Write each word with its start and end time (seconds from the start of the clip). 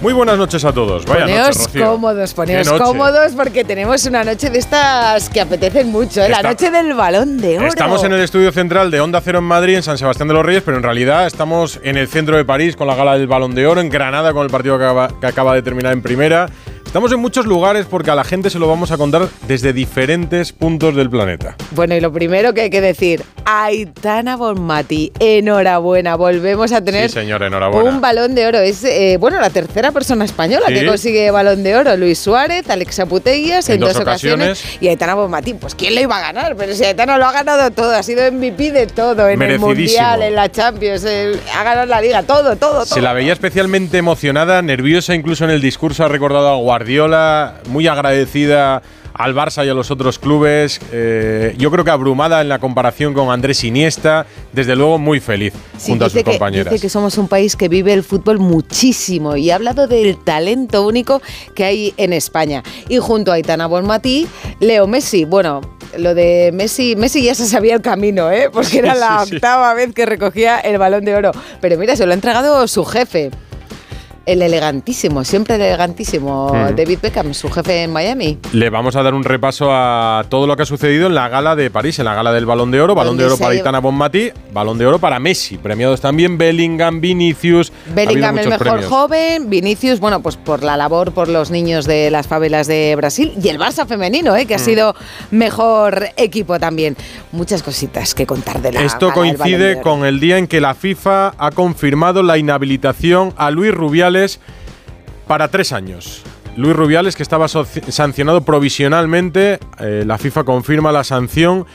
Muy 0.00 0.14
buenas 0.14 0.38
noches 0.38 0.64
a 0.64 0.72
todos. 0.72 1.04
Vaya 1.04 1.24
poneos 1.26 1.48
noche, 1.48 1.58
Rocío. 1.66 1.86
cómodos, 1.90 2.32
poneos 2.32 2.70
cómodos 2.70 3.32
porque 3.32 3.64
tenemos 3.64 4.06
una 4.06 4.24
noche 4.24 4.48
de 4.48 4.58
estas 4.58 5.28
que 5.28 5.42
apetecen 5.42 5.90
mucho, 5.90 6.22
¿eh? 6.22 6.30
la 6.30 6.36
Está- 6.38 6.48
noche 6.48 6.70
del 6.70 6.94
balón 6.94 7.36
de 7.36 7.58
oro. 7.58 7.66
Estamos 7.68 8.02
en 8.04 8.12
el 8.12 8.20
estudio 8.22 8.50
central 8.50 8.90
de 8.90 8.98
Onda 9.02 9.20
Cero 9.20 9.40
en 9.40 9.44
Madrid, 9.44 9.76
en 9.76 9.82
San 9.82 9.98
Sebastián 9.98 10.26
de 10.28 10.32
los 10.34 10.46
Reyes, 10.46 10.62
pero 10.64 10.78
en 10.78 10.82
realidad 10.82 11.26
estamos 11.26 11.78
en 11.82 11.98
el 11.98 12.08
centro 12.08 12.38
de 12.38 12.46
París 12.46 12.76
con 12.76 12.86
la 12.86 12.94
gala 12.94 13.18
del 13.18 13.26
Balón 13.26 13.54
de 13.54 13.66
Oro, 13.66 13.82
en 13.82 13.90
Granada 13.90 14.32
con 14.32 14.42
el 14.44 14.50
partido 14.50 14.78
que 14.78 14.84
acaba, 14.84 15.08
que 15.20 15.26
acaba 15.26 15.54
de 15.54 15.60
terminar 15.62 15.92
en 15.92 16.00
primera. 16.00 16.48
Estamos 16.90 17.12
en 17.12 17.20
muchos 17.20 17.46
lugares 17.46 17.86
porque 17.88 18.10
a 18.10 18.16
la 18.16 18.24
gente 18.24 18.50
se 18.50 18.58
lo 18.58 18.66
vamos 18.66 18.90
a 18.90 18.96
contar 18.98 19.28
desde 19.46 19.72
diferentes 19.72 20.50
puntos 20.52 20.96
del 20.96 21.08
planeta. 21.08 21.54
Bueno, 21.70 21.94
y 21.94 22.00
lo 22.00 22.12
primero 22.12 22.52
que 22.52 22.62
hay 22.62 22.70
que 22.70 22.80
decir, 22.80 23.22
Aitana 23.44 24.34
Bonmati, 24.36 25.12
enhorabuena, 25.20 26.16
volvemos 26.16 26.72
a 26.72 26.82
tener 26.82 27.08
Sí, 27.08 27.20
señor, 27.20 27.44
enhorabuena. 27.44 27.90
un 27.90 28.00
balón 28.00 28.34
de 28.34 28.44
oro. 28.44 28.58
Es, 28.58 28.82
eh, 28.82 29.18
bueno, 29.20 29.38
la 29.40 29.50
tercera 29.50 29.92
persona 29.92 30.24
española 30.24 30.64
Sí. 30.66 30.74
que 30.74 30.84
consigue 30.86 31.30
balón 31.30 31.62
de 31.62 31.76
oro. 31.76 31.96
Luis 31.96 32.18
Suárez, 32.18 32.68
Alexa 32.68 33.06
Putellas 33.06 33.68
en, 33.68 33.76
En 33.76 33.80
dos 33.82 33.92
dos 33.92 34.02
ocasiones. 34.02 34.58
ocasiones. 34.58 34.82
Y 34.82 34.88
Aitana 34.88 35.14
Bonmati, 35.14 35.54
pues 35.54 35.76
¿quién 35.76 35.94
le 35.94 36.02
iba 36.02 36.16
a 36.16 36.20
ganar? 36.20 36.56
Pero 36.56 36.74
si 36.74 36.84
Aitana 36.84 37.18
lo 37.18 37.26
ha 37.26 37.30
ganado 37.30 37.70
todo, 37.70 37.94
ha 37.94 38.02
sido 38.02 38.26
MVP 38.32 38.72
de 38.72 38.88
todo, 38.88 39.28
en 39.28 39.40
el. 39.40 39.60
Mundial, 39.60 40.22
en 40.22 40.34
la 40.34 40.50
Champions, 40.50 41.04
el- 41.04 41.38
ha 41.56 41.62
ganado 41.62 41.86
la 41.86 42.00
Liga, 42.00 42.24
todo, 42.24 42.56
todo, 42.56 42.80
todo. 42.80 42.84
Se 42.84 43.00
la 43.00 43.12
veía 43.12 43.32
especialmente 43.32 43.96
emocionada, 43.98 44.60
nerviosa, 44.60 45.14
incluso 45.14 45.44
en 45.44 45.50
el 45.50 45.60
discurso 45.60 46.04
ha 46.04 46.08
recordado 46.08 46.48
a 46.48 46.56
Guardiola, 46.56 46.79
muy 47.68 47.86
agradecida 47.86 48.82
al 49.12 49.34
Barça 49.34 49.66
y 49.66 49.68
a 49.68 49.74
los 49.74 49.90
otros 49.90 50.18
clubes. 50.18 50.80
eh, 50.92 51.54
yo 51.58 51.70
creo 51.70 51.84
que 51.84 51.90
abrumada 51.90 52.40
en 52.40 52.48
la 52.48 52.58
comparación 52.58 53.12
con 53.12 53.30
Andrés 53.30 53.64
Iniesta, 53.64 54.24
desde 54.52 54.76
luego 54.76 54.98
muy 54.98 55.20
feliz 55.20 55.52
Sí, 55.76 55.90
junto 55.90 56.06
a 56.06 56.08
sus 56.08 56.18
que, 56.18 56.24
compañeras. 56.24 56.72
dice 56.72 56.80
que 56.80 56.88
somos 56.88 57.18
un 57.18 57.28
país 57.28 57.54
que 57.56 57.68
vive 57.68 57.92
el 57.92 58.02
fútbol 58.02 58.38
muchísimo 58.38 59.36
y 59.36 59.50
ha 59.50 59.56
hablado 59.56 59.86
del 59.88 60.16
talento 60.24 60.86
único 60.86 61.20
que 61.54 61.64
hay 61.64 61.94
en 61.96 62.12
España. 62.12 62.62
Y 62.88 62.98
junto 62.98 63.30
a 63.30 63.34
Aitana 63.34 63.66
Bonmatí, 63.66 64.26
Leo 64.60 64.86
Messi. 64.86 65.24
Bueno, 65.24 65.60
lo 65.98 66.14
de 66.14 66.50
Messi, 66.54 66.94
Messi 66.96 67.22
ya 67.24 67.34
se 67.34 67.46
sabía 67.46 67.74
el 67.74 67.82
camino, 67.82 68.30
¿eh? 68.30 68.48
porque 68.50 68.78
era 68.78 68.94
la 68.94 69.24
sí, 69.24 69.30
sí. 69.30 69.34
octava 69.36 69.74
vez 69.74 69.92
que 69.92 70.06
recogía 70.06 70.58
el 70.60 70.78
balón 70.78 71.04
de 71.04 71.14
oro. 71.14 71.32
Pero 71.60 71.76
mira, 71.76 71.94
se 71.96 72.06
lo 72.06 72.12
ha 72.12 72.14
entregado 72.14 72.66
su 72.68 72.84
jefe. 72.84 73.30
El 74.26 74.42
elegantísimo, 74.42 75.24
siempre 75.24 75.56
el 75.56 75.62
elegantísimo 75.62 76.52
Mm. 76.54 76.76
David 76.76 76.98
Beckham, 77.02 77.32
su 77.34 77.50
jefe 77.50 77.82
en 77.84 77.92
Miami. 77.92 78.38
Le 78.52 78.70
vamos 78.70 78.94
a 78.96 79.02
dar 79.02 79.14
un 79.14 79.24
repaso 79.24 79.68
a 79.72 80.24
todo 80.28 80.46
lo 80.46 80.56
que 80.56 80.62
ha 80.62 80.66
sucedido 80.66 81.06
en 81.06 81.14
la 81.14 81.28
gala 81.28 81.56
de 81.56 81.70
París, 81.70 81.98
en 81.98 82.04
la 82.04 82.14
gala 82.14 82.32
del 82.32 82.46
Balón 82.46 82.70
de 82.70 82.80
Oro. 82.80 82.94
Balón 82.94 83.16
de 83.16 83.24
Oro 83.24 83.36
para 83.38 83.54
Itana 83.54 83.80
Bonmati, 83.80 84.30
Balón 84.52 84.78
de 84.78 84.86
Oro 84.86 84.98
para 84.98 85.18
Messi. 85.18 85.56
Premiados 85.58 86.00
también 86.00 86.38
Bellingham, 86.38 87.00
Vinicius. 87.00 87.72
Ha 87.90 87.94
Bellingham 87.94 88.38
el 88.38 88.48
mejor 88.50 88.66
premios. 88.66 88.86
joven, 88.86 89.50
Vinicius, 89.50 90.00
bueno, 90.00 90.20
pues 90.22 90.36
por 90.36 90.62
la 90.62 90.76
labor 90.76 91.12
por 91.12 91.28
los 91.28 91.50
niños 91.50 91.86
de 91.86 92.10
las 92.10 92.26
favelas 92.26 92.66
de 92.66 92.94
Brasil 92.96 93.32
y 93.42 93.48
el 93.48 93.58
Barça 93.58 93.86
femenino, 93.86 94.36
¿eh? 94.36 94.46
que 94.46 94.54
ha 94.54 94.58
Mm. 94.58 94.60
sido 94.60 94.94
mejor 95.30 96.08
equipo 96.16 96.58
también. 96.58 96.96
Muchas 97.32 97.62
cositas 97.62 98.14
que 98.14 98.26
contar 98.26 98.60
de 98.60 98.72
la 98.72 98.82
Esto 98.82 99.08
gala 99.08 99.14
coincide 99.14 99.80
con 99.80 100.04
el 100.04 100.20
día 100.20 100.38
en 100.38 100.46
que 100.46 100.60
la 100.60 100.74
FIFA 100.74 101.34
ha 101.38 101.50
confirmado 101.52 102.22
la 102.22 102.36
inhabilitación 102.38 103.32
a 103.36 103.50
Luis 103.50 103.72
Para 105.26 105.48
tres 105.48 105.72
años. 105.72 106.22
Luis 106.56 106.74
Rubiales, 106.74 107.16
que 107.16 107.22
estaba 107.22 107.46
sancionado 107.48 108.42
provisionalmente, 108.42 109.58
eh, 109.78 110.02
la 110.04 110.18
FIFA 110.18 110.44
confirma 110.44 110.92
la 110.92 111.04
sanción 111.04 111.66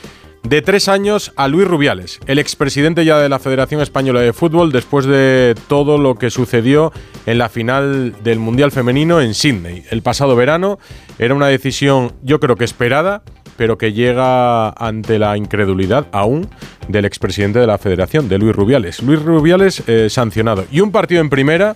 de 0.42 0.62
tres 0.62 0.88
años 0.88 1.32
a 1.36 1.48
Luis 1.48 1.66
Rubiales, 1.66 2.20
el 2.26 2.38
expresidente 2.38 3.04
ya 3.04 3.18
de 3.18 3.28
la 3.28 3.38
Federación 3.38 3.80
Española 3.80 4.20
de 4.20 4.32
Fútbol, 4.32 4.70
después 4.70 5.04
de 5.04 5.56
todo 5.66 5.98
lo 5.98 6.14
que 6.14 6.30
sucedió 6.30 6.92
en 7.24 7.38
la 7.38 7.48
final 7.48 8.14
del 8.22 8.38
Mundial 8.38 8.70
Femenino 8.70 9.20
en 9.20 9.34
Sydney 9.34 9.84
el 9.90 10.02
pasado 10.02 10.36
verano. 10.36 10.78
Era 11.18 11.34
una 11.34 11.48
decisión, 11.48 12.12
yo 12.22 12.38
creo 12.38 12.54
que 12.54 12.64
esperada, 12.64 13.22
pero 13.56 13.76
que 13.78 13.92
llega 13.92 14.70
ante 14.70 15.18
la 15.18 15.36
incredulidad 15.36 16.06
aún 16.12 16.48
del 16.88 17.06
expresidente 17.06 17.58
de 17.58 17.66
la 17.66 17.78
Federación, 17.78 18.28
de 18.28 18.38
Luis 18.38 18.54
Rubiales. 18.54 19.02
Luis 19.02 19.20
Rubiales 19.22 19.82
eh, 19.88 20.08
sancionado. 20.10 20.64
Y 20.70 20.80
un 20.80 20.92
partido 20.92 21.20
en 21.20 21.30
primera 21.30 21.74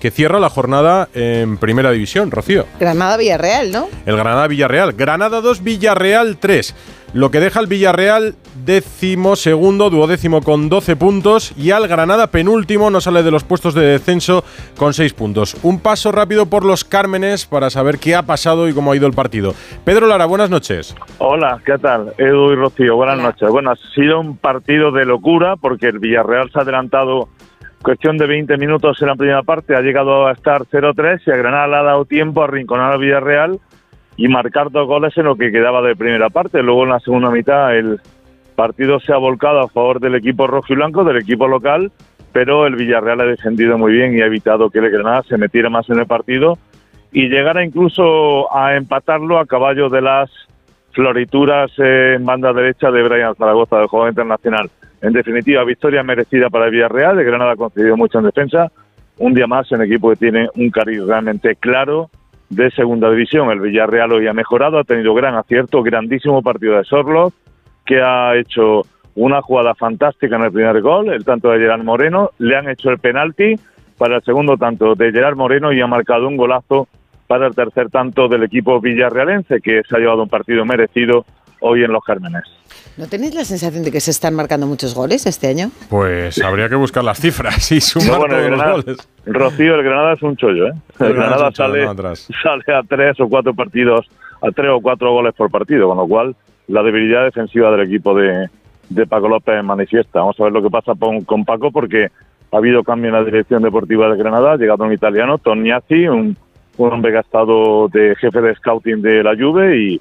que 0.00 0.10
cierra 0.10 0.38
la 0.38 0.50
jornada 0.50 1.08
en 1.14 1.56
primera 1.58 1.90
división, 1.90 2.30
Rocío. 2.30 2.66
Granada-Villarreal, 2.78 3.72
¿no? 3.72 3.88
El 4.06 4.16
Granada-Villarreal. 4.16 4.92
Granada 4.92 5.40
2, 5.40 5.62
Villarreal 5.62 6.36
3. 6.38 6.74
Lo 7.14 7.30
que 7.30 7.40
deja 7.40 7.58
al 7.60 7.66
Villarreal 7.68 8.34
décimo 8.66 9.34
segundo, 9.34 9.88
duodécimo 9.88 10.42
con 10.42 10.68
12 10.68 10.94
puntos 10.96 11.52
y 11.56 11.70
al 11.70 11.88
Granada 11.88 12.26
penúltimo 12.26 12.90
no 12.90 13.00
sale 13.00 13.22
de 13.22 13.30
los 13.30 13.44
puestos 13.44 13.72
de 13.72 13.80
descenso 13.80 14.44
con 14.76 14.92
6 14.92 15.14
puntos. 15.14 15.56
Un 15.62 15.80
paso 15.80 16.12
rápido 16.12 16.46
por 16.46 16.66
los 16.66 16.84
Cármenes 16.84 17.46
para 17.46 17.70
saber 17.70 17.98
qué 17.98 18.14
ha 18.14 18.24
pasado 18.24 18.68
y 18.68 18.74
cómo 18.74 18.92
ha 18.92 18.96
ido 18.96 19.06
el 19.06 19.14
partido. 19.14 19.54
Pedro 19.86 20.06
Lara, 20.06 20.26
buenas 20.26 20.50
noches. 20.50 20.94
Hola, 21.16 21.62
¿qué 21.64 21.78
tal? 21.78 22.12
Edu 22.18 22.52
y 22.52 22.56
Rocío, 22.56 22.96
buenas 22.96 23.14
Hola. 23.18 23.28
noches. 23.28 23.48
Bueno, 23.48 23.70
ha 23.70 23.76
sido 23.94 24.20
un 24.20 24.36
partido 24.36 24.92
de 24.92 25.06
locura 25.06 25.56
porque 25.56 25.86
el 25.86 26.00
Villarreal 26.00 26.50
se 26.52 26.58
ha 26.58 26.62
adelantado 26.62 27.30
cuestión 27.82 28.18
de 28.18 28.26
20 28.26 28.56
minutos 28.56 29.00
en 29.00 29.08
la 29.08 29.16
primera 29.16 29.42
parte, 29.42 29.76
ha 29.76 29.80
llegado 29.80 30.26
a 30.26 30.32
estar 30.32 30.62
0-3 30.62 31.22
y 31.26 31.30
a 31.30 31.36
Granada 31.36 31.68
le 31.68 31.76
ha 31.76 31.82
dado 31.82 32.04
tiempo 32.04 32.42
a 32.42 32.44
arrinconar 32.44 32.92
al 32.92 33.00
Villarreal 33.00 33.58
y 34.16 34.28
marcar 34.28 34.70
dos 34.70 34.86
goles 34.86 35.16
en 35.16 35.24
lo 35.24 35.36
que 35.36 35.52
quedaba 35.52 35.80
de 35.82 35.96
primera 35.96 36.28
parte. 36.28 36.62
Luego 36.62 36.84
en 36.84 36.90
la 36.90 37.00
segunda 37.00 37.30
mitad 37.30 37.76
el 37.76 38.00
partido 38.56 38.98
se 38.98 39.12
ha 39.12 39.16
volcado 39.16 39.60
a 39.60 39.68
favor 39.68 40.00
del 40.00 40.16
equipo 40.16 40.46
rojo 40.46 40.72
y 40.72 40.76
blanco, 40.76 41.04
del 41.04 41.18
equipo 41.18 41.46
local, 41.46 41.92
pero 42.32 42.66
el 42.66 42.74
Villarreal 42.74 43.20
ha 43.20 43.24
defendido 43.24 43.78
muy 43.78 43.92
bien 43.92 44.16
y 44.16 44.20
ha 44.20 44.26
evitado 44.26 44.70
que 44.70 44.80
el 44.80 44.90
Granada 44.90 45.22
se 45.22 45.38
metiera 45.38 45.70
más 45.70 45.88
en 45.88 46.00
el 46.00 46.06
partido 46.06 46.58
y 47.12 47.28
llegara 47.28 47.64
incluso 47.64 48.54
a 48.54 48.74
empatarlo 48.76 49.38
a 49.38 49.46
caballo 49.46 49.88
de 49.88 50.02
las 50.02 50.30
florituras 50.92 51.70
eh, 51.78 52.14
en 52.16 52.24
banda 52.24 52.52
derecha 52.52 52.90
de 52.90 53.02
Brian 53.02 53.34
Zaragoza, 53.36 53.78
del 53.78 53.86
jugador 53.86 54.10
internacional. 54.10 54.68
En 55.00 55.12
definitiva, 55.12 55.64
victoria 55.64 56.02
merecida 56.02 56.50
para 56.50 56.66
el 56.66 56.72
Villarreal. 56.72 57.18
El 57.18 57.24
Granada 57.24 57.52
ha 57.52 57.56
concedido 57.56 57.96
mucho 57.96 58.18
en 58.18 58.24
defensa. 58.24 58.70
Un 59.18 59.34
día 59.34 59.46
más 59.46 59.70
en 59.72 59.82
equipo 59.82 60.10
que 60.10 60.16
tiene 60.16 60.48
un 60.54 60.70
cariz 60.70 61.02
realmente 61.04 61.56
claro 61.56 62.10
de 62.50 62.70
segunda 62.70 63.10
división. 63.10 63.50
El 63.50 63.60
Villarreal 63.60 64.12
hoy 64.12 64.26
ha 64.26 64.32
mejorado, 64.32 64.78
ha 64.78 64.84
tenido 64.84 65.14
gran 65.14 65.34
acierto, 65.34 65.82
grandísimo 65.82 66.42
partido 66.42 66.76
de 66.76 66.84
Sorlos, 66.84 67.32
que 67.84 68.00
ha 68.00 68.36
hecho 68.36 68.82
una 69.14 69.42
jugada 69.42 69.74
fantástica 69.74 70.36
en 70.36 70.44
el 70.44 70.52
primer 70.52 70.80
gol, 70.80 71.12
el 71.12 71.24
tanto 71.24 71.50
de 71.50 71.58
Gerard 71.58 71.82
Moreno. 71.82 72.30
Le 72.38 72.56
han 72.56 72.68
hecho 72.68 72.90
el 72.90 72.98
penalti 72.98 73.56
para 73.98 74.16
el 74.16 74.22
segundo 74.22 74.56
tanto 74.56 74.94
de 74.94 75.10
Gerard 75.12 75.36
Moreno 75.36 75.72
y 75.72 75.80
ha 75.80 75.86
marcado 75.86 76.28
un 76.28 76.36
golazo 76.36 76.88
para 77.26 77.46
el 77.46 77.54
tercer 77.54 77.90
tanto 77.90 78.28
del 78.28 78.44
equipo 78.44 78.80
villarrealense, 78.80 79.60
que 79.60 79.82
se 79.86 79.96
ha 79.96 79.98
llevado 79.98 80.22
un 80.22 80.28
partido 80.28 80.64
merecido 80.64 81.26
hoy 81.60 81.84
en 81.84 81.92
los 81.92 82.02
Cármenes. 82.04 82.42
¿No 82.96 83.06
tenéis 83.06 83.34
la 83.34 83.44
sensación 83.44 83.84
de 83.84 83.92
que 83.92 84.00
se 84.00 84.10
están 84.10 84.34
marcando 84.34 84.66
muchos 84.66 84.94
goles 84.94 85.24
este 85.26 85.46
año? 85.48 85.70
Pues 85.88 86.42
habría 86.42 86.68
que 86.68 86.74
buscar 86.74 87.04
las 87.04 87.20
cifras 87.20 87.70
y 87.72 87.80
sumar 87.80 88.08
No, 88.08 88.18
bueno, 88.18 88.34
todos 88.34 88.50
los 88.50 88.58
Granada- 88.58 88.82
goles. 88.82 89.08
Rocío, 89.26 89.74
el 89.76 89.82
Granada 89.84 90.12
es 90.14 90.22
un 90.22 90.36
chollo, 90.36 90.66
¿eh? 90.68 90.72
El, 91.00 91.06
El 91.06 91.12
Granada 91.14 91.36
Granada 91.36 91.52
sale, 91.54 91.84
no 91.84 91.90
atrás. 91.90 92.28
sale 92.42 92.64
a 92.76 92.82
tres 92.82 93.20
o 93.20 93.28
cuatro 93.28 93.54
partidos, 93.54 94.06
a 94.42 94.50
tres 94.50 94.70
o 94.72 94.80
cuatro 94.80 95.12
goles 95.12 95.34
por 95.34 95.50
partido, 95.50 95.86
con 95.88 95.96
lo 95.98 96.06
cual 96.08 96.34
la 96.66 96.82
debilidad 96.82 97.24
defensiva 97.24 97.70
del 97.70 97.86
equipo 97.86 98.14
de, 98.14 98.48
de 98.88 99.06
Paco 99.06 99.28
López 99.28 99.62
manifiesta. 99.62 100.20
Vamos 100.20 100.38
a 100.40 100.44
ver 100.44 100.52
lo 100.52 100.62
que 100.62 100.70
pasa 100.70 100.92
con, 100.98 101.22
con 101.24 101.44
Paco, 101.44 101.70
porque 101.70 102.08
ha 102.50 102.56
habido 102.56 102.82
cambio 102.82 103.08
en 103.10 103.14
la 103.14 103.24
dirección 103.24 103.62
deportiva 103.62 104.08
de 104.10 104.16
Granada, 104.18 104.52
ha 104.52 104.56
llegado 104.56 104.84
un 104.84 104.92
italiano, 104.92 105.38
Tognazzi, 105.38 106.08
un, 106.08 106.36
un 106.78 106.92
hombre 106.92 107.12
que 107.12 107.18
ha 107.18 107.20
estado 107.20 107.88
de 107.88 108.16
jefe 108.16 108.40
de 108.40 108.54
scouting 108.56 109.02
de 109.02 109.22
la 109.22 109.36
Juve 109.36 109.76
y, 109.78 110.00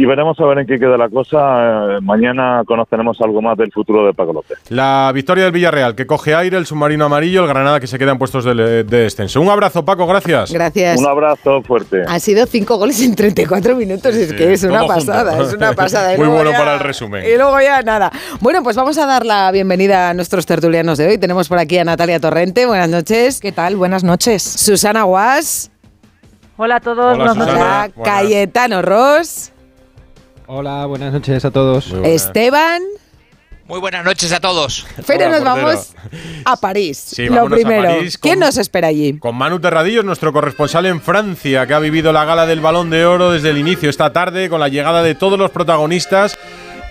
y 0.00 0.06
veremos 0.06 0.38
a 0.38 0.44
ver 0.46 0.58
en 0.60 0.66
qué 0.68 0.78
queda 0.78 0.96
la 0.96 1.08
cosa. 1.08 1.96
Eh, 1.96 1.98
mañana 2.02 2.62
conoceremos 2.64 3.20
algo 3.20 3.42
más 3.42 3.58
del 3.58 3.72
futuro 3.72 4.06
de 4.06 4.14
Paco 4.14 4.32
López. 4.32 4.56
La 4.68 5.10
victoria 5.12 5.42
del 5.42 5.52
Villarreal, 5.52 5.96
que 5.96 6.06
coge 6.06 6.36
aire, 6.36 6.56
el 6.56 6.66
submarino 6.66 7.06
amarillo, 7.06 7.42
el 7.42 7.48
Granada 7.48 7.80
que 7.80 7.88
se 7.88 7.98
queda 7.98 8.12
en 8.12 8.18
puestos 8.18 8.44
de, 8.44 8.54
de 8.54 8.84
descenso. 8.84 9.40
Un 9.40 9.48
abrazo, 9.48 9.84
Paco, 9.84 10.06
gracias. 10.06 10.52
Gracias. 10.52 11.00
Un 11.00 11.08
abrazo 11.08 11.62
fuerte. 11.64 12.04
Han 12.06 12.20
sido 12.20 12.46
cinco 12.46 12.76
goles 12.76 13.02
en 13.02 13.16
34 13.16 13.74
minutos, 13.74 14.14
es 14.14 14.32
que 14.34 14.52
es 14.52 14.62
una 14.62 14.80
junto. 14.82 14.94
pasada, 14.94 15.42
es 15.42 15.52
una 15.52 15.72
pasada. 15.74 16.16
Muy 16.16 16.28
bueno 16.28 16.52
ya- 16.52 16.58
para 16.58 16.74
el 16.74 16.80
resumen. 16.80 17.24
Y 17.24 17.36
luego 17.36 17.60
ya 17.60 17.82
nada. 17.82 18.12
Bueno, 18.40 18.62
pues 18.62 18.76
vamos 18.76 18.96
a 18.98 19.06
dar 19.06 19.26
la 19.26 19.50
bienvenida 19.50 20.10
a 20.10 20.14
nuestros 20.14 20.46
tertulianos 20.46 20.98
de 20.98 21.08
hoy. 21.08 21.18
Tenemos 21.18 21.48
por 21.48 21.58
aquí 21.58 21.76
a 21.76 21.84
Natalia 21.84 22.20
Torrente, 22.20 22.66
buenas 22.66 22.88
noches. 22.88 23.40
¿Qué 23.40 23.50
tal? 23.50 23.74
Buenas 23.74 24.04
noches. 24.04 24.44
Susana 24.44 25.02
Guas. 25.02 25.72
Hola 26.56 26.76
a 26.76 26.80
todos. 26.80 26.98
Hola, 26.98 27.14
buenas 27.16 27.34
Susana. 27.34 27.52
noches. 27.52 27.62
Hola, 27.64 27.92
buenas. 27.96 28.14
Cayetano 28.22 28.82
Ross. 28.82 29.52
Hola, 30.50 30.86
buenas 30.86 31.12
noches 31.12 31.44
a 31.44 31.50
todos. 31.50 31.92
Esteban. 32.04 32.82
Muy 33.66 33.80
buenas 33.80 34.02
noches 34.02 34.32
a 34.32 34.40
todos. 34.40 34.86
Pero 35.06 35.26
Hola, 35.26 35.38
nos 35.40 35.40
portero. 35.44 35.66
vamos 35.66 35.94
a 36.46 36.56
París. 36.56 36.96
Sí, 36.96 37.26
lo 37.26 37.44
primero. 37.50 37.82
París 37.88 38.16
con- 38.16 38.30
¿Quién 38.30 38.40
nos 38.40 38.56
espera 38.56 38.88
allí? 38.88 39.18
Con 39.18 39.36
Manu 39.36 39.60
Terradillos, 39.60 40.06
nuestro 40.06 40.32
corresponsal 40.32 40.86
en 40.86 41.02
Francia, 41.02 41.66
que 41.66 41.74
ha 41.74 41.78
vivido 41.78 42.14
la 42.14 42.24
gala 42.24 42.46
del 42.46 42.60
Balón 42.60 42.88
de 42.88 43.04
Oro 43.04 43.30
desde 43.30 43.50
el 43.50 43.58
inicio 43.58 43.90
esta 43.90 44.10
tarde, 44.14 44.48
con 44.48 44.58
la 44.60 44.68
llegada 44.68 45.02
de 45.02 45.14
todos 45.14 45.38
los 45.38 45.50
protagonistas. 45.50 46.38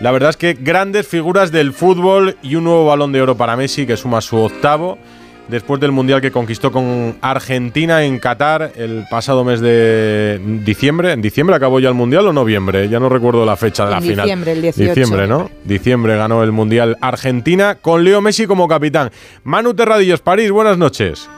La 0.02 0.12
verdad 0.12 0.30
es 0.30 0.38
que 0.38 0.54
grandes 0.54 1.08
figuras 1.08 1.52
del 1.52 1.74
fútbol 1.74 2.38
y 2.44 2.54
un 2.54 2.66
nuevo 2.66 2.86
Balón 2.86 3.12
de 3.12 3.24
Oro 3.24 3.36
para 3.36 3.56
Messi, 3.56 3.88
que 3.88 3.98
suma 3.98 4.22
su 4.22 4.38
octavo, 4.38 5.00
después 5.48 5.80
del 5.80 5.92
Mundial 5.92 6.22
que 6.22 6.32
conquistó 6.32 6.72
con 6.72 7.18
Argentina 7.22 8.04
en 8.04 8.20
Qatar 8.20 8.72
el 8.76 9.06
pasado 9.10 9.44
mes 9.44 9.62
de 9.62 10.40
diciembre. 10.64 11.12
¿En 11.12 11.22
diciembre 11.22 11.56
acabó 11.56 11.80
ya 11.80 11.90
el 11.90 11.96
Mundial 11.96 12.28
o 12.28 12.34
noviembre? 12.34 12.90
Ya 12.90 13.00
no 13.00 13.10
recuerdo 13.10 13.46
la 13.46 13.56
fecha 13.56 13.86
de 13.86 13.92
la 13.92 14.02
final. 14.02 14.26
diciembre, 14.26 14.52
el 14.52 14.62
18. 14.62 14.94
Diciembre, 14.94 15.28
¿no? 15.28 15.50
Diciembre 15.64 16.18
ganó 16.18 16.44
el 16.44 16.52
Mundial 16.52 16.98
Argentina 17.02 17.76
con 17.76 18.04
Leo 18.04 18.22
Messi 18.22 18.48
como 18.48 18.68
capitán. 18.68 19.12
Manu 19.44 19.74
Terradillos, 19.74 20.22
París, 20.22 20.52
buenas 20.52 20.78
noches. 20.78 21.30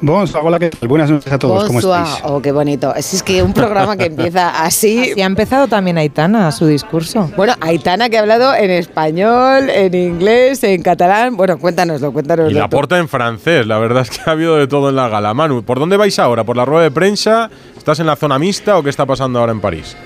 Bonsoir, 0.00 0.44
hola, 0.44 0.58
¿qué 0.58 0.70
tal? 0.70 0.88
Buenas 0.88 1.10
noches 1.10 1.32
a 1.32 1.38
todos, 1.38 1.64
¿cómo 1.64 1.78
estáis? 1.78 2.18
Oh, 2.24 2.42
qué 2.42 2.52
bonito. 2.52 2.94
Es, 2.94 3.14
es 3.14 3.22
que 3.22 3.42
un 3.42 3.54
programa 3.54 3.96
que 3.96 4.06
empieza 4.06 4.62
así. 4.64 5.12
Y 5.16 5.22
ha 5.22 5.26
empezado 5.26 5.66
también 5.66 5.96
Aitana 5.96 6.52
su 6.52 6.66
discurso. 6.66 7.30
Bueno, 7.36 7.54
Aitana 7.60 8.10
que 8.10 8.18
ha 8.18 8.20
hablado 8.20 8.54
en 8.54 8.70
español, 8.70 9.70
en 9.70 9.94
inglés, 9.94 10.62
en 10.64 10.82
catalán. 10.82 11.36
Bueno, 11.36 11.58
cuéntanoslo, 11.58 12.12
cuéntanoslo. 12.12 12.50
Y 12.50 12.54
la 12.54 12.68
porta 12.68 12.98
en 12.98 13.08
francés, 13.08 13.66
la 13.66 13.78
verdad 13.78 14.02
es 14.02 14.10
que 14.10 14.18
ha 14.28 14.32
habido 14.32 14.56
de 14.56 14.66
todo 14.66 14.90
en 14.90 14.96
la 14.96 15.08
gala. 15.08 15.32
Manu, 15.32 15.62
¿por 15.62 15.78
dónde 15.78 15.96
vais 15.96 16.18
ahora? 16.18 16.44
¿Por 16.44 16.56
la 16.56 16.64
rueda 16.64 16.82
de 16.84 16.90
prensa? 16.90 17.48
¿Estás 17.76 18.00
en 18.00 18.06
la 18.06 18.16
zona 18.16 18.38
mixta 18.38 18.76
o 18.76 18.82
qué 18.82 18.90
está 18.90 19.06
pasando 19.06 19.38
ahora 19.38 19.52
en 19.52 19.60
París? 19.60 19.96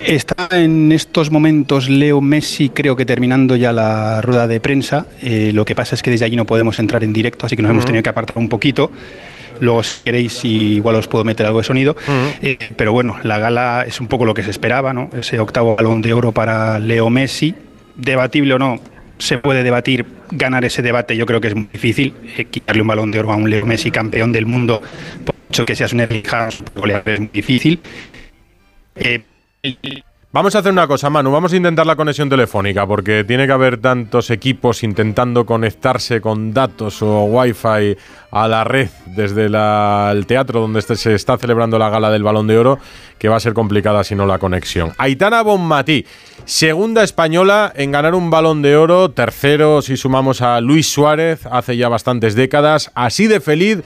Está 0.00 0.48
en 0.52 0.92
estos 0.92 1.30
momentos 1.30 1.88
Leo 1.88 2.20
Messi, 2.20 2.68
creo 2.68 2.96
que 2.96 3.04
terminando 3.04 3.56
ya 3.56 3.72
la 3.72 4.20
rueda 4.20 4.46
de 4.46 4.60
prensa. 4.60 5.06
Eh, 5.22 5.50
lo 5.52 5.64
que 5.64 5.74
pasa 5.74 5.94
es 5.94 6.02
que 6.02 6.10
desde 6.10 6.24
allí 6.24 6.36
no 6.36 6.46
podemos 6.46 6.78
entrar 6.78 7.02
en 7.04 7.12
directo, 7.12 7.46
así 7.46 7.56
que 7.56 7.62
nos 7.62 7.70
hemos 7.72 7.84
tenido 7.84 8.02
que 8.02 8.08
apartar 8.08 8.38
un 8.38 8.48
poquito. 8.48 8.90
Luego, 9.60 9.82
si 9.82 10.02
queréis, 10.04 10.44
igual 10.44 10.96
os 10.96 11.08
puedo 11.08 11.24
meter 11.24 11.46
algo 11.46 11.58
de 11.58 11.64
sonido. 11.64 11.96
Eh, 12.42 12.58
pero 12.76 12.92
bueno, 12.92 13.16
la 13.24 13.38
gala 13.38 13.84
es 13.86 14.00
un 14.00 14.06
poco 14.06 14.24
lo 14.24 14.34
que 14.34 14.42
se 14.42 14.50
esperaba, 14.50 14.92
¿no? 14.92 15.10
Ese 15.18 15.40
octavo 15.40 15.76
balón 15.76 16.00
de 16.00 16.12
oro 16.12 16.32
para 16.32 16.78
Leo 16.78 17.10
Messi. 17.10 17.54
Debatible 17.96 18.54
o 18.54 18.58
no, 18.58 18.80
se 19.18 19.38
puede 19.38 19.62
debatir. 19.64 20.06
Ganar 20.30 20.64
ese 20.64 20.82
debate 20.82 21.16
yo 21.16 21.26
creo 21.26 21.40
que 21.40 21.48
es 21.48 21.54
muy 21.54 21.68
difícil. 21.72 22.14
Eh, 22.36 22.44
quitarle 22.44 22.82
un 22.82 22.88
balón 22.88 23.10
de 23.10 23.18
oro 23.18 23.32
a 23.32 23.36
un 23.36 23.50
Leo 23.50 23.66
Messi 23.66 23.90
campeón 23.90 24.30
del 24.30 24.46
mundo, 24.46 24.80
por 25.24 25.34
mucho 25.48 25.66
que 25.66 25.74
seas 25.74 25.92
un 25.92 26.00
Erling 26.00 26.22
es 26.24 27.20
muy 27.20 27.30
difícil. 27.32 27.80
Eh, 28.94 29.22
Vamos 30.30 30.54
a 30.54 30.58
hacer 30.58 30.70
una 30.72 30.86
cosa, 30.86 31.08
Manu, 31.08 31.32
vamos 31.32 31.54
a 31.54 31.56
intentar 31.56 31.86
la 31.86 31.96
conexión 31.96 32.28
telefónica 32.28 32.86
porque 32.86 33.24
tiene 33.24 33.46
que 33.46 33.52
haber 33.52 33.78
tantos 33.78 34.28
equipos 34.30 34.82
intentando 34.82 35.46
conectarse 35.46 36.20
con 36.20 36.52
datos 36.52 37.00
o 37.00 37.24
wifi 37.24 37.96
a 38.30 38.46
la 38.46 38.62
red 38.62 38.90
desde 39.06 39.46
el 39.46 40.26
teatro 40.26 40.60
donde 40.60 40.80
este- 40.80 40.96
se 40.96 41.14
está 41.14 41.38
celebrando 41.38 41.78
la 41.78 41.88
gala 41.88 42.10
del 42.10 42.22
Balón 42.22 42.46
de 42.46 42.58
Oro 42.58 42.78
que 43.18 43.30
va 43.30 43.36
a 43.36 43.40
ser 43.40 43.54
complicada 43.54 44.04
si 44.04 44.14
no 44.14 44.26
la 44.26 44.38
conexión. 44.38 44.92
Aitana 44.98 45.40
Bonmatí, 45.42 46.04
segunda 46.44 47.02
española 47.04 47.72
en 47.74 47.90
ganar 47.90 48.14
un 48.14 48.28
Balón 48.28 48.60
de 48.60 48.76
Oro, 48.76 49.10
tercero 49.12 49.80
si 49.80 49.96
sumamos 49.96 50.42
a 50.42 50.60
Luis 50.60 50.92
Suárez 50.92 51.46
hace 51.46 51.78
ya 51.78 51.88
bastantes 51.88 52.34
décadas, 52.34 52.90
así 52.94 53.28
de 53.28 53.40
feliz, 53.40 53.78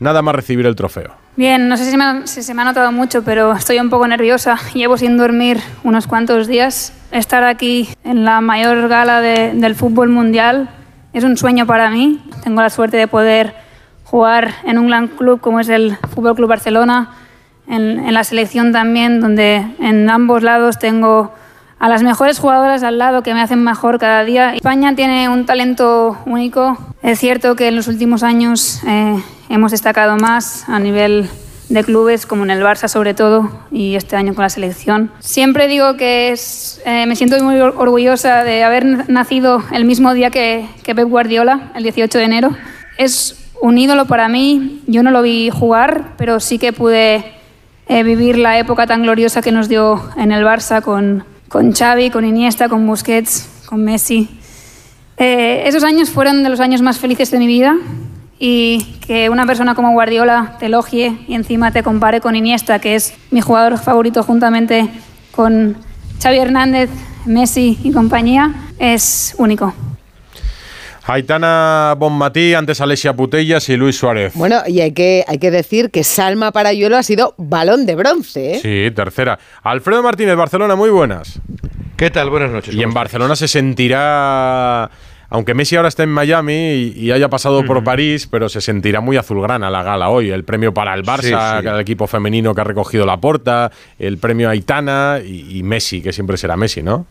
nada 0.00 0.20
más 0.20 0.34
recibir 0.34 0.66
el 0.66 0.74
trofeo. 0.74 1.14
Bien, 1.36 1.68
no 1.68 1.76
sé 1.76 1.84
si 1.84 1.90
se, 1.90 2.54
me 2.54 2.62
ha, 2.62 2.64
notado 2.64 2.92
mucho, 2.92 3.22
pero 3.22 3.52
estoy 3.52 3.78
un 3.78 3.90
poco 3.90 4.08
nerviosa. 4.08 4.56
Llevo 4.72 4.96
sin 4.96 5.18
dormir 5.18 5.60
unos 5.84 6.06
cuantos 6.06 6.46
días. 6.46 6.94
Estar 7.10 7.44
aquí 7.44 7.90
en 8.04 8.24
la 8.24 8.40
mayor 8.40 8.88
gala 8.88 9.20
de- 9.20 9.52
del 9.52 9.74
fútbol 9.74 10.08
mundial 10.08 10.70
es 11.12 11.24
un 11.24 11.36
sueño 11.36 11.66
para 11.66 11.90
mí. 11.90 12.22
Tengo 12.42 12.62
la 12.62 12.70
suerte 12.70 12.96
de 12.96 13.06
poder 13.06 13.54
jugar 14.04 14.54
en 14.64 14.78
un 14.78 14.86
gran 14.86 15.08
club 15.08 15.40
como 15.40 15.60
es 15.60 15.68
el 15.68 15.98
Fútbol 16.14 16.36
Club 16.36 16.48
Barcelona, 16.48 17.10
en 17.68 18.14
la 18.14 18.24
selección 18.24 18.72
también, 18.72 19.20
donde 19.20 19.66
en 19.80 20.08
ambos 20.08 20.42
lados 20.42 20.78
tengo 20.78 21.34
a 21.78 21.88
las 21.88 22.02
mejores 22.02 22.38
jugadoras 22.38 22.82
al 22.82 22.98
lado 22.98 23.22
que 23.22 23.34
me 23.34 23.40
hacen 23.42 23.62
mejor 23.62 23.98
cada 23.98 24.24
día. 24.24 24.54
España 24.54 24.94
tiene 24.94 25.28
un 25.28 25.44
talento 25.46 26.16
único. 26.26 26.78
Es 27.02 27.18
cierto 27.18 27.54
que 27.56 27.68
en 27.68 27.76
los 27.76 27.86
últimos 27.88 28.22
años 28.22 28.80
eh, 28.86 29.22
hemos 29.48 29.72
destacado 29.72 30.16
más 30.16 30.68
a 30.68 30.78
nivel 30.78 31.28
de 31.68 31.82
clubes, 31.82 32.26
como 32.26 32.44
en 32.44 32.50
el 32.50 32.62
Barça 32.62 32.86
sobre 32.88 33.12
todo, 33.12 33.50
y 33.72 33.96
este 33.96 34.14
año 34.16 34.34
con 34.34 34.42
la 34.44 34.48
selección. 34.48 35.10
Siempre 35.18 35.66
digo 35.66 35.96
que 35.96 36.30
es, 36.30 36.80
eh, 36.86 37.06
me 37.06 37.16
siento 37.16 37.42
muy 37.42 37.58
or- 37.60 37.74
orgullosa 37.76 38.44
de 38.44 38.62
haber 38.62 39.10
nacido 39.10 39.62
el 39.72 39.84
mismo 39.84 40.14
día 40.14 40.30
que, 40.30 40.66
que 40.84 40.94
Pep 40.94 41.08
Guardiola, 41.08 41.72
el 41.74 41.82
18 41.82 42.18
de 42.18 42.24
enero. 42.24 42.50
Es 42.98 43.36
un 43.60 43.78
ídolo 43.78 44.06
para 44.06 44.28
mí. 44.28 44.80
Yo 44.86 45.02
no 45.02 45.10
lo 45.10 45.22
vi 45.22 45.50
jugar, 45.50 46.12
pero 46.16 46.38
sí 46.38 46.58
que 46.58 46.72
pude 46.72 47.24
eh, 47.88 48.02
vivir 48.04 48.38
la 48.38 48.58
época 48.58 48.86
tan 48.86 49.02
gloriosa 49.02 49.42
que 49.42 49.50
nos 49.52 49.68
dio 49.68 50.00
en 50.16 50.30
el 50.30 50.44
Barça 50.44 50.80
con, 50.82 51.24
con 51.48 51.72
Xavi, 51.72 52.10
con 52.10 52.24
Iniesta, 52.24 52.68
con 52.68 52.86
Busquets, 52.86 53.48
con 53.66 53.84
Messi. 53.84 54.28
Eh, 55.16 55.62
esos 55.66 55.82
años 55.84 56.10
fueron 56.10 56.42
de 56.42 56.48
los 56.48 56.60
años 56.60 56.82
más 56.82 56.98
felices 56.98 57.30
de 57.30 57.38
mi 57.38 57.46
vida 57.46 57.76
y 58.38 58.98
que 59.06 59.30
una 59.30 59.46
persona 59.46 59.74
como 59.74 59.92
Guardiola 59.92 60.56
te 60.58 60.66
elogie 60.66 61.18
y 61.26 61.34
encima 61.34 61.70
te 61.70 61.82
compare 61.82 62.20
con 62.20 62.36
Iniesta, 62.36 62.78
que 62.78 62.94
es 62.94 63.14
mi 63.30 63.40
jugador 63.40 63.78
favorito 63.78 64.22
juntamente 64.22 64.88
con 65.32 65.76
Xavi 66.22 66.38
Hernández, 66.38 66.90
Messi 67.24 67.78
y 67.82 67.92
compañía, 67.92 68.54
es 68.78 69.34
único. 69.38 69.74
Aitana 71.06 71.94
Bonmatí, 71.96 72.54
antes 72.54 72.80
Alessia 72.80 73.14
Putellas 73.14 73.68
y 73.68 73.76
Luis 73.76 73.96
Suárez. 73.96 74.32
Bueno, 74.34 74.62
y 74.66 74.80
hay 74.80 74.92
que, 74.92 75.24
hay 75.28 75.38
que 75.38 75.50
decir 75.50 75.90
que 75.90 76.02
Salma 76.04 76.50
Parayuelo 76.52 76.96
ha 76.96 77.02
sido 77.02 77.34
balón 77.38 77.86
de 77.86 77.94
bronce. 77.94 78.54
¿eh? 78.56 78.58
Sí, 78.60 78.94
tercera. 78.94 79.38
Alfredo 79.62 80.02
Martínez, 80.02 80.34
Barcelona, 80.36 80.74
muy 80.74 80.90
buenas. 80.90 81.40
¿Qué 81.96 82.10
tal? 82.10 82.28
Buenas 82.28 82.50
noches. 82.50 82.74
Y 82.74 82.82
en 82.82 82.92
Barcelona 82.92 83.36
se 83.36 83.48
sentirá, 83.48 84.90
aunque 85.30 85.54
Messi 85.54 85.76
ahora 85.76 85.88
está 85.88 86.02
en 86.02 86.10
Miami 86.10 86.52
y, 86.54 86.92
y 86.96 87.10
haya 87.12 87.28
pasado 87.30 87.64
por 87.64 87.82
París, 87.84 88.26
pero 88.30 88.48
se 88.48 88.60
sentirá 88.60 89.00
muy 89.00 89.16
azulgrana 89.16 89.70
la 89.70 89.82
gala 89.82 90.10
hoy. 90.10 90.30
El 90.30 90.44
premio 90.44 90.74
para 90.74 90.92
el 90.92 91.04
Barça, 91.04 91.20
Sí, 91.60 91.62
sí. 91.62 91.68
el 91.68 91.80
equipo 91.80 92.06
femenino 92.06 92.54
que 92.54 92.60
ha 92.60 92.64
recogido 92.64 93.06
la 93.06 93.16
porta, 93.18 93.70
el 93.98 94.18
premio 94.18 94.48
a 94.48 94.52
Aitana 94.52 95.20
y, 95.24 95.58
y 95.58 95.62
Messi, 95.62 96.02
que 96.02 96.12
siempre 96.12 96.36
será 96.36 96.56
Messi, 96.56 96.82
¿no? 96.82 97.06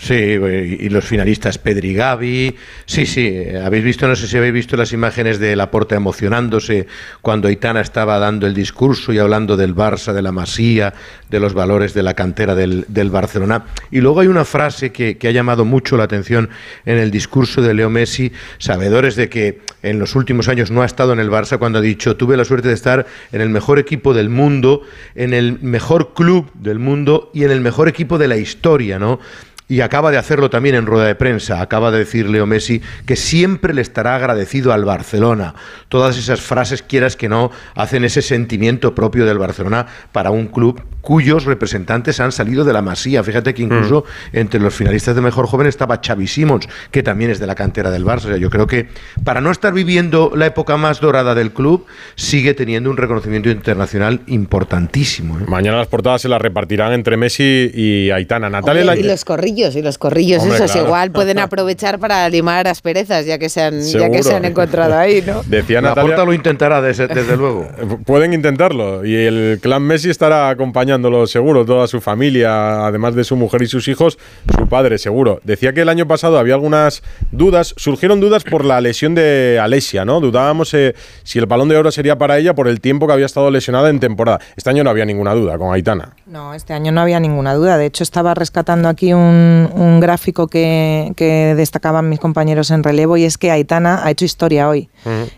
Sí, 0.00 0.14
y 0.14 0.88
los 0.90 1.04
finalistas 1.04 1.58
Pedri 1.58 1.92
Gavi. 1.92 2.54
Sí, 2.86 3.04
sí, 3.04 3.34
habéis 3.62 3.82
visto, 3.82 4.06
no 4.06 4.14
sé 4.14 4.28
si 4.28 4.36
habéis 4.36 4.54
visto 4.54 4.76
las 4.76 4.92
imágenes 4.92 5.40
de 5.40 5.56
Laporta 5.56 5.96
emocionándose 5.96 6.86
cuando 7.20 7.48
Aitana 7.48 7.80
estaba 7.80 8.20
dando 8.20 8.46
el 8.46 8.54
discurso 8.54 9.12
y 9.12 9.18
hablando 9.18 9.56
del 9.56 9.74
Barça, 9.74 10.12
de 10.12 10.22
la 10.22 10.30
Masía, 10.30 10.94
de 11.28 11.40
los 11.40 11.52
valores 11.52 11.94
de 11.94 12.04
la 12.04 12.14
cantera 12.14 12.54
del, 12.54 12.84
del 12.86 13.10
Barcelona. 13.10 13.64
Y 13.90 14.00
luego 14.00 14.20
hay 14.20 14.28
una 14.28 14.44
frase 14.44 14.92
que, 14.92 15.18
que 15.18 15.26
ha 15.26 15.32
llamado 15.32 15.64
mucho 15.64 15.96
la 15.96 16.04
atención 16.04 16.48
en 16.86 16.98
el 16.98 17.10
discurso 17.10 17.60
de 17.60 17.74
Leo 17.74 17.90
Messi, 17.90 18.30
sabedores 18.58 19.16
de 19.16 19.28
que 19.28 19.62
en 19.82 19.98
los 19.98 20.14
últimos 20.14 20.48
años 20.48 20.70
no 20.70 20.82
ha 20.82 20.86
estado 20.86 21.12
en 21.12 21.18
el 21.18 21.28
Barça, 21.28 21.58
cuando 21.58 21.80
ha 21.80 21.82
dicho, 21.82 22.16
tuve 22.16 22.36
la 22.36 22.44
suerte 22.44 22.68
de 22.68 22.74
estar 22.74 23.04
en 23.32 23.40
el 23.40 23.50
mejor 23.50 23.80
equipo 23.80 24.14
del 24.14 24.28
mundo, 24.28 24.82
en 25.16 25.34
el 25.34 25.58
mejor 25.60 26.14
club 26.14 26.52
del 26.54 26.78
mundo 26.78 27.32
y 27.34 27.42
en 27.42 27.50
el 27.50 27.60
mejor 27.60 27.88
equipo 27.88 28.16
de 28.16 28.28
la 28.28 28.36
historia, 28.36 29.00
¿no? 29.00 29.18
Y 29.68 29.82
acaba 29.82 30.10
de 30.10 30.16
hacerlo 30.16 30.48
también 30.48 30.74
en 30.74 30.86
rueda 30.86 31.04
de 31.06 31.14
prensa. 31.14 31.60
Acaba 31.60 31.90
de 31.90 31.98
decir 31.98 32.28
Leo 32.30 32.46
Messi 32.46 32.80
que 33.04 33.16
siempre 33.16 33.74
le 33.74 33.82
estará 33.82 34.16
agradecido 34.16 34.72
al 34.72 34.84
Barcelona. 34.86 35.54
Todas 35.88 36.16
esas 36.16 36.40
frases, 36.40 36.82
quieras 36.82 37.16
que 37.16 37.28
no, 37.28 37.50
hacen 37.74 38.04
ese 38.04 38.22
sentimiento 38.22 38.94
propio 38.94 39.26
del 39.26 39.36
Barcelona 39.38 39.86
para 40.12 40.30
un 40.30 40.46
club 40.46 40.80
cuyos 41.02 41.44
representantes 41.44 42.18
han 42.20 42.32
salido 42.32 42.64
de 42.64 42.72
la 42.72 42.82
Masía. 42.82 43.22
Fíjate 43.22 43.54
que 43.54 43.62
incluso 43.62 44.04
entre 44.32 44.60
los 44.60 44.74
finalistas 44.74 45.14
de 45.14 45.20
Mejor 45.22 45.46
Joven 45.46 45.66
estaba 45.66 46.00
Xavi 46.04 46.26
Simons, 46.26 46.68
que 46.90 47.02
también 47.02 47.30
es 47.30 47.38
de 47.38 47.46
la 47.46 47.54
cantera 47.54 47.90
del 47.90 48.04
Barça. 48.04 48.16
O 48.26 48.28
sea, 48.28 48.36
yo 48.36 48.50
creo 48.50 48.66
que 48.66 48.88
para 49.24 49.40
no 49.40 49.50
estar 49.50 49.72
viviendo 49.72 50.32
la 50.34 50.46
época 50.46 50.76
más 50.76 51.00
dorada 51.00 51.34
del 51.34 51.52
club, 51.52 51.86
sigue 52.14 52.52
teniendo 52.54 52.90
un 52.90 52.96
reconocimiento 52.96 53.48
internacional 53.50 54.20
importantísimo. 54.26 55.38
¿eh? 55.38 55.44
Mañana 55.46 55.78
las 55.78 55.86
portadas 55.88 56.22
se 56.22 56.28
las 56.28 56.40
repartirán 56.42 56.92
entre 56.92 57.16
Messi 57.16 57.70
y 57.72 58.10
Aitana. 58.10 58.50
Natalia, 58.50 58.84
la- 58.84 58.96
y 58.96 59.02
los 59.02 59.24
corrillos, 59.24 59.57
y 59.58 59.82
los 59.82 59.98
corrillos, 59.98 60.42
Hombre, 60.42 60.56
esos 60.56 60.70
claro. 60.70 60.86
igual 60.86 61.10
pueden 61.10 61.38
aprovechar 61.40 61.98
para 61.98 62.28
limar 62.28 62.68
asperezas, 62.68 63.26
ya 63.26 63.38
que 63.38 63.48
se 63.48 63.60
han, 63.60 63.80
ya 63.80 64.08
que 64.08 64.22
se 64.22 64.34
han 64.34 64.44
encontrado 64.44 64.96
ahí, 64.96 65.22
¿no? 65.26 65.42
decía 65.46 65.80
La 65.80 65.90
Natalia. 65.90 66.24
Lo 66.24 66.32
intentará, 66.32 66.80
desde, 66.80 67.08
desde 67.08 67.36
luego. 67.36 67.66
Pueden 68.06 68.32
intentarlo 68.32 69.04
y 69.04 69.16
el 69.16 69.58
clan 69.60 69.82
Messi 69.82 70.10
estará 70.10 70.48
acompañándolo 70.48 71.26
seguro, 71.26 71.64
toda 71.64 71.88
su 71.88 72.00
familia, 72.00 72.86
además 72.86 73.14
de 73.14 73.24
su 73.24 73.36
mujer 73.36 73.62
y 73.62 73.66
sus 73.66 73.88
hijos, 73.88 74.18
su 74.56 74.68
padre 74.68 74.98
seguro. 74.98 75.40
Decía 75.42 75.72
que 75.72 75.82
el 75.82 75.88
año 75.88 76.06
pasado 76.06 76.38
había 76.38 76.54
algunas 76.54 77.02
dudas, 77.32 77.74
surgieron 77.76 78.20
dudas 78.20 78.44
por 78.44 78.64
la 78.64 78.80
lesión 78.80 79.14
de 79.14 79.58
Alesia, 79.60 80.04
¿no? 80.04 80.20
Dudábamos 80.20 80.72
eh, 80.74 80.94
si 81.24 81.38
el 81.38 81.46
balón 81.46 81.68
de 81.68 81.76
oro 81.76 81.90
sería 81.90 82.16
para 82.16 82.38
ella 82.38 82.54
por 82.54 82.68
el 82.68 82.80
tiempo 82.80 83.06
que 83.06 83.12
había 83.12 83.26
estado 83.26 83.50
lesionada 83.50 83.90
en 83.90 83.98
temporada. 83.98 84.38
Este 84.56 84.70
año 84.70 84.84
no 84.84 84.90
había 84.90 85.04
ninguna 85.04 85.34
duda 85.34 85.58
con 85.58 85.74
Aitana. 85.74 86.14
No, 86.26 86.54
este 86.54 86.74
año 86.74 86.92
no 86.92 87.00
había 87.00 87.20
ninguna 87.20 87.54
duda. 87.54 87.78
De 87.78 87.86
hecho, 87.86 88.02
estaba 88.02 88.34
rescatando 88.34 88.88
aquí 88.88 89.12
un, 89.12 89.47
un, 89.48 89.80
un 89.80 90.00
gráfico 90.00 90.46
que, 90.46 91.12
que 91.16 91.54
destacaban 91.56 92.08
mis 92.08 92.20
compañeros 92.20 92.70
en 92.70 92.82
relevo 92.82 93.16
y 93.16 93.24
es 93.24 93.38
que 93.38 93.50
Aitana 93.50 94.04
ha 94.04 94.10
hecho 94.10 94.24
historia 94.24 94.68
hoy 94.68 94.88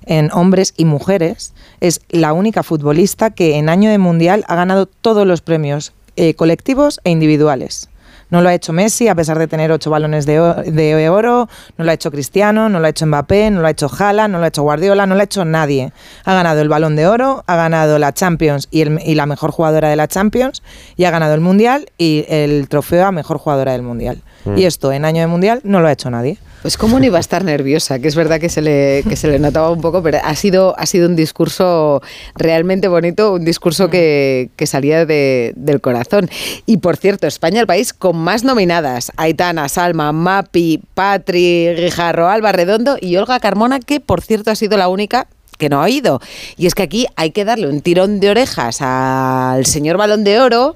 en 0.07 0.31
hombres 0.33 0.75
y 0.77 0.85
mujeres. 0.85 1.53
Es 1.81 2.01
la 2.09 2.33
única 2.33 2.63
futbolista 2.63 3.31
que 3.31 3.57
en 3.57 3.69
año 3.69 3.91
de 3.91 3.99
mundial 3.99 4.45
ha 4.49 4.57
ganado 4.57 4.87
todos 4.87 5.27
los 5.27 5.41
premios 5.41 5.93
eh, 6.17 6.35
colectivos 6.35 7.01
e 7.05 7.11
individuales. 7.11 7.90
No 8.31 8.41
lo 8.41 8.49
ha 8.49 8.55
hecho 8.55 8.73
Messi, 8.73 9.09
a 9.09 9.15
pesar 9.15 9.39
de 9.39 9.47
tener 9.49 9.73
ocho 9.73 9.91
balones 9.91 10.25
de, 10.27 11.09
oro, 11.11 11.49
no 11.77 11.85
lo 11.85 11.91
ha 11.91 11.95
hecho 11.95 12.11
Cristiano, 12.11 12.69
no 12.69 12.81
lo 12.81 12.87
ha 12.87 12.91
hecho 12.91 13.07
Mbappé, 13.07 13.51
no 13.51 13.61
lo 13.61 13.67
ha 13.67 13.71
hecho 13.71 13.89
Haaland, 13.97 14.33
no 14.33 14.39
lo 14.39 14.45
ha 14.45 14.49
hecho 14.49 14.63
Guardiola, 14.63 15.07
no 15.07 15.15
lo 15.15 15.21
ha 15.21 15.25
hecho 15.25 15.45
nadie. 15.45 15.93
Ha 16.25 16.35
ganado 16.35 16.61
el 16.61 16.69
balón 16.69 16.97
de 16.97 17.07
oro, 17.07 17.43
ha 17.47 17.57
ganado 17.57 17.99
la 17.99 18.13
Champions 18.13 18.69
y, 18.71 18.83
el- 18.83 19.01
y 19.05 19.15
la 19.15 19.27
mejor 19.27 19.51
jugadora 19.51 19.89
de 19.89 19.97
la 19.97 20.09
Champions, 20.09 20.63
y 20.97 21.05
ha 21.05 21.11
ganado 21.11 21.35
el 21.35 21.41
Mundial 21.41 21.87
y 21.99 22.25
el 22.29 22.69
trofeo 22.69 23.07
a 23.07 23.13
mejor 23.13 23.39
jugadora 23.39 23.73
del 23.73 23.83
Mundial. 23.83 24.23
Mm. 24.45 24.59
Y 24.59 24.65
esto 24.65 24.93
en 24.93 25.05
año 25.05 25.21
de 25.21 25.27
Mundial 25.27 25.61
no 25.65 25.81
lo 25.81 25.89
ha 25.89 25.93
hecho 25.93 26.11
nadie. 26.11 26.39
Pues 26.63 26.77
cómo 26.77 26.99
no 26.99 27.07
iba 27.07 27.17
a 27.17 27.21
estar 27.21 27.43
nerviosa, 27.43 27.99
que 28.01 28.09
es 28.09 28.15
verdad 28.15 28.39
que 28.39 28.51
se 28.51 28.61
le, 28.61 29.03
que 29.09 29.17
se 29.17 29.29
le 29.29 29.39
notaba 29.39 29.71
un 29.71 29.81
poco, 29.81 30.03
pero 30.03 30.19
ha 30.23 30.35
sido, 30.35 30.75
ha 30.79 30.85
sido 30.85 31.09
un 31.09 31.17
discurso 31.17 32.03
realmente 32.35 32.87
bonito, 32.87 33.33
un 33.33 33.47
discurso 33.47 33.89
que, 33.89 34.51
salía 34.67 35.07
de- 35.07 35.55
del 35.57 35.81
corazón. 35.81 36.29
Y 36.67 36.77
por 36.77 36.99
cierto, 36.99 37.27
España 37.27 37.61
el 37.63 37.67
país 37.67 37.95
con 37.95 38.17
más 38.19 38.45
nominadas. 38.45 39.11
Aitana, 39.17 39.71
Salma, 39.71 40.13
Mapi, 40.13 40.83
Patri, 40.93 41.69
Guijarro, 41.77 42.29
Alba 42.29 42.53
Redondo 42.53 42.99
y 43.01 43.17
Olga 43.17 43.41
Carmona, 43.41 43.81
que 43.81 44.01
por 44.01 44.21
cierto 44.21 44.51
ha 44.51 44.55
sido 44.55 44.77
la 44.77 44.89
única 44.89 45.29
que 45.61 45.69
no 45.69 45.81
ha 45.81 45.85
oído. 45.85 46.21
Y 46.57 46.67
es 46.67 46.75
que 46.75 46.83
aquí 46.83 47.07
hay 47.15 47.31
que 47.31 47.45
darle 47.45 47.69
un 47.69 47.81
tirón 47.83 48.19
de 48.19 48.31
orejas 48.31 48.79
al 48.81 49.65
señor 49.67 49.97
Balón 49.97 50.25
de 50.25 50.41
Oro 50.41 50.75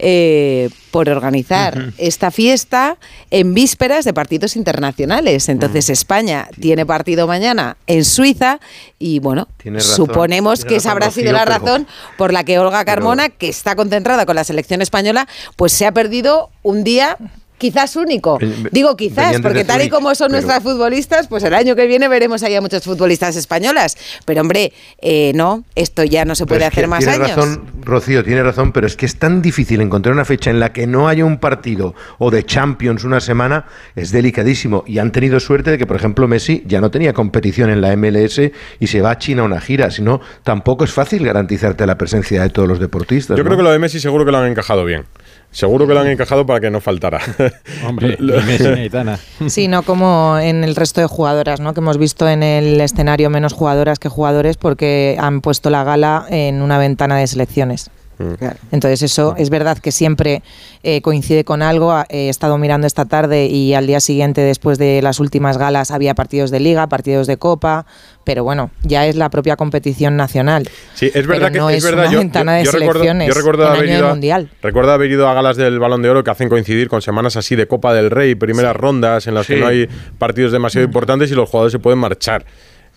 eh, 0.00 0.70
por 0.90 1.08
organizar 1.08 1.92
esta 1.98 2.30
fiesta 2.32 2.96
en 3.30 3.54
vísperas 3.54 4.04
de 4.04 4.12
partidos 4.12 4.56
internacionales. 4.56 5.48
Entonces 5.48 5.88
España 5.88 6.48
tiene 6.60 6.84
partido 6.84 7.26
mañana 7.26 7.76
en 7.86 8.04
Suiza 8.04 8.58
y 8.98 9.20
bueno, 9.20 9.46
suponemos 9.78 10.64
que 10.64 10.76
esa 10.76 10.90
habrá 10.90 11.10
sido 11.10 11.32
la 11.32 11.44
razón 11.44 11.86
por 12.18 12.32
la 12.32 12.42
que 12.44 12.58
Olga 12.58 12.84
Carmona, 12.84 13.28
que 13.28 13.48
está 13.48 13.76
concentrada 13.76 14.26
con 14.26 14.34
la 14.34 14.44
selección 14.44 14.82
española, 14.82 15.28
pues 15.56 15.72
se 15.72 15.86
ha 15.86 15.92
perdido 15.92 16.50
un 16.62 16.84
día 16.84 17.16
quizás 17.62 17.94
único. 17.96 18.38
Ven- 18.38 18.68
Digo 18.72 18.96
quizás, 18.96 19.40
porque 19.40 19.64
tal 19.64 19.82
y 19.82 19.88
como 19.88 20.14
son 20.14 20.28
pero- 20.28 20.40
nuestras 20.42 20.62
futbolistas, 20.62 21.28
pues 21.28 21.44
el 21.44 21.54
año 21.54 21.76
que 21.76 21.86
viene 21.86 22.08
veremos 22.08 22.42
ahí 22.42 22.54
a 22.56 22.60
muchas 22.60 22.82
futbolistas 22.82 23.36
españolas. 23.36 23.96
Pero 24.26 24.40
hombre, 24.40 24.72
eh, 25.00 25.30
no, 25.36 25.64
esto 25.76 26.02
ya 26.04 26.24
no 26.24 26.34
se 26.34 26.44
puede 26.44 26.58
Pero 26.60 26.68
es 26.68 26.74
que 26.74 26.80
hacer 26.80 26.88
más 26.88 26.98
tiene 26.98 27.14
años. 27.24 27.36
razón, 27.36 27.64
Rocío, 27.82 28.24
tiene 28.24 28.42
razón, 28.42 28.72
pero 28.72 28.86
es 28.86 28.96
que 28.96 29.06
es 29.06 29.16
tan 29.18 29.40
difícil 29.42 29.80
encontrar 29.80 30.12
una 30.14 30.24
fecha 30.24 30.50
en 30.50 30.58
la 30.58 30.72
que 30.72 30.86
no 30.86 31.06
haya 31.08 31.24
un 31.24 31.38
partido 31.38 31.94
o 32.18 32.30
de 32.32 32.44
Champions 32.44 33.04
una 33.04 33.20
semana, 33.20 33.66
es 33.94 34.10
delicadísimo. 34.10 34.82
Y 34.86 34.98
han 34.98 35.12
tenido 35.12 35.38
suerte 35.38 35.70
de 35.70 35.78
que, 35.78 35.86
por 35.86 35.96
ejemplo, 35.96 36.26
Messi 36.26 36.64
ya 36.66 36.80
no 36.80 36.90
tenía 36.90 37.12
competición 37.12 37.70
en 37.70 37.80
la 37.80 37.92
MLS 37.96 38.50
y 38.80 38.86
se 38.88 39.00
va 39.00 39.12
a 39.12 39.18
China 39.18 39.42
a 39.42 39.44
una 39.44 39.60
gira, 39.60 39.90
si 39.90 40.02
no, 40.02 40.20
tampoco 40.42 40.84
es 40.84 40.92
fácil 40.92 41.24
garantizarte 41.24 41.86
la 41.86 41.96
presencia 41.96 42.42
de 42.42 42.50
todos 42.50 42.68
los 42.68 42.80
deportistas. 42.80 43.36
Yo 43.36 43.44
¿no? 43.44 43.48
creo 43.48 43.56
que 43.58 43.62
lo 43.64 43.70
de 43.70 43.78
Messi 43.78 44.00
seguro 44.00 44.24
que 44.24 44.32
lo 44.32 44.38
han 44.38 44.50
encajado 44.50 44.84
bien. 44.84 45.04
Seguro 45.52 45.86
que 45.86 45.94
lo 45.94 46.00
han 46.00 46.08
encajado 46.08 46.44
para 46.46 46.58
que 46.60 46.70
no 46.70 46.80
faltara. 46.80 47.20
Hombre, 47.86 48.16
Lo- 48.18 48.40
y 48.40 48.42
Messi 48.44 48.64
y 48.64 48.66
Aitana. 48.80 49.18
Sí, 49.48 49.68
no 49.68 49.82
como 49.82 50.38
en 50.38 50.64
el 50.64 50.74
resto 50.74 51.00
de 51.00 51.06
jugadoras, 51.06 51.60
¿no? 51.60 51.74
Que 51.74 51.80
hemos 51.80 51.98
visto 51.98 52.28
en 52.28 52.42
el 52.42 52.80
escenario 52.80 53.30
menos 53.30 53.52
jugadoras 53.52 53.98
que 53.98 54.08
jugadores 54.08 54.56
porque 54.56 55.16
han 55.20 55.40
puesto 55.42 55.70
la 55.70 55.84
gala 55.84 56.26
en 56.30 56.62
una 56.62 56.78
ventana 56.78 57.16
de 57.18 57.26
selecciones. 57.26 57.90
Claro. 58.38 58.56
Entonces 58.70 59.02
eso 59.02 59.34
es 59.36 59.50
verdad 59.50 59.78
que 59.78 59.92
siempre 59.92 60.42
eh, 60.82 61.00
coincide 61.02 61.44
con 61.44 61.62
algo. 61.62 61.92
Ah, 61.92 62.06
He 62.08 62.28
estado 62.28 62.58
mirando 62.58 62.86
esta 62.86 63.04
tarde 63.04 63.46
y 63.46 63.74
al 63.74 63.86
día 63.86 64.00
siguiente, 64.00 64.40
después 64.40 64.78
de 64.78 65.00
las 65.02 65.20
últimas 65.20 65.58
galas, 65.58 65.90
había 65.90 66.14
partidos 66.14 66.50
de 66.50 66.60
liga, 66.60 66.86
partidos 66.88 67.26
de 67.26 67.36
copa, 67.36 67.86
pero 68.24 68.44
bueno, 68.44 68.70
ya 68.82 69.06
es 69.06 69.16
la 69.16 69.30
propia 69.30 69.56
competición 69.56 70.16
nacional. 70.16 70.68
Sí, 70.94 71.06
es 71.12 71.26
verdad 71.26 71.48
Pero 71.48 71.52
que 71.52 71.58
no 71.58 71.70
es 71.70 71.76
es 71.78 71.84
verdad. 71.84 72.04
una 72.04 72.12
yo, 72.12 72.18
ventana 72.20 72.52
de 72.54 72.64
yo 72.64 72.70
selecciones 72.72 73.28
yo 73.28 73.34
recuerdo 73.34 73.64
en 73.66 73.70
haber 73.72 73.88
ido 73.90 74.08
mundial. 74.10 74.50
recuerdo 74.62 74.92
haber 74.92 75.10
ido 75.10 75.28
a 75.28 75.34
galas 75.34 75.56
del 75.56 75.78
Balón 75.78 76.02
de 76.02 76.10
Oro 76.10 76.22
que 76.24 76.30
hacen 76.30 76.48
coincidir 76.48 76.88
con 76.88 77.02
semanas 77.02 77.36
así 77.36 77.56
de 77.56 77.66
Copa 77.66 77.92
del 77.94 78.10
Rey, 78.10 78.34
primeras 78.34 78.76
rondas 78.76 79.26
en 79.26 79.34
las 79.34 79.46
que 79.46 79.56
no 79.56 79.66
hay 79.66 79.88
partidos 80.18 80.52
demasiado 80.52 80.84
importantes 80.84 81.30
y 81.30 81.34
los 81.34 81.48
jugadores 81.48 81.72
se 81.72 81.78
pueden 81.78 81.98
marchar. 81.98 82.44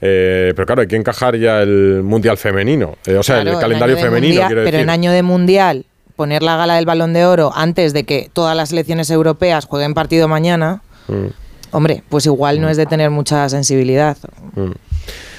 Eh, 0.02 0.52
pero 0.56 0.66
claro, 0.66 0.82
hay 0.82 0.88
que 0.88 0.96
encajar 0.98 1.38
ya 1.38 1.62
el 1.62 2.02
mundial 2.04 2.38
femenino, 2.38 2.98
eh, 3.06 3.16
o 3.16 3.24
sea, 3.24 3.36
Claro, 3.38 3.50
el 3.52 3.56
en 3.56 3.62
calendario 3.62 3.96
femenino, 3.98 4.28
mundial- 4.34 4.48
quiero 4.48 4.62
Pero 4.64 4.72
decir. 4.78 4.84
en 4.84 4.90
año 4.90 5.12
de 5.12 5.24
mundial, 5.24 5.86
poner 6.16 6.44
la 6.44 6.58
gala 6.58 6.76
del 6.76 6.86
balón 6.86 7.14
de 7.14 7.26
oro 7.26 7.52
antes 7.56 7.94
de 7.94 8.04
que 8.04 8.30
todas 8.32 8.56
las 8.58 8.70
selecciones 8.70 9.10
europeas 9.10 9.66
jueguen 9.66 9.94
partido 9.94 10.28
mañana, 10.28 10.82
Mm. 11.08 11.28
hombre, 11.72 12.04
pues 12.10 12.26
igual 12.26 12.60
no 12.62 12.70
es 12.70 12.78
de 12.78 12.86
tener 12.86 13.10
mucha 13.10 13.48
sensibilidad. 13.50 14.18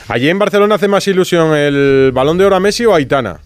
Allí 0.08 0.28
en 0.28 0.38
Barcelona 0.38 0.76
hace 0.76 0.88
más 0.88 1.06
ilusión 1.08 1.54
el 1.56 2.10
Balón 2.14 2.38
de 2.38 2.44
Oro 2.44 2.56
a 2.56 2.60
Messi 2.60 2.84
o 2.86 2.92
a 2.94 2.96
Aitana. 2.98 3.40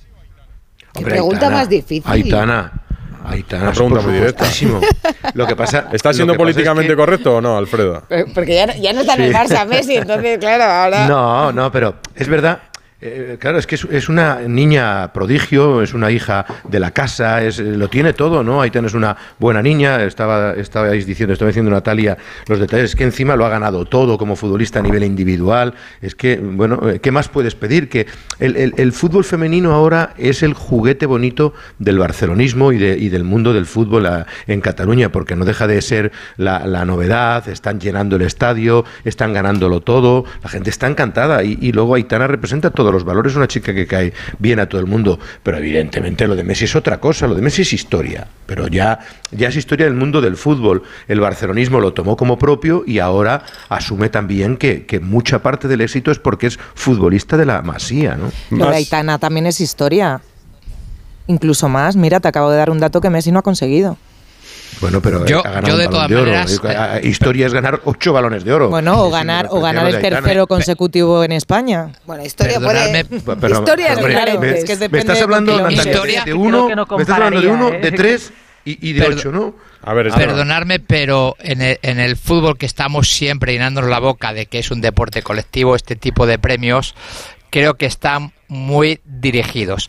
Qué 0.95 1.03
pregunta 1.05 1.51
más 1.51 1.69
difícil. 1.69 2.03
Aitana. 2.11 2.80
Aitana, 3.25 3.65
Una 3.65 3.73
pregunta 3.73 4.01
por 4.01 4.09
muy 4.11 4.15
directa. 4.19 4.45
Lo 5.35 5.47
que 5.47 5.57
pasa, 5.57 5.87
¿Está 5.93 6.13
siendo 6.13 6.33
es 6.33 6.39
políticamente 6.39 6.89
que- 6.91 6.97
correcto 6.97 7.37
o 7.37 7.41
no, 7.41 7.57
Alfredo? 7.57 8.03
Porque 8.35 8.55
ya 8.55 8.67
no, 8.67 8.75
ya 8.77 8.93
no 8.93 9.01
está 9.01 9.15
en 9.15 9.23
el. 9.23 9.33
Barça 9.35 9.67
Messi, 9.67 9.97
entonces 9.97 10.39
claro, 10.39 10.65
ahora... 10.65 11.07
No, 11.09 11.53
no, 11.53 11.71
pero 11.71 11.97
es 12.15 12.29
verdad. 12.29 12.59
Eh, 13.03 13.37
claro, 13.41 13.59
es 13.59 13.67
que 13.67 13.77
es, 13.77 14.09
una 14.09 14.41
niña 14.47 15.13
prodigio, 15.13 15.83
es 15.83 15.95
una 15.95 16.11
hija 16.11 16.45
de 16.69 16.81
la 16.81 16.91
casa, 16.91 17.43
es, 17.43 17.59
eh, 17.59 17.63
lo 17.65 17.89
tiene 17.89 18.13
todo, 18.13 18.43
¿no? 18.43 18.61
Aitana 18.61 18.89
es 18.89 18.95
una 18.95 19.17
buena 19.39 19.63
niña, 19.63 20.03
estaba, 20.05 20.53
estabais 20.55 21.07
diciendo, 21.07 21.33
estaba 21.33 21.49
diciendo 21.49 21.71
Natalia 21.71 22.19
los 22.47 22.59
detalles, 22.61 22.91
es 22.91 22.97
que 22.97 23.05
encima 23.05 23.37
lo 23.37 23.47
ha 23.47 23.49
ganado 23.49 23.85
todo 23.87 24.19
como 24.19 24.37
futbolista 24.37 24.81
a 24.81 24.83
nivel 24.83 25.05
individual, 25.05 25.75
es 26.03 26.15
que, 26.15 26.37
bueno, 26.37 26.81
eh, 26.91 27.01
¿qué 27.01 27.11
más 27.11 27.29
puedes 27.29 27.55
pedir? 27.55 27.89
Que 27.89 28.07
el, 28.39 28.57
el- 28.77 28.93
fútbol 28.93 29.25
femenino 29.25 29.73
ahora 29.73 30.15
es 30.19 30.43
el 30.43 30.53
juguete 30.53 31.07
bonito 31.07 31.55
del 31.79 31.99
barcelonismo 31.99 32.73
y, 32.73 32.79
de- 32.79 32.99
y 32.99 33.09
del 33.09 33.25
mundo 33.25 33.53
del 33.55 33.67
fútbol 33.67 34.07
a- 34.07 34.27
en 34.47 34.61
Cataluña, 34.61 35.11
porque 35.11 35.37
no 35.37 35.45
deja 35.45 35.67
de 35.67 35.81
ser 35.81 36.13
la, 36.37 36.67
la 36.67 36.85
novedad, 36.85 37.49
están 37.49 37.81
llenando 37.81 38.17
el 38.17 38.23
estadio, 38.23 38.85
están 39.05 39.33
ganándolo 39.33 39.81
todo, 39.81 40.25
la 40.43 40.49
gente 40.51 40.69
está 40.71 40.87
encantada 40.87 41.43
y, 41.45 41.57
y 41.61 41.73
luego 41.73 41.95
Aitana 41.95 42.27
representa 42.27 42.71
todos 42.91 43.03
los 43.03 43.05
valores, 43.05 43.37
una 43.37 43.47
chica 43.47 43.73
que 43.73 43.87
cae 43.87 44.13
bien 44.39 44.59
a 44.59 44.69
todo 44.69 44.81
el 44.81 44.87
mundo, 44.89 45.19
pero 45.45 45.59
evidentemente 45.59 46.27
lo 46.27 46.35
de 46.35 46.43
Messi 46.43 46.65
es 46.65 46.75
otra 46.75 46.99
cosa, 46.99 47.29
lo 47.29 47.37
de 47.37 47.43
Messi 47.43 47.63
es 47.63 47.73
historia, 47.73 48.27
pero 48.47 48.67
ya, 48.67 48.99
ya 49.31 49.49
es 49.49 49.57
historia 49.57 49.87
del 49.87 49.95
mundo 49.95 50.21
del 50.21 50.37
fútbol, 50.37 50.83
el 51.07 51.21
barcelonismo 51.21 51.79
lo 51.79 51.93
tomó 51.95 52.17
como 52.17 52.37
propio 52.37 52.83
y 52.85 52.99
ahora 52.99 53.45
asume 53.69 54.09
también 54.09 54.57
que, 54.57 54.87
que 54.87 54.99
mucha 54.99 55.41
parte 55.41 55.69
del 55.69 55.83
éxito 55.83 56.11
es 56.11 56.19
porque 56.19 56.49
es 56.49 56.59
futbolista 56.75 57.37
de 57.37 57.47
la 57.47 57.63
masía, 57.63 58.17
¿no? 58.17 58.33
Lo 58.51 58.71
de 58.71 58.77
Aitana 58.77 59.19
también 59.19 59.47
es 59.47 59.61
historia. 59.61 60.21
Incluso 61.29 61.69
más, 61.69 61.95
mira, 61.95 62.19
te 62.19 62.27
acabo 62.27 62.51
de 62.51 62.57
dar 62.57 62.71
un 62.71 62.81
dato 62.81 63.01
que 63.01 63.09
Messi 63.09 63.31
no 63.31 63.39
ha 63.39 63.43
conseguido. 63.43 63.97
Bueno, 64.81 65.01
pero 65.03 65.27
Yo- 65.27 65.41
ha 65.41 65.51
ganado 65.51 65.67
yo 65.69 65.75
un 65.75 65.79
de 65.81 65.87
balón 65.87 65.91
todas 65.91 66.09
de 66.09 66.17
oro. 66.17 66.25
maneras, 66.33 66.61
Eh, 66.65 67.01
eh, 67.05 67.09
Historia 67.09 67.47
es 67.47 67.53
ganar 67.53 67.81
ocho 67.85 68.13
balones 68.13 68.45
de 68.45 68.53
oro. 68.53 68.71
Bueno, 68.71 69.03
o 69.05 69.11
ganar, 69.11 69.49
o 69.51 69.61
ganar 69.61 69.87
el 69.89 70.01
tercero 70.01 70.47
consecutivo 70.47 71.23
en 71.25 71.33
España. 71.33 71.93
Bueno, 72.07 72.25
historia 72.25 72.61
puede... 72.61 72.91
Me, 72.93 73.01
Es 73.01 74.65
que 74.65 74.75
me 74.75 74.77
depende 74.77 74.99
estás 74.99 75.19
de 75.19 75.23
hablando, 75.25 75.57
de 75.59 76.35
uno, 76.35 76.69
que 76.69 76.77
no 76.77 76.87
me 76.87 77.03
estás 77.03 77.17
hablando 77.17 77.41
de 77.41 77.49
uno, 77.49 77.71
de 77.71 77.89
¿eh? 77.89 77.93
tres 77.93 78.33
y, 78.65 78.91
y 78.91 78.93
de 78.93 79.07
ocho, 79.07 79.33
¿no? 79.33 79.55
A 79.83 79.95
ver. 79.95 80.11
Perdonadme, 80.11 80.81
pero 80.81 81.37
en 81.41 81.63
el, 81.63 81.79
en 81.83 81.99
el 82.01 82.17
fútbol 82.17 82.59
que 82.59 82.67
estamos 82.67 83.09
siempre 83.11 83.53
llenándonos 83.53 83.89
la 83.91 83.99
boca 83.99 84.33
de 84.33 84.47
que 84.47 84.59
es 84.59 84.71
un 84.71 84.81
deporte 84.81 85.23
colectivo, 85.23 85.75
este 85.75 85.97
tipo 85.97 86.27
de 86.27 86.39
premios, 86.39 86.95
creo 87.51 87.75
que 87.75 87.87
están 87.87 88.33
muy 88.49 89.01
dirigidos. 89.05 89.89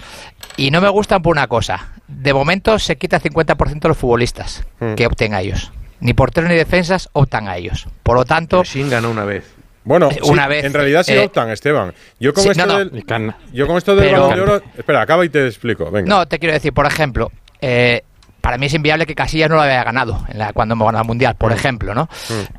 Y 0.58 0.72
no 0.72 0.82
me 0.82 0.90
gustan 0.90 1.22
por 1.22 1.32
una 1.32 1.48
cosa. 1.48 1.90
De 2.08 2.34
momento 2.34 2.78
se 2.80 2.98
quita 2.98 3.20
50% 3.20 3.80
de 3.80 3.88
los 3.90 3.98
futbolistas 3.98 4.64
Mm. 4.80 4.96
que 4.96 5.06
opten 5.08 5.34
a 5.34 5.42
ellos. 5.42 5.72
Ni 6.00 6.14
porteros 6.14 6.50
ni 6.50 6.56
defensas 6.56 7.10
optan 7.14 7.48
a 7.48 7.58
ellos. 7.58 7.88
Por 8.04 8.16
lo 8.16 8.26
tanto, 8.26 8.64
Sin 8.66 8.90
ganó 8.90 9.10
una 9.12 9.24
vez. 9.24 9.44
Bueno, 9.84 10.10
Eh, 10.12 10.16
sí, 10.22 10.30
una 10.30 10.48
vez, 10.48 10.64
en 10.64 10.74
realidad 10.74 11.04
sí 11.04 11.14
eh, 11.14 11.26
optan, 11.26 11.50
Esteban. 11.50 11.94
Yo 12.20 12.34
con 12.34 12.44
sí, 12.44 12.50
esto 12.50 12.66
no, 12.68 12.74
no. 12.74 12.80
del, 12.80 13.34
yo 13.52 13.66
con 13.68 13.78
esto 13.78 13.96
del 13.96 14.10
Pero- 14.10 14.22
Balón 14.28 14.36
de 14.36 14.42
Oro, 14.42 14.64
espera, 14.78 15.02
acaba 15.02 15.26
y 15.26 15.30
te 15.30 15.46
explico. 15.48 15.90
Venga. 15.90 16.08
No, 16.08 16.28
te 16.28 16.38
quiero 16.38 16.54
decir, 16.54 16.72
por 16.74 16.86
ejemplo, 16.86 17.32
eh, 17.62 18.04
para 18.42 18.58
mí 18.58 18.66
es 18.68 18.74
inviable 18.74 19.06
que 19.08 19.14
Casillas 19.16 19.50
no 19.50 19.56
lo 19.56 19.62
haya 19.62 19.84
ganado 19.84 20.24
en 20.28 20.38
la, 20.40 20.54
cuando 20.54 20.74
hemos 20.74 20.86
ganado 20.88 21.04
el 21.04 21.08
Mundial, 21.08 21.36
por 21.36 21.52
ejemplo, 21.52 21.94
¿no? 21.96 22.10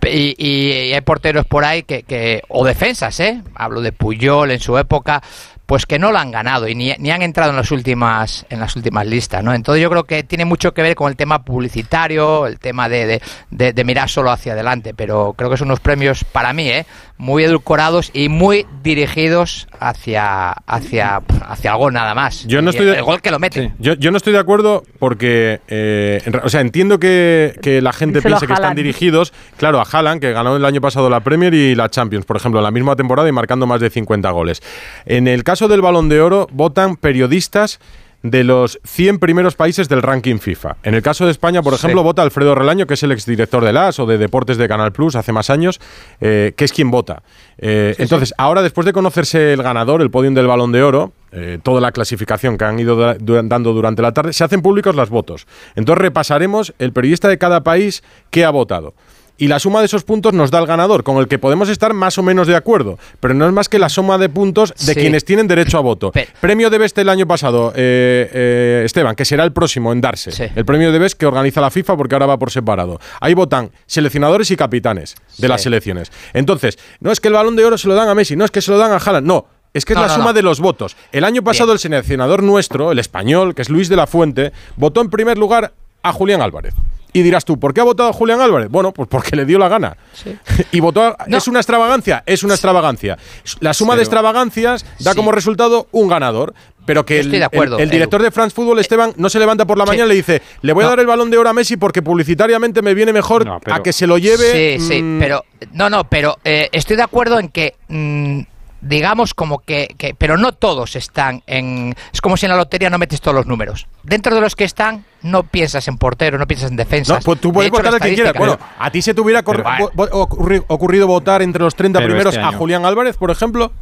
Y, 0.04 0.34
y- 0.38 0.72
y 0.88 0.92
hay 0.94 1.00
porteros 1.02 1.44
por 1.46 1.64
ahí 1.64 1.82
que, 1.84 2.02
que- 2.04 2.42
o 2.48 2.64
defensas, 2.64 3.18
¿eh? 3.20 3.42
Hablo 3.54 3.80
de 3.82 3.90
Puyol 3.92 4.50
en 4.52 4.60
su 4.60 4.76
época, 4.78 5.22
pues 5.66 5.86
que 5.86 5.98
no 5.98 6.12
lo 6.12 6.18
han 6.18 6.30
ganado 6.30 6.68
y 6.68 6.74
ni, 6.74 6.92
ni 6.98 7.10
han 7.10 7.22
entrado 7.22 7.50
en 7.50 7.56
las 7.56 7.70
últimas 7.70 8.44
en 8.50 8.60
las 8.60 8.76
últimas 8.76 9.06
listas, 9.06 9.42
¿no? 9.42 9.54
Entonces 9.54 9.82
yo 9.82 9.88
creo 9.90 10.04
que 10.04 10.22
tiene 10.24 10.44
mucho 10.44 10.74
que 10.74 10.82
ver 10.82 10.94
con 10.94 11.08
el 11.10 11.16
tema 11.16 11.44
publicitario, 11.44 12.46
el 12.46 12.58
tema 12.58 12.88
de, 12.88 13.06
de, 13.06 13.22
de- 13.50 13.72
de 13.72 13.84
mirar 13.84 14.08
solo 14.08 14.30
hacia 14.30 14.52
adelante, 14.52 14.92
pero 14.94 15.32
creo 15.36 15.48
que 15.50 15.56
son 15.56 15.68
unos 15.68 15.80
premios 15.80 16.24
para 16.24 16.52
mí, 16.52 16.68
¿eh? 16.68 16.84
Muy 17.22 17.44
edulcorados 17.44 18.10
y 18.12 18.28
muy 18.28 18.66
dirigidos 18.82 19.68
hacia 19.78 20.50
hacia 20.50 21.22
hacia 21.46 21.70
algo 21.70 21.88
nada 21.92 22.16
más. 22.16 22.44
Yo 22.48 22.60
no 22.62 22.70
estoy 22.70 22.86
de- 22.86 22.96
el 22.96 23.04
gol 23.04 23.22
que 23.22 23.30
lo 23.30 23.38
mete. 23.38 23.72
Yo, 23.78 23.94
yo 23.94 24.10
no 24.10 24.16
estoy 24.16 24.32
de 24.32 24.40
acuerdo 24.40 24.82
porque, 24.98 25.60
eh, 25.68 26.20
en 26.26 26.34
o 26.42 26.48
sea, 26.48 26.60
entiendo 26.60 26.98
que, 26.98 27.54
que 27.62 27.80
la 27.80 27.92
gente 27.92 28.18
Díselo 28.18 28.34
a 28.34 28.40
piense 28.40 28.46
que 28.48 28.54
están 28.54 28.74
dirigidos, 28.74 29.32
claro, 29.56 29.80
a 29.80 29.84
Haaland, 29.84 30.20
que 30.20 30.32
ganó 30.32 30.56
el 30.56 30.64
año 30.64 30.80
pasado 30.80 31.08
la 31.08 31.20
Premier 31.20 31.54
y 31.54 31.76
la 31.76 31.88
Champions, 31.88 32.24
por 32.26 32.36
ejemplo, 32.36 32.58
en 32.58 32.64
la 32.64 32.72
misma 32.72 32.96
temporada 32.96 33.28
y 33.28 33.32
marcando 33.32 33.68
más 33.68 33.80
de 33.80 33.90
50 33.90 34.28
goles. 34.32 34.60
En 35.06 35.28
el 35.28 35.44
caso 35.44 35.68
del 35.68 35.80
Balón 35.80 36.08
de 36.08 36.20
Oro, 36.20 36.48
votan 36.50 36.96
periodistas 36.96 37.78
de 38.22 38.44
los 38.44 38.78
100 38.84 39.18
primeros 39.18 39.56
países 39.56 39.88
del 39.88 40.00
ranking 40.02 40.38
FIFA. 40.38 40.76
En 40.84 40.94
el 40.94 41.02
caso 41.02 41.24
de 41.24 41.32
España, 41.32 41.62
por 41.62 41.72
Sí. 41.74 41.78
ejemplo, 41.86 42.02
vota 42.02 42.22
Alfredo 42.22 42.54
Relaño, 42.54 42.86
que 42.86 42.94
es 42.94 43.02
el 43.02 43.10
exdirector 43.12 43.64
de 43.64 43.72
LAS 43.72 43.98
o 43.98 44.06
de 44.06 44.16
Deportes 44.18 44.56
de 44.58 44.68
Canal 44.68 44.92
Plus 44.92 45.16
hace 45.16 45.32
más 45.32 45.50
años, 45.50 45.80
eh, 46.20 46.52
que 46.56 46.64
es 46.64 46.72
quien 46.72 46.90
vota. 46.90 47.22
Eh, 47.58 47.94
entonces, 47.98 48.32
ahora, 48.38 48.62
después 48.62 48.84
de 48.84 48.92
conocerse 48.92 49.52
el 49.52 49.62
ganador, 49.62 50.02
el 50.02 50.10
podium 50.10 50.34
del 50.34 50.46
Balón 50.46 50.70
de 50.72 50.82
Oro, 50.82 51.12
eh, 51.32 51.58
toda 51.62 51.80
la 51.80 51.92
clasificación 51.92 52.58
que 52.58 52.64
han 52.64 52.78
ido 52.78 53.14
dando 53.14 53.72
durante 53.72 54.02
la 54.02 54.12
tarde, 54.12 54.32
se 54.32 54.44
hacen 54.44 54.62
públicos 54.62 54.94
los 54.94 55.10
votos. 55.10 55.46
Entonces, 55.74 56.02
repasaremos 56.02 56.74
el 56.78 56.92
periodista 56.92 57.28
de 57.28 57.38
cada 57.38 57.62
país 57.62 58.02
que 58.30 58.44
ha 58.44 58.50
votado. 58.50 58.94
Y 59.38 59.48
la 59.48 59.58
suma 59.58 59.80
de 59.80 59.86
esos 59.86 60.04
puntos 60.04 60.34
nos 60.34 60.50
da 60.50 60.58
el 60.60 60.66
ganador, 60.66 61.02
con 61.02 61.16
el 61.16 61.26
que 61.26 61.38
podemos 61.38 61.68
estar 61.68 61.94
más 61.94 62.16
o 62.18 62.22
menos 62.22 62.46
de 62.46 62.54
acuerdo. 62.54 62.98
Pero 63.18 63.34
no 63.34 63.46
es 63.46 63.52
más 63.52 63.68
que 63.68 63.78
la 63.78 63.88
suma 63.88 64.18
de 64.18 64.28
puntos 64.28 64.72
de 64.86 64.94
Sí. 64.94 65.00
quienes 65.00 65.24
tienen 65.24 65.48
derecho 65.48 65.78
a 65.78 65.80
voto. 65.80 66.12
premio 66.40 66.70
de 66.70 66.78
Best 66.78 66.96
el 66.98 67.08
año 67.08 67.26
pasado, 67.26 67.72
eh, 67.74 68.30
eh, 68.32 68.82
Esteban, 68.84 69.16
que 69.16 69.24
será 69.24 69.42
el 69.44 69.52
próximo 69.52 69.90
en 69.92 70.00
darse. 70.00 70.52
El 70.54 70.64
premio 70.64 70.92
de 70.92 70.98
Best 70.98 71.18
que 71.18 71.26
organiza 71.26 71.60
la 71.60 71.70
FIFA 71.70 71.96
porque 71.96 72.14
ahora 72.14 72.26
va 72.26 72.38
por 72.38 72.50
separado. 72.50 73.00
Ahí 73.20 73.34
votan 73.34 73.70
seleccionadores 73.86 74.50
y 74.50 74.56
capitanes 74.56 75.16
de 75.38 75.48
las 75.48 75.62
selecciones. 75.62 76.12
Entonces, 76.34 76.78
no 77.00 77.10
es 77.10 77.18
que 77.20 77.28
el 77.28 77.34
balón 77.34 77.56
de 77.56 77.64
oro 77.64 77.78
se 77.78 77.88
lo 77.88 77.94
dan 77.94 78.08
a 78.08 78.14
Messi, 78.14 78.36
no 78.36 78.44
es 78.44 78.50
que 78.50 78.60
se 78.60 78.70
lo 78.70 78.78
dan 78.78 78.92
a 78.92 78.96
Haaland, 78.96 79.26
no. 79.26 79.46
Es 79.74 79.86
que 79.86 79.94
es 79.94 79.98
la 79.98 80.06
no, 80.08 80.14
suma 80.14 80.26
no. 80.26 80.32
de 80.34 80.42
los 80.42 80.60
votos. 80.60 80.96
El 81.12 81.24
año 81.24 81.42
pasado 81.42 81.72
el 81.72 81.78
seleccionador 81.78 82.42
nuestro, 82.42 82.92
el 82.92 82.98
español, 82.98 83.54
que 83.54 83.62
es 83.62 83.70
Luis 83.70 83.88
de 83.88 83.96
la 83.96 84.06
Fuente, 84.06 84.52
votó 84.76 85.00
en 85.00 85.08
primer 85.08 85.38
lugar 85.38 85.72
a 86.02 86.12
Julián 86.12 86.42
Álvarez. 86.42 86.74
Y 87.14 87.22
dirás 87.22 87.44
tú, 87.44 87.58
¿por 87.60 87.74
qué 87.74 87.80
ha 87.80 87.84
votado 87.84 88.08
a 88.08 88.12
Julián 88.12 88.40
Álvarez? 88.40 88.68
Bueno, 88.70 88.92
pues 88.92 89.08
porque 89.08 89.36
le 89.36 89.44
dio 89.44 89.58
la 89.58 89.68
gana. 89.68 89.96
y 90.72 90.80
votó. 90.80 91.02
a- 91.02 91.16
¿Es 91.28 91.46
una 91.46 91.58
extravagancia? 91.60 92.22
Es 92.24 92.42
una 92.42 92.54
extravagancia. 92.54 93.18
La 93.60 93.74
suma 93.74 93.96
de 93.96 94.02
extravagancias 94.02 94.86
da 94.98 95.14
como 95.14 95.30
resultado 95.32 95.88
un 95.92 96.08
ganador. 96.08 96.54
Pero 96.84 97.06
que 97.06 97.20
el, 97.20 97.26
estoy 97.26 97.38
de 97.38 97.44
acuerdo, 97.44 97.76
el- 97.76 97.82
el 97.82 97.88
Edu. 97.90 97.92
director 97.92 98.22
de 98.22 98.30
France 98.32 98.54
Football, 98.56 98.80
Esteban, 98.80 99.12
no 99.16 99.28
se 99.30 99.38
levanta 99.38 99.64
por 99.66 99.78
la 99.78 99.84
mañana 99.86 100.06
y 100.06 100.08
le 100.08 100.14
dice: 100.16 100.42
Le 100.62 100.72
voy 100.72 100.82
a 100.82 100.86
No. 100.86 100.90
dar 100.90 100.98
el 101.00 101.06
balón 101.06 101.30
de 101.30 101.38
oro 101.38 101.48
a 101.48 101.52
Messi 101.52 101.76
porque 101.76 102.02
publicitariamente 102.02 102.82
me 102.82 102.92
viene 102.94 103.12
mejor 103.12 103.46
a 103.66 103.82
que 103.84 103.92
se 103.92 104.06
lo 104.08 104.18
lleve. 104.18 104.78
Sí, 104.80 104.84
sí, 104.88 105.00
mm, 105.02 105.20
pero 105.20 105.44
no, 105.74 105.88
no, 105.88 106.02
pero 106.08 106.38
eh, 106.42 106.68
estoy 106.72 106.96
de 106.96 107.04
acuerdo 107.04 107.38
en 107.38 107.50
que 107.50 107.76
mm, 107.86 108.40
digamos 108.82 109.32
como 109.32 109.60
que, 109.60 109.94
que- 109.96 110.14
pero 110.14 110.36
no 110.36 110.52
todos 110.52 110.96
están 110.96 111.42
en 111.46 111.94
es 112.12 112.20
como 112.20 112.36
si 112.36 112.46
en 112.46 112.50
la 112.50 112.56
lotería 112.58 112.90
no 112.90 112.98
metes 112.98 113.20
todos 113.20 113.34
los 113.34 113.46
números. 113.46 113.86
Dentro 114.02 114.34
de 114.34 114.40
los 114.40 114.54
que 114.56 114.64
están 114.64 115.04
no 115.22 115.44
piensas 115.44 115.86
en 115.88 115.96
portero, 115.96 116.36
no 116.36 116.46
piensas 116.46 116.70
en 116.70 116.76
defensa. 116.76 117.14
No, 117.14 117.20
pues 117.20 117.40
tú 117.40 117.52
puedes 117.52 117.70
votar 117.70 117.94
al 117.94 118.00
que 118.00 118.14
quieras. 118.14 118.34
Bueno, 118.36 118.58
¿a 118.78 118.90
ti 118.90 119.00
se 119.00 119.14
te 119.14 119.20
hubiera 119.20 119.42
ocurri- 119.44 120.64
ocurrido 120.68 121.06
votar 121.06 121.42
entre 121.42 121.62
los 121.62 121.74
30 121.74 122.00
Pero 122.00 122.08
primeros 122.08 122.34
este 122.34 122.44
a. 122.46 122.52
Julián 122.52 122.84
Álvarez, 122.84 123.16
por 123.16 123.30
ejemplo? 123.30 123.72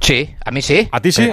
Sí, 0.00 0.34
a 0.44 0.50
mí 0.50 0.62
sí. 0.62 0.88
¿A 0.90 1.00
ti 1.00 1.12
sí? 1.12 1.30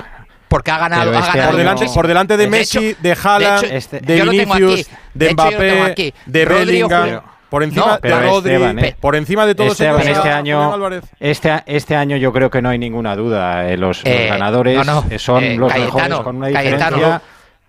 Porque 0.48 0.72
ha 0.72 0.77
ganado, 0.77 1.05
Pero 1.05 1.17
ha 1.17 1.19
este 1.22 1.31
ganado 1.38 1.51
por, 1.51 1.57
delante, 1.57 1.86
por 1.93 2.07
delante 2.07 2.38
de 2.38 2.43
De 2.43 2.50
Messi, 2.50 2.77
hecho- 2.89 3.00
de 3.01 3.17
Haaland, 3.24 3.62
de 3.62 3.67
de, 3.69 3.77
hecho, 3.77 3.77
este- 3.77 3.98
aquí. 3.98 4.29
Vinicius, 4.29 4.88
de 5.13 5.25
De 5.27 5.34
Mbappé, 5.34 6.13
de 6.25 6.45
Rodrigo, 6.45 6.88
Bellingham. 6.89 7.22
Por 7.55 7.63
encima 7.63 7.85
No, 7.85 7.91
de 7.93 8.00
pero 8.01 8.19
Rodri, 8.19 8.53
Esteban, 8.53 8.79
¿eh? 8.79 8.95
por 9.00 9.15
encima 9.15 9.45
de 9.45 9.55
todos 9.55 9.71
Esteban, 9.71 10.01
ellos. 10.01 10.17
este 10.17 10.29
año, 10.29 10.91
este, 11.21 11.63
este 11.67 11.95
año 11.95 12.17
yo 12.17 12.33
creo 12.33 12.50
que 12.50 12.62
no 12.62 12.67
hay 12.67 12.77
ninguna 12.77 13.15
duda. 13.15 13.69
eh, 13.69 13.77
los, 13.77 14.03
los 14.03 14.05
Eh, 14.13 14.27
ganadores 14.27 14.85
no, 14.85 15.05
no, 15.09 15.17
son 15.19 15.41
eh, 15.41 15.55
los 15.55 15.71
Cayetano, 15.71 15.95
mejores 16.00 16.19
con 16.19 16.35
una 16.35 16.51
Cayetano. 16.51 16.97
diferencia, 16.97 17.21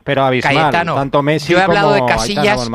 pero 0.03 0.25
abismal. 0.25 0.55
Cayetano, 0.57 0.95
tanto 0.97 1.23
Messi 1.23 1.53
yo 1.53 1.61
he 1.61 1.63
hablado 1.63 1.93
como 1.95 2.05
de 2.05 2.13
Casillas. 2.13 2.69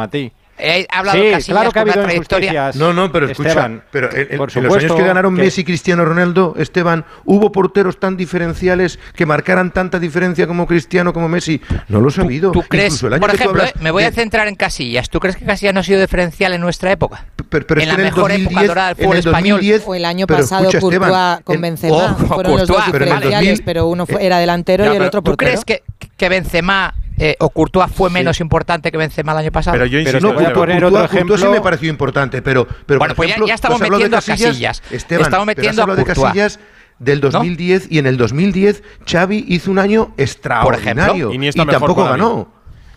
He 0.63 0.87
hablado 0.89 1.17
Sí, 1.17 1.25
de 1.25 1.31
Casillas 1.31 1.55
claro 1.57 1.71
que 1.71 1.79
ha 1.79 1.81
habido 1.81 2.03
trayectoria. 2.03 2.71
No, 2.75 2.93
no, 2.93 3.11
pero 3.11 3.25
escucha, 3.27 3.49
Esteban, 3.49 3.83
pero 3.91 4.09
el- 4.11 4.27
el- 4.31 4.37
por 4.37 4.49
en 4.55 4.63
los 4.63 4.73
años 4.73 4.73
supuesto 4.73 4.95
que 4.95 5.03
ganaron 5.03 5.35
que- 5.35 5.41
Messi 5.41 5.61
y 5.61 5.63
Cristiano 5.63 6.05
Ronaldo, 6.05 6.53
Esteban, 6.57 7.05
¿hubo 7.25 7.51
porteros 7.51 7.99
tan 7.99 8.15
diferenciales 8.17 8.99
que 9.15 9.25
marcaran 9.25 9.71
tanta 9.71 9.99
diferencia 9.99 10.45
como 10.47 10.67
Cristiano, 10.67 11.13
como 11.13 11.27
Messi? 11.29 11.61
No 11.87 11.99
los 12.01 12.19
ha 12.19 12.21
habido. 12.21 12.51
¿Tú 12.51 12.61
crees, 12.63 12.85
Incluso 12.93 13.07
el 13.07 13.13
año 13.13 13.21
por 13.21 13.29
tú 13.31 13.35
ejemplo, 13.35 13.61
hablas 13.61 13.75
eh, 13.75 13.79
me 13.81 13.91
voy 13.91 14.03
a 14.03 14.11
centrar 14.11 14.47
en 14.47 14.55
Casillas. 14.55 15.09
¿Tú 15.09 15.19
crees 15.19 15.35
que 15.35 15.45
Casillas 15.45 15.73
no 15.73 15.79
ha 15.79 15.83
sido 15.83 15.99
diferencial 15.99 16.53
en 16.53 16.61
nuestra 16.61 16.91
época? 16.91 17.25
pero, 17.49 17.65
pero 17.67 17.81
en 17.81 17.87
la 17.89 17.95
el 17.95 18.01
mejor 18.03 18.31
época 18.31 18.43
2010, 18.43 18.67
dorada 18.67 18.87
del 18.89 18.97
en 18.97 19.03
fútbol 19.03 19.15
el 19.17 19.19
español. 19.25 19.57
2010, 19.57 19.83
O 19.87 19.95
el 19.95 20.05
año 20.05 20.27
pero 20.27 20.39
pasado 20.39 20.61
escucha, 20.63 20.79
Courtois 20.79 21.01
Esteban, 21.03 21.41
con 21.43 21.55
en- 21.55 21.61
Benzema. 21.61 21.95
Oh, 21.95 22.15
Fueron 22.27 22.51
los 22.57 22.67
dos 22.67 22.77
pero 22.91 23.05
diferenciales, 23.05 23.31
2000, 23.49 23.63
pero 23.65 23.87
uno 23.87 24.05
fue- 24.05 24.25
era 24.25 24.37
delantero 24.39 24.85
y 24.85 24.95
el 24.95 25.01
otro 25.01 25.21
¿Tú 25.21 25.31
portero. 25.31 25.49
crees 25.51 25.65
que, 25.65 25.83
que 26.17 26.29
Benzema 26.29 26.93
eh, 27.23 27.35
o 27.39 27.49
Courtois 27.51 27.91
fue 27.91 28.09
menos 28.09 28.39
importante 28.41 28.91
que 28.91 28.97
Benzema 28.97 29.31
el 29.33 29.37
año 29.37 29.51
pasado? 29.51 29.73
Pero 29.75 29.85
yo 29.85 29.99
Pero 30.03 30.17
insisto, 30.17 30.27
te 30.29 30.33
voy 30.35 30.45
a 30.45 30.53
poner 30.53 30.75
Courtois- 30.81 30.87
otro 30.87 30.99
Courtois 30.99 31.11
sí 31.11 31.17
ejemplo. 31.45 31.51
me 31.51 31.61
pareció 31.61 31.89
importante, 31.89 32.41
pero, 32.41 32.67
pero 32.85 32.99
Bueno, 32.99 33.11
por 33.13 33.17
pues 33.17 33.27
ya- 33.29 33.33
ejemplo, 33.33 33.47
ya 33.47 33.53
estamos 33.53 33.75
has 33.75 33.81
hablado 33.85 33.99
de 33.99 34.09
metiendo 34.09 34.17
a 34.17 34.21
Casillas. 34.21 34.83
Esteban, 34.91 35.21
Estamos 35.25 35.29
pero 35.29 35.39
has 35.39 35.45
metiendo 35.45 35.81
a 35.83 35.95
de. 35.95 36.03
Casillas 36.03 36.59
del 36.99 37.19
2010 37.21 37.87
y 37.91 37.99
en 37.99 38.05
el 38.07 38.17
2010 38.17 38.83
Xavi 39.09 39.45
hizo 39.47 39.71
un 39.71 39.79
año 39.79 40.13
extraordinario 40.17 41.31
Iniesta 41.33 41.61
y 41.61 41.65
mejor 41.65 41.79
tampoco 41.79 42.01
para 42.03 42.17
ganó. 42.17 42.47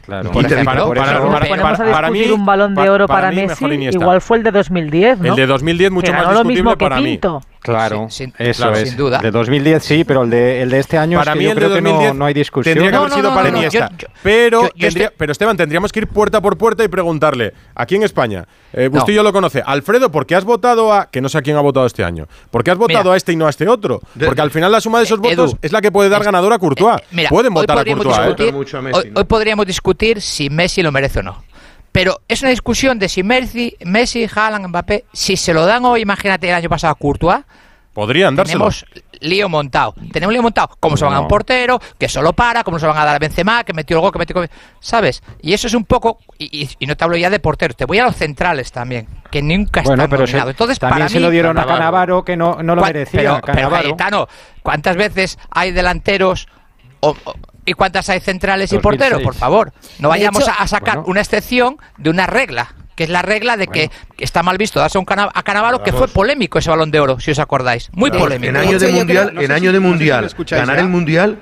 Claro. 0.05 0.31
Y 0.35 0.65
Para- 0.65 0.85
por 0.85 0.97
para- 0.99 1.19
para- 1.27 1.41
Si 1.45 1.49
ponemos 1.49 1.81
a 1.81 1.85
para 1.85 2.09
discutir 2.09 2.27
mí- 2.29 2.33
un 2.35 2.45
balón 2.45 2.75
de 2.75 2.91
oro 2.91 3.07
para 3.07 3.21
para, 3.29 3.31
mí 3.31 3.47
Messi, 3.47 3.65
igual 3.95 4.21
fue 4.21 4.37
el 4.37 4.43
de 4.43 4.51
2010, 4.51 5.19
¿no? 5.19 5.29
El 5.31 5.37
de 5.37 5.47
2010 5.47 5.91
mucho 5.91 6.05
Que 6.07 6.13
más 6.13 6.27
ganó 6.27 6.35
lo 6.41 6.45
mismo 6.45 6.71
discutible 6.73 6.77
que 6.77 6.85
para 6.91 7.01
mí. 7.01 7.19
Claro, 7.65 8.09
Sin- 8.11 8.31
sin- 8.31 8.35
eso 8.47 8.63
claro, 8.65 8.77
es. 8.77 8.89
sin 8.91 8.99
duda. 8.99 9.19
De 9.21 9.31
2010 9.31 9.83
sí, 9.83 10.05
pero 10.05 10.25
el 10.25 10.31
de, 10.31 10.61
el 10.63 10.69
de 10.71 10.79
este 10.79 10.99
año 10.99 11.19
Para 11.19 11.33
es 11.33 11.35
que 11.35 11.39
mí 11.39 11.45
yo 11.47 11.51
el 11.53 11.57
de 11.57 11.61
creo 11.65 11.75
que 11.77 11.81
no- 11.81 11.89
2010 11.91 12.15
no, 12.15 12.25
hay 12.27 12.35
discusión. 12.35 12.75
tendría 12.75 12.91
que 12.91 12.93
No, 12.93 12.99
haber 13.01 13.11
no, 13.11 13.17
sido 13.17 13.29
no, 13.31 13.35
para 13.35 13.49
no, 13.49 13.53
no, 13.53 13.59
Iniesta. 13.59 13.89
yo- 13.91 13.97
yo- 13.97 14.09
pero, 14.23 14.61
yo- 14.63 14.67
yo 14.67 14.73
tendría- 14.87 15.05
estoy- 15.07 15.17
pero 15.19 15.33
Esteban, 15.33 15.57
tendríamos 15.57 15.91
que 15.93 16.01
ir 16.01 16.07
puerta 16.07 16.41
por 16.43 16.59
puerta 16.59 16.85
y 16.85 16.89
preguntarle, 16.89 17.55
aquí 17.75 17.95
en 17.97 18.03
España, 18.03 18.47
eh, 18.73 18.85
No. 18.93 18.99
Bustillo 18.99 19.23
lo 19.23 19.33
conoce, 19.33 19.63
Alfredo, 19.65 20.11
¿por 20.11 20.27
qué 20.27 20.35
has 20.35 20.45
votado 20.45 20.93
a, 20.93 21.07
que 21.11 21.21
no 21.23 21.29
sé 21.31 21.39
a 21.39 21.43
quién 21.43 21.57
ha 21.57 21.61
votado 21.61 21.87
este 21.87 22.05
año, 22.05 22.27
¿por 22.51 22.63
qué 22.63 22.71
has 22.71 22.77
votado 22.79 23.05
Mira. 23.05 23.15
a 23.15 23.17
este 23.17 23.33
y 23.33 23.37
no 23.37 23.47
a 23.47 23.51
este 23.51 23.67
otro? 23.67 24.01
De- 24.15 24.27
Porque 24.27 24.43
al 24.43 24.51
final 24.51 24.71
la 24.71 24.81
suma 24.83 24.99
de 24.99 25.05
esos 25.05 25.19
Eh, 25.25 25.29
Edu, 25.33 25.43
votos 25.47 25.59
es 25.63 25.73
la 25.73 25.81
que 25.81 25.91
puede 25.91 26.11
dar 26.11 26.21
es- 26.21 26.27
ganador 26.27 26.53
a 26.53 26.59
Courtois. 26.59 26.97
Eh, 27.01 27.05
mira, 27.13 27.31
Pueden 27.31 27.53
hoy 27.53 27.63
votar 27.63 27.79
a 27.79 27.81
podríamos 27.81 28.05
Courtois. 28.07 28.41
¿eh? 29.07 29.13
hoy 29.15 29.25
podríamos 29.25 29.67
discutir 29.67 30.21
si 30.21 30.51
Messi 30.51 30.83
lo 30.83 30.93
merece 30.93 31.21
o 31.21 31.23
no. 31.23 31.43
Pero 31.95 32.21
es 32.27 32.43
una 32.43 32.51
discusión 32.51 32.99
de 32.99 33.09
si 33.09 33.23
Messi, 33.23 33.77
Messi, 33.85 34.27
Haaland, 34.35 34.67
Mbappé, 34.67 35.05
si 35.13 35.37
se 35.37 35.55
lo 35.55 35.65
dan 35.65 35.85
hoy, 35.85 36.01
imagínate 36.01 36.49
el 36.49 36.55
año 36.57 36.69
pasado 36.69 36.91
a 36.91 36.97
Courtois, 36.97 37.45
Podrían 37.93 38.35
dárselo. 38.35 38.59
tenemos 38.69 38.85
lío 39.21 39.49
montado. 39.49 39.95
Tenemos 40.13 40.33
lío 40.33 40.43
montado. 40.43 40.71
¿Cómo 40.81 40.97
se 40.97 41.05
van 41.05 41.15
a 41.15 41.21
un 41.21 41.29
portero? 41.29 41.79
Que 41.97 42.09
solo 42.09 42.33
para. 42.33 42.65
¿Cómo 42.65 42.81
se 42.81 42.87
van 42.89 42.97
a 42.99 43.05
dar 43.05 43.15
a 43.15 43.19
Benzema? 43.21 43.63
Que 43.63 43.73
metió 43.73 43.97
el 43.99 44.01
gol, 44.01 44.11
que 44.11 44.19
metió... 44.19 44.45
¿Sabes? 44.81 45.23
Y 45.41 45.53
eso 45.53 45.69
es 45.69 45.75
un 45.75 45.85
poco... 45.85 46.19
Y, 46.37 46.65
y- 46.65 46.69
y 46.81 46.87
no 46.89 46.97
te 46.97 47.05
hablo 47.05 47.17
ya 47.17 47.31
de 47.31 47.39
porteros. 47.39 47.77
Te 47.77 47.85
voy 47.85 48.01
a 48.01 48.05
los 48.07 48.17
centrales 48.17 48.73
también. 48.73 49.07
Que 49.31 49.41
nunca 49.43 49.83
Bueno, 49.83 50.03
están 50.03 50.11
pero 50.19 50.27
se-. 50.27 50.39
Entonces, 50.51 50.81
también 50.81 50.99
para 51.03 51.09
se 51.09 51.19
mí- 51.19 51.23
lo 51.23 51.31
dieron 51.31 51.57
a. 51.57 51.65
Canavaro 51.65 52.25
que 52.25 52.37
no, 52.37 52.61
no 52.65 52.75
lo 52.75 52.83
¿Cuán- 52.83 52.93
merecía. 52.95 53.21
Pero, 53.21 53.35
pero 53.41 53.55
Cannavaro. 53.55 53.83
Cayetano, 53.85 54.29
¿cuántas 54.65 54.97
veces 54.97 55.39
hay 55.53 55.71
delanteros 55.71 56.49
o- 56.99 57.17
o- 57.25 57.35
y 57.65 57.73
cuántas 57.73 58.09
hay 58.09 58.21
centrales 58.21 58.73
y 58.73 58.77
2006. 58.77 58.83
porteros? 58.83 59.23
Por 59.23 59.35
favor, 59.35 59.73
no 59.99 60.09
vayamos 60.09 60.43
hecho- 60.43 60.53
a, 60.59 60.67
sacar 60.69 60.97
Bueno. 60.97 61.11
una 61.11 61.21
excepción 61.21 61.77
de 61.99 62.11
una 62.11 62.27
regla, 62.27 62.75
que 62.97 63.05
es 63.05 63.11
la 63.11 63.23
regla 63.23 63.57
de 63.57 63.67
que 63.67 63.91
está 64.19 64.43
mal 64.43 64.57
visto 64.59 64.79
darse 64.81 64.99
a, 64.99 65.01
un 65.01 65.05
cana- 65.05 65.31
a 65.33 65.43
Canavaro, 65.43 65.83
que 65.83 65.93
fue 65.93 66.09
polémico 66.09 66.59
ese 66.59 66.71
balón 66.71 66.91
de 66.91 67.01
oro, 67.01 67.19
si 67.21 67.31
os 67.31 67.39
acordáis. 67.39 67.91
Muy 67.93 68.11
polémico. 68.11 68.51
En 68.51 68.57
año 68.57 68.79
De 68.79 68.93
mundial, 68.93 69.27
creo- 69.29 69.33
no 69.35 69.41
sé 69.41 69.45
en 69.45 69.51
si- 69.51 69.55
año 69.55 69.73
de 69.73 69.81
no 69.81 69.87
sé 69.87 69.87
si 69.87 69.91
mundial, 69.91 70.31
ganar 70.51 70.77
ya. 70.77 70.83
el 70.83 70.89
mundial, 70.89 71.39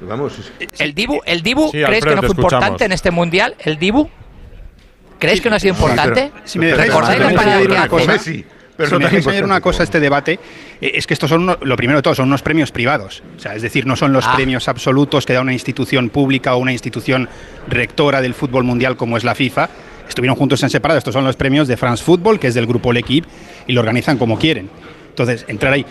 vamos, 0.00 0.32
¿El 0.78 0.94
Dibu, 0.94 1.20
el 1.24 1.42
Dibu 1.42 1.70
Sí, 1.70 1.82
Alfredo, 1.82 2.06
que 2.08 2.14
no 2.16 2.22
fue 2.22 2.30
importante 2.42 2.84
en 2.84 2.92
este 2.92 3.10
mundial? 3.10 3.54
¿El 3.60 3.78
Dibu? 3.78 4.08
¿Creéis 5.18 5.40
que 5.40 5.48
no 5.48 5.56
ha 5.56 5.60
sido 5.60 5.74
importante? 5.74 6.30
Si 6.44 6.58
me 6.58 6.66
dejáis, 6.66 6.88
¿Recordáis 6.88 7.18
si 7.20 7.26
me 7.26 7.32
la 7.32 7.38
parada 7.40 7.88
que 7.88 7.96
hace? 7.96 8.06
Messi, 8.06 8.44
pero 8.76 8.88
si 8.88 8.92
no 8.94 8.98
me 8.98 9.04
dejáis 9.06 9.26
añadir 9.26 9.44
una 9.44 9.60
cosa 9.60 9.82
a 9.82 9.84
este 9.84 10.00
debate, 10.00 10.38
eh, 10.80 10.92
es 10.94 11.06
que 11.06 11.14
estos 11.14 11.30
son, 11.30 11.42
uno- 11.42 11.58
lo 11.62 11.76
primero 11.76 11.98
de 11.98 12.02
todo, 12.02 12.14
son 12.14 12.28
unos 12.28 12.42
premios 12.42 12.70
privados. 12.72 13.22
O 13.36 13.40
sea, 13.40 13.54
es 13.54 13.62
decir, 13.62 13.86
no 13.86 13.96
son 13.96 14.12
los 14.12 14.26
Ah. 14.26 14.32
premios 14.36 14.68
absolutos 14.68 15.24
que 15.26 15.32
da 15.32 15.40
una 15.40 15.52
institución 15.52 16.10
pública 16.10 16.54
o 16.54 16.58
una 16.58 16.72
institución 16.72 17.28
rectora 17.68 18.20
del 18.20 18.34
fútbol 18.34 18.64
mundial 18.64 18.96
como 18.96 19.16
es 19.16 19.24
la 19.24 19.34
FIFA. 19.34 19.68
Estuvieron 20.08 20.36
juntos 20.36 20.62
en 20.62 20.70
separado. 20.70 20.98
Estos 20.98 21.14
son 21.14 21.24
los 21.24 21.36
premios 21.36 21.66
de 21.68 21.76
France 21.76 22.04
Football, 22.04 22.38
que 22.38 22.46
es 22.48 22.54
del 22.54 22.66
grupo 22.66 22.92
L'Equipe, 22.92 23.26
y 23.66 23.72
lo 23.72 23.80
organizan 23.80 24.18
como 24.18 24.38
quieren. 24.38 24.70
Entonces, 25.08 25.44
entrar 25.48 25.72
ahí. 25.72 25.84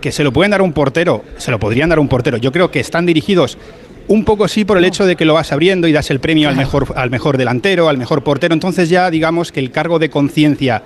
Que 0.00 0.10
se 0.12 0.24
lo 0.24 0.32
pueden 0.32 0.50
dar 0.50 0.60
a 0.60 0.62
un 0.64 0.72
portero, 0.72 1.24
se 1.36 1.50
lo 1.50 1.58
podrían 1.58 1.88
dar 1.88 1.98
a 1.98 2.00
un 2.00 2.08
portero. 2.08 2.36
Yo 2.38 2.50
creo 2.52 2.70
que 2.70 2.80
están 2.80 3.06
dirigidos 3.06 3.56
un 4.08 4.24
poco 4.24 4.46
sí 4.46 4.64
por 4.64 4.78
el 4.78 4.84
hecho 4.84 5.04
de 5.06 5.16
que 5.16 5.24
lo 5.24 5.34
vas 5.34 5.52
abriendo 5.52 5.88
y 5.88 5.92
das 5.92 6.10
el 6.10 6.20
premio 6.20 6.48
al 6.48 6.56
mejor, 6.56 6.92
al 6.96 7.10
mejor 7.10 7.38
delantero, 7.38 7.88
al 7.88 7.98
mejor 7.98 8.22
portero. 8.22 8.52
Entonces 8.54 8.88
ya 8.88 9.10
digamos 9.10 9.52
que 9.52 9.60
el 9.60 9.70
cargo 9.70 9.98
de 9.98 10.10
conciencia 10.10 10.82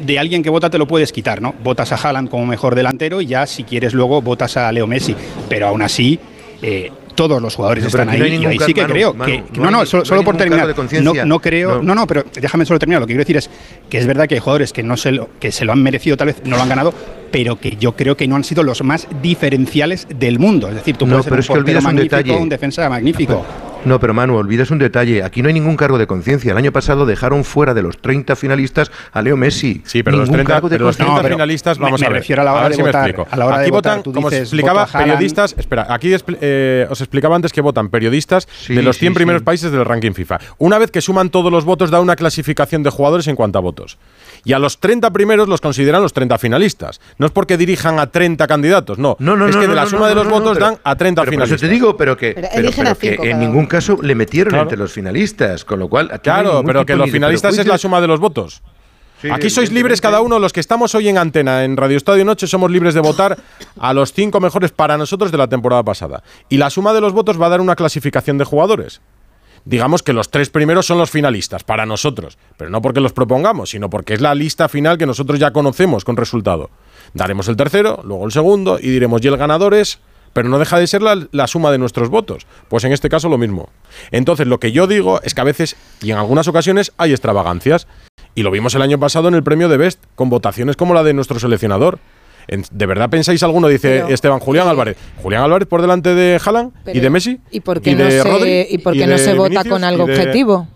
de 0.00 0.18
alguien 0.18 0.42
que 0.42 0.50
vota 0.50 0.70
te 0.70 0.78
lo 0.78 0.86
puedes 0.86 1.12
quitar, 1.12 1.42
¿no? 1.42 1.54
Votas 1.62 1.92
a 1.92 1.96
Haaland 1.96 2.28
como 2.28 2.46
mejor 2.46 2.74
delantero 2.74 3.20
y 3.20 3.26
ya 3.26 3.46
si 3.46 3.64
quieres 3.64 3.94
luego 3.94 4.22
votas 4.22 4.56
a 4.56 4.70
Leo 4.72 4.86
Messi. 4.86 5.14
Pero 5.48 5.68
aún 5.68 5.82
así, 5.82 6.18
eh, 6.62 6.90
todos 7.18 7.42
los 7.42 7.56
jugadores 7.56 7.84
están 7.84 8.08
ahí. 8.08 8.20
No 8.20 8.26
y 8.26 8.46
ahí 8.46 8.58
sí 8.64 8.72
que 8.72 8.84
creo 8.84 9.12
no, 9.12 9.70
no, 9.72 9.84
solo, 9.84 10.22
por 10.22 10.36
terminar. 10.36 10.72
No, 11.02 11.12
no 11.24 11.40
creo, 11.40 11.82
no. 11.82 11.92
no, 11.92 12.06
pero 12.06 12.24
déjame 12.32 12.64
solo 12.64 12.78
terminar. 12.78 13.00
Lo 13.00 13.08
que 13.08 13.14
quiero 13.14 13.22
decir 13.22 13.36
es 13.36 13.50
que 13.90 13.98
es 13.98 14.06
verdad 14.06 14.28
que 14.28 14.36
hay 14.36 14.40
jugadores 14.40 14.72
que 14.72 14.84
no 14.84 14.96
se 14.96 15.10
lo, 15.10 15.28
que 15.40 15.50
se 15.50 15.64
lo 15.64 15.72
han 15.72 15.82
merecido, 15.82 16.16
tal 16.16 16.28
vez 16.28 16.42
no 16.44 16.56
lo 16.56 16.62
han 16.62 16.68
ganado, 16.68 16.94
pero 17.32 17.58
que 17.58 17.76
yo 17.76 17.96
creo 17.96 18.16
que 18.16 18.28
no 18.28 18.36
han 18.36 18.44
sido 18.44 18.62
los 18.62 18.84
más 18.84 19.08
diferenciales 19.20 20.06
del 20.14 20.38
mundo. 20.38 20.68
Es 20.68 20.76
decir, 20.76 20.96
tú 20.96 21.08
puedes 21.08 21.24
ser 21.24 21.32
un, 21.32 21.40
es 21.40 21.48
que 21.48 22.30
un 22.30 22.42
un 22.42 22.48
defensa 22.48 22.88
magnífico. 22.88 23.44
No, 23.88 24.00
pero 24.00 24.14
Manu, 24.14 24.36
olvidas 24.36 24.70
un 24.70 24.78
detalle. 24.78 25.22
Aquí 25.22 25.42
no 25.42 25.48
hay 25.48 25.54
ningún 25.54 25.76
cargo 25.76 25.98
de 25.98 26.06
conciencia. 26.06 26.52
El 26.52 26.58
año 26.58 26.72
pasado 26.72 27.06
dejaron 27.06 27.44
fuera 27.44 27.74
de 27.74 27.82
los 27.82 27.98
30 27.98 28.36
finalistas 28.36 28.90
a 29.12 29.22
Leo 29.22 29.36
Messi. 29.36 29.82
Sí, 29.84 30.02
pero 30.02 30.18
los 30.18 30.30
30, 30.30 30.60
finalistas, 31.28 31.78
vamos 31.78 32.02
a 32.02 32.04
ver. 32.04 32.12
Me 32.12 32.18
refiero 32.18 32.42
si. 32.72 32.82
Me 32.82 32.90
a 32.90 33.60
aquí 33.60 33.70
votan, 33.70 33.98
votar, 33.98 34.14
como 34.14 34.30
dices, 34.30 34.48
explicaba, 34.48 34.86
periodistas. 34.86 35.54
Espera, 35.56 35.86
aquí 35.88 36.14
eh, 36.40 36.86
os 36.90 37.00
explicaba 37.00 37.36
antes 37.36 37.52
que 37.52 37.60
votan 37.60 37.88
periodistas 37.88 38.46
de 38.68 38.82
los 38.82 38.98
100 38.98 39.14
primeros 39.14 39.42
países 39.42 39.72
del 39.72 39.84
ranking 39.84 40.12
FIFA. 40.12 40.38
Una 40.58 40.78
vez 40.78 40.90
que 40.90 41.00
suman 41.00 41.30
todos 41.30 41.50
los 41.50 41.64
votos, 41.64 41.90
da 41.90 42.00
una 42.00 42.16
clasificación 42.16 42.82
de 42.82 42.90
jugadores 42.90 43.26
en 43.28 43.36
cuanto 43.36 43.58
a 43.58 43.62
votos. 43.62 43.98
Y 44.44 44.52
a 44.52 44.58
los 44.58 44.78
30 44.78 45.10
primeros 45.12 45.48
los 45.48 45.60
consideran 45.60 46.02
los 46.02 46.12
30 46.12 46.38
finalistas. 46.38 47.00
No 47.18 47.26
es 47.26 47.32
porque 47.32 47.56
dirijan 47.56 47.98
a 47.98 48.08
30 48.08 48.46
candidatos, 48.46 48.98
no. 48.98 49.16
no, 49.18 49.36
no 49.36 49.48
es 49.48 49.56
que 49.56 49.66
de 49.66 49.74
la 49.74 49.86
suma 49.86 50.08
de 50.08 50.14
los 50.14 50.28
votos 50.28 50.58
dan 50.58 50.78
a 50.84 50.96
30 50.96 51.24
finalistas. 51.24 51.62
Eso 51.62 51.66
te 51.66 51.72
digo, 51.72 51.96
pero 51.96 52.16
que, 52.16 52.34
pero 52.54 52.96
que 52.98 53.30
en 53.30 53.40
ningún 53.40 53.66
caso 53.66 53.77
le 54.02 54.14
metieron 54.14 54.54
entre 54.54 54.78
los 54.78 54.92
finalistas, 54.92 55.64
con 55.64 55.78
lo 55.78 55.88
cual... 55.88 56.20
Claro, 56.22 56.62
pero 56.64 56.84
que 56.86 56.96
los 56.96 57.10
finalistas 57.10 57.58
es 57.58 57.66
la 57.66 57.78
suma 57.78 58.00
de 58.00 58.06
los 58.06 58.20
votos. 58.20 58.62
Aquí 59.30 59.50
sois 59.50 59.72
libres 59.72 60.00
cada 60.00 60.20
uno, 60.20 60.38
los 60.38 60.52
que 60.52 60.60
estamos 60.60 60.94
hoy 60.94 61.08
en 61.08 61.18
antena, 61.18 61.64
en 61.64 61.76
Radio 61.76 61.96
Estadio 61.96 62.24
Noche, 62.24 62.46
somos 62.46 62.70
libres 62.70 62.94
de 62.94 63.00
votar 63.00 63.36
a 63.78 63.92
los 63.92 64.12
cinco 64.12 64.38
mejores 64.38 64.70
para 64.70 64.96
nosotros 64.96 65.32
de 65.32 65.38
la 65.38 65.48
temporada 65.48 65.82
pasada. 65.82 66.22
Y 66.48 66.58
la 66.58 66.70
suma 66.70 66.92
de 66.92 67.00
los 67.00 67.12
votos 67.12 67.40
va 67.40 67.46
a 67.46 67.48
dar 67.48 67.60
una 67.60 67.74
clasificación 67.74 68.38
de 68.38 68.44
jugadores. 68.44 69.00
Digamos 69.64 70.04
que 70.04 70.12
los 70.12 70.30
tres 70.30 70.50
primeros 70.50 70.86
son 70.86 70.98
los 70.98 71.10
finalistas 71.10 71.64
para 71.64 71.84
nosotros, 71.84 72.38
pero 72.56 72.70
no 72.70 72.80
porque 72.80 73.00
los 73.00 73.12
propongamos, 73.12 73.70
sino 73.70 73.90
porque 73.90 74.14
es 74.14 74.20
la 74.20 74.34
lista 74.36 74.68
final 74.68 74.98
que 74.98 75.06
nosotros 75.06 75.40
ya 75.40 75.50
conocemos 75.50 76.04
con 76.04 76.16
resultado. 76.16 76.70
Daremos 77.12 77.48
el 77.48 77.56
tercero, 77.56 78.00
luego 78.04 78.24
el 78.24 78.32
segundo 78.32 78.78
y 78.80 78.88
diremos, 78.88 79.24
¿y 79.24 79.28
el 79.28 79.36
ganador 79.36 79.74
es? 79.74 79.98
pero 80.32 80.48
no 80.48 80.58
deja 80.58 80.78
de 80.78 80.86
ser 80.86 81.02
la, 81.02 81.46
suma 81.46 81.70
de 81.70 81.78
nuestros 81.78 82.08
votos. 82.08 82.46
Pues 82.68 82.84
en 82.84 82.92
este 82.92 83.08
caso 83.08 83.28
lo 83.28 83.38
mismo. 83.38 83.68
Entonces, 84.10 84.46
lo 84.46 84.60
que 84.60 84.72
yo 84.72 84.86
digo 84.86 85.20
es 85.22 85.34
que 85.34 85.40
a 85.40 85.44
veces 85.44 85.76
y 86.02 86.10
en 86.10 86.18
algunas 86.18 86.48
ocasiones 86.48 86.92
hay 86.96 87.12
extravagancias. 87.12 87.86
Y 88.34 88.42
lo 88.42 88.50
vimos 88.50 88.74
el 88.74 88.82
año 88.82 88.98
pasado 88.98 89.28
en 89.28 89.34
el 89.34 89.42
premio 89.42 89.68
de 89.68 89.76
Best, 89.76 90.02
con 90.14 90.30
votaciones 90.30 90.76
como 90.76 90.94
la 90.94 91.02
de 91.02 91.12
nuestro 91.12 91.38
seleccionador. 91.38 91.98
¿De 92.70 92.86
verdad 92.86 93.10
pensáis 93.10 93.42
alguno? 93.42 93.68
Dice 93.68 94.04
Esteban 94.08 94.38
Julián 94.38 94.68
Álvarez. 94.68 94.96
Julián 95.22 95.42
Álvarez 95.42 95.68
por 95.68 95.82
delante 95.82 96.14
de 96.14 96.40
Haaland 96.42 96.72
y 96.86 97.00
de 97.00 97.10
Messi. 97.10 97.40
¿Y 97.50 97.60
por 97.60 97.80
qué 97.80 97.94
no, 97.94 99.18
se, 99.18 99.34
vota 99.34 99.64
con 99.64 99.84
algo 99.84 100.04
objetivo? 100.04 100.66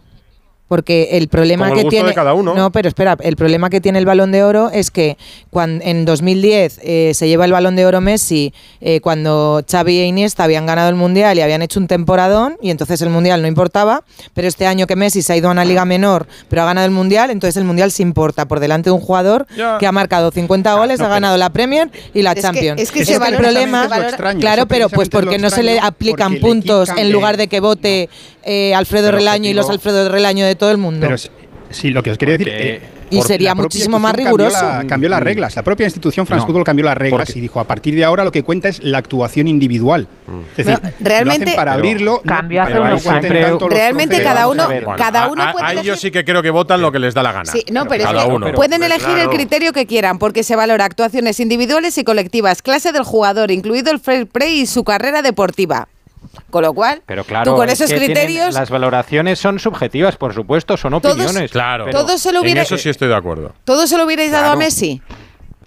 porque 0.72 1.18
el 1.18 1.28
problema 1.28 1.70
que 1.74 1.84
tiene 1.84 2.14
no, 2.56 2.72
pero 2.72 2.88
espera, 2.88 3.18
el 3.20 3.36
problema 3.36 3.68
que 3.68 3.82
tiene 3.82 3.98
el 3.98 4.06
Balón 4.06 4.32
de 4.32 4.42
Oro 4.42 4.70
es 4.70 4.90
que 4.90 5.18
cuando 5.50 5.84
en 5.84 6.06
2010 6.06 6.80
eh, 6.82 7.12
se 7.12 7.28
lleva 7.28 7.44
el 7.44 7.52
Balón 7.52 7.76
de 7.76 7.84
Oro 7.84 8.00
Messi 8.00 8.54
eh, 8.80 9.02
cuando 9.02 9.62
Xavi 9.70 9.98
e 9.98 10.06
Iniesta 10.06 10.44
habían 10.44 10.64
ganado 10.64 10.88
el 10.88 10.94
mundial 10.94 11.36
y 11.36 11.42
habían 11.42 11.60
hecho 11.60 11.78
un 11.78 11.88
temporadón 11.88 12.56
y 12.62 12.70
entonces 12.70 13.02
el 13.02 13.10
mundial 13.10 13.42
no 13.42 13.48
importaba, 13.48 14.02
pero 14.32 14.48
este 14.48 14.66
año 14.66 14.86
que 14.86 14.96
Messi 14.96 15.20
se 15.20 15.34
ha 15.34 15.36
ido 15.36 15.48
a 15.48 15.52
una 15.52 15.66
liga 15.66 15.84
menor 15.84 16.26
pero 16.48 16.62
ha 16.62 16.64
ganado 16.64 16.86
el 16.86 16.92
mundial, 16.92 17.30
entonces 17.30 17.58
el 17.58 17.64
mundial 17.64 17.92
se 17.92 18.02
importa 18.02 18.48
por 18.48 18.58
delante 18.58 18.88
de 18.88 18.94
un 18.94 19.02
jugador 19.02 19.46
que 19.78 19.86
ha 19.86 19.92
marcado 19.92 20.30
50 20.30 20.72
goles, 20.72 21.02
ha 21.02 21.08
ganado 21.08 21.36
la 21.36 21.50
Premier 21.50 21.90
y 22.14 22.22
la 22.22 22.34
Champions. 22.34 22.80
Es 22.80 22.90
que 22.90 23.00
este 23.00 23.12
ese 23.12 23.28
el 23.28 23.36
problema, 23.36 23.90
claro, 24.40 24.64
pero 24.64 24.88
pues 24.88 25.10
porque 25.10 25.36
no 25.36 25.50
se 25.50 25.62
le 25.62 25.78
aplican 25.78 26.40
puntos 26.40 26.88
en 26.96 27.12
lugar 27.12 27.36
de 27.36 27.48
que 27.48 27.60
vote 27.60 28.08
Alfredo 28.74 29.12
Relaño 29.12 29.50
y 29.50 29.52
los 29.52 29.68
Alfredo 29.68 30.08
Relaño 30.08 30.46
de 30.46 30.61
todo 30.62 30.70
el 30.70 30.78
mundo. 30.78 31.04
Pero 31.04 31.16
sí, 31.70 31.90
lo 31.90 32.04
que 32.04 32.12
os 32.12 32.18
quería 32.18 32.38
decir. 32.38 32.48
Eh, 32.52 32.80
y 33.10 33.20
sería 33.22 33.52
muchísimo 33.52 33.98
más 33.98 34.14
riguroso. 34.14 34.64
Cambió, 34.88 35.08
las 35.08 35.20
reglas. 35.20 35.56
La 35.56 35.64
propia 35.64 35.86
institución 35.86 36.24
France 36.24 36.42
no, 36.42 36.46
Football 36.46 36.62
cambió 36.62 36.84
las 36.84 36.96
reglas 36.96 37.34
y 37.34 37.40
dijo: 37.40 37.58
a 37.58 37.64
partir 37.64 37.96
de 37.96 38.04
ahora 38.04 38.22
lo 38.22 38.30
que 38.30 38.44
cuenta 38.44 38.68
es 38.68 38.80
la 38.80 38.98
actuación 38.98 39.48
individual. 39.48 40.06
Mm. 40.28 40.40
Es 40.56 40.66
decir, 40.66 40.80
realmente. 41.00 41.54
Para 41.56 41.72
abrirlo. 41.72 42.22
Cambió 42.24 42.62
hace 42.62 42.78
unos. 42.78 43.04
Realmente 43.68 44.22
cada 44.22 44.46
uno, 44.46 44.66
bueno, 44.66 44.94
cada 44.96 45.26
uno 45.26 45.42
a, 45.42 45.52
puede. 45.52 45.66
Ahí 45.66 45.82
yo 45.82 45.96
sí 45.96 46.12
que 46.12 46.24
creo 46.24 46.44
que 46.44 46.50
votan 46.50 46.80
lo 46.80 46.92
que 46.92 47.00
les 47.00 47.12
da 47.12 47.24
la 47.24 47.32
gana. 47.32 47.52
No, 47.72 47.86
pero, 47.86 48.04
pero 48.04 48.04
cada 48.04 48.26
uno. 48.26 48.52
pueden 48.52 48.84
elegir 48.84 49.18
el 49.18 49.30
criterio 49.30 49.72
que 49.72 49.86
quieran 49.86 50.20
porque 50.20 50.44
se 50.44 50.54
valora 50.54 50.84
actuaciones 50.84 51.40
individuales 51.40 51.98
y 51.98 52.04
colectivas, 52.04 52.62
clase 52.62 52.92
del 52.92 53.02
jugador, 53.02 53.50
incluido 53.50 53.90
el 53.90 53.98
fair 53.98 54.28
play 54.28 54.60
y 54.60 54.66
su 54.66 54.84
carrera 54.84 55.22
deportiva. 55.22 55.88
Con 56.50 56.62
lo 56.62 56.72
cual, 56.72 57.02
pero 57.06 57.24
claro, 57.24 57.50
tú 57.50 57.56
con 57.56 57.68
esos 57.68 57.92
criterios. 57.92 58.54
Las 58.54 58.70
valoraciones 58.70 59.38
son 59.38 59.58
subjetivas, 59.58 60.16
por 60.16 60.34
supuesto, 60.34 60.76
son 60.76 60.94
opiniones. 60.94 61.34
Todos, 61.34 61.50
claro, 61.50 61.84
pero 61.86 62.00
todos 62.00 62.20
se 62.20 62.32
lo 62.32 62.40
hubiera, 62.40 62.60
en 62.60 62.66
eso 62.66 62.76
sí 62.76 62.88
estoy 62.88 63.08
de 63.08 63.16
acuerdo. 63.16 63.52
Todos 63.64 63.88
se 63.88 63.96
lo 63.96 64.04
hubierais 64.04 64.30
dado 64.30 64.52
a 64.52 64.56
Messi. 64.56 65.02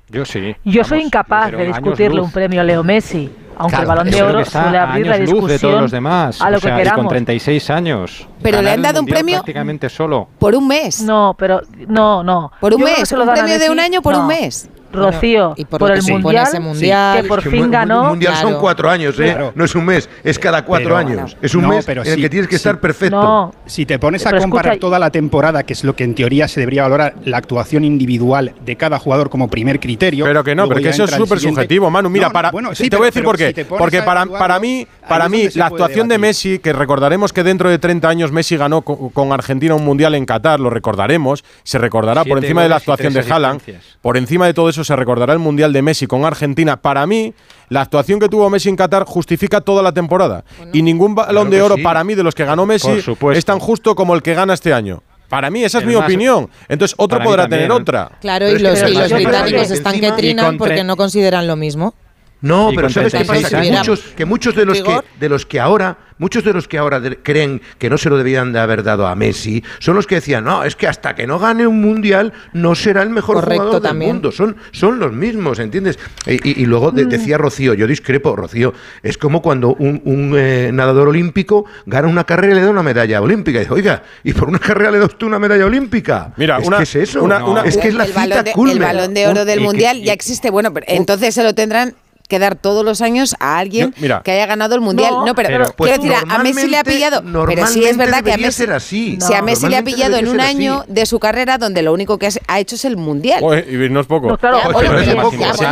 Yo 0.10 0.26
sí. 0.26 0.56
Yo 0.64 0.84
soy 0.84 1.02
incapaz 1.02 1.52
de 1.52 1.66
discutirle 1.68 2.22
un 2.22 2.32
premio 2.32 2.62
a 2.62 2.64
Leo 2.64 2.84
Messi. 2.84 3.32
Aunque 3.58 3.78
el 3.78 3.86
balón 3.86 4.10
de 4.10 4.22
oro 4.22 4.40
está 4.40 4.64
suele 4.64 4.78
abrir 4.78 5.08
la 5.08 5.18
discusión 5.18 5.42
luz 5.42 5.50
de 5.50 5.60
todos 5.60 5.82
los 5.82 5.92
demás, 5.92 6.42
a 6.42 6.50
lo 6.50 6.58
o 6.58 6.60
sea, 6.60 6.76
que 6.76 6.84
queramos. 6.84 7.06
con 7.06 7.10
36 7.10 7.70
años. 7.70 8.28
Pero 8.42 8.62
le 8.62 8.72
han 8.72 8.82
dado 8.82 9.00
un 9.00 9.06
premio 9.06 9.36
prácticamente 9.36 9.90
solo. 9.90 10.28
Por 10.40 10.56
un 10.56 10.68
mes. 10.68 11.02
No, 11.02 11.36
pero 11.38 11.62
no, 11.88 12.24
no. 12.24 12.52
Por 12.60 12.74
un 12.74 12.84
mes. 12.84 13.10
Un 13.12 13.30
premio 13.30 13.58
de 13.58 13.70
un 13.70 13.80
año 13.80 14.02
por 14.02 14.16
un 14.16 14.28
mes. 14.28 14.70
Rocío, 14.96 15.54
y 15.58 15.66
por, 15.66 15.92
el 15.92 16.02
mundial, 16.04 17.22
que 17.22 17.28
por 17.28 17.42
fin 17.42 17.72
ganó. 17.72 18.04
Un 18.04 18.10
mundial 18.10 18.36
son 18.36 18.56
cuatro 18.60 18.90
años, 18.90 19.20
¿eh? 19.20 19.34
Claro. 19.34 19.52
no 19.56 19.66
es 19.66 19.76
un 19.76 19.86
mes, 19.86 20.10
es 20.24 20.40
cada 20.40 20.64
cuatro 20.64 20.96
años. 20.96 21.38
Es 21.42 21.56
un 21.56 21.68
mes 21.68 21.88
en 21.88 21.98
el 22.00 22.22
que 22.22 22.30
tienes 22.30 22.50
que 22.50 22.56
estar 22.56 22.80
perfecto. 22.80 23.54
Si 23.66 23.86
te 23.86 24.00
pones 24.00 24.26
a 24.26 24.30
pero 24.30 24.42
comparar 24.42 24.78
toda 24.78 25.00
la 25.00 25.10
temporada, 25.10 25.64
que 25.64 25.74
es 25.74 25.84
lo 25.84 25.96
que 25.96 26.04
en 26.04 26.16
teoría 26.16 26.48
se 26.48 26.60
debería 26.60 26.84
valorar, 26.84 27.16
la 27.26 27.38
actuación 27.38 27.84
individual 27.84 28.54
de 28.64 28.76
cada 28.76 29.00
jugador 29.00 29.30
como 29.30 29.50
primer 29.50 29.80
criterio. 29.80 30.26
Pero 30.26 30.44
que 30.44 30.56
no, 30.56 30.68
porque 30.68 30.90
eso 30.90 31.04
es 31.04 31.12
súper 31.12 31.40
subjetivo, 31.40 31.90
Manu. 31.90 32.10
Mira, 32.10 32.30
para, 32.30 32.52
bueno, 32.52 32.72
te 32.72 32.96
voy 32.96 33.06
a 33.06 33.12
decir 33.12 33.24
por 33.24 33.38
qué. 33.38 33.66
Porque 33.68 34.02
para, 34.02 34.26
mí, 34.60 34.88
para 35.08 35.30
mí 35.30 35.50
la 35.56 35.68
actuación 35.68 36.08
de 36.08 36.18
Messi, 36.18 36.60
que 36.60 36.74
recordaremos 36.74 37.34
que 37.34 37.44
dentro 37.44 37.70
de 37.70 37.80
30 37.80 38.08
años 38.08 38.32
Messi 38.32 38.58
ganó 38.58 38.82
con, 38.82 39.10
con 39.10 39.32
Argentina 39.32 39.76
un 39.76 39.84
mundial 39.84 40.16
en 40.16 40.26
Qatar, 40.26 40.60
lo 40.60 40.70
recordaremos, 40.70 41.44
se 41.64 41.78
recordará 41.78 42.24
por 42.24 42.38
encima 42.38 42.64
de 42.64 42.70
la 42.70 42.78
actuación 42.78 43.14
de 43.14 43.22
Haaland, 43.22 43.62
por 44.02 44.18
encima 44.18 44.46
de 44.46 44.54
todo 44.54 44.70
eso 44.70 44.84
se 44.86 44.96
recordará 44.96 45.34
el 45.34 45.40
Mundial 45.40 45.74
de 45.74 45.82
Messi 45.82 46.08
con 46.08 46.26
Argentina. 46.26 46.78
Para 46.78 47.06
mí, 47.06 47.34
la 47.70 47.82
actuación 47.82 48.20
que 48.20 48.30
tuvo 48.30 48.50
Messi 48.50 48.70
en 48.70 48.76
Qatar 48.76 49.04
justifica 49.06 49.62
toda 49.62 49.84
la 49.84 49.92
temporada. 49.92 50.46
Y 50.74 50.82
ningún 50.82 51.16
balón 51.16 51.50
de 51.50 51.62
oro 51.62 51.76
para 51.84 52.04
mí 52.04 52.16
de 52.16 52.24
los 52.24 52.36
que 52.36 52.46
ganó 52.46 52.66
Messi 52.66 53.04
es 53.34 53.46
tan 53.46 53.60
justo 53.60 53.96
como 53.96 54.16
el 54.16 54.22
que 54.22 54.34
gana 54.34 54.54
este 54.54 54.74
año. 54.74 55.04
Para 55.30 55.50
mí, 55.50 55.64
esa 55.64 55.80
es 55.80 55.86
mi 55.86 55.96
opinión. 55.96 56.50
Entonces, 56.70 56.96
otro 56.98 57.22
podrá 57.22 57.48
tener 57.48 57.72
otra. 57.72 58.12
Claro, 58.22 58.50
y 58.50 58.60
los, 58.60 58.80
y 58.88 58.94
los, 58.94 59.12
británicos 59.12 59.72
están 59.72 60.00
que 60.00 60.12
trinan 60.12 60.58
porque 60.58 60.84
no 60.84 60.96
consideran 60.96 61.48
lo 61.48 61.56
mismo. 61.56 61.94
No, 62.42 62.72
pero 62.76 62.90
¿sabes 62.90 63.14
qué 63.14 63.26
pasa? 63.26 63.62
Que 63.62 63.72
muchos, 63.72 64.00
que 64.16 64.26
muchos 64.26 64.56
de 64.56 64.66
los 64.66 64.82
que, 64.82 65.00
de 65.20 65.30
los 65.30 65.46
que 65.46 65.60
ahora, 65.60 65.98
muchos 66.18 66.44
de 66.44 66.54
los 66.54 66.68
que 66.68 66.78
ahora 66.78 67.02
creen 67.24 67.62
que 67.78 67.90
no 67.90 67.98
se 67.98 68.10
lo 68.10 68.18
debían 68.18 68.54
de 68.54 68.60
haber 68.60 68.84
dado 68.84 69.08
a 69.08 69.16
Messi, 69.16 69.64
son 69.80 69.96
los 69.96 70.06
que 70.06 70.16
decían, 70.16 70.44
no, 70.44 70.64
es 70.64 70.76
que 70.76 70.88
hasta 70.88 71.16
que 71.16 71.28
no 71.28 71.40
gane 71.40 71.66
un 71.66 71.82
mundial 71.82 72.34
no 72.54 72.76
será 72.76 73.04
el 73.04 73.10
mejor 73.10 73.44
jugador 73.44 73.82
del 73.82 73.96
mundo. 73.96 74.32
Son, 74.32 74.56
son 74.72 75.00
los 75.00 75.14
mismos, 75.14 75.60
¿entiendes? 75.60 75.98
Y, 76.28 76.66
luego 76.66 76.92
mm. 76.92 76.96
decía 77.08 77.38
Rocío, 77.38 77.74
yo 77.74 77.88
discrepo, 77.88 78.36
Rocío, 78.36 78.74
es 79.02 79.18
como 79.18 79.42
cuando 79.42 79.74
un, 79.74 80.34
eh, 80.38 80.72
nadador 80.74 81.10
olímpico 81.10 81.66
gana 81.86 82.08
una 82.08 82.26
carrera 82.26 82.54
y 82.54 82.56
le 82.58 82.62
da 82.64 82.70
una 82.70 82.84
medalla 82.84 83.22
olímpica. 83.22 83.58
Y 83.58 83.62
dice, 83.62 83.74
oiga, 83.74 84.04
y 84.24 84.34
por 84.34 84.50
una 84.50 84.60
carrera 84.60 84.92
le 84.92 85.00
das 85.00 85.18
tú 85.18 85.26
una 85.26 85.40
medalla 85.40 85.66
olímpica. 85.66 86.34
Mira, 86.38 86.58
es 86.60 86.68
una, 86.68 86.78
que 86.78 86.84
es 86.84 86.96
eso. 86.96 87.28
Es 87.64 87.78
que 87.78 87.88
es 87.88 87.94
la 87.94 88.06
el, 88.06 88.14
de, 88.44 88.52
el 88.72 88.80
balón 88.80 89.14
de 89.14 89.28
oro 89.28 89.46
del 89.46 89.62
mundial 89.62 90.02
ya 90.02 90.14
existe. 90.14 90.50
Bueno, 90.50 90.74
entonces 90.88 91.34
se 91.34 91.44
lo 91.44 91.56
tendrán 91.56 91.96
quedar 92.28 92.56
todos 92.56 92.84
los 92.84 93.02
años 93.02 93.36
a 93.40 93.58
alguien 93.58 93.94
que 94.24 94.32
haya 94.32 94.46
ganado 94.46 94.76
el 94.76 94.82
mundial. 94.82 95.14
No, 95.26 95.36
pero, 95.36 95.74
quiero 95.78 95.98
decir, 95.98 96.14
a 96.30 96.38
Messi 96.40 96.68
le 96.68 96.78
ha 96.78 96.84
pillado. 96.84 97.24
Pero 97.48 97.68
sí 97.68 97.86
es 97.86 97.98
verdad 97.98 98.24
que 98.24 98.34
a 98.34 98.38
Messi, 98.38 98.66
así. 98.66 99.18
Si 99.20 99.34
a 99.34 99.42
Messi 99.42 99.68
le 99.68 99.78
ha 99.78 99.84
pillado 99.84 100.18
en 100.18 100.28
un 100.28 100.40
año 100.40 100.84
de 100.88 101.06
su 101.06 101.20
carrera 101.20 101.58
donde 101.58 101.82
lo 101.82 101.94
único 101.94 102.18
que 102.18 102.30
ha 102.48 102.60
hecho 102.60 102.76
es 102.76 102.86
el 102.86 102.98
mundial. 102.98 103.44
Y 103.70 103.90
no 103.90 104.00
es 104.00 104.08
poco. 104.08 104.38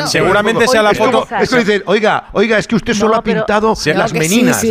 Seguramente 0.08 0.68
sea 0.68 0.84
la 0.84 0.94
foto. 0.94 1.28
Es 1.40 1.50
que 1.50 1.84
oiga, 1.86 2.30
oiga, 2.34 2.58
es 2.58 2.68
que 2.68 2.76
usted 2.76 2.94
solo 2.94 3.16
ha 3.16 3.24
pintado 3.24 3.76
las 3.86 4.14
meninas. 4.14 4.64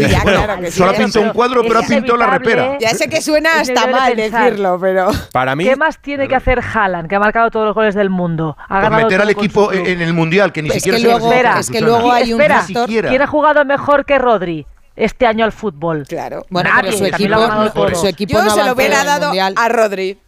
Solo 0.71 0.91
ha 0.91 0.95
pintado 0.95 1.27
un 1.27 1.33
cuadro, 1.33 1.63
pero 1.63 1.81
ha 1.81 1.83
pintado 1.83 2.17
la 2.17 2.27
repera. 2.27 2.79
Ya 2.81 2.91
sé 2.91 3.09
que 3.09 3.21
suena 3.21 3.61
hasta 3.61 3.87
mal 3.87 4.17
decirlo, 4.17 4.79
pero. 4.81 5.11
Para 5.33 5.57
mí. 5.57 5.65
¿Qué 5.65 5.77
más 5.77 5.99
tiene 5.99 6.29
que 6.29 6.35
hacer 6.35 6.61
Haaland, 6.61 7.09
que 7.09 7.17
ha 7.17 7.21
marcado 7.21 7.51
todos 7.51 7.67
los 7.67 7.75
goles 7.75 7.95
del 7.95 8.11
mundo? 8.11 8.57
Meter 8.91 9.21
al 9.21 9.31
equipo 9.31 9.73
en 9.73 10.01
el 10.01 10.13
mundial, 10.13 10.53
que 10.53 10.63
ni 10.63 10.71
siquiera 10.71 10.99
se 10.99 11.11
espera 11.11 11.61
que 11.73 11.81
luego 11.81 12.13
hay 12.13 12.33
un 12.33 12.41
Espera, 12.41 12.63
factor... 12.63 12.89
¿Quién 12.89 13.23
ha 13.23 13.27
jugado 13.27 13.65
mejor 13.65 14.05
que 14.05 14.19
Rodri? 14.19 14.67
este 14.97 15.27
año 15.27 15.45
al 15.45 15.53
fútbol. 15.53 16.05
Claro. 16.07 16.45
Bueno, 16.51 16.71
Nadie, 16.71 16.91
pero 16.91 16.99
su 16.99 17.07
equipo, 17.07 17.95
su 17.95 18.07
equipo 18.07 18.33
Yo 18.35 18.45
no 18.45 18.51
se 18.51 18.65
lo 18.65 18.73
hubiera 18.73 19.05
dado 19.05 19.33
a 19.57 19.69
Rodri. 19.69 20.19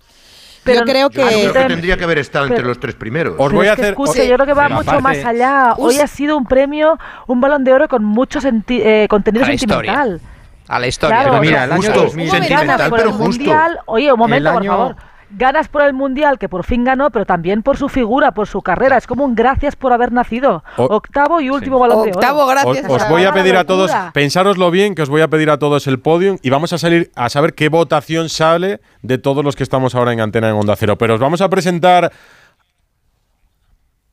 Pero 0.65 0.81
yo 0.81 0.85
creo 0.87 1.11
que, 1.11 1.21
yo 1.21 1.53
creo 1.53 1.53
que 1.53 1.75
tendría 1.75 1.97
que 1.99 2.05
haber 2.05 2.19
estado 2.19 2.47
pero, 2.47 2.57
entre 2.57 2.69
los 2.69 2.81
tres 2.81 2.95
primeros. 2.95 3.35
Os 3.39 3.53
voy 3.53 3.67
a 3.67 3.75
hacer. 3.75 3.91
Escuche, 3.91 4.27
yo 4.27 4.35
creo 4.37 4.47
que 4.47 4.55
va 4.55 4.71
mucho 4.71 4.87
parte, 4.87 5.03
más 5.03 5.25
allá. 5.25 5.75
Hoy 5.77 5.99
ha 5.99 6.07
sido 6.07 6.39
un 6.39 6.47
premio, 6.47 6.99
un 7.27 7.41
balón 7.41 7.65
de 7.65 7.75
oro 7.75 7.87
con 7.87 8.03
mucho 8.03 8.41
senti 8.41 8.81
eh, 8.81 9.07
contenido 9.11 9.45
a 9.45 9.49
sentimental. 9.49 10.15
Historia. 10.15 10.31
A 10.67 10.79
la 10.79 10.87
historia. 10.87 11.17
Claro, 11.17 11.31
pero 11.33 11.43
mira, 11.43 11.65
el 11.65 11.73
año 11.73 11.83
justo, 11.83 12.01
2000. 12.05 12.31
sentimental, 12.31 12.91
pero 12.91 13.13
justo. 13.13 13.25
Mundial, 13.25 13.79
oye, 13.85 14.11
un 14.11 14.19
momento, 14.19 14.49
año, 14.49 14.59
por 14.59 14.67
favor. 14.67 14.97
Ganas 15.37 15.69
por 15.69 15.83
el 15.83 15.93
mundial, 15.93 16.39
que 16.39 16.49
por 16.49 16.65
fin 16.65 16.85
ganó, 16.85 17.11
pero 17.11 17.27
también 17.27 17.63
por 17.63 17.77
su 17.77 17.89
figura, 17.89 18.33
por 18.33 18.47
su 18.47 18.63
carrera. 18.63 18.97
Es 18.97 19.07
como 19.07 19.25
un 19.25 19.35
gracias 19.35 19.77
por 19.77 19.93
haber 19.93 20.13
nacido. 20.13 20.63
O- 20.77 20.85
Octavo 20.85 21.41
y 21.41 21.51
último 21.51 21.79
balón 21.79 22.05
de 22.05 22.11
oro. 22.11 22.19
Octavo, 22.21 22.47
gracias. 22.47 22.87
os 22.89 23.09
voy 23.09 23.25
a 23.25 23.33
pedir 23.33 23.57
a 23.57 23.65
todos, 23.65 23.91
pensároslo 24.13 24.71
bien, 24.71 24.95
que 24.95 25.03
os 25.03 25.09
voy 25.09 25.23
a 25.23 25.29
pedir 25.29 25.51
a 25.51 25.59
todos 25.59 25.87
el 25.87 25.99
podium 25.99 26.39
y 26.43 26.51
vamos 26.51 26.73
a 26.73 26.79
salir 26.79 27.11
a 27.17 27.29
saber 27.29 27.55
qué 27.55 27.69
votación 27.69 28.29
sale 28.29 28.81
de 29.03 29.19
todos 29.19 29.45
los 29.45 29.57
que 29.57 29.63
estamos 29.63 29.95
ahora 29.95 30.13
en 30.13 30.21
antena 30.21 30.49
en 30.49 30.55
Onda 30.55 30.77
Cero. 30.77 30.97
Pero 30.99 31.15
os 31.15 31.21
vamos 31.21 31.41
a 31.41 31.49
presentar 31.49 32.13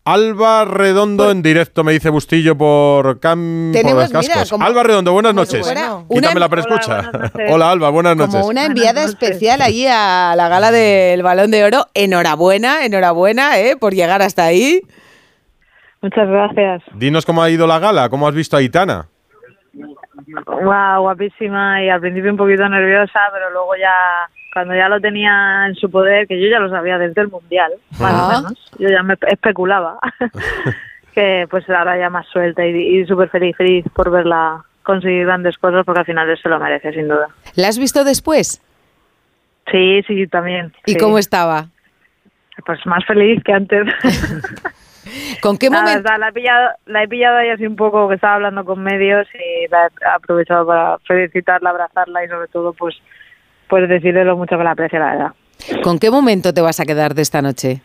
Alba 0.03 0.65
Redondo 0.65 1.29
en 1.29 1.43
directo, 1.43 1.83
me 1.83 1.91
dice 1.91 2.09
Bustillo 2.09 2.57
por, 2.57 3.19
cam, 3.19 3.71
por 3.71 3.81
Tenemos, 3.81 4.11
los 4.11 4.23
mira, 4.23 4.33
cascos. 4.33 4.49
como- 4.49 4.65
Alba 4.65 4.81
Redondo, 4.81 5.13
buenas 5.13 5.35
noches. 5.35 5.61
fuera 5.63 5.99
Quítame 6.09 6.39
la 6.39 6.47
Hola, 6.47 6.49
prescucha. 6.49 7.01
noches. 7.03 7.31
Hola 7.51 7.69
Alba, 7.71 7.89
buenas 7.91 8.17
noches. 8.17 8.33
Como 8.35 8.47
una 8.47 8.65
enviada 8.65 9.03
especial 9.03 9.61
allí 9.61 9.85
a 9.87 10.33
la 10.35 10.47
gala 10.49 10.71
del 10.71 11.21
Balón 11.21 11.51
de 11.51 11.63
Oro. 11.65 11.85
Enhorabuena, 11.93 12.83
enhorabuena, 12.83 13.59
¿eh? 13.59 13.77
Por 13.77 13.93
llegar 13.93 14.23
hasta 14.23 14.43
ahí. 14.45 14.81
Muchas 16.01 16.27
gracias. 16.27 16.81
Dinos 16.95 17.23
cómo 17.27 17.43
ha 17.43 17.49
ido 17.51 17.67
la 17.67 17.77
gala, 17.77 18.09
cómo 18.09 18.27
has 18.27 18.33
visto 18.33 18.57
a 18.57 18.61
Itana. 18.63 19.05
Wow, 20.47 21.01
guapísima 21.01 21.83
y 21.83 21.89
al 21.89 21.99
principio 22.01 22.31
un 22.31 22.37
poquito 22.37 22.67
nerviosa, 22.67 23.19
pero 23.31 23.51
luego 23.51 23.75
ya, 23.75 23.93
cuando 24.53 24.75
ya 24.75 24.89
lo 24.89 24.99
tenía 24.99 25.65
en 25.67 25.75
su 25.75 25.89
poder, 25.89 26.27
que 26.27 26.41
yo 26.41 26.47
ya 26.49 26.59
lo 26.59 26.69
sabía 26.69 26.97
desde 26.97 27.21
el 27.21 27.29
Mundial, 27.29 27.71
más 27.99 28.13
Ah. 28.13 28.27
o 28.39 28.41
menos, 28.41 28.71
yo 28.79 28.89
ya 28.89 29.03
me 29.03 29.15
especulaba, 29.29 29.97
que 31.13 31.47
pues 31.49 31.69
ahora 31.69 31.97
ya 31.97 32.09
más 32.09 32.25
suelta 32.27 32.65
y, 32.65 32.71
y 32.99 33.05
súper 33.05 33.29
feliz, 33.29 33.55
feliz 33.55 33.85
por 33.95 34.09
verla 34.11 34.63
conseguir 34.83 35.25
grandes 35.25 35.57
cosas, 35.57 35.85
porque 35.85 35.99
al 35.99 36.05
final 36.05 36.37
se 36.41 36.49
lo 36.49 36.59
merece, 36.59 36.91
sin 36.93 37.07
duda. 37.07 37.27
¿La 37.55 37.67
has 37.67 37.77
visto 37.77 38.03
después? 38.03 38.61
Sí, 39.71 40.01
sí, 40.07 40.27
también. 40.27 40.73
¿Y 40.85 40.93
sí. 40.93 40.97
cómo 40.97 41.17
estaba? 41.17 41.67
Pues 42.65 42.85
más 42.85 43.05
feliz 43.05 43.41
que 43.43 43.53
antes. 43.53 43.87
¿Con 45.41 45.57
qué 45.57 45.69
La 45.69 45.81
momento? 45.81 46.17
la 46.17 46.29
he 46.29 46.31
pillado, 46.31 46.69
la 46.85 47.03
he 47.03 47.07
pillado 47.07 47.37
ahí 47.37 47.49
así 47.49 47.65
un 47.65 47.75
poco 47.75 48.07
que 48.07 48.15
estaba 48.15 48.35
hablando 48.35 48.63
con 48.65 48.81
medios 48.83 49.27
y 49.33 49.67
la 49.69 49.87
he 49.87 50.05
aprovechado 50.15 50.65
para 50.67 50.97
felicitarla, 50.99 51.71
abrazarla 51.71 52.23
y 52.23 52.27
sobre 52.27 52.47
todo 52.49 52.73
pues 52.73 52.95
pues 53.71 53.87
decirle 53.87 54.25
lo 54.25 54.35
mucho 54.35 54.57
que 54.57 54.63
la 54.65 54.71
aprecio, 54.71 54.99
la 54.99 55.11
verdad. 55.11 55.31
¿Con 55.81 55.97
qué 55.97 56.11
momento 56.11 56.53
te 56.53 56.59
vas 56.59 56.81
a 56.81 56.85
quedar 56.85 57.15
de 57.15 57.21
esta 57.21 57.41
noche? 57.41 57.81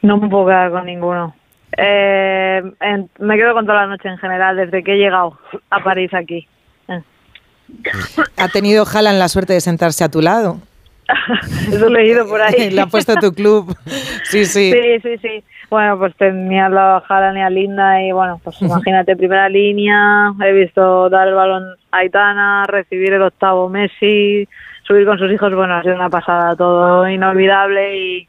No 0.00 0.16
me 0.18 0.28
puedo 0.28 0.46
quedar 0.46 0.70
con 0.70 0.86
ninguno. 0.86 1.34
Eh, 1.76 2.62
en- 2.80 3.10
me 3.18 3.36
quedo 3.36 3.52
con 3.52 3.66
toda 3.66 3.80
la 3.82 3.86
noche 3.88 4.08
en 4.08 4.16
general, 4.18 4.56
desde 4.56 4.84
que 4.84 4.92
he 4.94 4.96
llegado 4.96 5.36
a 5.70 5.82
París 5.82 6.14
aquí. 6.14 6.46
Eh. 6.88 7.00
Ha 8.36 8.48
tenido 8.48 8.84
Haaland 8.86 9.18
la 9.18 9.28
suerte 9.28 9.54
de 9.54 9.60
sentarse 9.60 10.04
a 10.04 10.08
tu 10.08 10.20
lado. 10.22 10.58
Eso 11.72 11.88
he 11.88 11.90
leído 11.90 12.28
por 12.28 12.40
ahí. 12.40 12.70
Le 12.70 12.80
ha 12.82 12.86
puesto 12.86 13.16
tu 13.16 13.32
club. 13.32 13.76
Sí, 14.24 14.44
sí. 14.44 14.72
Sí, 14.72 15.00
sí, 15.02 15.18
sí. 15.18 15.44
Bueno, 15.68 15.98
pues 15.98 16.14
tenía 16.16 16.66
al 16.66 16.74
lado 16.74 16.96
a 16.96 17.04
Haaland 17.08 17.38
y 17.38 17.40
a 17.40 17.50
Linda 17.50 18.02
y 18.02 18.12
bueno, 18.12 18.40
pues 18.42 18.56
imagínate, 18.62 19.16
primera 19.16 19.48
línea, 19.48 20.32
he 20.44 20.52
visto 20.52 21.08
dar 21.10 21.28
el 21.28 21.34
balón 21.34 21.64
a 21.90 21.98
Aitana, 21.98 22.66
recibir 22.66 23.12
el 23.12 23.22
octavo 23.22 23.68
Messi, 23.68 24.48
subir 24.84 25.04
con 25.06 25.18
sus 25.18 25.32
hijos, 25.32 25.54
bueno, 25.54 25.74
ha 25.74 25.82
sido 25.82 25.96
una 25.96 26.08
pasada, 26.10 26.54
todo 26.54 27.08
inolvidable 27.08 27.98
y, 27.98 28.28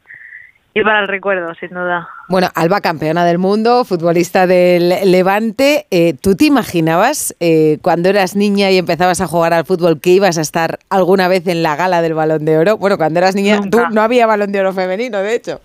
y 0.74 0.82
para 0.82 1.00
el 1.00 1.08
recuerdo, 1.08 1.54
sin 1.54 1.70
duda. 1.70 2.08
Bueno, 2.28 2.48
Alba, 2.54 2.80
campeona 2.80 3.24
del 3.24 3.38
mundo, 3.38 3.84
futbolista 3.84 4.46
del 4.46 4.88
Levante. 5.10 5.86
eh, 5.90 6.14
¿Tú 6.20 6.34
te 6.34 6.44
imaginabas 6.46 7.34
eh, 7.40 7.78
cuando 7.82 8.08
eras 8.08 8.36
niña 8.36 8.70
y 8.70 8.78
empezabas 8.78 9.20
a 9.20 9.26
jugar 9.28 9.54
al 9.54 9.64
fútbol 9.64 10.00
que 10.00 10.10
ibas 10.10 10.36
a 10.36 10.42
estar 10.42 10.78
alguna 10.90 11.28
vez 11.28 11.46
en 11.46 11.62
la 11.62 11.76
gala 11.76 12.02
del 12.02 12.14
Balón 12.14 12.44
de 12.44 12.58
Oro? 12.58 12.76
Bueno, 12.76 12.98
cuando 12.98 13.20
eras 13.20 13.34
niña 13.34 13.60
tú, 13.70 13.80
no 13.92 14.02
había 14.02 14.26
Balón 14.26 14.52
de 14.52 14.60
Oro 14.60 14.72
femenino, 14.72 15.18
de 15.18 15.34
hecho. 15.36 15.60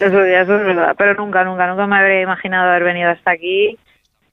Eso, 0.00 0.26
ya, 0.26 0.42
eso 0.42 0.56
es 0.56 0.64
verdad, 0.64 0.94
pero 0.96 1.14
nunca, 1.14 1.42
nunca, 1.44 1.66
nunca 1.66 1.86
me 1.86 1.96
habría 1.96 2.20
imaginado 2.20 2.70
haber 2.70 2.84
venido 2.84 3.10
hasta 3.10 3.32
aquí 3.32 3.76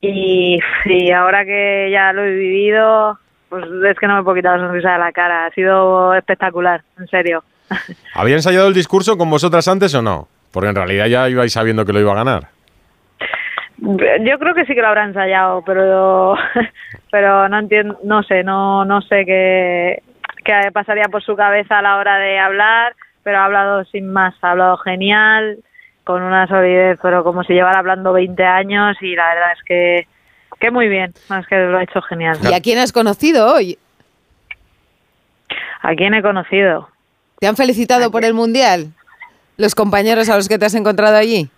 y, 0.02 0.60
y 0.86 1.12
ahora 1.12 1.46
que 1.46 1.90
ya 1.92 2.14
lo 2.14 2.24
he 2.24 2.32
vivido, 2.32 3.18
pues 3.50 3.66
es 3.90 3.98
que 3.98 4.08
no 4.08 4.16
me 4.16 4.24
puedo 4.24 4.36
quitar 4.36 4.60
la 4.60 4.68
sonrisa 4.68 4.94
de 4.94 5.00
la 5.00 5.12
cara, 5.12 5.48
ha 5.48 5.52
sido 5.52 6.14
espectacular, 6.14 6.84
en 7.00 7.08
serio. 7.08 7.44
¿Había 8.14 8.36
ensayado 8.36 8.68
el 8.68 8.74
discurso 8.74 9.18
con 9.18 9.30
vosotras 9.30 9.68
antes 9.68 9.94
o 9.96 10.02
no? 10.02 10.28
Porque 10.52 10.70
en 10.70 10.76
realidad 10.76 11.08
ya 11.08 11.30
ibais 11.30 11.54
sabiendo 11.54 11.86
que 11.86 11.94
lo 11.94 12.00
iba 12.00 12.12
a 12.12 12.24
ganar. 12.24 12.44
Yo 13.78 14.40
creo 14.40 14.56
que 14.56 14.66
sí 14.66 14.74
que 14.74 14.82
lo 14.82 14.88
habrá 14.88 15.04
ensayado, 15.04 15.64
pero 15.66 16.36
pero 17.12 17.50
no 17.50 17.60
entiendo, 17.60 18.00
no 18.04 18.24
sé, 18.24 18.44
no 18.44 18.86
no 18.86 19.02
sé 19.02 19.26
qué, 19.26 20.02
qué 20.44 20.72
pasaría 20.72 21.10
por 21.10 21.24
su 21.24 21.36
cabeza 21.36 21.80
a 21.80 21.82
la 21.82 21.98
hora 21.98 22.18
de 22.18 22.40
hablar, 22.40 22.96
pero 23.26 23.40
ha 23.40 23.46
hablado 23.46 23.84
sin 23.86 24.14
más, 24.14 24.36
ha 24.44 24.52
hablado 24.52 24.78
genial, 24.78 25.58
con 26.04 26.22
una 26.22 26.48
solidez, 26.48 27.00
pero 27.02 27.24
como 27.24 27.44
si 27.44 27.54
llevara 27.54 27.80
hablando 27.80 28.14
20 28.14 28.44
años 28.44 28.96
y 29.02 29.16
la 29.16 29.34
verdad 29.34 29.52
es 29.54 29.64
que 29.66 30.08
que 30.60 30.72
muy 30.72 30.88
bien, 30.88 31.12
es 31.12 31.48
que 31.48 31.56
lo 31.56 31.78
ha 31.78 31.84
hecho 31.84 32.02
genial. 32.04 32.38
¿Y 32.44 32.54
a 32.54 32.62
quién 32.62 32.78
has 32.78 32.94
conocido 32.94 33.54
hoy? 33.54 33.78
¿A 35.82 35.96
quién 35.96 36.14
he 36.14 36.22
conocido? 36.22 36.88
¿Te 37.40 37.48
han 37.48 37.58
felicitado 37.58 38.10
por 38.12 38.24
el 38.24 38.34
Mundial? 38.34 38.94
¿Los 39.58 39.76
compañeros 39.76 40.30
a 40.30 40.38
los 40.38 40.48
que 40.48 40.58
te 40.58 40.66
has 40.66 40.76
encontrado 40.76 41.18
allí? 41.18 41.50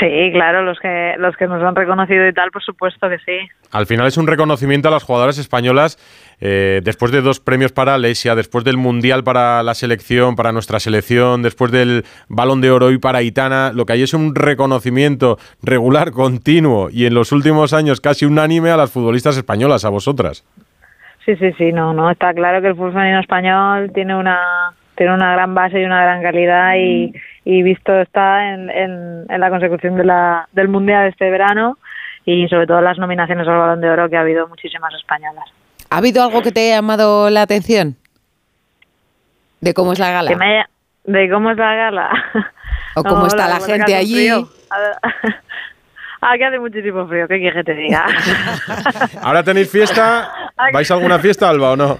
Sí, 0.00 0.30
claro, 0.32 0.62
los 0.62 0.80
que 0.80 1.14
los 1.18 1.36
que 1.36 1.46
nos 1.46 1.62
han 1.62 1.76
reconocido 1.76 2.26
y 2.26 2.32
tal, 2.32 2.50
por 2.50 2.62
supuesto 2.62 3.08
que 3.08 3.18
sí. 3.18 3.48
Al 3.70 3.86
final 3.86 4.06
es 4.06 4.16
un 4.16 4.26
reconocimiento 4.26 4.88
a 4.88 4.90
las 4.90 5.02
jugadoras 5.02 5.36
españolas 5.36 5.98
eh, 6.40 6.80
después 6.82 7.12
de 7.12 7.20
dos 7.20 7.38
premios 7.38 7.70
para 7.70 7.94
Alesia, 7.94 8.34
después 8.34 8.64
del 8.64 8.78
Mundial 8.78 9.24
para 9.24 9.62
la 9.62 9.74
selección, 9.74 10.36
para 10.36 10.52
nuestra 10.52 10.80
selección, 10.80 11.42
después 11.42 11.70
del 11.70 12.04
Balón 12.28 12.62
de 12.62 12.70
Oro 12.70 12.90
y 12.92 12.98
para 12.98 13.22
Itana. 13.22 13.72
Lo 13.74 13.84
que 13.84 13.92
hay 13.92 14.02
es 14.02 14.14
un 14.14 14.34
reconocimiento 14.34 15.36
regular, 15.62 16.12
continuo 16.12 16.88
y 16.90 17.04
en 17.04 17.14
los 17.14 17.30
últimos 17.30 17.74
años 17.74 18.00
casi 18.00 18.24
unánime 18.24 18.70
a 18.70 18.78
las 18.78 18.90
futbolistas 18.90 19.36
españolas, 19.36 19.84
a 19.84 19.90
vosotras. 19.90 20.44
Sí, 21.26 21.36
sí, 21.36 21.52
sí, 21.58 21.72
no, 21.72 21.92
no, 21.92 22.10
está 22.10 22.32
claro 22.32 22.62
que 22.62 22.68
el 22.68 22.74
fútbol 22.74 22.92
femenino 22.92 23.20
español 23.20 23.90
tiene 23.94 24.16
una 24.16 24.72
tiene 24.96 25.12
una 25.14 25.32
gran 25.32 25.54
base 25.54 25.80
y 25.80 25.84
una 25.84 26.02
gran 26.02 26.22
calidad 26.22 26.74
y, 26.76 27.12
y 27.44 27.62
visto 27.62 27.92
está 28.00 28.52
en, 28.54 28.70
en, 28.70 29.24
en 29.28 29.40
la 29.40 29.50
consecución 29.50 29.96
de 29.96 30.04
la, 30.04 30.48
del 30.52 30.68
Mundial 30.68 31.08
este 31.08 31.30
verano 31.30 31.78
y 32.24 32.48
sobre 32.48 32.66
todo 32.66 32.80
las 32.80 32.98
nominaciones 32.98 33.46
al 33.48 33.58
Balón 33.58 33.80
de 33.80 33.90
Oro 33.90 34.08
que 34.08 34.16
ha 34.16 34.20
habido 34.20 34.48
muchísimas 34.48 34.94
españolas. 34.94 35.44
¿Ha 35.90 35.98
habido 35.98 36.22
algo 36.22 36.42
que 36.42 36.52
te 36.52 36.60
haya 36.66 36.76
llamado 36.76 37.28
la 37.30 37.42
atención? 37.42 37.96
¿De 39.60 39.74
cómo 39.74 39.92
es 39.92 39.98
la 39.98 40.10
gala? 40.10 40.30
Que 40.30 40.36
me 40.36 40.46
haya- 40.46 40.68
¿De 41.04 41.28
cómo 41.30 41.50
es 41.50 41.56
la 41.58 41.74
gala? 41.74 42.10
¿O 42.96 43.02
cómo 43.04 43.26
está 43.28 43.46
la 43.48 43.60
gente 43.60 43.94
allí? 43.94 44.28
Aquí 46.20 46.42
hace 46.42 46.58
muchísimo 46.58 47.06
frío, 47.06 47.28
¿qué 47.28 47.38
quieres 47.38 47.54
que 47.56 47.64
te 47.64 47.74
diga? 47.74 48.06
¿Ahora 49.22 49.42
tenéis 49.42 49.70
fiesta? 49.70 50.32
¿Vais 50.72 50.90
a 50.90 50.94
alguna 50.94 51.18
fiesta, 51.18 51.50
Alba, 51.50 51.72
o 51.72 51.76
no? 51.76 51.98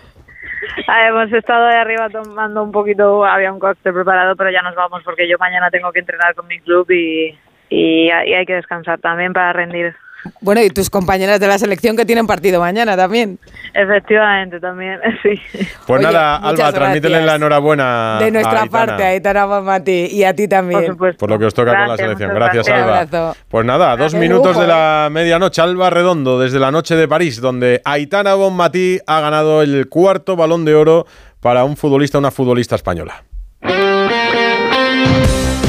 Ah, 0.89 1.09
Hemos 1.09 1.33
estado 1.33 1.67
ahí 1.67 1.77
arriba 1.77 2.09
tomando 2.11 2.63
un 2.63 2.73
poquito, 2.73 3.25
había 3.25 3.53
un 3.53 3.59
cóctel 3.59 3.95
preparado, 3.95 4.37
pero 4.37 4.51
ya 4.51 4.63
nos 4.63 4.75
vamos 4.75 5.03
porque 5.05 5.29
yo 5.29 5.37
mañana 5.39 5.71
tengo 5.71 5.93
que 5.93 6.01
entrenar 6.01 6.35
con 6.35 6.47
mi 6.47 6.61
club 6.61 6.91
y, 6.91 7.39
y, 7.69 8.07
y 8.07 8.11
hay 8.11 8.47
que 8.47 8.55
descansar 8.55 9.01
también 9.01 9.33
para 9.33 9.53
rendir. 9.53 9.95
Bueno, 10.41 10.63
y 10.63 10.71
tus 10.71 10.91
compañeras 10.91 11.41
de 11.41 11.47
la 11.47 11.59
selección 11.59 11.97
que 11.97 12.05
tienen 12.05 12.27
partido 12.27 12.61
mañana 12.61 12.97
también. 12.97 13.39
Efectivamente, 13.75 14.61
también, 14.61 15.01
sí. 15.23 15.41
Pues 15.87 15.99
Oye, 15.99 16.13
nada, 16.13 16.37
Alba, 16.37 16.73
transmítele 16.73 17.25
la 17.25 17.37
enhorabuena. 17.37 18.19
De 18.21 18.31
nuestra 18.31 18.63
a 18.63 18.67
parte, 18.67 19.05
Aitana 19.05 19.45
Bonmatí, 19.45 20.09
y 20.11 20.25
a 20.25 20.35
ti 20.35 20.49
también. 20.49 20.97
Por 20.97 21.31
lo 21.31 21.39
que 21.39 21.47
os 21.47 21.55
toca 21.55 21.77
con 21.77 21.89
la 21.89 21.97
selección. 21.97 22.35
Gracias, 22.35 22.67
gracias. 22.67 22.89
Alba. 22.89 23.03
Un 23.03 23.07
abrazo. 23.09 23.37
Pues 23.49 23.67
nada, 23.67 23.93
a 23.93 23.97
dos 23.97 24.13
Qué 24.13 24.21
minutos 24.21 24.49
lujo, 24.49 24.61
de 24.61 24.67
la 24.67 25.09
medianoche, 25.11 25.61
Alba 25.61 25.91
Redondo, 25.91 26.41
desde 26.41 26.59
la 26.59 26.71
noche 26.71 26.97
de 26.97 27.07
París, 27.09 27.41
donde 27.41 27.81
Aitana 27.85 28.35
Bonmatí 28.35 28.99
ha 29.07 29.21
ganado 29.21 29.63
el 29.63 29.89
cuarto 29.89 30.37
balón 30.37 30.65
de 30.65 30.75
oro 30.75 31.07
para 31.41 31.65
un 31.65 31.77
futbolista, 31.77 32.19
una 32.19 32.31
futbolista 32.31 32.75
española. 32.77 33.25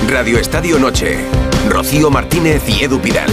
Radio 0.07 0.37
Estadio 0.37 0.79
Noche. 0.79 1.17
Rocío 1.67 2.09
Martínez 2.09 2.61
y 2.69 2.83
Edu 2.83 2.99
Pidal. 2.99 3.29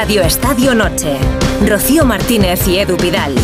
Radio 0.00 0.22
Estadio 0.22 0.76
Noche. 0.76 1.18
Rocío 1.66 2.04
Martínez 2.04 2.68
y 2.68 2.78
Edu 2.78 2.96
Vidal. 2.96 3.34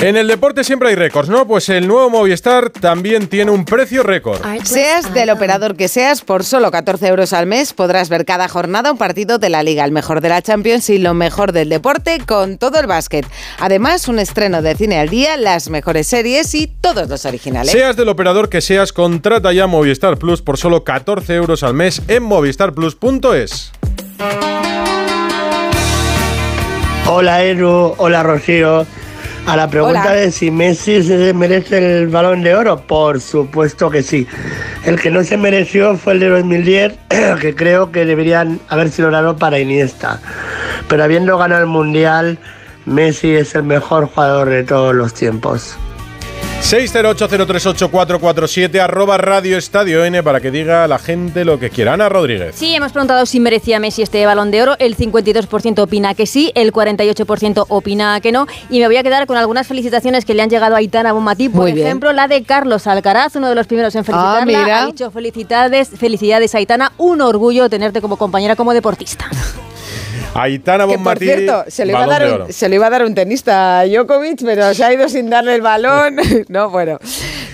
En 0.00 0.16
el 0.16 0.28
deporte 0.28 0.62
siempre 0.62 0.90
hay 0.90 0.94
récords, 0.94 1.28
¿no? 1.28 1.44
Pues 1.48 1.68
el 1.68 1.88
nuevo 1.88 2.08
Movistar 2.08 2.70
también 2.70 3.26
tiene 3.26 3.50
un 3.50 3.64
precio 3.64 4.04
récord. 4.04 4.40
Seas 4.62 5.12
del 5.12 5.28
operador 5.28 5.74
que 5.74 5.88
seas, 5.88 6.22
por 6.22 6.44
solo 6.44 6.70
14 6.70 7.08
euros 7.08 7.32
al 7.32 7.46
mes 7.46 7.72
podrás 7.72 8.08
ver 8.08 8.24
cada 8.24 8.46
jornada 8.46 8.92
un 8.92 8.98
partido 8.98 9.38
de 9.38 9.48
la 9.48 9.64
Liga, 9.64 9.84
el 9.84 9.90
mejor 9.90 10.20
de 10.20 10.28
la 10.28 10.40
Champions 10.40 10.88
y 10.88 10.98
lo 10.98 11.14
mejor 11.14 11.50
del 11.50 11.68
deporte 11.68 12.20
con 12.24 12.58
todo 12.58 12.78
el 12.78 12.86
básquet. 12.86 13.26
Además, 13.58 14.06
un 14.06 14.20
estreno 14.20 14.62
de 14.62 14.76
cine 14.76 15.00
al 15.00 15.08
día, 15.08 15.36
las 15.36 15.68
mejores 15.68 16.06
series 16.06 16.54
y 16.54 16.68
todos 16.68 17.08
los 17.08 17.24
originales. 17.24 17.72
Seas 17.72 17.96
del 17.96 18.08
operador 18.08 18.48
que 18.48 18.60
seas, 18.60 18.92
contrata 18.92 19.52
ya 19.52 19.66
Movistar 19.66 20.16
Plus 20.16 20.42
por 20.42 20.58
solo 20.58 20.84
14 20.84 21.34
euros 21.34 21.64
al 21.64 21.74
mes 21.74 22.02
en 22.06 22.22
movistarplus.es. 22.22 23.72
Hola 27.08 27.42
Eru, 27.42 27.94
hola 27.98 28.22
Rocío. 28.22 28.86
A 29.48 29.56
la 29.56 29.70
pregunta 29.70 30.02
Hola. 30.02 30.12
de 30.12 30.30
si 30.30 30.50
Messi 30.50 31.02
se 31.02 31.32
merece 31.32 31.78
el 31.78 32.08
balón 32.08 32.42
de 32.42 32.54
oro, 32.54 32.82
por 32.82 33.18
supuesto 33.18 33.88
que 33.88 34.02
sí. 34.02 34.26
El 34.84 35.00
que 35.00 35.10
no 35.10 35.24
se 35.24 35.38
mereció 35.38 35.96
fue 35.96 36.12
el 36.12 36.20
de 36.20 36.28
2010, 36.28 36.92
que 37.40 37.54
creo 37.54 37.90
que 37.90 38.04
deberían 38.04 38.60
haber 38.68 38.90
sido 38.90 39.10
dado 39.10 39.38
para 39.38 39.58
Iniesta. 39.58 40.20
Pero 40.86 41.02
habiendo 41.02 41.38
ganado 41.38 41.62
el 41.62 41.66
Mundial, 41.66 42.38
Messi 42.84 43.36
es 43.36 43.54
el 43.54 43.62
mejor 43.62 44.08
jugador 44.08 44.50
de 44.50 44.64
todos 44.64 44.94
los 44.94 45.14
tiempos. 45.14 45.78
608038447 46.62 48.80
arroba 48.80 49.16
Radio 49.16 49.56
Estadio 49.56 50.04
N 50.04 50.22
para 50.22 50.40
que 50.40 50.50
diga 50.50 50.84
a 50.84 50.88
la 50.88 50.98
gente 50.98 51.44
lo 51.44 51.58
que 51.58 51.70
quiera. 51.70 51.94
Ana 51.94 52.08
Rodríguez. 52.08 52.54
Sí, 52.56 52.74
hemos 52.74 52.92
preguntado 52.92 53.24
si 53.26 53.40
merecía 53.40 53.80
Messi 53.80 54.02
este 54.02 54.24
balón 54.26 54.50
de 54.50 54.62
oro. 54.62 54.76
El 54.78 54.96
52% 54.96 55.78
opina 55.78 56.14
que 56.14 56.26
sí, 56.26 56.52
el 56.54 56.72
48% 56.72 57.66
opina 57.68 58.20
que 58.20 58.32
no. 58.32 58.46
Y 58.70 58.80
me 58.80 58.86
voy 58.86 58.96
a 58.96 59.02
quedar 59.02 59.26
con 59.26 59.36
algunas 59.36 59.66
felicitaciones 59.66 60.24
que 60.24 60.34
le 60.34 60.42
han 60.42 60.50
llegado 60.50 60.74
a 60.74 60.78
Aitana 60.78 61.12
Bonmatí. 61.12 61.48
Por 61.48 61.62
Muy 61.62 61.72
bien. 61.72 61.86
ejemplo, 61.86 62.12
la 62.12 62.28
de 62.28 62.42
Carlos 62.42 62.86
Alcaraz, 62.86 63.36
uno 63.36 63.48
de 63.48 63.54
los 63.54 63.66
primeros 63.66 63.94
en 63.94 64.04
felicitarla. 64.04 64.42
Ah, 64.42 64.44
mira. 64.44 64.82
Ha 64.82 64.86
dicho 64.86 65.10
felicidades, 65.10 65.88
felicidades 65.96 66.54
Aitana. 66.54 66.92
Un 66.98 67.20
orgullo 67.22 67.68
tenerte 67.70 68.00
como 68.02 68.16
compañera, 68.16 68.56
como 68.56 68.74
deportista. 68.74 69.26
Aitana 70.34 70.84
Que 70.84 70.88
por 70.94 70.96
Bonmatí. 70.98 71.24
cierto, 71.24 71.64
se 71.68 71.84
lo, 71.84 71.92
iba 71.92 72.04
a 72.04 72.06
dar 72.06 72.26
un, 72.26 72.32
oro. 72.32 72.46
se 72.50 72.68
lo 72.68 72.74
iba 72.74 72.86
a 72.86 72.90
dar 72.90 73.04
un 73.04 73.14
tenista 73.14 73.80
a 73.80 73.86
Djokovic, 73.86 74.42
pero 74.44 74.72
se 74.74 74.84
ha 74.84 74.92
ido 74.92 75.08
sin 75.08 75.30
darle 75.30 75.54
el 75.54 75.62
balón. 75.62 76.16
no, 76.48 76.70
bueno. 76.70 76.98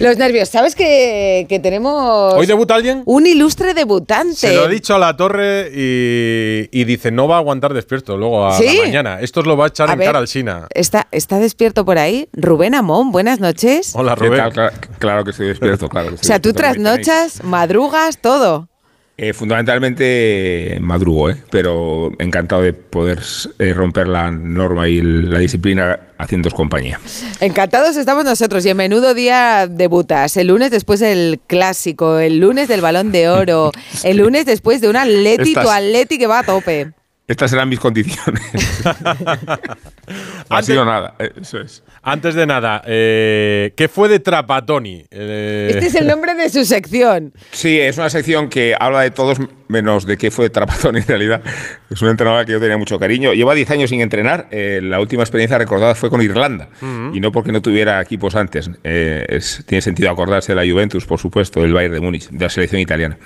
Los 0.00 0.16
nervios. 0.18 0.48
¿Sabes 0.48 0.74
que, 0.74 1.46
que 1.48 1.58
tenemos. 1.60 2.34
¿Hoy 2.34 2.46
debuta 2.46 2.74
alguien? 2.74 3.02
Un 3.06 3.26
ilustre 3.26 3.74
debutante. 3.74 4.34
Se 4.34 4.54
lo 4.54 4.64
ha 4.64 4.68
dicho 4.68 4.94
a 4.94 4.98
la 4.98 5.16
torre 5.16 5.70
y, 5.72 6.68
y 6.72 6.84
dice, 6.84 7.10
no 7.10 7.28
va 7.28 7.36
a 7.36 7.38
aguantar 7.38 7.72
despierto 7.74 8.16
luego 8.16 8.46
a 8.46 8.58
¿Sí? 8.58 8.76
la 8.78 8.82
mañana. 8.84 9.20
Esto 9.20 9.40
os 9.40 9.46
lo 9.46 9.56
va 9.56 9.66
a 9.66 9.68
echar 9.68 9.88
A 9.88 9.92
en 9.92 9.98
ver. 10.00 10.06
cara 10.06 10.18
al 10.18 10.28
Sina. 10.28 10.66
Está, 10.70 11.06
está 11.12 11.38
despierto 11.38 11.84
por 11.84 11.98
ahí. 11.98 12.28
Rubén 12.32 12.74
Amón, 12.74 13.12
buenas 13.12 13.38
noches. 13.40 13.92
Hola, 13.94 14.14
¿Qué 14.16 14.24
Rubén. 14.26 14.40
tal? 14.40 14.52
Claro, 14.52 14.76
claro 14.98 15.24
que 15.24 15.30
estoy 15.30 15.46
despierto, 15.48 15.88
claro. 15.88 16.08
que 16.08 16.14
O 16.14 16.18
sea, 16.22 16.40
tú 16.40 16.52
trasnochas, 16.52 17.44
madrugas, 17.44 18.18
todo. 18.18 18.68
Eh, 19.16 19.32
fundamentalmente 19.32 20.76
madrugo, 20.80 21.30
¿eh? 21.30 21.36
pero 21.48 22.10
encantado 22.18 22.62
de 22.62 22.72
poder 22.72 23.20
eh, 23.60 23.72
romper 23.72 24.08
la 24.08 24.32
norma 24.32 24.88
y 24.88 25.00
la 25.00 25.38
disciplina 25.38 26.00
haciéndoos 26.18 26.52
compañía. 26.52 26.98
Encantados 27.40 27.96
estamos 27.96 28.24
nosotros 28.24 28.66
y 28.66 28.70
en 28.70 28.76
menudo 28.76 29.14
día 29.14 29.68
debutas. 29.68 30.36
El 30.36 30.48
lunes 30.48 30.72
después 30.72 30.98
del 30.98 31.38
clásico, 31.46 32.18
el 32.18 32.40
lunes 32.40 32.66
del 32.66 32.80
balón 32.80 33.12
de 33.12 33.28
oro, 33.28 33.70
el 34.02 34.16
lunes 34.16 34.46
después 34.46 34.80
de 34.80 34.88
un 34.88 34.96
atleti, 34.96 35.54
tu 35.54 35.60
Estás- 35.60 35.76
atleti 35.76 36.18
que 36.18 36.26
va 36.26 36.40
a 36.40 36.44
tope. 36.44 36.90
Estas 37.28 37.50
serán 37.52 37.68
mis 37.68 37.78
condiciones. 37.78 38.42
ha 40.48 40.62
sido 40.62 40.84
nada, 40.84 41.14
eh, 41.20 41.30
eso 41.40 41.60
es. 41.60 41.84
Antes 42.06 42.34
de 42.34 42.44
nada, 42.46 42.82
eh, 42.86 43.72
¿qué 43.76 43.88
fue 43.88 44.10
de 44.10 44.20
Trapatoni? 44.20 45.06
Eh, 45.10 45.68
Este 45.72 45.86
es 45.86 45.94
el 45.94 46.06
nombre 46.06 46.34
de 46.34 46.50
su 46.50 46.66
sección. 46.66 47.32
Sí, 47.50 47.80
es 47.80 47.96
una 47.96 48.10
sección 48.10 48.50
que 48.50 48.74
habla 48.78 49.00
de 49.00 49.10
todos 49.10 49.38
menos 49.68 50.06
de 50.06 50.16
qué 50.16 50.30
fue 50.30 50.50
Trapatón 50.50 50.96
en 50.98 51.06
realidad. 51.06 51.42
Es 51.90 52.00
un 52.02 52.08
entrenador 52.10 52.44
que 52.46 52.52
yo 52.52 52.60
tenía 52.60 52.76
mucho 52.76 52.98
cariño. 52.98 53.32
Lleva 53.32 53.54
10 53.54 53.70
años 53.70 53.90
sin 53.90 54.00
entrenar. 54.00 54.48
Eh, 54.50 54.80
la 54.82 55.00
última 55.00 55.22
experiencia 55.22 55.56
recordada 55.58 55.94
fue 55.94 56.10
con 56.10 56.20
Irlanda. 56.22 56.68
Y 57.12 57.20
no 57.20 57.32
porque 57.32 57.52
no 57.52 57.62
tuviera 57.62 58.00
equipos 58.00 58.34
antes. 58.36 58.70
Eh, 58.84 59.24
es- 59.28 59.62
tiene 59.66 59.80
sentido 59.82 60.10
acordarse 60.10 60.54
de 60.54 60.64
la 60.64 60.70
Juventus, 60.70 61.04
por 61.06 61.18
supuesto, 61.18 61.62
del 61.62 61.72
Bayern 61.72 61.94
de 61.94 62.00
Múnich, 62.00 62.28
de 62.30 62.44
la 62.44 62.50
selección 62.50 62.80
italiana. 62.80 63.16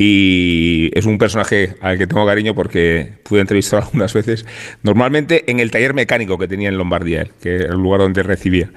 Y 0.00 0.90
es 0.94 1.06
un 1.06 1.18
personaje 1.18 1.74
al 1.80 1.98
que 1.98 2.06
tengo 2.06 2.24
cariño 2.24 2.54
porque 2.54 3.14
pude 3.24 3.40
entrevistarlo 3.40 3.86
algunas 3.88 4.14
veces. 4.14 4.46
Normalmente 4.82 5.50
en 5.50 5.60
el 5.60 5.70
taller 5.70 5.92
mecánico 5.94 6.38
que 6.38 6.48
tenía 6.48 6.68
en 6.68 6.78
Lombardía, 6.78 7.22
él, 7.22 7.30
que 7.42 7.56
era 7.56 7.72
el 7.74 7.80
lugar 7.80 8.00
donde 8.00 8.22
recibía 8.22 8.70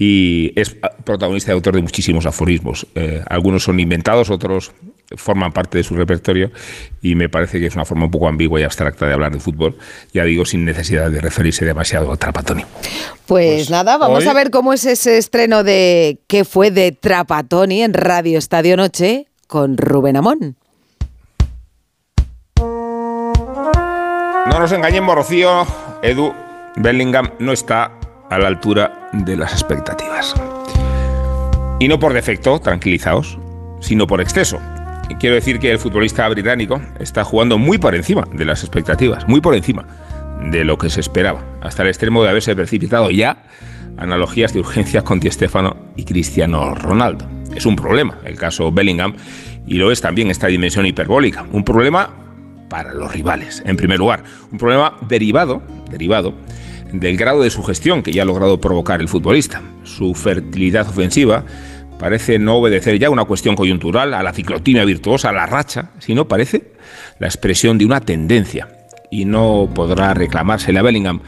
y 0.00 0.52
es 0.54 0.76
ah, 0.82 0.92
protagonista 1.04 1.50
y 1.50 1.54
autor 1.54 1.74
de 1.74 1.82
muchísimos 1.82 2.26
aforismos. 2.26 2.86
Eh, 2.94 3.22
algunos 3.28 3.64
son 3.64 3.80
inventados, 3.80 4.30
otros 4.30 4.72
forman 5.16 5.52
parte 5.52 5.78
de 5.78 5.84
su 5.84 5.94
repertorio 5.94 6.50
y 7.00 7.14
me 7.14 7.28
parece 7.28 7.58
que 7.58 7.66
es 7.66 7.74
una 7.74 7.84
forma 7.84 8.04
un 8.04 8.10
poco 8.10 8.28
ambigua 8.28 8.60
y 8.60 8.62
abstracta 8.64 9.06
de 9.06 9.14
hablar 9.14 9.32
de 9.32 9.40
fútbol, 9.40 9.76
ya 10.12 10.24
digo, 10.24 10.44
sin 10.44 10.64
necesidad 10.64 11.10
de 11.10 11.20
referirse 11.20 11.64
demasiado 11.64 12.12
a 12.12 12.16
Trapatoni. 12.16 12.64
Pues, 13.26 13.70
nada, 13.70 13.96
vamos 13.96 14.24
hoy- 14.24 14.28
a 14.28 14.34
ver 14.34 14.50
cómo 14.50 14.72
es 14.72 14.84
ese 14.84 15.16
estreno 15.18 15.64
de 15.64 16.18
¿Qué 16.26 16.44
fue 16.44 16.70
de 16.70 16.92
Trapatoni 16.92 17.82
en 17.82 17.94
Radio 17.94 18.38
Estadio 18.38 18.76
Noche 18.76 19.26
con 19.46 19.76
Rubén 19.78 20.16
Amón. 20.16 20.56
No 24.46 24.58
nos 24.60 24.72
engañemos, 24.72 25.14
Rocío, 25.14 25.66
Edu, 26.02 26.32
Bellingham 26.76 27.32
no 27.38 27.52
está 27.52 27.92
a 28.30 28.38
la 28.38 28.48
altura 28.48 29.08
de 29.12 29.36
las 29.36 29.52
expectativas. 29.52 30.34
Y 31.80 31.88
no 31.88 31.98
por 31.98 32.12
defecto, 32.12 32.58
tranquilizaos, 32.60 33.38
sino 33.80 34.06
por 34.06 34.20
exceso. 34.20 34.58
Quiero 35.16 35.34
decir 35.34 35.58
que 35.58 35.72
el 35.72 35.80
futbolista 35.80 36.28
británico 36.28 36.80
está 37.00 37.24
jugando 37.24 37.58
muy 37.58 37.78
por 37.78 37.96
encima 37.96 38.24
de 38.32 38.44
las 38.44 38.62
expectativas, 38.62 39.26
muy 39.26 39.40
por 39.40 39.56
encima 39.56 39.84
de 40.48 40.64
lo 40.64 40.78
que 40.78 40.90
se 40.90 41.00
esperaba, 41.00 41.44
hasta 41.60 41.82
el 41.82 41.88
extremo 41.88 42.22
de 42.22 42.30
haberse 42.30 42.54
precipitado 42.54 43.10
ya 43.10 43.42
analogías 43.96 44.52
de 44.52 44.60
urgencia 44.60 45.02
con 45.02 45.18
Di 45.18 45.28
Stéfano 45.28 45.76
y 45.96 46.04
Cristiano 46.04 46.72
Ronaldo. 46.76 47.28
Es 47.52 47.66
un 47.66 47.74
problema 47.74 48.18
el 48.24 48.36
caso 48.36 48.70
Bellingham 48.70 49.14
y 49.66 49.74
lo 49.74 49.90
es 49.90 50.00
también 50.00 50.30
esta 50.30 50.46
dimensión 50.46 50.86
hiperbólica, 50.86 51.44
un 51.50 51.64
problema 51.64 52.14
para 52.68 52.94
los 52.94 53.12
rivales. 53.12 53.60
En 53.66 53.76
primer 53.76 53.98
lugar, 53.98 54.22
un 54.52 54.58
problema 54.58 54.96
derivado, 55.08 55.62
derivado 55.90 56.34
del 56.92 57.16
grado 57.16 57.42
de 57.42 57.50
sugestión 57.50 58.04
que 58.04 58.12
ya 58.12 58.22
ha 58.22 58.24
logrado 58.24 58.60
provocar 58.60 59.00
el 59.00 59.08
futbolista. 59.08 59.62
Su 59.82 60.14
fertilidad 60.14 60.88
ofensiva 60.88 61.44
parece 61.98 62.38
no 62.38 62.56
obedecer 62.56 62.98
ya 62.98 63.10
una 63.10 63.24
cuestión 63.24 63.56
coyuntural, 63.56 64.14
a 64.14 64.22
la 64.22 64.32
ciclotimia 64.32 64.84
virtuosa, 64.84 65.30
a 65.30 65.32
la 65.32 65.46
racha, 65.46 65.90
sino 65.98 66.28
parece 66.28 66.72
la 67.18 67.26
expresión 67.26 67.78
de 67.78 67.84
una 67.84 68.00
tendencia. 68.00 68.68
Y 69.10 69.24
no 69.24 69.68
podrá 69.74 70.14
reclamársele 70.14 70.78
a 70.78 70.82
Bellingham 70.82 71.20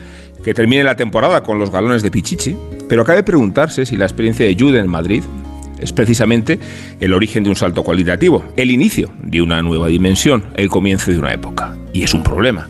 que 0.44 0.54
termine 0.54 0.84
la 0.84 0.96
temporada 0.96 1.42
con 1.42 1.58
los 1.58 1.70
galones 1.70 2.02
de 2.02 2.10
Pichichi, 2.10 2.56
pero 2.88 3.04
cabe 3.04 3.22
preguntarse 3.22 3.84
si 3.84 3.96
la 3.96 4.06
experiencia 4.06 4.46
de 4.46 4.56
Jude 4.58 4.78
en 4.78 4.88
Madrid 4.88 5.22
es 5.78 5.92
precisamente 5.92 6.58
el 7.00 7.12
origen 7.14 7.44
de 7.44 7.50
un 7.50 7.56
salto 7.56 7.82
cualitativo, 7.82 8.44
el 8.56 8.70
inicio 8.70 9.10
de 9.22 9.42
una 9.42 9.62
nueva 9.62 9.88
dimensión, 9.88 10.44
el 10.56 10.68
comienzo 10.68 11.10
de 11.10 11.18
una 11.18 11.32
época. 11.32 11.76
Y 11.92 12.02
es 12.02 12.14
un 12.14 12.22
problema, 12.22 12.68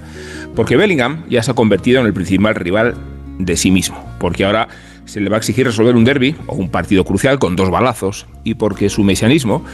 porque 0.54 0.76
Bellingham 0.76 1.24
ya 1.28 1.42
se 1.42 1.50
ha 1.50 1.54
convertido 1.54 2.00
en 2.00 2.06
el 2.06 2.12
principal 2.12 2.54
rival 2.54 2.94
de 3.38 3.56
sí 3.56 3.70
mismo, 3.70 4.04
porque 4.18 4.44
ahora 4.44 4.68
se 5.10 5.20
le 5.20 5.28
va 5.28 5.36
a 5.36 5.38
exigir 5.38 5.66
resolver 5.66 5.96
un 5.96 6.04
derby 6.04 6.36
o 6.46 6.54
un 6.54 6.68
partido 6.68 7.04
crucial 7.04 7.40
con 7.40 7.56
dos 7.56 7.68
balazos, 7.68 8.26
y 8.44 8.54
porque 8.54 8.88
su 8.88 9.02
mesianismo 9.02 9.64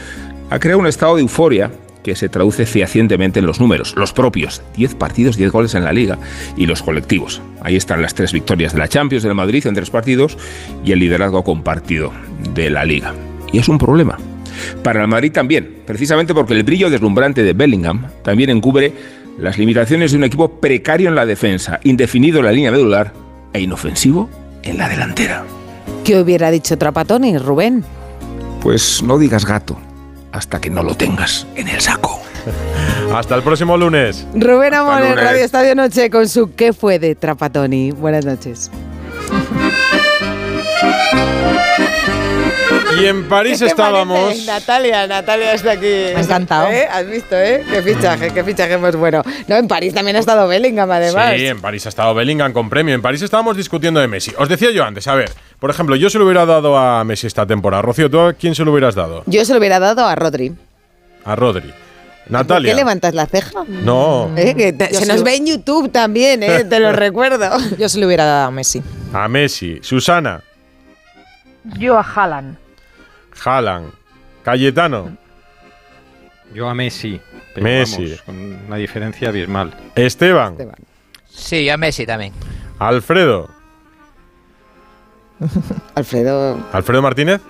ha 0.49 0.57
creado 0.57 0.79
un 0.79 0.87
estado 0.87 1.15
de 1.15 1.21
euforia 1.21 1.71
que 2.03 2.15
se 2.15 2.27
traduce 2.27 2.65
fehacientemente 2.65 3.39
en 3.39 3.45
los 3.45 3.59
números, 3.59 3.93
los 3.95 4.13
propios, 4.13 4.63
10 4.75 4.95
partidos, 4.95 5.37
10 5.37 5.51
goles 5.51 5.75
en 5.75 5.83
la 5.83 5.93
liga, 5.93 6.17
y 6.55 6.65
los 6.65 6.81
colectivos. 6.81 7.39
Ahí 7.61 7.75
están 7.75 8.01
las 8.01 8.15
tres 8.15 8.31
victorias 8.31 8.73
de 8.73 8.79
la 8.79 8.87
Champions 8.87 9.23
del 9.23 9.35
Madrid 9.35 9.67
en 9.67 9.75
tres 9.75 9.91
partidos 9.91 10.37
y 10.83 10.91
el 10.91 10.99
liderazgo 10.99 11.43
compartido 11.43 12.11
de 12.55 12.71
la 12.71 12.83
liga. 12.83 13.13
Y 13.53 13.59
es 13.59 13.69
un 13.69 13.77
problema. 13.77 14.17
Para 14.83 15.03
el 15.03 15.07
Madrid 15.07 15.31
también, 15.31 15.81
precisamente 15.85 16.33
porque 16.33 16.53
el 16.53 16.63
brillo 16.63 16.89
deslumbrante 16.89 17.43
de 17.43 17.53
Bellingham 17.53 18.07
también 18.23 18.49
encubre 18.49 18.91
las 19.37 19.59
limitaciones 19.59 20.11
de 20.11 20.17
un 20.17 20.23
equipo 20.23 20.59
precario 20.59 21.09
en 21.09 21.15
la 21.15 21.27
defensa, 21.27 21.79
indefinido 21.83 22.39
en 22.39 22.45
la 22.45 22.51
línea 22.51 22.71
medular 22.71 23.13
e 23.53 23.61
inofensivo 23.61 24.29
en 24.67 24.77
la 24.77 24.89
delantera. 24.89 25.43
¿Qué 26.03 26.19
hubiera 26.19 26.51
dicho 26.51 26.77
Trapatoni, 26.77 27.37
Rubén? 27.37 27.83
Pues 28.61 29.01
no 29.03 29.17
digas 29.17 29.45
gato 29.45 29.77
hasta 30.31 30.61
que 30.61 30.69
no 30.69 30.83
lo 30.83 30.95
tengas 30.95 31.47
en 31.55 31.67
el 31.67 31.81
saco. 31.81 32.21
Hasta 33.13 33.35
el 33.35 33.41
próximo 33.41 33.77
lunes. 33.77 34.25
Rubén 34.35 34.73
Amón 34.73 35.03
en. 35.03 35.15
Radio 35.15 35.43
Estadio 35.43 35.75
Noche 35.75 36.09
con 36.09 36.27
su 36.27 36.53
¿Qué 36.53 36.73
fue 36.73 36.99
de 36.99 37.15
Trapatoni? 37.15 37.91
Buenas 37.91 38.25
noches. 38.25 38.69
Y 42.99 43.05
en 43.05 43.27
París 43.29 43.59
¿Qué 43.59 43.65
te 43.65 43.71
estábamos. 43.71 44.45
Natalia, 44.45 45.07
Natalia 45.07 45.53
está 45.53 45.71
aquí. 45.73 45.81
Me 45.85 46.15
ha 46.15 46.19
encantado. 46.21 46.67
¿Has 46.91 47.07
visto, 47.07 47.35
eh? 47.35 47.63
Qué 47.69 47.81
fichaje, 47.81 48.31
qué 48.31 48.43
fichaje 48.43 48.77
más 48.77 48.95
bueno. 48.95 49.21
No, 49.47 49.55
en 49.55 49.67
París 49.67 49.93
también 49.93 50.15
ha 50.15 50.19
estado 50.19 50.47
Bellingham, 50.47 50.89
además. 50.89 51.33
Sí, 51.37 51.45
en 51.47 51.61
París 51.61 51.85
ha 51.85 51.89
estado 51.89 52.13
Bellingham 52.15 52.53
con 52.53 52.69
premio. 52.69 52.95
En 52.95 53.01
París 53.01 53.21
estábamos 53.21 53.55
discutiendo 53.57 53.99
de 53.99 54.07
Messi. 54.07 54.31
Os 54.37 54.49
decía 54.49 54.71
yo 54.71 54.83
antes, 54.83 55.07
a 55.07 55.15
ver, 55.15 55.31
por 55.59 55.69
ejemplo, 55.69 55.95
yo 55.95 56.09
se 56.09 56.17
lo 56.17 56.25
hubiera 56.25 56.45
dado 56.45 56.77
a 56.77 57.03
Messi 57.03 57.27
esta 57.27 57.45
temporada. 57.45 57.81
Rocío, 57.83 58.09
¿tú 58.09 58.19
a 58.19 58.33
quién 58.33 58.55
se 58.55 58.63
lo 58.65 58.71
hubieras 58.71 58.95
dado? 58.95 59.23
Yo 59.27 59.45
se 59.45 59.53
lo 59.53 59.59
hubiera 59.59 59.79
dado 59.79 60.05
a 60.05 60.15
Rodri. 60.15 60.53
A 61.25 61.35
Rodri. 61.35 61.67
¿Por 62.23 62.31
Natalia. 62.31 62.71
qué 62.71 62.75
levantas 62.75 63.13
la 63.13 63.25
ceja? 63.25 63.63
No. 63.69 64.31
Eh, 64.35 64.53
que 64.55 64.73
te- 64.73 64.89
Yo 64.91 64.99
se 64.99 65.05
se 65.05 65.11
nos 65.11 65.19
lo- 65.19 65.23
ve 65.23 65.35
en 65.35 65.45
YouTube 65.45 65.89
también, 65.91 66.43
eh, 66.43 66.63
te 66.65 66.79
lo 66.79 66.91
recuerdo. 66.93 67.49
Yo 67.77 67.87
se 67.87 67.99
lo 67.99 68.07
hubiera 68.07 68.25
dado 68.25 68.47
a 68.47 68.51
Messi. 68.51 68.81
A 69.13 69.27
Messi. 69.29 69.79
Susana. 69.81 70.41
Yo 71.77 71.97
a 71.97 72.01
Haaland. 72.01 72.57
Haaland. 73.43 73.91
Cayetano. 74.43 75.17
Yo 76.53 76.69
a 76.69 76.73
Messi. 76.73 77.19
pero 77.53 77.63
Messi. 77.65 78.03
vamos, 78.05 78.21
con 78.21 78.35
una 78.67 78.75
diferencia 78.77 79.29
abismal. 79.29 79.73
Esteban. 79.95 80.55
Sí, 81.27 81.69
a 81.69 81.77
Messi 81.77 82.05
también. 82.05 82.33
Alfredo. 82.79 83.49
Alfredo. 85.95 86.57
Alfredo 86.71 87.01
Martínez. 87.01 87.41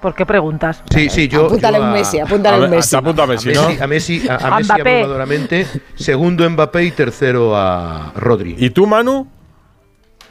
¿Por 0.00 0.14
qué 0.14 0.26
preguntas? 0.26 0.82
Sí, 0.90 1.08
sí, 1.08 1.28
yo. 1.28 1.46
Apúntale 1.46 1.78
yo 1.78 1.84
un 1.84 1.90
a- 1.90 1.92
Messi, 1.92 2.18
apúntale 2.20 2.56
A 2.56 2.60
un 2.66 2.70
Messi. 2.70 2.96
apunta 2.96 3.22
a 3.22 3.26
Messi, 3.26 3.50
a 3.50 3.54
¿no? 3.54 3.68
Messi, 3.68 3.82
a 3.82 3.86
Messi, 3.86 4.28
a, 4.28 4.34
a 4.34 4.36
A 4.36 4.56
Messi 4.58 4.72
abrumadoramente, 4.72 5.66
segundo 5.94 6.48
Mbappé 6.48 6.84
y 6.84 6.90
tercero 6.92 7.56
a 7.56 8.12
Rodri. 8.16 8.56
¿Y 8.58 8.70
tú, 8.70 8.86
Manu? 8.86 9.26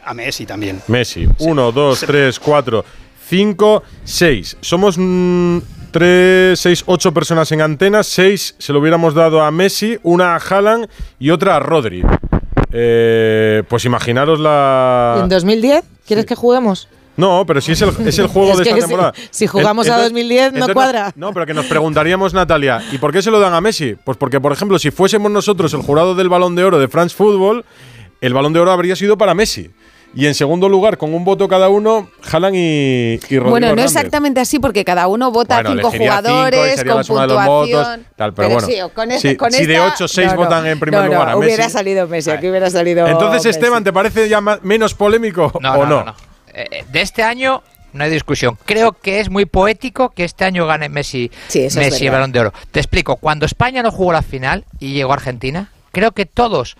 A 0.06 0.14
Messi 0.14 0.46
también. 0.46 0.82
Messi. 0.88 1.28
Uno, 1.40 1.72
dos, 1.72 2.02
tres, 2.02 2.40
cuatro, 2.40 2.86
cinco, 3.28 3.84
seis. 4.04 4.56
Somos 4.62 4.96
mm, 4.98 5.58
tres, 5.92 6.60
seis, 6.60 6.84
ocho 6.86 7.12
personas 7.14 7.52
en 7.52 7.62
antena. 7.62 8.04
Seis 8.04 8.56
se 8.60 8.72
lo 8.72 8.80
hubiéramos 8.80 9.14
dado 9.16 9.42
a 9.42 9.50
Messi, 9.52 9.98
una 10.04 10.36
a 10.36 10.38
Haaland 10.38 10.88
y 11.20 11.32
otra 11.32 11.56
a 11.56 11.60
Rodri. 11.60 12.04
Eh, 12.72 13.64
pues 13.68 13.86
imaginaros 13.86 14.40
¿Y 14.40 14.44
la. 14.44 15.20
en 15.24 15.30
2010? 15.30 15.84
¿Quieres 16.06 16.26
que 16.26 16.36
juguemos? 16.36 16.88
No, 17.18 17.46
pero 17.48 17.62
si 17.62 17.72
es 17.72 17.82
el, 17.82 17.90
es 18.06 18.20
el 18.20 18.28
juego 18.28 18.52
Es 18.52 18.58
de 18.58 18.64
esta 18.64 18.76
temporada. 18.76 19.14
si 19.32 19.48
jugamos 19.48 19.88
a 19.88 19.92
Entonces- 19.92 20.12
2010 20.12 20.42
no 20.52 20.58
entonces 20.58 20.74
cuadra. 20.74 21.14
No, 21.16 21.34
pero 21.34 21.46
que 21.46 21.54
nos 21.54 21.66
preguntaríamos, 21.68 22.34
Natalia, 22.34 22.84
¿y 22.92 22.98
por 22.98 23.14
qué 23.14 23.22
se 23.22 23.32
lo 23.32 23.40
dan 23.40 23.54
a 23.54 23.62
Messi? 23.62 23.96
Pues 24.04 24.18
porque, 24.18 24.42
por 24.42 24.52
ejemplo, 24.52 24.78
si 24.78 24.92
fuésemos 24.92 25.32
nosotros 25.32 25.74
el 25.74 25.82
jurado 25.82 26.14
del 26.16 26.28
Balón 26.28 26.56
de 26.56 26.66
Oro 26.66 26.78
de 26.78 26.90
France 26.90 27.16
Football, 27.16 27.64
el 28.20 28.34
Balón 28.34 28.52
de 28.52 28.60
Oro 28.60 28.72
habría 28.72 28.98
sido 28.98 29.18
para 29.18 29.34
Messi. 29.34 29.72
Y 30.16 30.28
en 30.28 30.34
segundo 30.34 30.70
lugar, 30.70 30.98
con 30.98 31.14
un 31.14 31.26
voto 31.26 31.48
cada 31.50 31.68
uno, 31.68 32.10
Haaland 32.32 32.56
y, 32.56 32.60
y 32.60 33.18
Rodrigo 33.20 33.50
Bueno, 33.50 33.68
no 33.68 33.74
Hernández. 33.74 33.96
exactamente 33.96 34.40
así, 34.40 34.60
porque 34.60 34.86
cada 34.86 35.08
uno 35.08 35.30
vota 35.32 35.62
Bueno, 35.62 35.72
cinco 35.76 35.92
jugadores 35.92 36.84
con 36.86 36.98
de 37.02 37.04
puntuación. 37.04 37.46
votos, 37.46 38.00
tal, 38.16 38.34
pero 38.34 38.50
bueno. 38.50 38.66
sí, 38.68 38.76
con 38.94 39.12
esta, 39.12 39.30
Si- 39.30 39.36
con 39.36 39.52
si 39.52 39.66
de 39.66 39.74
esta- 39.74 39.88
ocho, 39.94 40.08
seis 40.08 40.28
no, 40.30 40.36
no. 40.36 40.40
votan 40.44 40.66
en 40.68 40.80
primer 40.80 41.02
No, 41.02 41.06
no, 41.08 41.12
lugar 41.14 41.30
a 41.30 41.38
Hubiera 41.38 41.64
Messi. 41.66 41.72
salido 41.78 42.08
Messi, 42.08 42.32
aquí 42.32 42.48
hubiera 42.50 42.70
salido. 42.70 43.06
Entonces, 43.08 43.44
Messi. 43.46 43.50
Esteban, 43.50 43.84
¿te 43.84 43.92
parece 43.92 44.30
ya 44.30 44.40
menos 44.42 44.94
polémico 44.94 45.52
No, 45.62 45.74
o 45.74 45.78
no, 45.80 45.86
no? 45.86 46.00
no, 46.00 46.06
no. 46.06 46.16
Eh, 46.54 46.86
de 46.90 47.02
este 47.02 47.22
año 47.22 47.62
no 47.92 48.04
hay 48.06 48.10
discusión. 48.10 48.58
Creo 48.64 48.94
que 48.94 49.20
es 49.20 49.30
muy 49.30 49.46
poético 49.46 50.12
que 50.12 50.24
este 50.24 50.46
año 50.46 50.66
gane 50.66 50.88
Messi, 50.88 51.30
Sí, 51.50 51.68
Messi 51.76 52.06
el. 52.06 52.12
Balón 52.14 52.32
de 52.32 52.40
Oro. 52.40 52.54
Te 52.72 52.80
explico. 52.80 53.18
Cuando 53.18 53.46
España 53.46 53.84
no 53.84 53.92
jugó 53.92 54.14
la 54.14 54.22
final 54.22 54.64
y 54.80 54.94
llegó 54.94 55.12
a 55.12 55.16
Argentina, 55.16 55.72
creo 55.92 56.12
que 56.14 56.26
todos 56.26 56.78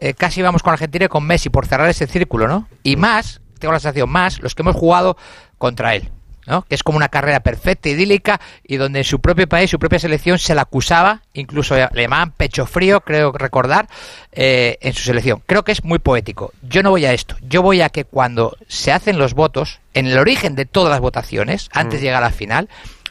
eh, 0.00 0.14
casi 0.14 0.40
íbamos 0.40 0.62
con 0.62 0.72
Argentina 0.72 1.06
y 1.06 1.08
con 1.08 1.24
Messi 1.24 1.50
por 1.50 1.66
cerrar 1.66 1.88
ese 1.88 2.06
círculo, 2.06 2.48
¿no? 2.48 2.68
Y 2.82 2.96
más, 2.96 3.40
tengo 3.58 3.72
la 3.72 3.80
sensación, 3.80 4.10
más 4.10 4.40
los 4.40 4.54
que 4.54 4.62
hemos 4.62 4.76
jugado 4.76 5.16
contra 5.58 5.94
él. 5.94 6.10
¿no? 6.48 6.62
que 6.62 6.74
es 6.74 6.82
como 6.82 6.96
una 6.96 7.08
carrera 7.08 7.40
perfecta, 7.40 7.90
idílica, 7.90 8.40
y 8.64 8.76
donde 8.76 9.00
en 9.00 9.04
su 9.04 9.20
propio 9.20 9.46
país, 9.46 9.70
su 9.70 9.78
propia 9.78 9.98
selección, 9.98 10.38
se 10.38 10.54
la 10.54 10.62
acusaba, 10.62 11.22
incluso 11.34 11.76
le 11.76 12.02
llamaban 12.02 12.32
pecho 12.32 12.66
frío, 12.66 13.02
creo 13.02 13.32
recordar, 13.32 13.88
eh, 14.32 14.78
en 14.80 14.94
su 14.94 15.02
selección. 15.02 15.42
Creo 15.46 15.62
que 15.62 15.72
es 15.72 15.84
muy 15.84 15.98
poético. 15.98 16.52
Yo 16.62 16.82
no 16.82 16.90
voy 16.90 17.04
a 17.04 17.12
esto, 17.12 17.36
yo 17.42 17.62
voy 17.62 17.82
a 17.82 17.90
que 17.90 18.04
cuando 18.04 18.56
se 18.66 18.92
hacen 18.92 19.18
los 19.18 19.34
votos, 19.34 19.80
en 19.94 20.06
el 20.06 20.18
origen 20.18 20.54
de 20.54 20.64
todas 20.64 20.90
las 20.90 21.00
votaciones, 21.00 21.68
antes 21.72 22.00
de 22.00 22.06
llegar 22.06 22.22
a 22.22 22.26
la 22.26 22.32
final, 22.32 22.68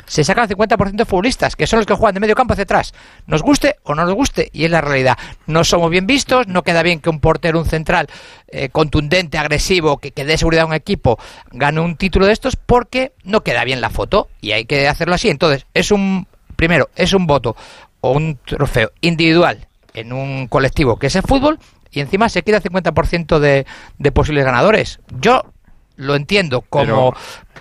se 0.07 0.23
sacan 0.23 0.49
el 0.49 0.57
50% 0.57 0.91
de 0.91 1.05
futbolistas, 1.05 1.55
que 1.55 1.67
son 1.67 1.77
los 1.77 1.85
que 1.85 1.93
juegan 1.93 2.15
de 2.15 2.21
medio 2.21 2.35
campo 2.35 2.53
hacia 2.53 2.63
atrás. 2.63 2.93
Nos 3.27 3.43
guste 3.43 3.75
o 3.83 3.93
no 3.93 4.05
nos 4.05 4.15
guste, 4.15 4.49
y 4.53 4.65
es 4.65 4.71
la 4.71 4.81
realidad. 4.81 5.17
No 5.45 5.63
somos 5.63 5.91
bien 5.91 6.07
vistos, 6.07 6.47
no 6.47 6.63
queda 6.63 6.81
bien 6.81 6.99
que 6.99 7.09
un 7.09 7.19
portero, 7.19 7.59
un 7.59 7.65
central 7.65 8.07
eh, 8.47 8.69
contundente, 8.69 9.37
agresivo, 9.37 9.97
que, 9.97 10.11
que 10.11 10.25
dé 10.25 10.37
seguridad 10.37 10.63
a 10.63 10.67
un 10.67 10.73
equipo, 10.73 11.19
gane 11.51 11.81
un 11.81 11.97
título 11.97 12.25
de 12.25 12.33
estos, 12.33 12.55
porque 12.55 13.11
no 13.23 13.43
queda 13.43 13.63
bien 13.65 13.81
la 13.81 13.89
foto, 13.89 14.29
y 14.41 14.53
hay 14.53 14.65
que 14.65 14.87
hacerlo 14.87 15.15
así. 15.15 15.29
Entonces, 15.29 15.65
es 15.73 15.91
un, 15.91 16.27
primero, 16.55 16.89
es 16.95 17.13
un 17.13 17.27
voto 17.27 17.55
o 17.99 18.11
un 18.11 18.39
trofeo 18.45 18.91
individual 19.01 19.67
en 19.93 20.13
un 20.13 20.47
colectivo 20.47 20.97
que 20.97 21.07
es 21.07 21.15
el 21.15 21.23
fútbol, 21.23 21.59
y 21.91 21.99
encima 21.99 22.29
se 22.29 22.43
queda 22.43 22.57
el 22.57 22.63
50% 22.63 23.39
de, 23.39 23.65
de 23.97 24.11
posibles 24.11 24.45
ganadores. 24.45 24.99
Yo 25.19 25.43
lo 25.97 26.15
entiendo 26.15 26.61
como 26.61 27.13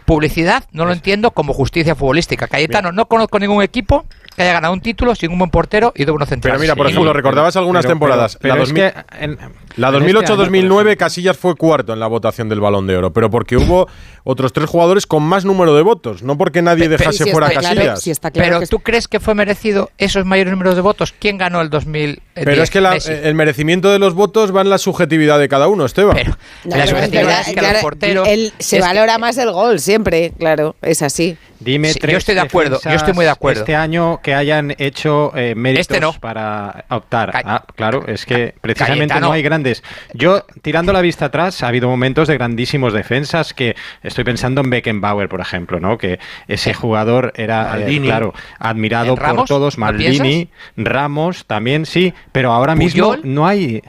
publicidad, 0.07 0.64
no 0.72 0.86
lo 0.86 0.92
entiendo 0.92 1.32
como 1.32 1.52
justicia 1.52 1.94
futbolística. 1.94 2.46
Cayetano, 2.48 2.92
no 2.92 3.07
conozco 3.07 3.38
ningún 3.38 3.62
equipo 3.62 4.07
que 4.34 4.42
haya 4.42 4.54
ganado 4.54 4.72
un 4.72 4.80
título 4.80 5.14
sin 5.14 5.32
un 5.32 5.38
buen 5.38 5.50
portero 5.50 5.92
y 5.96 6.04
de 6.04 6.12
unos 6.12 6.28
centrales. 6.28 6.59
Pero 6.59 6.62
mira, 6.62 6.76
por 6.76 6.86
Sí. 6.86 6.92
ejemplo, 6.92 7.12
recordabas 7.12 7.57
algunas 7.57 7.84
pero- 7.84 7.92
temporadas. 7.94 8.38
pero 8.40 8.54
la 8.54 8.62
es 8.62 8.68
2000 8.68 8.92
que 8.92 9.24
en- 9.24 9.38
la 9.77 9.89
en 9.89 9.95
2008-2009 9.95 10.81
este 10.81 10.97
Casillas 10.97 11.37
fue 11.37 11.55
cuarto 11.55 11.93
en 11.93 12.01
la 12.01 12.07
votación 12.07 12.49
del 12.49 12.61
Balón 12.61 12.87
de 12.87 12.97
Oro, 12.97 13.12
pero 13.12 13.31
porque 13.31 13.57
hubo 13.57 13.89
otros 14.24 14.53
tres 14.53 14.68
jugadores 14.68 15.07
con 15.07 15.22
más 15.22 15.45
número 15.45 15.74
de 15.74 15.83
votos, 15.83 16.22
no 16.22 16.37
porque 16.39 16.62
nadie 16.62 16.85
Pe- 16.85 16.97
dejase 16.97 17.24
si 17.24 17.31
fuera 17.31 17.49
está 17.49 17.61
claro, 17.61 17.77
Casillas. 17.77 18.03
si 18.03 18.11
está 18.11 18.31
claro 18.31 18.49
Pero 18.49 18.61
que 18.61 18.66
¿tú 18.66 18.79
crees 18.81 19.07
que 19.09 19.20
fue 19.20 19.35
merecido 19.35 19.91
esos 19.99 20.24
mayores 20.24 20.51
números 20.53 20.74
de 20.74 20.81
votos? 20.81 21.14
¿Quién 21.18 21.39
ganó 21.39 21.61
el 21.61 21.70
2000? 21.70 22.20
Pero 22.35 22.62
es 22.62 22.70
que 22.70 22.81
la- 22.81 22.97
el 22.97 23.35
merecimiento 23.35 23.91
de 23.91 23.99
los 23.99 24.14
votos 24.14 24.55
va 24.55 24.62
en 24.62 24.70
la 24.70 24.79
subjetividad 24.79 25.39
de 25.39 25.49
cada 25.49 25.68
uno, 25.68 25.85
Esteban. 25.85 26.16
Pero 26.16 26.37
No, 26.64 26.77
la 26.77 26.85
no, 26.85 26.91
subjetividad 26.91 27.22
claro, 27.24 27.41
es 27.41 27.47
que 27.47 27.55
claro, 27.55 27.72
los 27.74 27.83
porteros... 27.83 28.29
él- 28.29 28.53
se 28.59 28.77
que- 28.77 28.83
valora 28.83 29.18
más 29.18 29.37
el 29.39 29.53
gol 29.53 29.79
siempre, 29.81 30.33
claro, 30.39 30.74
es 30.83 31.03
así. 31.03 31.37
Dime 31.59 31.89
Sí, 31.89 31.95
yo 31.95 32.01
tres 32.01 32.16
estoy 32.18 32.35
de 32.35 32.43
acuerdo, 32.43 32.79
yo 32.85 32.91
estoy 32.91 33.14
muy 33.14 33.24
de 33.24 33.31
acuerdo. 33.31 33.61
Este 33.61 33.74
año 33.74 34.20
que 34.22 34.35
hayan 34.35 34.74
hecho 34.77 35.33
eh, 35.35 35.55
méritos 35.55 35.81
Este 35.89 36.01
no. 36.01 36.12
para 36.12 36.85
optar. 36.91 37.33
Ca- 37.33 37.43
Ah, 37.47 37.64
claro, 37.74 38.05
es 38.07 38.27
que 38.27 38.55
precisamente 38.61 39.07
Cayetano. 39.09 39.29
no 39.29 39.33
hay 39.33 39.41
grandes. 39.43 39.65
Yo, 40.14 40.44
tirando 40.62 40.92
la 40.92 41.00
vista 41.00 41.26
atrás, 41.26 41.62
ha 41.62 41.68
habido 41.68 41.88
momentos 41.88 42.28
de 42.28 42.34
grandísimos 42.34 42.92
defensas 42.92 43.54
que 43.54 43.76
estoy 44.02 44.24
pensando 44.24 44.60
en 44.60 44.70
Beckenbauer, 44.70 45.28
por 45.28 45.40
ejemplo, 45.40 45.80
¿no? 45.80 45.98
Que 45.98 46.18
ese 46.48 46.74
jugador 46.74 47.32
era, 47.36 47.78
eh, 47.80 48.00
claro, 48.02 48.34
admirado 48.58 49.14
por 49.16 49.44
todos. 49.46 49.78
¿No 49.78 49.86
Maldini, 49.86 50.48
Ramos 50.76 51.44
también 51.46 51.86
sí, 51.86 52.14
pero 52.32 52.52
ahora 52.52 52.74
mismo 52.74 53.16
no 53.22 53.46
hay. 53.46 53.82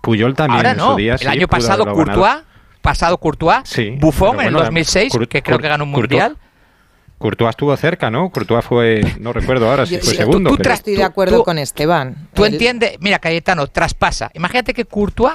Puyol 0.00 0.34
también 0.34 0.58
Ahora 0.58 0.70
en 0.72 0.76
no. 0.76 0.90
su 0.92 0.96
día. 0.96 1.12
el 1.14 1.18
sí, 1.20 1.26
año 1.28 1.48
pasado. 1.48 1.86
Courtois, 1.86 2.42
pasado 2.82 3.16
Courtois, 3.18 3.60
Sí, 3.64 3.96
Buffon 3.98 4.34
en 4.40 4.46
el 4.48 4.52
bueno, 4.52 4.58
2006, 4.60 5.12
Cour- 5.14 5.28
que 5.28 5.42
creo 5.42 5.58
que 5.58 5.68
ganó 5.68 5.84
un 5.84 5.90
mundial. 5.90 6.36
Courtois 7.18 7.50
estuvo 7.50 7.76
cerca, 7.76 8.10
¿no? 8.10 8.30
Courtois 8.30 8.64
fue, 8.64 9.00
no 9.20 9.32
recuerdo 9.32 9.70
ahora 9.70 9.86
si 9.86 9.98
fue 9.98 10.14
segundo. 10.14 10.50
tú 10.50 10.56
pero- 10.58 10.72
Estoy 10.74 10.96
de 10.96 11.04
acuerdo 11.04 11.38
tú- 11.38 11.44
con 11.44 11.58
Esteban. 11.58 12.28
Tú 12.34 12.44
entiendes, 12.44 12.96
mira, 13.00 13.18
Cayetano, 13.18 13.66
traspasa. 13.68 14.30
Imagínate 14.34 14.74
que 14.74 14.84
Courtois, 14.84 15.34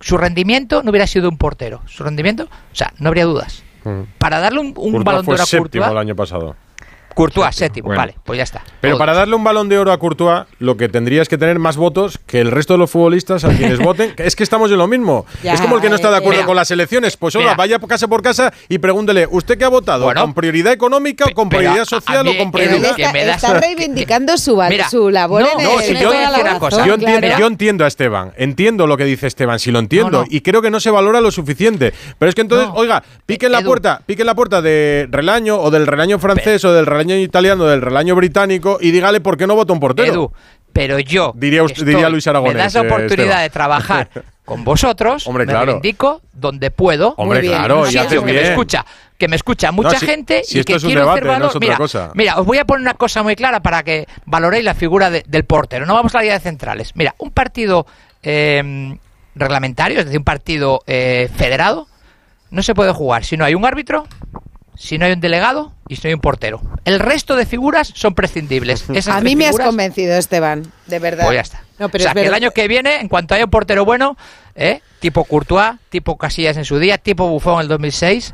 su 0.00 0.16
rendimiento 0.16 0.82
no 0.82 0.90
hubiera 0.90 1.06
sido 1.06 1.28
un 1.28 1.38
portero. 1.38 1.80
Su 1.86 2.04
rendimiento, 2.04 2.44
o 2.44 2.74
sea, 2.74 2.92
no 2.98 3.08
habría 3.08 3.24
dudas. 3.24 3.62
Mm. 3.84 4.02
Para 4.18 4.38
darle 4.40 4.60
un, 4.60 4.66
un 4.68 4.72
Courtois 4.74 5.04
balón 5.04 5.26
de 5.26 5.32
oro 5.32 5.42
a 5.42 5.46
séptimo 5.46 5.84
el 5.84 5.88
Courtois, 5.88 6.00
año 6.06 6.16
pasado. 6.16 6.56
Courtois 7.14 7.54
séptimo, 7.54 7.86
bueno. 7.86 7.98
vale, 8.00 8.16
pues 8.24 8.36
ya 8.38 8.42
está. 8.42 8.62
Pero 8.80 8.94
Todo 8.94 8.98
para 8.98 9.12
dicho. 9.12 9.18
darle 9.20 9.34
un 9.36 9.44
balón 9.44 9.68
de 9.68 9.78
oro 9.78 9.92
a 9.92 9.98
Courtois, 9.98 10.44
lo 10.58 10.76
que 10.76 10.88
tendría 10.88 11.22
es 11.22 11.28
que 11.28 11.38
tener 11.38 11.58
más 11.58 11.76
votos 11.76 12.18
que 12.26 12.40
el 12.40 12.50
resto 12.50 12.74
de 12.74 12.78
los 12.78 12.90
futbolistas 12.90 13.44
a 13.44 13.48
quienes 13.56 13.78
voten. 13.80 14.14
Es 14.16 14.36
que 14.36 14.42
estamos 14.42 14.70
en 14.70 14.78
lo 14.78 14.86
mismo. 14.86 15.24
Ya, 15.42 15.54
es 15.54 15.60
como 15.60 15.76
el 15.76 15.82
que 15.82 15.88
no 15.88 15.94
está 15.94 16.10
de 16.10 16.16
acuerdo 16.16 16.38
Mira. 16.38 16.46
con 16.46 16.56
las 16.56 16.70
elecciones. 16.70 17.16
Pues 17.16 17.34
oiga, 17.36 17.50
Mira. 17.52 17.56
vaya 17.56 17.78
casa 17.78 18.08
por 18.08 18.22
casa 18.22 18.52
y 18.68 18.78
pregúntele, 18.78 19.26
¿usted 19.30 19.56
qué 19.58 19.64
ha 19.64 19.68
votado? 19.68 20.04
Bueno. 20.04 20.20
¿Con 20.22 20.34
prioridad 20.34 20.72
económica 20.72 21.26
o 21.30 21.34
con 21.34 21.48
prioridad 21.48 21.78
a- 21.78 21.82
a 21.82 21.84
social 21.84 22.24
mí, 22.24 22.30
o 22.34 22.38
con 22.38 22.50
prioridad...? 22.52 22.98
está, 22.98 23.12
me 23.12 23.24
das- 23.24 23.42
está 23.44 23.60
reivindicando 23.60 24.36
su, 24.38 24.56
Mira, 24.68 24.88
su 24.88 25.10
labor 25.10 25.42
no, 25.42 25.48
en 25.52 25.60
el 25.60 25.66
No, 25.66 25.78
si 25.80 25.94
yo, 25.94 26.10
cosa. 26.58 26.84
entiendo, 26.84 27.20
Claro. 27.20 27.38
yo 27.38 27.46
entiendo 27.46 27.84
a 27.84 27.88
Esteban, 27.88 28.32
entiendo 28.36 28.86
lo 28.86 28.96
que 28.96 29.04
dice 29.04 29.26
Esteban, 29.26 29.58
si 29.58 29.70
lo 29.70 29.78
entiendo, 29.78 30.10
No, 30.10 30.18
no. 30.22 30.26
y 30.30 30.40
creo 30.40 30.62
que 30.62 30.70
no 30.70 30.80
se 30.80 30.90
valora 30.90 31.20
lo 31.20 31.30
suficiente. 31.30 31.92
Pero 32.18 32.28
es 32.28 32.34
que 32.34 32.40
entonces, 32.40 32.68
No. 32.68 32.74
oiga, 32.74 33.02
piquen 33.26 33.52
la 33.52 33.62
puerta, 33.62 34.02
piquen 34.06 34.26
la 34.26 34.34
puerta 34.34 34.62
de 34.62 35.06
Relaño 35.10 35.58
o 35.60 35.70
del 35.70 35.86
Relaño 35.86 36.18
francés 36.18 36.64
o 36.64 36.72
del 36.72 36.86
Relaño 36.86 37.03
italiano 37.10 37.64
o 37.64 37.66
del 37.66 37.82
Relaño 37.82 38.14
británico 38.14 38.78
y 38.80 38.90
dígale 38.90 39.20
por 39.20 39.36
qué 39.36 39.46
no 39.46 39.54
vota 39.54 39.72
un 39.72 39.80
portero. 39.80 40.12
Edu, 40.12 40.32
pero 40.72 40.98
yo 40.98 41.32
Diría 41.36 41.62
usted- 41.62 41.78
estoy- 41.78 41.92
diría 41.94 42.08
Luis 42.08 42.26
Aragonés, 42.26 42.54
me 42.56 42.60
das 42.62 42.74
la 42.74 42.80
eh, 42.82 42.86
oportunidad 42.86 43.20
Esteban. 43.26 43.42
de 43.42 43.50
trabajar 43.50 44.08
con 44.44 44.64
vosotros, 44.64 45.26
Hombre, 45.26 45.46
me 45.46 45.52
claro. 45.52 45.66
reivindico 45.66 46.20
donde 46.32 46.70
puedo. 46.70 47.14
Hombre, 47.16 47.38
Muy 47.40 47.48
bien. 47.48 47.58
claro, 47.58 47.84
que 47.84 48.20
me 48.20 48.42
escucha, 48.42 48.84
que 49.16 49.28
me 49.28 49.36
escucha 49.36 49.72
mucha 49.72 49.92
No, 49.92 49.98
si- 50.00 50.06
gente 50.06 50.42
si 50.44 50.56
y 50.56 50.60
esto 50.60 50.72
que 50.72 50.76
es 50.76 50.82
un 50.82 50.88
quiero 50.88 51.00
debate, 51.02 51.18
hacer 51.20 51.24
no 51.26 51.32
valor. 51.32 51.48
es 51.50 51.56
otra 51.56 51.66
mira, 51.66 51.76
cosa. 51.78 52.10
mira, 52.14 52.38
os 52.40 52.46
voy 52.46 52.58
a 52.58 52.64
poner 52.64 52.80
una 52.82 52.94
cosa 52.94 53.22
muy 53.22 53.36
clara 53.36 53.60
para 53.60 53.82
que 53.84 54.06
valoréis 54.26 54.64
la 54.64 54.74
figura 54.74 55.10
de- 55.10 55.24
del 55.26 55.44
portero. 55.44 55.86
No 55.86 55.94
vamos 55.94 56.14
a 56.14 56.18
la 56.18 56.24
idea 56.24 56.34
de 56.34 56.40
centrales. 56.40 56.90
Mira, 56.96 57.14
un 57.18 57.30
partido 57.30 57.86
eh, 58.22 58.96
reglamentario, 59.36 59.98
es 60.00 60.04
decir, 60.06 60.18
un 60.18 60.24
partido 60.24 60.80
eh, 60.86 61.28
federado, 61.36 61.86
no 62.50 62.62
se 62.62 62.74
puede 62.74 62.92
jugar 62.92 63.24
si 63.24 63.36
no 63.36 63.44
hay 63.44 63.54
un 63.54 63.64
árbitro, 63.64 64.06
si 64.76 64.98
no 64.98 65.06
hay 65.06 65.12
un 65.12 65.20
delegado 65.20 65.72
y 65.88 65.96
si 65.96 66.02
no 66.04 66.08
hay 66.08 66.14
un 66.14 66.20
portero. 66.20 66.60
El 66.84 67.00
resto 67.00 67.36
de 67.36 67.46
figuras 67.46 67.92
son 67.94 68.14
prescindibles. 68.14 68.84
Esas 68.94 69.16
A 69.16 69.20
mí 69.20 69.36
me 69.36 69.46
has 69.46 69.56
convencido, 69.56 70.16
Esteban, 70.16 70.70
de 70.86 70.98
verdad. 70.98 71.24
Pues 71.24 71.36
ya 71.36 71.40
está. 71.42 71.62
No, 71.78 71.88
pero 71.88 72.02
o 72.02 72.04
sea, 72.04 72.12
es 72.12 72.14
que 72.14 72.26
el 72.26 72.34
año 72.34 72.50
que 72.52 72.68
viene, 72.68 73.00
en 73.00 73.08
cuanto 73.08 73.34
haya 73.34 73.44
un 73.44 73.50
portero 73.50 73.84
bueno, 73.84 74.16
¿eh? 74.54 74.80
tipo 75.00 75.24
Courtois, 75.24 75.74
tipo 75.88 76.16
Casillas 76.16 76.56
en 76.56 76.64
su 76.64 76.78
día, 76.78 76.98
tipo 76.98 77.28
Buffon 77.28 77.54
en 77.56 77.60
el 77.62 77.68
2006, 77.68 78.32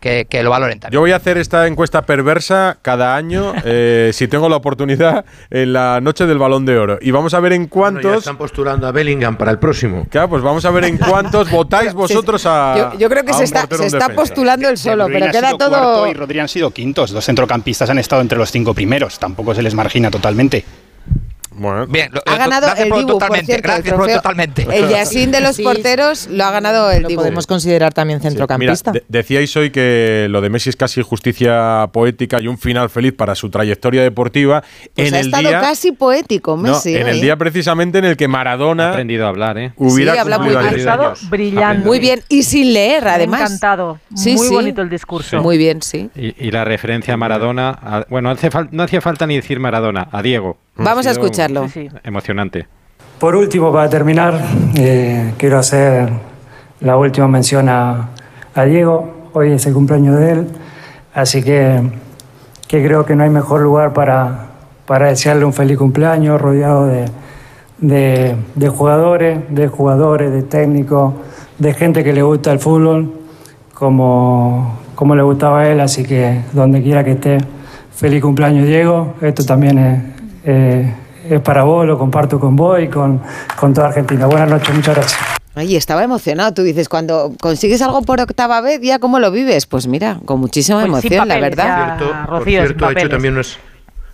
que, 0.00 0.26
que 0.28 0.42
lo 0.42 0.50
valoren 0.50 0.80
también. 0.80 0.94
Yo 0.94 1.00
voy 1.00 1.12
a 1.12 1.16
hacer 1.16 1.38
esta 1.38 1.66
encuesta 1.66 2.02
perversa 2.02 2.78
cada 2.82 3.16
año, 3.16 3.52
eh, 3.64 4.10
si 4.12 4.28
tengo 4.28 4.48
la 4.48 4.56
oportunidad, 4.56 5.24
en 5.50 5.72
la 5.72 6.00
noche 6.00 6.26
del 6.26 6.38
Balón 6.38 6.64
de 6.66 6.78
Oro. 6.78 6.98
Y 7.00 7.10
vamos 7.10 7.34
a 7.34 7.40
ver 7.40 7.52
en 7.52 7.68
Bueno, 7.68 7.98
ya 7.98 8.02
cuántos. 8.02 8.18
están 8.18 8.36
postulando 8.36 8.86
a 8.86 8.92
Bellingham 8.92 9.36
para 9.36 9.50
el 9.50 9.58
próximo. 9.58 10.06
Claro, 10.10 10.28
pues 10.28 10.42
vamos 10.42 10.64
a 10.64 10.70
ver 10.70 10.84
en 10.84 10.98
cuántos 10.98 11.50
votáis 11.50 11.92
vosotros 11.94 12.44
a. 12.46 12.92
Yo, 12.92 12.98
yo 12.98 13.08
creo 13.08 13.24
que 13.24 13.32
se 13.32 13.44
está, 13.44 13.66
se 13.70 13.86
está 13.86 14.10
postulando 14.10 14.68
el 14.68 14.78
solo, 14.78 15.06
pero 15.06 15.30
queda 15.30 15.56
todo. 15.56 16.06
y 16.06 16.14
Rodri 16.14 16.38
han 16.38 16.48
sido 16.48 16.70
quintos. 16.70 17.10
Dos 17.10 17.24
centrocampistas 17.24 17.90
han 17.90 17.98
estado 17.98 18.22
entre 18.22 18.38
los 18.38 18.50
cinco 18.50 18.74
primeros. 18.74 19.18
Tampoco 19.18 19.54
se 19.54 19.62
les 19.62 19.74
margina 19.74 20.10
totalmente. 20.10 20.64
Bueno, 21.58 21.86
Bien, 21.86 22.10
lo- 22.12 22.20
Ha 22.26 22.32
lo- 22.32 22.38
ganado 22.38 22.66
el 22.76 22.88
por 22.88 22.98
Dibu, 22.98 23.08
por 23.08 23.18
totalmente, 23.18 23.46
cierto, 23.46 23.68
el 23.68 23.72
gracias 23.74 23.94
por 23.94 24.04
trofeo. 24.04 24.16
totalmente. 24.22 24.66
El 24.70 24.88
Yassin 24.88 25.30
de 25.30 25.40
los 25.40 25.56
Sí, 25.56 25.62
porteros 25.62 26.26
lo 26.28 26.44
ha 26.44 26.50
ganado 26.50 26.90
el 26.90 27.02
Lo 27.02 27.08
Dibu. 27.08 27.20
podemos 27.22 27.46
considerar 27.46 27.94
también 27.94 28.20
Sí, 28.20 28.28
centrocampista. 28.28 28.92
mira, 28.92 29.04
de- 29.08 29.18
decíais 29.18 29.56
hoy 29.56 29.70
que 29.70 30.26
lo 30.30 30.40
de 30.40 30.50
Messi 30.50 30.70
es 30.70 30.76
casi 30.76 31.00
justicia 31.02 31.88
poética 31.92 32.40
y 32.40 32.48
un 32.48 32.58
final 32.58 32.90
feliz 32.90 33.12
para 33.14 33.34
su 33.34 33.48
trayectoria 33.50 34.02
deportiva. 34.02 34.62
Pues 34.94 35.08
en 35.08 35.14
ha 35.14 35.20
el 35.20 35.26
estado 35.26 35.48
día, 35.48 35.60
casi 35.60 35.92
poético, 35.92 36.56
no, 36.56 36.62
Messi. 36.74 36.94
en 36.96 37.06
el 37.08 37.14
hoy. 37.14 37.20
día 37.22 37.36
precisamente 37.36 37.98
en 37.98 38.04
el 38.04 38.16
que 38.16 38.28
Maradona 38.28 38.90
aprendido 38.90 39.26
a 39.26 39.28
hablar, 39.30 39.56
¿eh? 39.58 39.72
hubiera 39.76 40.12
Sí, 40.12 40.18
habla 40.18 40.38
muy 40.38 40.50
bien. 40.54 40.74
Estado 40.74 41.14
brillante. 41.30 41.86
Muy 41.86 41.98
bien, 41.98 42.22
y 42.28 42.42
sin 42.42 42.72
leer, 42.74 43.08
ha 43.08 43.14
además. 43.14 43.40
encantado. 43.40 43.98
Sí, 44.14 44.34
Muy 44.34 44.48
sí. 44.48 44.54
bonito 44.54 44.82
el 44.82 44.90
discurso. 44.90 45.40
Muy 45.40 45.56
bien, 45.58 45.80
sí. 45.82 46.10
Y, 46.14 46.34
y 46.46 46.50
la 46.50 46.64
referencia 46.64 47.14
a 47.14 47.16
Maradona, 47.16 47.70
a- 47.70 48.04
bueno, 48.10 48.30
hace 48.30 48.50
no 48.72 48.82
hacía 48.82 49.00
falta 49.00 49.26
ni 49.26 49.36
decir 49.36 49.58
Maradona, 49.60 50.08
a 50.12 50.22
Diego. 50.22 50.58
Vamos 50.76 51.06
Ha 51.06 51.10
a 51.10 51.12
escucharlo. 51.12 51.68
Sí, 51.68 51.88
sí. 51.88 51.96
Emocionante. 52.04 52.66
Por 53.18 53.34
último, 53.34 53.72
para 53.72 53.88
terminar, 53.88 54.38
eh, 54.76 55.32
quiero 55.38 55.58
hacer 55.58 56.08
la 56.80 56.96
última 56.98 57.26
mención 57.28 57.68
a, 57.68 58.10
a 58.54 58.64
Diego. 58.64 59.28
Hoy 59.32 59.52
es 59.52 59.66
el 59.66 59.72
cumpleaños 59.74 60.18
de 60.18 60.32
él, 60.32 60.46
así 61.14 61.42
que, 61.42 61.80
que 62.68 62.84
creo 62.84 63.04
que 63.04 63.14
no 63.14 63.24
hay 63.24 63.30
mejor 63.30 63.60
lugar 63.60 63.92
para, 63.92 64.46
para 64.86 65.08
desearle 65.08 65.44
un 65.44 65.52
feliz 65.52 65.76
cumpleaños 65.78 66.40
rodeado 66.40 66.86
de, 66.86 67.04
de- 67.78 68.36
de 68.54 68.68
jugadores, 68.68 69.40
de 69.50 69.68
jugadores, 69.68 70.32
de 70.32 70.42
técnicos, 70.42 71.14
de 71.58 71.72
gente 71.74 72.02
que 72.04 72.12
le 72.14 72.22
gusta 72.22 72.52
el 72.52 72.58
fútbol, 72.58 73.12
como, 73.74 74.78
como 74.94 75.14
le 75.14 75.22
gustaba 75.22 75.60
a 75.60 75.68
él. 75.70 75.80
Así 75.80 76.02
que 76.04 76.40
donde 76.52 76.82
quiera 76.82 77.04
que 77.04 77.12
esté, 77.12 77.38
feliz 77.94 78.22
cumpleaños 78.22 78.66
Diego. 78.66 79.14
Esto 79.20 79.44
también 79.44 79.78
es, 79.78 80.02
eh, 80.46 80.94
es 81.28 81.40
para 81.40 81.64
vos, 81.64 81.86
lo 81.86 81.98
comparto 81.98 82.38
con 82.38 82.56
vos 82.56 82.80
y 82.80 82.88
con, 82.88 83.20
con 83.58 83.74
toda 83.74 83.88
Argentina. 83.88 84.26
Buenas 84.26 84.48
noches, 84.48 84.74
muchas 84.74 84.94
gracias. 84.94 85.20
Ay, 85.54 85.74
estaba 85.74 86.04
emocionado. 86.04 86.52
Tú 86.52 86.62
dices, 86.62 86.88
cuando 86.88 87.32
consigues 87.40 87.80
algo 87.82 88.02
por 88.02 88.20
octava 88.20 88.60
vez, 88.60 88.80
¿ya 88.82 88.98
cómo 88.98 89.18
lo 89.18 89.30
vives? 89.30 89.66
Pues 89.66 89.86
mira, 89.86 90.20
con 90.24 90.38
muchísima 90.38 90.80
Pues 90.86 91.04
emoción, 91.04 91.26
la 91.28 91.40
verdad. 91.40 91.64
ya. 91.64 91.96
Cierto, 91.96 92.14
por 92.26 92.38
Rocío, 92.38 92.60
sin 92.60 92.66
cierto, 92.68 92.86
ha 92.86 92.92
hecho 92.92 93.08
también 93.08 93.34
unas, 93.34 93.58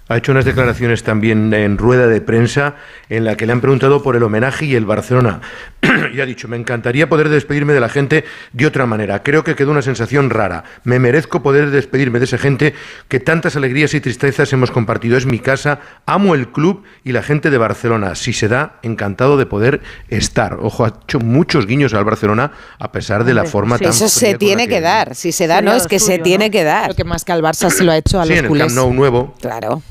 ha 0.08 0.16
hecho 0.16 0.32
unas 0.32 0.44
declaraciones 0.44 1.02
también 1.02 1.52
en 1.54 1.78
rueda 1.78 2.06
de 2.06 2.20
prensa 2.20 2.74
en 3.08 3.24
la 3.24 3.36
que 3.36 3.46
le 3.46 3.52
han 3.52 3.60
preguntado 3.60 4.02
por 4.02 4.16
el 4.16 4.22
homenaje 4.22 4.66
y 4.66 4.74
el 4.74 4.84
Barcelona. 4.84 5.40
y 6.14 6.20
ha 6.20 6.26
dicho, 6.26 6.48
me 6.48 6.56
encantaría 6.56 7.08
poder 7.08 7.28
despedirme 7.28 7.72
de 7.72 7.80
la 7.80 7.88
gente 7.88 8.24
de 8.52 8.66
otra 8.66 8.86
manera. 8.86 9.22
Creo 9.22 9.42
que 9.44 9.54
quedó 9.54 9.70
una 9.70 9.82
sensación 9.82 10.30
rara. 10.30 10.64
Me 10.84 10.98
merezco 10.98 11.42
poder 11.42 11.70
despedirme 11.70 12.18
de 12.18 12.26
esa 12.26 12.38
gente 12.38 12.74
que 13.08 13.20
tantas 13.20 13.56
alegrías 13.56 13.94
y 13.94 14.00
tristezas 14.00 14.52
hemos 14.52 14.70
compartido. 14.70 15.16
Es 15.16 15.26
mi 15.26 15.38
casa, 15.38 15.80
amo 16.06 16.34
el 16.34 16.48
club 16.48 16.82
y 17.04 17.12
la 17.12 17.22
gente 17.22 17.50
de 17.50 17.58
Barcelona. 17.58 18.14
Si 18.14 18.32
se 18.32 18.48
da, 18.48 18.78
encantado 18.82 19.36
de 19.36 19.46
poder 19.46 19.80
estar. 20.08 20.58
Ojo, 20.60 20.84
ha 20.84 20.88
hecho 21.04 21.20
muchos 21.20 21.66
guiños 21.66 21.94
al 21.94 22.04
Barcelona 22.04 22.52
a 22.78 22.92
pesar 22.92 23.24
de 23.24 23.34
la 23.34 23.44
forma 23.44 23.78
Sí, 23.78 23.84
tan 23.84 23.92
eso 23.92 24.08
se 24.08 24.34
tiene 24.34 24.68
que 24.68 24.80
dar. 24.80 25.14
Si 25.14 25.32
se 25.32 25.46
da, 25.46 25.56
Sería 25.56 25.70
no, 25.70 25.76
es 25.76 25.86
que 25.86 25.98
se 25.98 26.12
suyo, 26.12 26.22
tiene 26.22 26.46
¿no? 26.46 26.52
que 26.52 26.64
dar. 26.64 26.88
Lo 26.88 26.94
que 26.94 27.04
más 27.04 27.24
que 27.24 27.32
al 27.32 27.42
Barça 27.42 27.70
se 27.70 27.84
lo 27.84 27.92
ha 27.92 27.96
hecho 27.96 28.20
a 28.20 28.24
Sí, 28.24 28.30
los 28.30 28.38
en 28.38 28.44
el 28.44 28.48
culés. 28.48 28.66
Camp 28.66 28.76
Nou 28.76 28.92
nuevo. 28.92 29.34
Claro. 29.40 29.82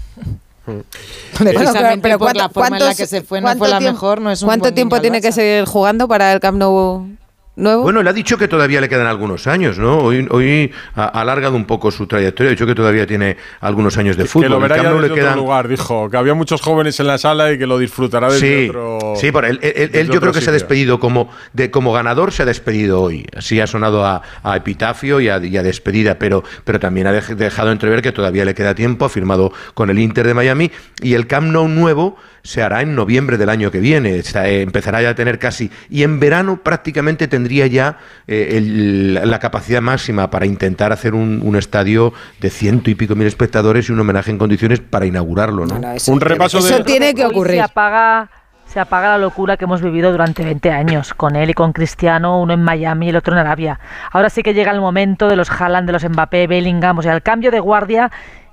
Precisamente 1.38 2.02
pero 2.04 2.20
por 2.20 2.36
la 2.36 2.50
¿cuánto- 2.50 2.54
forma 2.54 2.78
en 2.78 2.86
la 2.86 2.96
que 2.96 3.08
se 3.08 3.22
fue, 3.22 3.42
no 3.42 3.56
fue 3.56 3.68
la 3.68 3.80
tiempo- 3.80 3.94
mejor, 3.94 4.22
no 4.22 4.32
es 4.32 4.42
un 4.42 4.48
¿Cuánto 4.48 4.64
buen 4.66 4.76
tiempo 4.76 5.02
tiene 5.02 5.22
que 5.22 5.32
seguir 5.32 5.66
jugando 5.66 6.08
para 6.08 6.32
el 6.34 6.40
Camp 6.40 6.58
Nou 6.58 7.08
nuevo? 7.56 7.84
Bueno, 7.84 8.00
él 8.02 8.08
ha 8.08 8.14
dicho 8.14 8.38
que 8.38 8.48
todavía 8.48 8.80
le 8.82 8.88
quedan 8.90 9.08
algunos 9.08 9.46
años, 9.48 9.78
¿no? 9.78 9.98
Hoy, 10.00 10.28
hoy 10.32 10.72
ha 10.96 11.06
alargado 11.08 11.56
un 11.56 11.66
poco 11.66 11.92
su 11.92 12.08
trayectoria, 12.08 12.50
ha 12.50 12.52
dicho 12.52 12.66
que 12.66 12.76
todavía 12.76 13.06
tiene 13.06 13.38
algunos 13.60 13.98
años 13.98 14.18
de 14.18 14.26
fútbol. 14.26 14.44
que 14.46 14.50
lo 14.50 14.60
verá 14.60 14.78
ya 14.78 14.84
desde 14.84 15.00
le 15.00 15.06
otro 15.06 15.16
quedan- 15.16 15.36
lugar, 15.38 15.68
dijo. 15.68 16.10
Que 16.10 16.18
había 16.18 16.34
muchos 16.34 16.62
jóvenes 16.62 17.00
en 17.00 17.08
la 17.08 17.18
sala 17.18 17.52
y 17.52 17.58
que 17.58 17.68
lo 17.68 17.78
disfrutará 17.78 18.32
desde 18.32 18.64
Sí, 18.66 18.70
otro. 18.70 19.14
sí, 19.18 19.32
por 19.32 19.46
él, 19.46 19.60
él- 19.62 19.74
él- 19.76 19.88
desde 19.88 20.02
él 20.02 20.10
yo 20.10 20.22
creo 20.22 20.34
que 20.34 20.42
se 20.42 20.50
ha 20.50 20.54
despedido 20.54 21.00
como, 21.00 21.30
de, 21.54 21.70
como 21.72 21.92
ganador, 21.94 22.32
se 22.32 22.44
ha 22.44 22.46
despedido 22.46 23.02
hoy. 23.02 23.26
Así 23.36 23.60
ha 23.60 23.68
sonado 23.68 24.06
a, 24.06 24.22
a 24.44 24.56
epitafio 24.58 25.20
y 25.20 25.30
a, 25.30 25.38
y 25.44 25.58
a 25.58 25.64
despedida, 25.64 26.18
pero, 26.18 26.44
pero 26.64 26.80
también 26.80 27.08
ha 27.08 27.12
dej- 27.14 27.36
dejado 27.36 27.72
entrever 27.72 28.02
que 28.02 28.12
todavía 28.12 28.46
le 28.46 28.56
queda 28.56 28.74
tiempo, 28.76 29.06
ha 29.06 29.10
firmado 29.10 29.52
con 29.74 29.90
el 29.90 30.00
Inter 30.00 30.26
de 30.26 30.34
Miami 30.34 30.72
y 31.02 31.14
el 31.16 31.28
Camp 31.28 31.52
Nou 31.52 31.68
nuevo 31.68 32.18
se 32.44 32.62
hará 32.64 32.82
en 32.82 32.96
noviembre 32.96 33.38
del 33.38 33.50
año 33.50 33.72
que 33.72 33.80
viene. 33.80 34.20
O 34.20 34.24
sea, 34.24 34.48
eh, 34.50 34.62
empezará 34.62 35.02
ya 35.02 35.10
a 35.10 35.16
tener 35.16 35.40
casi. 35.40 35.70
Y 35.90 36.04
en 36.04 36.20
verano 36.20 36.58
prácticamente 36.64 37.28
tendría 37.28 37.68
ya 37.68 37.98
eh, 38.28 38.58
el- 38.58 39.14
la 39.30 39.40
capacidad 39.40 39.82
máxima 39.82 40.30
para 40.30 40.46
intentar 40.46 40.92
hacer 40.92 41.14
un, 41.14 41.42
un 41.44 41.56
estadio 41.56 42.14
de 42.40 42.50
ciento 42.50 42.90
y 42.90 42.96
pico 42.96 43.16
mil 43.16 43.28
espectadores 43.28 43.90
y 43.90 43.92
un 43.92 44.00
homenaje 44.00 44.32
en 44.32 44.38
condiciones 44.38 44.80
para 44.80 45.06
inaugurarlo. 45.06 45.66
¿no? 45.66 45.94
eso 45.94 46.12
Un 46.12 46.22
repaso 46.22 46.60
Eso 46.60 46.78
de. 46.80 46.84
tiene 46.84 47.14
que 47.14 47.26
ocurrir. 47.26 47.56
Se 47.58 47.62
apaga, 47.62 48.30
se 48.66 48.80
apaga 48.80 49.10
la 49.10 49.18
locura 49.18 49.58
que 49.58 49.66
hemos 49.66 49.82
vivido 49.82 50.12
durante 50.12 50.44
20 50.44 50.72
años, 50.72 51.14
con 51.14 51.36
él 51.36 51.50
y 51.50 51.54
con 51.54 51.74
Cristiano, 51.74 52.42
uno 52.42 52.54
en 52.54 52.62
Miami 52.64 53.08
y 53.08 53.10
el 53.10 53.18
otro 53.18 53.34
en 53.34 53.40
Arabia. 53.40 53.80
Ahora 54.12 54.30
sí 54.30 54.44
que 54.44 54.54
llega 54.54 54.72
el 54.72 54.80
momento 54.82 55.28
de 55.28 55.36
los 55.36 55.50
Haaland, 55.52 55.88
de 55.88 55.94
los 55.94 56.04
Mbappé, 56.10 56.48
Bellingham, 56.48 56.98
o 56.98 57.02
sea, 57.02 57.14
el 57.14 57.22
cambio 57.22 57.52
de 57.52 57.60
guardia 57.60 58.10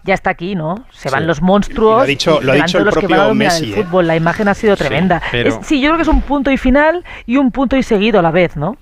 ya 0.09 0.15
está 0.15 0.31
aquí, 0.31 0.57
¿no? 0.57 0.85
Se 0.93 1.09
van 1.11 1.21
Sí. 1.23 1.27
los 1.29 1.41
monstruos. 1.41 1.97
Lo 1.97 2.03
ha 2.03 2.07
dicho- 2.07 2.41
lo 2.43 2.53
ha 2.53 2.55
dicho 2.57 2.79
el 2.79 2.85
los 2.87 2.95
que 2.95 3.01
propio 3.01 3.17
van 3.19 3.31
a 3.31 3.35
Messi, 3.35 3.65
el 3.73 3.79
¿eh? 3.79 3.85
fútbol. 3.85 4.07
La 4.09 4.17
imagen 4.17 4.49
ha 4.49 4.55
sido 4.55 4.77
tremenda. 4.77 5.23
pero- 5.31 5.61
Es- 5.61 5.67
sí, 5.67 5.81
yo 5.81 5.89
creo 5.91 5.97
que 5.99 6.03
es 6.03 6.09
un 6.09 6.23
punto 6.23 6.51
y 6.51 6.57
final 6.57 7.05
y 7.27 7.37
un 7.37 7.53
punto 7.53 7.77
y 7.77 7.83
seguido 7.85 8.19
a 8.19 8.23
la 8.23 8.31
vez, 8.33 8.57
¿no? 8.57 8.77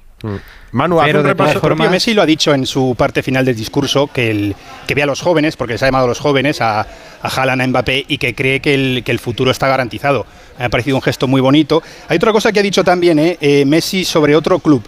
Manu, 0.73 0.99
haz 0.99 1.07
Pero 1.07 1.21
un 1.21 1.25
de 1.25 1.31
repaso. 1.31 1.61
formas- 1.61 1.91
Messi 1.91 2.13
lo 2.15 2.23
ha 2.23 2.27
dicho 2.27 2.53
en 2.53 2.67
su 2.67 2.95
parte 2.99 3.23
final 3.23 3.45
del 3.45 3.55
discurso, 3.55 4.09
que, 4.13 4.31
el, 4.31 4.57
que 4.87 4.95
ve 4.95 5.03
a 5.03 5.07
los 5.07 5.21
jóvenes, 5.21 5.57
porque 5.57 5.75
les 5.75 5.83
ha 5.83 5.87
llamado 5.87 6.07
a 6.07 6.09
los 6.09 6.19
jóvenes, 6.19 6.61
a, 6.61 6.81
a 6.81 6.87
Haaland, 7.29 7.63
a 7.63 7.67
Mbappé, 7.67 8.05
y 8.09 8.19
que 8.19 8.35
cree 8.35 8.61
que 8.61 8.75
el, 8.75 9.03
que 9.05 9.13
el 9.13 9.19
futuro 9.19 9.51
está 9.51 9.69
garantizado. 9.69 10.27
Me 10.59 10.65
ha 10.65 10.69
parecido 10.69 10.97
un 10.97 11.03
gesto 11.03 11.29
muy 11.29 11.41
bonito. 11.41 11.83
Hay 12.09 12.17
otra 12.17 12.33
cosa 12.33 12.51
que 12.53 12.61
ha 12.61 12.63
dicho 12.63 12.83
también 12.83 13.19
¿eh? 13.19 13.37
Eh, 13.41 13.65
Messi 13.67 14.05
sobre 14.05 14.35
otro 14.35 14.59
club, 14.59 14.83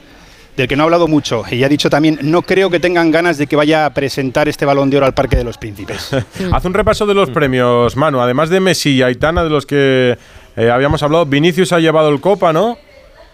del 0.62 0.68
que 0.68 0.76
no 0.76 0.82
ha 0.82 0.84
hablado 0.84 1.08
mucho, 1.08 1.44
y 1.50 1.62
ha 1.64 1.68
dicho 1.68 1.88
también, 1.88 2.18
no 2.22 2.42
creo 2.42 2.68
que 2.70 2.80
tengan 2.80 3.10
ganas 3.10 3.38
de 3.38 3.46
que 3.46 3.56
vaya 3.56 3.86
a 3.86 3.94
presentar 3.94 4.48
este 4.48 4.64
balón 4.66 4.90
de 4.90 4.96
oro 4.98 5.06
al 5.06 5.14
Parque 5.14 5.36
de 5.36 5.44
los 5.44 5.56
Príncipes. 5.58 6.10
Haz 6.52 6.64
un 6.64 6.74
repaso 6.74 7.06
de 7.06 7.14
los 7.14 7.30
premios, 7.30 7.96
Manu. 7.96 8.20
Además 8.20 8.48
de 8.50 8.60
Messi 8.60 8.90
y 8.90 9.02
Aitana, 9.02 9.42
de 9.44 9.50
los 9.50 9.64
que 9.66 10.18
eh, 10.56 10.70
habíamos 10.70 11.02
hablado, 11.02 11.24
Vinicius 11.26 11.72
ha 11.72 11.78
llevado 11.80 12.08
el 12.10 12.20
Copa, 12.20 12.52
¿no? 12.52 12.76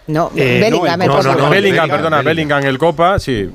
No, 0.07 0.31
Eh, 0.35 0.59
Bellingham, 0.61 0.99
no, 0.99 1.03
el 1.05 1.09
no, 1.09 1.17
Copa. 1.17 1.23
no, 1.23 1.35
no, 1.35 1.49
Bellingham, 1.49 1.51
Bellingham, 1.51 1.89
perdona, 1.89 2.21
Bellingham, 2.21 2.63
el 2.65 2.77
Copa, 2.77 3.19
sí. 3.19 3.49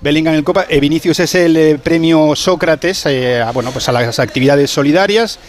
Bellingham 0.00 0.34
en 0.34 0.38
el 0.38 0.44
Copa. 0.44 0.66
Eh, 0.68 0.78
Vinicius 0.78 1.18
es 1.18 1.34
el 1.34 1.56
eh, 1.56 1.78
premio 1.82 2.36
Sócrates 2.36 3.04
eh, 3.06 3.40
a, 3.42 3.50
bueno, 3.50 3.70
pues 3.72 3.88
a 3.88 3.92
las 3.92 4.18
actividades 4.20 4.70
solidarias. 4.70 5.40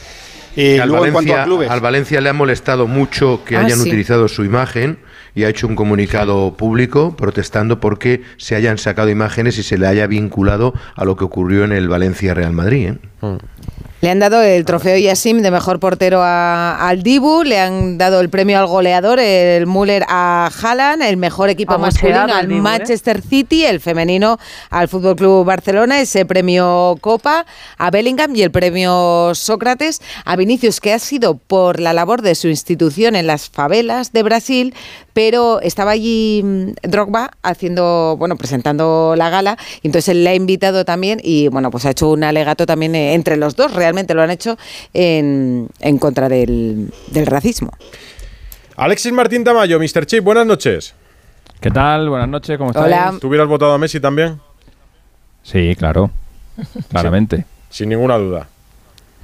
Eh, 0.56 0.80
al, 0.82 0.90
luego, 0.90 1.06
en 1.06 1.14
cuanto 1.14 1.32
Valencia, 1.32 1.44
a 1.44 1.46
clubes. 1.46 1.70
al 1.70 1.80
Valencia 1.82 2.20
le 2.22 2.30
ha 2.30 2.34
molestado 2.34 2.88
mucho 2.88 3.42
que 3.46 3.56
Ah, 3.56 3.60
hayan 3.62 3.78
sí. 3.80 3.88
utilizado 3.88 4.28
su 4.28 4.44
imagen 4.44 4.98
y 5.40 5.46
ha 5.46 5.50
hecho 5.50 5.68
un 5.68 5.76
comunicado 5.78 6.58
público 6.58 7.16
protestando 7.16 7.80
porque 7.80 8.24
se 8.36 8.56
hayan 8.56 8.78
sacado 8.78 9.10
imágenes 9.10 9.58
y 9.58 9.64
se 9.64 9.78
le 9.78 9.88
haya 9.88 10.06
vinculado 10.06 10.74
a 10.96 11.06
lo 11.06 11.16
que 11.16 11.24
ocurrió 11.24 11.64
en 11.64 11.72
el 11.72 11.88
Valencia 11.88 12.34
Real 12.34 12.52
Madrid. 12.52 12.90
¿eh? 13.22 13.38
Le 14.02 14.10
han 14.10 14.20
dado 14.20 14.42
el 14.42 14.64
trofeo 14.64 14.98
Yassim 14.98 15.42
de 15.42 15.52
mejor 15.52 15.82
portero 15.82 16.22
a- 16.24 16.88
al 16.88 17.04
Dibu, 17.04 17.44
le 17.44 17.60
han 17.60 17.98
dado 17.98 18.22
el 18.22 18.30
premio 18.30 18.58
al 18.58 18.66
goleador, 18.66 19.20
el 19.20 19.68
Müller 19.68 20.06
a 20.08 20.50
Haaland, 20.62 21.02
el 21.04 21.18
mejor 21.18 21.50
equipo 21.50 21.74
masculino 21.78 22.20
al 22.34 22.48
Dibu, 22.48 22.60
¿eh? 22.60 22.62
Manchester 22.62 23.22
City, 23.22 23.66
el 23.66 23.82
femenino 23.82 24.40
al 24.70 24.88
Fútbol 24.88 25.18
Club 25.18 25.46
Barcelona, 25.46 26.00
ese 26.00 26.26
premio 26.26 26.98
Copa 27.02 27.46
a 27.78 27.92
Bellingham 27.92 28.34
y 28.38 28.44
el 28.44 28.52
premio 28.52 29.32
Sócrates 29.36 30.02
a 30.24 30.38
Vinicius, 30.38 30.80
que 30.80 30.94
ha 30.94 31.00
sido 31.00 31.36
por 31.36 31.82
la 31.82 31.92
labor 31.92 32.22
de 32.22 32.36
su 32.36 32.48
institución 32.48 33.18
en 33.18 33.28
las 33.28 33.50
favelas 33.50 34.14
de 34.14 34.24
Brasil, 34.24 34.74
pero 35.14 35.60
estaba 35.60 35.92
allí 35.92 36.42
mm, 36.46 36.88
Drogba 36.90 37.32
haciendo, 37.44 38.16
bueno, 38.18 38.38
presentando 38.38 39.16
la 39.18 39.30
gala, 39.30 39.58
y 39.82 39.88
entonces 39.88 40.08
él 40.08 40.24
le 40.24 40.30
ha 40.30 40.36
invitado 40.36 40.86
también 40.86 41.20
y 41.22 41.50
bueno, 41.50 41.70
pues 41.70 41.86
ha 41.86 41.90
hecho 41.90 42.10
un 42.10 42.24
alegato 42.24 42.66
también 42.66 42.96
eh, 42.96 43.14
entre 43.14 43.36
los 43.36 43.58
dos, 43.58 43.74
realmente 43.74 43.89
lo 44.14 44.22
han 44.22 44.32
hecho 44.32 44.58
en, 44.94 45.68
en 45.80 45.98
contra 45.98 46.30
del, 46.30 46.92
del 47.12 47.26
racismo. 47.26 47.72
Alexis 48.76 49.12
Martín 49.12 49.44
Tamayo, 49.44 49.80
Mr. 49.80 50.06
Chip, 50.06 50.24
buenas 50.24 50.46
noches. 50.46 50.94
¿Qué 51.60 51.70
tal? 51.70 52.08
Buenas 52.10 52.30
noches, 52.30 52.58
¿cómo 52.58 52.70
estáis? 52.70 52.86
Hola. 52.86 53.14
¿Tú 53.20 53.28
hubieras 53.28 53.48
votado 53.48 53.74
a 53.74 53.78
Messi 53.78 54.00
también? 54.00 54.40
Sí, 55.44 55.76
claro. 55.78 56.10
claramente. 56.90 57.46
Sin 57.70 57.90
ninguna 57.90 58.18
duda. 58.18 58.48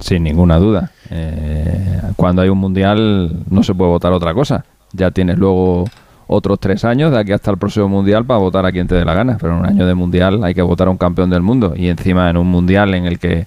Sin 0.00 0.22
ninguna 0.22 0.58
duda. 0.58 0.90
Eh, 1.10 2.00
cuando 2.16 2.42
hay 2.42 2.50
un 2.50 2.58
mundial 2.58 3.30
no 3.48 3.62
se 3.62 3.74
puede 3.74 3.90
votar 3.90 4.12
otra 4.12 4.34
cosa. 4.34 4.64
Ya 4.92 5.10
tienes 5.10 5.38
luego 5.38 5.86
otros 6.26 6.60
tres 6.60 6.84
años 6.84 7.12
de 7.12 7.18
aquí 7.18 7.32
hasta 7.32 7.50
el 7.50 7.56
próximo 7.56 7.88
mundial 7.88 8.24
para 8.26 8.38
votar 8.38 8.66
a 8.66 8.72
quien 8.72 8.86
te 8.86 8.94
dé 8.94 9.04
la 9.04 9.14
gana. 9.14 9.38
Pero 9.40 9.54
en 9.54 9.60
un 9.60 9.66
año 9.66 9.86
de 9.86 9.94
mundial 9.94 10.44
hay 10.44 10.54
que 10.54 10.62
votar 10.62 10.88
a 10.88 10.90
un 10.90 10.98
campeón 10.98 11.30
del 11.30 11.40
mundo. 11.42 11.72
Y 11.74 11.88
encima 11.88 12.28
en 12.28 12.36
un 12.36 12.48
mundial 12.48 12.92
en 12.94 13.06
el 13.06 13.18
que 13.18 13.46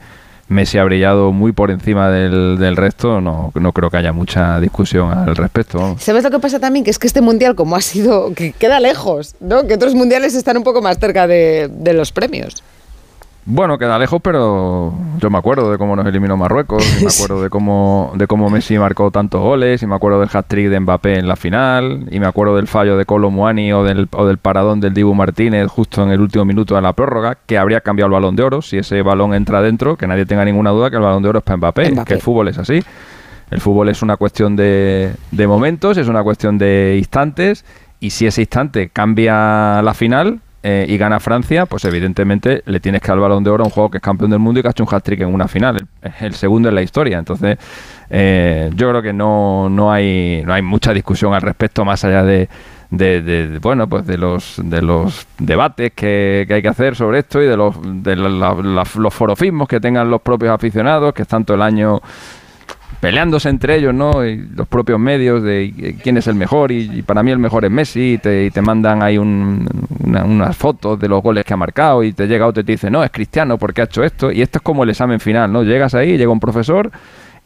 Messi 0.49 0.77
ha 0.79 0.83
brillado 0.83 1.31
muy 1.31 1.51
por 1.51 1.71
encima 1.71 2.09
del, 2.09 2.57
del 2.57 2.75
resto, 2.75 3.21
no, 3.21 3.51
no 3.53 3.71
creo 3.71 3.89
que 3.89 3.97
haya 3.97 4.11
mucha 4.11 4.59
discusión 4.59 5.11
al 5.11 5.35
respecto. 5.35 5.95
¿Sabes 5.99 6.23
lo 6.23 6.31
que 6.31 6.39
pasa 6.39 6.59
también? 6.59 6.83
Que 6.83 6.91
es 6.91 6.99
que 6.99 7.07
este 7.07 7.21
mundial, 7.21 7.55
como 7.55 7.75
ha 7.75 7.81
sido, 7.81 8.33
que 8.33 8.51
queda 8.53 8.79
lejos, 8.79 9.35
¿no? 9.39 9.67
Que 9.67 9.75
otros 9.75 9.93
mundiales 9.95 10.35
están 10.35 10.57
un 10.57 10.63
poco 10.63 10.81
más 10.81 10.97
cerca 10.97 11.27
de, 11.27 11.69
de 11.71 11.93
los 11.93 12.11
premios. 12.11 12.63
Bueno, 13.51 13.79
queda 13.79 13.97
lejos, 13.97 14.21
pero 14.21 14.93
yo 15.17 15.29
me 15.31 15.39
acuerdo 15.39 15.71
de 15.71 15.79
cómo 15.79 15.95
nos 15.95 16.05
eliminó 16.05 16.37
Marruecos, 16.37 16.85
y 16.99 17.03
me 17.03 17.09
acuerdo 17.15 17.41
de 17.41 17.49
cómo, 17.49 18.11
de 18.13 18.27
cómo 18.27 18.47
Messi 18.51 18.77
marcó 18.77 19.09
tantos 19.09 19.41
goles, 19.41 19.81
y 19.81 19.87
me 19.87 19.95
acuerdo 19.95 20.19
del 20.19 20.29
hat-trick 20.31 20.69
de 20.69 20.79
Mbappé 20.79 21.17
en 21.17 21.27
la 21.27 21.35
final, 21.35 22.05
y 22.11 22.19
me 22.19 22.27
acuerdo 22.27 22.55
del 22.57 22.67
fallo 22.67 22.95
de 22.95 23.05
Colo 23.05 23.31
Muani 23.31 23.73
o 23.73 23.83
del, 23.83 24.07
o 24.11 24.27
del 24.27 24.37
paradón 24.37 24.79
del 24.81 24.93
Dibu 24.93 25.15
Martínez 25.15 25.65
justo 25.67 26.03
en 26.03 26.11
el 26.11 26.21
último 26.21 26.45
minuto 26.45 26.75
de 26.75 26.83
la 26.83 26.93
prórroga, 26.93 27.39
que 27.43 27.57
habría 27.57 27.81
cambiado 27.81 28.05
el 28.05 28.13
balón 28.13 28.35
de 28.35 28.43
oro 28.43 28.61
si 28.61 28.77
ese 28.77 29.01
balón 29.01 29.33
entra 29.33 29.63
dentro, 29.63 29.97
que 29.97 30.05
nadie 30.05 30.27
tenga 30.27 30.45
ninguna 30.45 30.69
duda 30.69 30.91
que 30.91 30.97
el 30.97 31.01
balón 31.01 31.23
de 31.23 31.29
oro 31.29 31.39
es 31.39 31.43
para 31.43 31.57
Mbappé, 31.57 31.91
Mbappé. 31.91 32.07
que 32.07 32.13
el 32.13 32.21
fútbol 32.21 32.49
es 32.49 32.59
así. 32.59 32.83
El 33.49 33.61
fútbol 33.61 33.89
es 33.89 34.03
una 34.03 34.15
cuestión 34.15 34.55
de, 34.55 35.11
de 35.31 35.47
momentos, 35.47 35.97
es 35.97 36.07
una 36.07 36.21
cuestión 36.21 36.59
de 36.59 36.97
instantes, 36.99 37.65
y 37.99 38.11
si 38.11 38.27
ese 38.27 38.41
instante 38.41 38.89
cambia 38.89 39.81
la 39.81 39.95
final 39.95 40.39
eh, 40.64 40.86
y 40.89 40.97
gana 40.97 41.20
Francia, 41.20 41.66
pues 41.66 41.86
evidentemente 41.86 42.64
le 42.66 42.80
tienes 42.80 43.01
que 43.01 43.12
el 43.12 43.20
balón 43.20 43.43
de 43.43 43.49
oro 43.49 43.64
a 43.64 43.68
un 43.68 43.72
juego 43.72 43.89
que 43.89 43.97
es 43.97 44.03
campeón 44.03 44.30
del 44.32 44.39
mundo 44.39 44.60
y 44.60 44.64
que 44.64 44.68
ha 44.68 44.72
hecho 44.72 44.84
un 44.84 44.93
hat-trick 44.93 45.22
en 45.22 45.34
una 45.34 45.47
final. 45.47 45.88
El, 46.01 46.12
el 46.20 46.34
segundo 46.34 46.70
en 46.70 46.76
la 46.76 46.82
historia. 46.82 47.18
Entonces, 47.18 47.57
eh, 48.10 48.70
yo 48.76 48.89
creo 48.89 49.01
que 49.01 49.14
no, 49.14 49.70
no, 49.70 49.91
hay, 49.91 50.41
no 50.45 50.53
hay 50.53 50.62
mucha 50.62 50.93
discusión 50.93 51.34
al 51.34 51.41
respecto, 51.41 51.86
más 51.86 52.03
allá 52.03 52.24
de, 52.24 52.49
de, 52.91 53.22
de- 53.22 53.60
bueno 53.60 53.88
pues 53.88 54.05
de 54.07 54.18
los 54.18 54.55
de 54.64 54.82
los 54.82 55.28
debates 55.38 55.91
que, 55.95 56.45
que 56.47 56.53
hay 56.55 56.62
que 56.64 56.68
hacer 56.70 56.95
sobre 56.95 57.20
esto 57.20 57.39
y 57.41 57.45
de 57.45 57.55
los 57.55 57.76
de 58.03 58.16
la- 58.16 58.53
los 58.55 59.14
forofismos 59.14 59.68
que 59.68 59.80
tengan 59.80 60.10
los 60.10 60.22
propios 60.22 60.51
aficionados 60.51 61.14
que 61.14 61.22
están 61.22 61.45
todo 61.45 61.53
el 61.55 61.62
año 61.62 62.01
peleándose 62.99 63.49
entre 63.49 63.77
ellos, 63.77 63.93
¿no? 63.93 64.25
Y 64.25 64.35
los 64.55 64.67
propios 64.67 64.99
medios 64.99 65.41
de 65.43 65.63
y- 65.65 65.93
quién 66.03 66.17
es 66.17 66.27
el 66.27 66.35
mejor 66.35 66.71
y, 66.71 66.89
y 66.99 67.01
para 67.01 67.23
mí 67.23 67.31
el 67.31 67.39
mejor 67.39 67.63
es 67.65 67.71
Messi 67.71 68.13
y 68.13 68.17
te, 68.17 68.45
y 68.45 68.51
te 68.51 68.61
mandan 68.61 69.01
ahí 69.01 69.17
un- 69.17 69.67
una- 70.03 70.23
unas 70.25 70.57
fotos 70.57 70.99
de 70.99 71.07
los 71.07 71.21
goles 71.23 71.45
que 71.45 71.53
ha 71.53 71.57
marcado 71.57 72.03
y 72.03 72.11
te 72.13 72.27
llega 72.27 72.45
otro 72.47 72.61
y 72.61 72.65
te 72.65 72.73
dice, 72.73 72.89
no, 72.89 73.03
es 73.03 73.11
Cristiano 73.11 73.57
porque 73.57 73.81
ha 73.81 73.85
hecho 73.85 74.03
esto 74.03 74.31
y 74.31 74.41
esto 74.41 74.57
es 74.57 74.61
como 74.63 74.83
el 74.83 74.89
examen 74.89 75.19
final, 75.19 75.51
¿no? 75.51 75.63
Llegas 75.63 75.95
ahí, 75.95 76.17
llega 76.17 76.31
un 76.31 76.39
profesor 76.39 76.91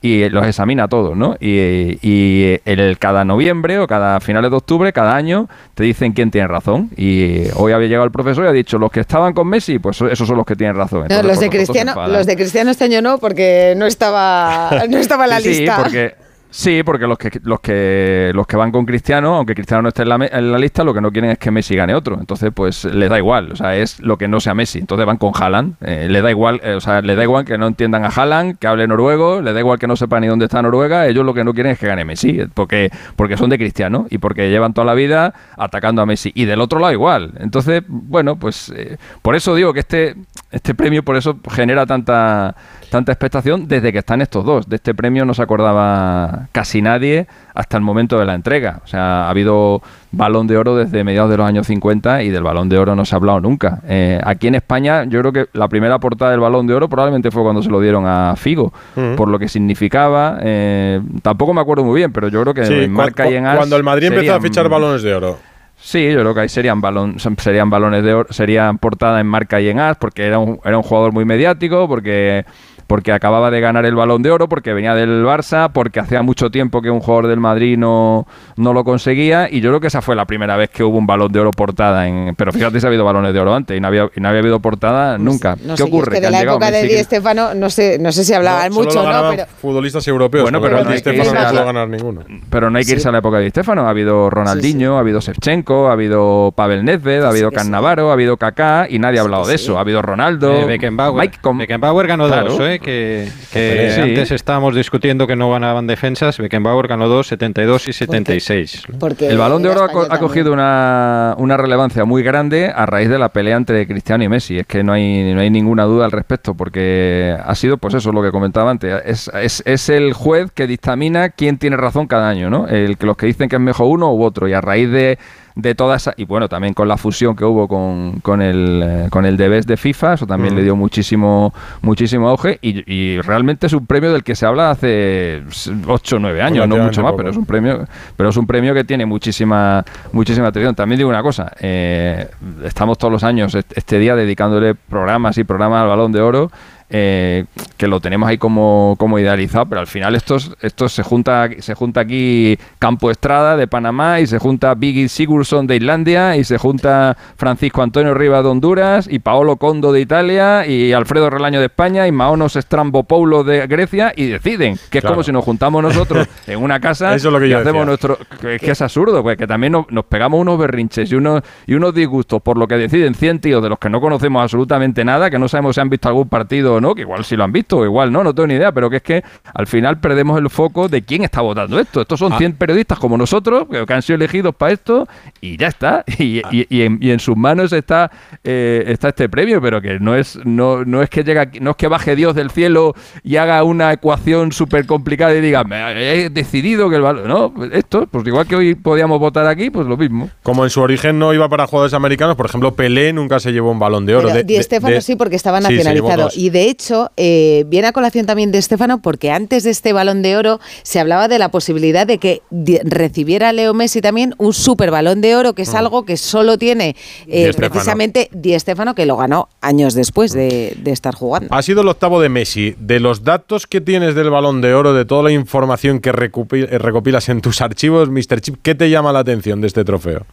y 0.03 0.27
los 0.27 0.45
examina 0.45 0.89
todos, 0.89 1.15
¿no? 1.15 1.37
Y, 1.39 1.97
y 2.01 2.59
el, 2.65 2.97
cada 2.99 3.23
noviembre 3.23 3.79
o 3.79 3.87
cada 3.87 4.19
finales 4.19 4.51
de 4.51 4.57
octubre, 4.57 4.91
cada 4.91 5.15
año, 5.15 5.47
te 5.75 5.85
dicen 5.85 6.11
quién 6.11 6.29
tiene 6.29 6.49
razón. 6.49 6.89
Y 6.97 7.43
hoy 7.55 7.71
había 7.71 7.87
llegado 7.87 8.03
el 8.03 8.11
profesor 8.11 8.43
y 8.43 8.47
ha 8.49 8.51
dicho, 8.51 8.77
los 8.77 8.91
que 8.91 8.99
estaban 8.99 9.31
con 9.31 9.47
Messi, 9.47 9.79
pues 9.79 10.01
esos 10.01 10.27
son 10.27 10.35
los 10.35 10.45
que 10.45 10.57
tienen 10.57 10.75
razón. 10.75 11.05
No, 11.09 11.23
los, 11.23 11.39
de 11.39 11.49
Cristiano, 11.49 11.95
los 12.09 12.25
de 12.25 12.35
Cristiano 12.35 12.71
este 12.71 12.83
año 12.83 13.01
no, 13.01 13.17
porque 13.17 13.75
no 13.77 13.85
estaba, 13.85 14.83
no 14.89 14.97
estaba 14.97 15.23
en 15.23 15.29
la 15.29 15.39
Sí, 15.39 15.47
lista. 15.47 15.77
Sí, 15.77 15.81
porque, 15.83 16.15
sí, 16.53 16.83
porque 16.83 17.07
los 17.07 17.17
que, 17.17 17.39
los, 17.43 17.59
que, 17.59 18.31
los 18.33 18.47
que 18.47 18.55
van 18.55 18.71
con 18.71 18.85
Cristiano, 18.85 19.35
aunque 19.35 19.55
Cristiano 19.55 19.81
no 19.81 19.89
esté 19.89 20.03
en 20.03 20.09
la, 20.09 20.15
en 20.31 20.51
la 20.51 20.57
lista, 20.57 20.83
lo 20.83 20.93
que 20.93 21.01
no 21.01 21.11
quieren 21.11 21.31
es 21.31 21.37
que 21.37 21.51
Messi 21.51 21.75
gane 21.75 21.95
otro. 21.95 22.17
Entonces, 22.19 22.51
pues 22.53 22.85
les 22.85 23.09
da 23.09 23.17
igual. 23.17 23.51
O 23.51 23.55
sea, 23.55 23.75
es 23.75 23.99
lo 23.99 24.17
que 24.17 24.27
no 24.27 24.39
sea 24.39 24.53
Messi. 24.53 24.79
Entonces 24.79 25.05
van 25.05 25.17
con 25.17 25.31
Haaland. 25.33 25.75
Eh, 25.81 26.07
le 26.09 26.21
da 26.21 26.29
igual, 26.29 26.61
eh, 26.63 26.75
o 26.75 26.81
sea, 26.81 27.01
le 27.01 27.15
da 27.15 27.23
igual 27.23 27.45
que 27.45 27.57
no 27.57 27.67
entiendan 27.67 28.05
a 28.05 28.09
Haaland, 28.09 28.57
que 28.59 28.67
hable 28.67 28.87
noruego, 28.87 29.41
le 29.41 29.51
da 29.51 29.59
igual 29.59 29.79
que 29.79 29.87
no 29.87 29.95
sepan 29.95 30.21
ni 30.21 30.27
dónde 30.27 30.45
está 30.45 30.61
Noruega. 30.61 31.07
Ellos 31.07 31.25
lo 31.25 31.33
que 31.33 31.43
no 31.43 31.53
quieren 31.53 31.73
es 31.73 31.79
que 31.79 31.87
gane 31.87 32.05
Messi, 32.05 32.41
eh, 32.41 32.47
porque, 32.53 32.91
porque 33.15 33.35
son 33.35 33.49
de 33.49 33.57
Cristiano 33.57 34.05
y 34.09 34.19
porque 34.19 34.49
llevan 34.49 34.73
toda 34.73 34.85
la 34.85 34.93
vida 34.93 35.33
atacando 35.57 36.01
a 36.01 36.05
Messi. 36.05 36.31
Y 36.35 36.45
del 36.45 36.61
otro 36.61 36.79
lado 36.79 36.93
igual. 36.93 37.33
Entonces, 37.39 37.83
bueno, 37.87 38.37
pues 38.37 38.73
por 39.21 39.35
eso 39.35 39.55
digo 39.55 39.73
que 39.73 39.79
este, 39.79 40.15
este 40.51 40.75
premio, 40.75 41.03
por 41.03 41.15
eso 41.15 41.39
genera 41.49 41.85
tanta, 41.85 42.55
tanta 42.89 43.11
expectación 43.11 43.67
desde 43.67 43.91
que 43.91 43.99
están 43.99 44.21
estos 44.21 44.45
dos. 44.45 44.69
De 44.69 44.75
este 44.75 44.93
premio 44.93 45.25
no 45.25 45.33
se 45.33 45.41
acordaba 45.41 46.42
casi 46.51 46.81
nadie 46.81 47.27
hasta 47.55 47.77
el 47.77 47.83
momento 47.83 48.19
de 48.19 48.25
la 48.25 48.33
entrega. 48.33 48.81
O 48.83 48.87
sea, 48.87 49.25
ha 49.25 49.29
habido 49.29 49.81
balón 50.11 50.47
de 50.47 50.57
oro 50.57 50.75
desde 50.75 51.03
mediados 51.03 51.29
de 51.31 51.37
los 51.37 51.47
años 51.47 51.67
50 51.67 52.23
y 52.23 52.29
del 52.29 52.43
balón 52.43 52.69
de 52.69 52.77
oro 52.77 52.95
no 52.95 53.05
se 53.05 53.15
ha 53.15 53.17
hablado 53.17 53.39
nunca. 53.39 53.79
Eh, 53.87 54.19
aquí 54.23 54.47
en 54.47 54.55
España, 54.55 55.03
yo 55.05 55.19
creo 55.21 55.31
que 55.33 55.47
la 55.53 55.67
primera 55.67 55.99
portada 55.99 56.31
del 56.31 56.39
balón 56.39 56.67
de 56.67 56.73
oro 56.73 56.87
probablemente 56.89 57.31
fue 57.31 57.43
cuando 57.43 57.61
se 57.61 57.69
lo 57.69 57.79
dieron 57.79 58.05
a 58.05 58.35
Figo, 58.35 58.73
por 59.15 59.27
lo 59.27 59.39
que 59.39 59.47
significaba. 59.47 60.37
eh, 60.41 61.01
tampoco 61.21 61.53
me 61.53 61.61
acuerdo 61.61 61.83
muy 61.83 61.97
bien, 61.97 62.11
pero 62.11 62.27
yo 62.27 62.41
creo 62.41 62.53
que 62.53 62.65
Sí, 62.65 62.73
en 62.73 62.91
marca 62.91 63.29
y 63.29 63.35
en 63.35 63.45
as 63.45 63.57
cuando 63.57 63.75
el 63.75 63.83
Madrid 63.83 64.07
empezó 64.07 64.35
a 64.35 64.41
fichar 64.41 64.69
balones 64.69 65.01
de 65.03 65.13
oro. 65.15 65.37
Sí, 65.75 66.11
yo 66.13 66.19
creo 66.21 66.33
que 66.33 66.39
ahí 66.41 66.49
serían, 66.49 66.79
balón, 66.79 67.17
serían 67.39 67.69
balones 67.69 68.03
de 68.05 68.13
oro, 68.13 68.31
serían 68.31 68.77
portada 68.77 69.19
en 69.19 69.27
marca 69.27 69.59
y 69.59 69.67
en 69.67 69.79
as, 69.81 69.97
porque 69.97 70.25
era 70.25 70.39
un, 70.39 70.57
era 70.63 70.77
un 70.77 70.83
jugador 70.83 71.11
muy 71.11 71.25
mediático, 71.25 71.89
porque, 71.89 72.45
porque 72.93 73.11
acababa 73.11 73.49
de 73.49 73.59
ganar 73.59 73.87
el 73.87 73.95
balón 73.95 74.21
de 74.21 74.29
oro, 74.29 74.47
porque 74.47 74.71
venía 74.71 74.93
del 74.93 75.25
Barça, 75.25 75.71
porque 75.73 75.99
hacía 75.99 76.21
mucho 76.21 76.51
tiempo 76.51 76.79
que 76.79 76.91
un 76.91 76.99
jugador 76.99 77.25
del 77.25 77.39
Madrid 77.39 77.75
no, 77.75 78.27
no 78.55 78.71
lo 78.71 78.83
conseguía, 78.83 79.47
y 79.49 79.61
yo 79.61 79.71
creo 79.71 79.79
que 79.79 79.87
esa 79.87 80.03
fue 80.03 80.15
la 80.15 80.25
primera 80.25 80.55
vez 80.57 80.69
que 80.69 80.83
hubo 80.83 80.99
un 80.99 81.07
balón 81.07 81.31
de 81.31 81.39
oro 81.39 81.49
portada 81.49 82.07
en. 82.07 82.35
Pero 82.35 82.51
fíjate 82.51 82.79
si 82.79 82.85
ha 82.85 82.89
habido 82.89 83.03
balones 83.03 83.33
de 83.33 83.39
oro 83.39 83.55
antes 83.55 83.75
y 83.75 83.81
no 83.81 83.87
había, 83.87 84.11
y 84.15 84.19
no 84.21 84.27
había 84.29 84.41
habido 84.41 84.59
portada 84.59 85.17
nunca. 85.17 85.55
No 85.63 85.71
¿Qué 85.73 85.77
sé, 85.77 85.83
ocurre? 85.85 86.13
es 86.13 86.19
que 86.19 86.25
de 86.27 86.29
la 86.31 86.41
época 86.43 86.69
de 86.69 86.83
Di 86.83 86.93
Estefano, 86.93 87.55
no 87.55 87.71
sé, 87.71 87.97
no 87.97 88.11
sé 88.11 88.23
si 88.23 88.31
hablaban 88.31 88.69
No, 88.69 88.75
solo 88.75 88.85
mucho, 88.89 89.03
lo 89.11 89.23
¿no? 89.23 89.29
Pero 89.31 89.45
futbolistas 89.59 90.07
europeos. 90.07 90.43
Bueno, 90.43 90.61
pero 90.61 90.77
Di 90.77 90.83
no 90.83 90.89
hay 90.91 90.95
que 90.97 90.99
Stefano 90.99 91.23
irse 91.23 91.33
no 91.33 91.39
a 91.39 91.49
pudo 91.49 91.59
la- 91.61 91.65
ganar 91.65 91.89
ninguno. 91.89 92.21
Pero 92.51 92.69
no 92.69 92.77
hay 92.77 92.85
que 92.85 92.91
irse 92.91 93.09
a 93.09 93.11
la 93.11 93.17
época 93.17 93.37
de 93.39 93.45
Di 93.45 93.49
Stefano. 93.49 93.87
Ha 93.87 93.89
habido 93.89 94.29
Ronaldinho, 94.29 94.97
ha 94.97 94.99
habido 94.99 95.19
Shevchenko, 95.19 95.87
ha 95.89 95.93
habido 95.93 96.53
Pavel 96.55 96.85
Nedved, 96.85 97.23
ha 97.23 97.29
habido 97.29 97.49
Cannavaro, 97.49 98.11
ha 98.11 98.13
habido 98.13 98.37
Kaká 98.37 98.85
y 98.87 98.99
nadie 98.99 99.17
ha 99.17 99.23
hablado 99.23 99.47
de 99.47 99.55
eso. 99.55 99.79
Ha 99.79 99.81
habido 99.81 100.03
Ronaldo, 100.03 100.53
Eh, 100.53 100.65
Beckenbauer. 100.65 101.19
Mike 101.23 101.39
Com- 101.41 101.57
Beckenbauer 101.57 102.05
ganó 102.05 102.27
Claro. 102.27 102.67
¿eh? 102.67 102.79
Que, 102.84 103.27
que 103.51 103.91
Sí. 103.93 104.01
antes 104.01 104.31
estábamos 104.31 104.75
discutiendo 104.75 105.25
que 105.25 105.36
no 105.36 105.49
ganaban 105.51 105.88
defensas. 105.88 106.38
Beckenbauer 106.38 106.88
ganó 106.88 107.07
dos, 107.07 107.27
72 107.27 107.88
y 107.88 107.93
76. 107.93 108.84
Porque 108.99 109.27
el 109.27 109.38
balón 109.38 109.63
de 109.63 109.69
oro 109.69 109.81
ha, 109.84 110.13
ha 110.15 110.19
cogido 110.19 110.53
una, 110.53 111.36
una 111.38 111.57
relevancia 111.57 112.05
muy 112.05 112.21
grande 112.23 112.71
a 112.75 112.86
raíz 112.86 113.09
de 113.09 113.17
la 113.17 113.29
pelea 113.29 113.57
entre 113.57 113.88
Cristiano 113.88 114.23
y 114.23 114.29
Messi. 114.29 114.59
Es 114.59 114.67
que 114.67 114.84
no 114.84 114.93
hay, 114.93 115.34
no 115.34 115.41
hay 115.41 115.49
ninguna 115.49 115.84
duda 115.86 116.05
al 116.05 116.11
respecto, 116.11 116.53
porque 116.53 117.36
ha 117.43 117.55
sido, 117.55 117.77
pues 117.77 117.93
eso, 117.95 118.11
lo 118.11 118.21
que 118.21 118.31
comentaba 118.31 118.69
antes. 118.71 119.01
Es, 119.05 119.31
es, 119.34 119.63
es 119.65 119.89
el 119.89 120.13
juez 120.13 120.51
que 120.53 120.67
dictamina 120.67 121.29
quién 121.29 121.57
tiene 121.57 121.77
razón 121.77 122.07
cada 122.07 122.29
año, 122.29 122.49
¿no? 122.49 122.67
El, 122.67 122.97
que 122.97 123.05
los 123.05 123.17
que 123.17 123.25
dicen 123.25 123.49
que 123.49 123.55
es 123.55 123.61
mejor 123.61 123.88
uno 123.88 124.13
u 124.13 124.23
otro. 124.23 124.47
Y 124.47 124.53
a 124.53 124.61
raíz 124.61 124.89
de, 124.91 125.17
de 125.55 125.75
toda 125.75 125.95
esa. 125.97 126.13
Y 126.17 126.25
bueno, 126.25 126.49
también 126.49 126.73
con 126.73 126.87
la 126.87 126.97
fusión 126.97 127.35
que 127.35 127.45
hubo 127.45 127.67
con, 127.67 128.19
con 128.21 128.41
el, 128.41 128.81
eh, 128.83 129.07
con 129.09 129.25
el 129.25 129.37
Debes 129.37 129.67
de 129.67 129.77
FIFA, 129.77 130.13
eso 130.15 130.25
también 130.27 130.53
Mm. 130.53 130.57
le 130.57 130.63
dio 130.63 130.75
muchísimo, 130.75 131.53
muchísimo 131.81 132.27
auge. 132.29 132.57
Y, 132.61 132.83
y 132.91 133.21
realmente 133.21 133.67
es 133.67 133.73
un 133.73 133.85
premio 133.85 134.11
del 134.11 134.23
que 134.23 134.35
se 134.35 134.45
habla 134.45 134.71
hace 134.71 135.43
8 135.87 136.15
o 136.15 136.19
9 136.19 136.41
años, 136.41 136.67
no 136.67 136.77
mucho 136.77 137.01
más, 137.01 137.11
poco. 137.11 137.17
pero 137.17 137.29
es 137.29 137.37
un 137.37 137.45
premio, 137.45 137.85
pero 138.17 138.29
es 138.29 138.37
un 138.37 138.47
premio 138.47 138.73
que 138.73 138.83
tiene 138.83 139.05
muchísima, 139.05 139.83
muchísima 140.11 140.47
atención. 140.47 140.75
También 140.75 140.97
digo 140.97 141.09
una 141.09 141.21
cosa, 141.23 141.51
eh, 141.59 142.27
estamos 142.63 142.97
todos 142.97 143.11
los 143.11 143.23
años 143.23 143.53
est- 143.55 143.71
este 143.77 143.99
día 143.99 144.15
dedicándole 144.15 144.75
programas 144.75 145.37
y 145.37 145.43
programas 145.43 145.83
al 145.83 145.89
balón 145.89 146.11
de 146.11 146.21
oro. 146.21 146.51
Eh, 146.89 147.45
que 147.77 147.88
lo 147.88 147.99
tenemos 147.99 148.29
ahí 148.29 148.38
como, 148.38 148.95
como 148.99 149.19
idealizado, 149.19 149.65
pero 149.67 149.81
al 149.81 149.88
final 149.88 150.15
estos, 150.15 150.55
estos 150.61 150.91
se 150.93 151.03
junta 151.03 151.49
se 151.59 151.73
junta 151.73 152.01
aquí 152.01 152.57
Campo 152.79 153.09
Estrada 153.11 153.57
de 153.57 153.67
Panamá 153.67 154.19
y 154.19 154.27
se 154.27 154.38
junta 154.39 154.73
Biggie 154.75 155.07
Sigurdsson 155.09 155.67
de 155.67 155.75
Islandia 155.77 156.38
y 156.38 156.43
se 156.43 156.57
junta 156.57 157.17
Francisco 157.38 157.81
Antonio 157.81 158.13
Rivas 158.13 158.43
de 158.43 158.49
Honduras 158.49 159.07
y 159.09 159.19
Paolo 159.19 159.57
Condo 159.57 159.91
de 159.91 160.01
Italia 160.01 160.65
y 160.67 160.93
Alfredo 160.93 161.29
Relaño 161.29 161.59
de 161.59 161.65
España 161.67 162.07
y 162.07 162.11
Maonos 162.11 162.53
Strambopoulos 162.53 163.45
de 163.45 163.65
Grecia 163.67 164.13
y 164.15 164.27
deciden 164.27 164.77
que 164.89 164.99
es 164.99 165.01
Claro. 165.03 165.15
como 165.15 165.23
si 165.23 165.31
nos 165.31 165.43
juntamos 165.43 165.81
nosotros 165.84 166.27
en 166.47 166.61
una 166.61 166.79
casa 166.79 167.13
Eso 167.15 167.27
es 167.29 167.34
lo 167.34 167.39
que 167.39 167.47
y 167.47 167.49
yo 167.49 167.57
hacemos 167.59 167.81
decía. 167.81 167.86
nuestro 167.86 168.17
que, 168.39 168.59
que 168.59 168.71
es 168.71 168.81
absurdo 168.81 169.21
pues 169.23 169.38
que 169.38 169.47
también 169.47 169.73
nos, 169.73 169.89
nos 169.91 170.05
pegamos 170.05 170.39
unos 170.39 170.57
berrinches 170.59 171.11
y 171.11 171.15
unos 171.15 171.41
y 171.67 171.73
unos 171.73 171.93
disgustos 171.93 172.41
por 172.41 172.57
lo 172.57 172.67
que 172.67 172.75
deciden 172.75 173.15
100 173.15 173.39
tíos 173.39 173.63
de 173.63 173.69
los 173.69 173.79
que 173.79 173.89
no 173.89 173.99
conocemos 173.99 174.41
absolutamente 174.43 175.03
nada 175.03 175.29
que 175.29 175.39
no 175.39 175.47
sabemos 175.47 175.75
si 175.75 175.81
han 175.81 175.89
visto 175.89 176.07
algún 176.07 176.29
partido 176.29 176.72
¿no? 176.82 176.95
Que 176.95 177.01
igual 177.01 177.24
sí 177.26 177.36
lo 177.36 177.43
han 177.43 177.51
visto, 177.51 177.84
igual 177.86 178.11
no, 178.11 178.24
no 178.24 178.34
tengo 178.34 178.47
ni 178.47 178.55
idea, 178.55 178.71
pero 178.71 178.89
que 178.89 178.97
es 178.97 179.03
que 179.03 179.24
al 179.53 179.67
final 179.67 179.99
perdemos 179.99 180.39
el 180.39 180.49
foco 180.49 180.88
de 180.88 181.01
quién 181.03 181.24
está 181.24 181.41
votando 181.41 181.80
esto. 181.80 182.01
Estos 182.01 182.19
son 182.19 182.34
Ah. 182.34 182.38
100 182.38 182.53
periodistas 182.53 182.99
como 182.99 183.17
nosotros, 183.17 183.67
que, 183.69 183.93
han 183.93 184.01
sido 184.01 184.15
elegidos 184.15 184.55
para 184.55 184.71
esto, 184.74 185.07
y 185.41 185.57
ya 185.57 185.67
está. 185.67 186.03
Y, 186.19 186.41
y- 186.51 186.65
y 186.69 186.82
en, 186.84 186.97
y 187.01 187.11
en 187.11 187.19
sus 187.19 187.36
manos 187.36 187.74
está, 187.74 188.09
eh, 188.43 188.84
está 188.88 189.09
este 189.09 189.28
premio, 189.30 189.61
pero 189.61 189.82
que 189.82 189.99
no 189.99 190.15
es, 190.15 190.39
no, 190.45 190.86
no 190.86 191.01
es 191.01 191.09
que 191.09 191.24
llega, 191.24 191.41
aquí- 191.41 191.59
no 191.59 191.71
es 191.71 191.76
que 191.76 191.88
baje 191.88 192.15
Dios 192.15 192.34
del 192.36 192.49
cielo 192.51 192.93
y 193.24 193.36
haga 193.38 193.61
una 193.63 193.91
ecuación 193.91 194.51
súper 194.51 194.86
complicada 194.86 195.34
y 195.36 195.41
diga, 195.41 195.63
"Me 195.63 196.24
he 196.24 196.30
decidido 196.30 196.89
que 196.89 196.95
el 196.97 197.01
valor. 197.01 197.28
No, 197.28 197.53
esto, 197.71 198.07
pues 198.07 198.26
igual 198.28 198.47
que 198.47 198.55
hoy 198.55 198.76
podíamos 198.76 199.19
votar 199.19 199.45
aquí, 199.47 199.69
pues 199.69 199.86
lo 199.88 199.97
mismo. 199.97 200.30
Como 200.43 200.63
en 200.63 200.69
su 200.69 200.82
origen 200.82 201.19
no 201.19 201.34
iba 201.34 201.47
para 201.49 201.67
jugadores 201.67 201.93
americanos, 201.93 202.36
por 202.36 202.45
ejemplo, 202.45 202.74
Pelé 202.74 203.11
nunca 203.13 203.39
se 203.39 203.51
llevó 203.51 203.71
un 203.71 203.80
balón 203.80 204.05
de 204.05 204.15
oro. 204.15 204.28
Pero 204.28 204.38
De- 204.39 204.43
Di 204.43 205.01
sí, 205.01 205.15
porque 205.15 205.36
estaba 205.36 205.59
nacionalizado. 205.59 206.30
y 206.36 206.49
de 206.49 206.62
hecho, 206.70 207.11
eh, 207.18 207.66
viene 207.68 207.88
a 207.88 207.91
colación 207.91 208.26
también 208.26 208.51
de 208.51 208.61
Stéfano, 208.61 209.01
porque 209.01 209.32
antes 209.32 209.64
de 209.64 209.72
este 209.72 209.93
balón 209.93 210.22
de 210.22 210.38
oro 210.38 210.59
se 210.84 210.99
hablaba 210.99 211.28
de 211.28 211.39
la 211.39 211.49
posibilidad 211.49 212.05
de 212.07 212.18
que 212.18 212.41
recibiera 212.84 213.53
Leo 213.53 213.74
Messi 213.74 214.01
también 214.01 214.36
un 214.38 214.53
super 214.53 214.91
balón 214.91 215.22
de 215.22 215.36
oro, 215.36 215.53
que 215.53 215.64
es 215.64 215.74
algo 215.74 216.05
que 216.05 216.18
solo 216.18 216.57
tiene 216.57 216.95
eh, 217.28 217.47
Di 217.47 217.53
precisamente 217.53 218.30
Di 218.32 218.57
Stéfano, 218.59 218.95
que 218.95 219.05
lo 219.05 219.18
ganó 219.18 219.49
años 219.61 219.93
después 219.93 220.34
de, 220.34 220.76
de 220.78 220.91
estar 220.91 221.16
jugando. 221.16 221.53
Ha 221.53 221.61
sido 221.61 221.82
el 221.82 221.88
octavo 221.88 222.22
de 222.22 222.30
Messi. 222.30 222.76
De 222.78 222.99
los 222.99 223.24
datos 223.24 223.68
que 223.68 223.82
tienes 223.82 224.16
del 224.16 224.30
balón 224.30 224.61
de 224.61 224.74
oro, 224.74 224.93
de 224.93 225.05
toda 225.05 225.24
la 225.24 225.32
información 225.32 225.99
que 225.99 226.11
recopilas 226.11 227.30
en 227.30 227.41
tus 227.41 227.61
archivos, 227.61 228.09
Mr. 228.09 228.41
Chip, 228.41 228.55
¿qué 228.61 228.76
te 228.76 228.89
llama 228.89 229.11
la 229.11 229.20
atención 229.20 229.61
de 229.61 229.68
este 229.68 229.84
trofeo? 229.84 230.26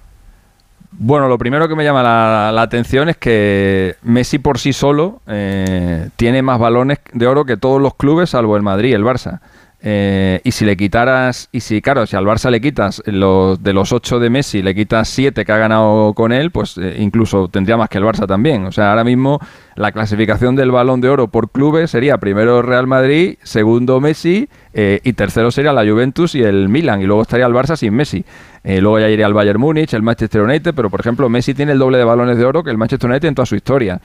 Bueno, 1.02 1.28
lo 1.28 1.38
primero 1.38 1.66
que 1.66 1.74
me 1.74 1.82
llama 1.82 2.02
la, 2.02 2.52
la 2.52 2.60
atención 2.60 3.08
es 3.08 3.16
que 3.16 3.96
Messi 4.02 4.38
por 4.38 4.58
sí 4.58 4.74
solo 4.74 5.22
eh, 5.26 6.10
tiene 6.16 6.42
más 6.42 6.58
balones 6.58 6.98
de 7.14 7.26
oro 7.26 7.46
que 7.46 7.56
todos 7.56 7.80
los 7.80 7.94
clubes, 7.94 8.28
salvo 8.28 8.54
el 8.54 8.62
Madrid 8.62 8.90
y 8.90 8.92
el 8.92 9.02
Barça. 9.02 9.40
Eh, 9.82 10.40
y 10.44 10.50
si 10.52 10.66
le 10.66 10.76
quitaras, 10.76 11.48
y 11.52 11.60
si 11.60 11.80
claro, 11.80 12.06
si 12.06 12.14
al 12.14 12.26
Barça 12.26 12.50
le 12.50 12.60
quitas 12.60 13.02
los 13.06 13.62
de 13.62 13.72
los 13.72 13.92
ocho 13.92 14.18
de 14.18 14.28
Messi, 14.28 14.62
le 14.62 14.74
quitas 14.74 15.08
siete 15.08 15.44
que 15.44 15.52
ha 15.52 15.56
ganado 15.56 16.12
con 16.12 16.32
él, 16.32 16.50
pues 16.50 16.76
eh, 16.76 16.96
incluso 16.98 17.48
tendría 17.48 17.78
más 17.78 17.88
que 17.88 17.98
el 17.98 18.04
Barça 18.04 18.26
también. 18.26 18.66
O 18.66 18.72
sea, 18.72 18.90
ahora 18.90 19.04
mismo 19.04 19.40
la 19.76 19.92
clasificación 19.92 20.56
del 20.56 20.70
balón 20.70 21.00
de 21.00 21.08
oro 21.08 21.28
por 21.28 21.50
clubes 21.50 21.90
sería 21.90 22.18
primero 22.18 22.60
Real 22.60 22.86
Madrid, 22.86 23.38
segundo 23.42 24.00
Messi 24.00 24.48
eh, 24.74 25.00
y 25.02 25.14
tercero 25.14 25.50
sería 25.50 25.72
la 25.72 25.90
Juventus 25.90 26.34
y 26.34 26.42
el 26.42 26.68
Milan. 26.68 27.00
Y 27.00 27.06
luego 27.06 27.22
estaría 27.22 27.46
el 27.46 27.54
Barça 27.54 27.76
sin 27.76 27.94
Messi. 27.94 28.22
Eh, 28.62 28.82
luego 28.82 28.98
ya 29.00 29.08
iría 29.08 29.26
el 29.26 29.32
Bayern 29.32 29.58
Múnich, 29.58 29.94
el 29.94 30.02
Manchester 30.02 30.42
United, 30.42 30.74
pero 30.74 30.90
por 30.90 31.00
ejemplo 31.00 31.30
Messi 31.30 31.54
tiene 31.54 31.72
el 31.72 31.78
doble 31.78 31.96
de 31.96 32.04
balones 32.04 32.36
de 32.36 32.44
oro 32.44 32.62
que 32.62 32.70
el 32.70 32.76
Manchester 32.76 33.08
United 33.08 33.28
en 33.28 33.34
toda 33.34 33.46
su 33.46 33.56
historia. 33.56 34.00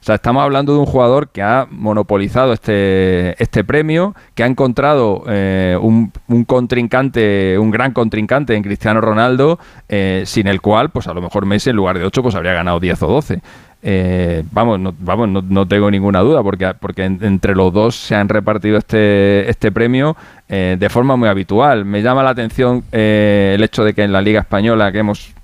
O 0.00 0.04
sea, 0.08 0.14
estamos 0.14 0.42
hablando 0.42 0.72
de 0.72 0.78
un 0.78 0.86
jugador 0.86 1.28
que 1.28 1.42
ha 1.42 1.66
monopolizado 1.70 2.52
este, 2.52 3.40
este 3.42 3.64
premio, 3.64 4.14
que 4.34 4.42
ha 4.44 4.46
encontrado 4.46 5.24
eh, 5.28 5.76
un, 5.80 6.12
contrincante, 6.46 7.58
un 7.58 7.70
gran 7.70 7.92
contrincante 7.92 8.54
en 8.54 8.62
Cristiano 8.62 9.00
Ronaldo, 9.00 9.58
eh, 9.88 10.22
sin 10.24 10.46
el 10.46 10.60
cual, 10.60 10.90
pues 10.90 11.08
a 11.08 11.14
lo 11.14 11.20
mejor 11.20 11.46
Messi 11.46 11.70
en 11.70 11.76
lugar 11.76 11.98
de 11.98 12.04
8, 12.04 12.22
pues 12.22 12.34
habría 12.36 12.52
ganado 12.52 12.78
10 12.80 13.02
o 13.02 13.06
12. 13.08 13.40
Eh, 13.82 14.44
vamos, 14.52 14.78
no, 14.80 14.94
vamos 14.98 15.28
no, 15.28 15.42
no 15.42 15.66
tengo 15.66 15.90
ninguna 15.90 16.20
duda, 16.20 16.42
porque, 16.42 16.72
porque 16.80 17.04
en- 17.04 17.18
entre 17.22 17.54
los 17.54 17.72
dos 17.72 17.96
se 17.96 18.14
han 18.14 18.28
repartido 18.28 18.78
este, 18.78 19.48
este 19.50 19.72
premio 19.72 20.16
de 20.48 20.88
forma 20.88 21.16
muy 21.16 21.28
habitual. 21.28 21.84
Me 21.84 22.00
llama 22.02 22.22
la 22.22 22.30
atención 22.30 22.82
el 22.92 23.62
hecho 23.62 23.84
de 23.84 23.92
que 23.92 24.02
en 24.04 24.12
la 24.12 24.22
Liga 24.22 24.40
Española, 24.40 24.90
que 24.90 24.98
hemos 25.00 25.34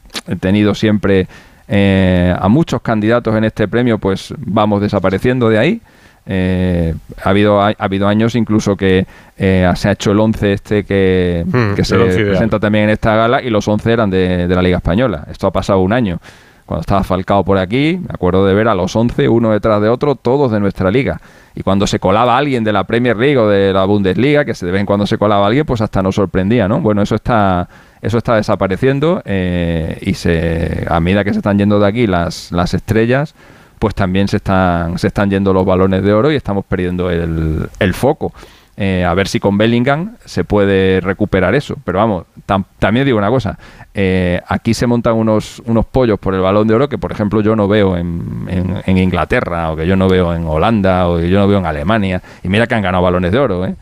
tenido 0.40 0.74
siempre 0.74 1.26
eh, 1.68 2.34
a 2.38 2.48
muchos 2.48 2.82
candidatos 2.82 3.34
en 3.34 3.44
este 3.44 3.68
premio, 3.68 3.98
pues 3.98 4.34
vamos 4.38 4.80
desapareciendo 4.80 5.48
de 5.48 5.58
ahí. 5.58 5.80
Eh, 6.26 6.94
ha, 7.22 7.30
habido, 7.30 7.60
ha, 7.60 7.74
habido 7.78 8.08
años 8.08 8.34
incluso 8.34 8.76
que 8.76 9.06
eh, 9.36 9.70
se 9.76 9.88
ha 9.88 9.92
hecho 9.92 10.12
el 10.12 10.20
11 10.20 10.52
este 10.54 10.84
que, 10.84 11.44
Hmm, 11.46 11.74
que 11.74 11.84
se 11.84 11.96
presenta 11.98 12.58
también 12.58 12.84
en 12.84 12.90
esta 12.90 13.14
gala 13.14 13.42
y 13.42 13.50
los 13.50 13.68
11 13.68 13.92
eran 13.92 14.08
de, 14.08 14.48
de 14.48 14.54
la 14.54 14.62
Liga 14.62 14.78
Española. 14.78 15.26
Esto 15.30 15.46
ha 15.46 15.52
pasado 15.52 15.80
un 15.80 15.92
año. 15.92 16.18
Cuando 16.66 16.80
estaba 16.80 17.04
Falcao 17.04 17.44
por 17.44 17.58
aquí, 17.58 18.00
me 18.00 18.14
acuerdo 18.14 18.46
de 18.46 18.54
ver 18.54 18.68
a 18.68 18.74
los 18.74 18.96
11, 18.96 19.28
uno 19.28 19.50
detrás 19.50 19.82
de 19.82 19.90
otro, 19.90 20.14
todos 20.14 20.50
de 20.50 20.60
nuestra 20.60 20.90
liga. 20.90 21.20
Y 21.54 21.62
cuando 21.62 21.86
se 21.86 21.98
colaba 21.98 22.38
alguien 22.38 22.64
de 22.64 22.72
la 22.72 22.84
Premier 22.84 23.16
League 23.16 23.36
o 23.36 23.48
de 23.48 23.72
la 23.72 23.84
Bundesliga, 23.84 24.46
que 24.46 24.54
se 24.54 24.64
de 24.64 24.72
vez 24.72 24.80
en 24.80 24.86
cuando 24.86 25.06
se 25.06 25.18
colaba 25.18 25.46
alguien, 25.46 25.66
pues 25.66 25.82
hasta 25.82 26.02
nos 26.02 26.14
sorprendía, 26.14 26.66
¿no? 26.66 26.80
Bueno, 26.80 27.02
eso 27.02 27.16
está, 27.16 27.68
eso 28.04 28.18
está 28.18 28.36
desapareciendo 28.36 29.22
eh, 29.24 29.98
y 30.02 30.14
se, 30.14 30.86
a 30.88 31.00
medida 31.00 31.24
que 31.24 31.32
se 31.32 31.38
están 31.38 31.58
yendo 31.58 31.78
de 31.80 31.86
aquí 31.86 32.06
las, 32.06 32.52
las 32.52 32.74
estrellas, 32.74 33.34
pues 33.78 33.94
también 33.94 34.28
se 34.28 34.36
están, 34.38 34.98
se 34.98 35.08
están 35.08 35.30
yendo 35.30 35.52
los 35.52 35.64
balones 35.66 36.02
de 36.02 36.12
oro 36.12 36.30
y 36.32 36.36
estamos 36.36 36.64
perdiendo 36.64 37.10
el, 37.10 37.68
el 37.78 37.94
foco. 37.94 38.32
Eh, 38.76 39.04
a 39.04 39.14
ver 39.14 39.28
si 39.28 39.38
con 39.38 39.56
Bellingham 39.56 40.16
se 40.24 40.42
puede 40.42 41.00
recuperar 41.00 41.54
eso. 41.54 41.76
Pero 41.84 41.98
vamos, 41.98 42.24
tam- 42.46 42.64
también 42.80 43.06
digo 43.06 43.18
una 43.18 43.30
cosa. 43.30 43.56
eh, 43.94 44.40
aquí 44.48 44.74
se 44.74 44.86
montan 44.88 45.14
unos, 45.14 45.62
unos 45.66 45.86
pollos 45.86 46.18
por 46.18 46.34
el 46.34 46.40
balón 46.40 46.66
de 46.66 46.74
oro 46.74 46.88
que, 46.88 46.98
por 46.98 47.12
ejemplo, 47.12 47.40
yo 47.40 47.54
no 47.54 47.68
veo 47.68 47.96
en, 47.96 48.46
en- 48.48 48.82
en 48.84 48.98
Inglaterra 48.98 49.70
o 49.70 49.76
que 49.76 49.86
yo 49.86 49.94
no 49.94 50.08
veo 50.08 50.34
en 50.34 50.44
Holanda 50.46 51.06
o 51.08 51.18
que 51.18 51.28
yo 51.30 51.38
no 51.38 51.46
veo 51.46 51.58
en 51.58 51.66
Alemania. 51.66 52.20
Y 52.42 52.48
mira 52.48 52.66
que 52.66 52.74
han 52.74 52.82
ganado 52.82 53.04
balones 53.04 53.30
de 53.30 53.38
oro. 53.38 53.64
¿eh? 53.64 53.76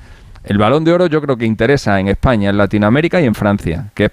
El 0.45 0.59
balón 0.59 0.85
de 0.85 0.93
oro 0.93 1.07
yo 1.07 1.21
creo 1.23 1.37
que 1.37 1.47
interesa 1.47 2.01
en 2.01 2.09
España, 2.09 2.51
en 2.51 2.57
Latinoamérica 2.57 3.21
y 3.21 3.27
en 3.27 3.35
Francia, 3.35 3.91
que 3.95 4.07
es 4.07 4.11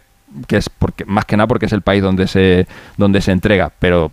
que 0.47 0.57
es 0.57 0.69
porque 0.69 1.05
más 1.05 1.25
que 1.25 1.37
nada 1.37 1.47
porque 1.47 1.65
es 1.65 1.73
el 1.73 1.81
país 1.81 2.01
donde 2.01 2.27
se 2.27 2.67
donde 2.97 3.21
se 3.21 3.31
entrega 3.31 3.71
pero 3.79 4.11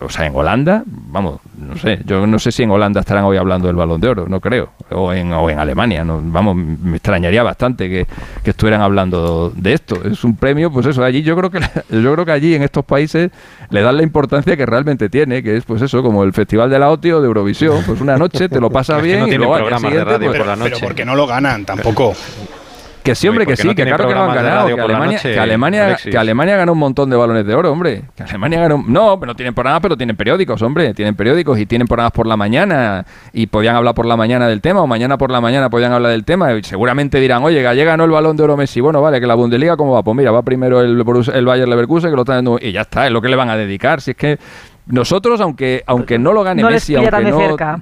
o 0.00 0.08
sea 0.08 0.26
en 0.26 0.34
Holanda 0.34 0.82
vamos 0.86 1.40
no 1.58 1.76
sé 1.76 2.00
yo 2.04 2.26
no 2.26 2.38
sé 2.38 2.52
si 2.52 2.62
en 2.62 2.70
Holanda 2.70 3.00
estarán 3.00 3.24
hoy 3.24 3.36
hablando 3.36 3.66
del 3.66 3.76
balón 3.76 4.00
de 4.00 4.08
oro 4.08 4.26
no 4.28 4.40
creo 4.40 4.70
o 4.90 5.12
en, 5.12 5.32
o 5.32 5.48
en 5.48 5.58
Alemania 5.58 6.04
no, 6.04 6.20
vamos 6.22 6.56
me 6.56 6.96
extrañaría 6.96 7.42
bastante 7.42 7.88
que, 7.88 8.06
que 8.42 8.50
estuvieran 8.50 8.82
hablando 8.82 9.50
de 9.50 9.72
esto 9.72 9.96
es 10.04 10.24
un 10.24 10.36
premio 10.36 10.70
pues 10.70 10.86
eso 10.86 11.02
allí 11.02 11.22
yo 11.22 11.36
creo 11.36 11.50
que 11.50 11.60
yo 11.90 12.12
creo 12.12 12.24
que 12.24 12.32
allí 12.32 12.54
en 12.54 12.62
estos 12.62 12.84
países 12.84 13.30
le 13.70 13.82
dan 13.82 13.96
la 13.96 14.02
importancia 14.02 14.56
que 14.56 14.66
realmente 14.66 15.08
tiene 15.08 15.42
que 15.42 15.56
es 15.56 15.64
pues 15.64 15.82
eso 15.82 16.02
como 16.02 16.22
el 16.24 16.32
festival 16.32 16.70
de 16.70 16.78
la 16.78 16.90
OTI 16.90 17.12
o 17.12 17.20
de 17.20 17.26
Eurovisión 17.26 17.82
pues 17.86 18.00
una 18.00 18.16
noche 18.16 18.48
te 18.48 18.60
lo 18.60 18.70
pasas 18.76 18.98
Es 18.98 19.02
que 19.02 19.08
bien 19.08 19.20
no 19.20 19.28
y 19.28 19.36
luego 19.36 19.54
al 19.54 19.62
día 19.62 19.68
programas 19.68 19.82
de 19.82 19.88
siguiente, 19.88 20.12
radio 20.12 20.28
pues, 20.28 20.38
por 20.38 20.46
la 20.46 20.56
noche. 20.56 20.70
Pero 20.74 20.86
porque 20.86 21.04
no 21.04 21.14
lo 21.14 21.26
ganan 21.26 21.64
tampoco. 21.64 22.14
que 23.06 23.14
sí, 23.14 23.28
hombre, 23.28 23.46
que 23.46 23.56
sí, 23.56 23.68
no 23.68 23.74
que 23.74 23.84
claro 23.84 24.08
que 24.08 24.14
lo 24.14 24.22
han 24.22 24.34
ganado. 24.34 24.66
Que 24.66 24.80
Alemania, 24.80 25.16
noche, 25.16 25.32
que, 25.32 25.38
Alemania, 25.38 25.96
que 25.96 26.18
Alemania 26.18 26.56
ganó 26.56 26.72
un 26.72 26.78
montón 26.78 27.08
de 27.08 27.16
balones 27.16 27.46
de 27.46 27.54
oro, 27.54 27.72
hombre. 27.72 28.02
Que 28.14 28.24
Alemania 28.24 28.60
ganó. 28.60 28.84
No, 28.86 29.18
pero 29.18 29.32
no 29.32 29.36
tienen 29.36 29.54
programas, 29.54 29.80
pero 29.80 29.96
tienen 29.96 30.16
periódicos, 30.16 30.60
hombre. 30.62 30.92
Tienen 30.94 31.14
periódicos 31.14 31.58
y 31.58 31.66
tienen 31.66 31.86
programas 31.86 32.12
por 32.12 32.26
la 32.26 32.36
mañana. 32.36 33.06
Y 33.32 33.46
podían 33.46 33.76
hablar 33.76 33.94
por 33.94 34.06
la 34.06 34.16
mañana 34.16 34.48
del 34.48 34.60
tema, 34.60 34.82
o 34.82 34.86
mañana 34.86 35.16
por 35.16 35.30
la 35.30 35.40
mañana 35.40 35.70
podían 35.70 35.92
hablar 35.92 36.12
del 36.12 36.24
tema. 36.24 36.52
Y 36.52 36.62
seguramente 36.62 37.20
dirán, 37.20 37.44
oye, 37.44 37.66
ayer 37.66 37.86
ganó 37.86 38.04
el 38.04 38.10
balón 38.10 38.36
de 38.36 38.42
oro 38.42 38.56
Messi. 38.56 38.80
Bueno, 38.80 39.00
vale, 39.00 39.20
que 39.20 39.26
la 39.26 39.34
Bundesliga, 39.34 39.76
¿cómo 39.76 39.92
va? 39.92 40.02
Pues 40.02 40.16
mira, 40.16 40.30
va 40.30 40.42
primero 40.42 40.80
el, 40.80 41.04
el 41.34 41.44
Bayer 41.46 41.68
Leverkusen, 41.68 42.10
que 42.10 42.16
lo 42.16 42.22
está 42.22 42.34
dando. 42.34 42.58
Y 42.60 42.72
ya 42.72 42.82
está, 42.82 43.06
es 43.06 43.12
lo 43.12 43.22
que 43.22 43.28
le 43.28 43.36
van 43.36 43.50
a 43.50 43.56
dedicar. 43.56 44.00
Si 44.00 44.10
es 44.10 44.16
que. 44.16 44.38
Nosotros, 44.86 45.40
aunque, 45.40 45.82
aunque 45.86 46.16
no 46.16 46.32
lo 46.32 46.44
gane 46.44 46.62
no 46.62 46.70
Messi, 46.70 46.94
aunque 46.94 47.16
de 47.16 47.30
no, 47.30 47.38
cerca. 47.38 47.80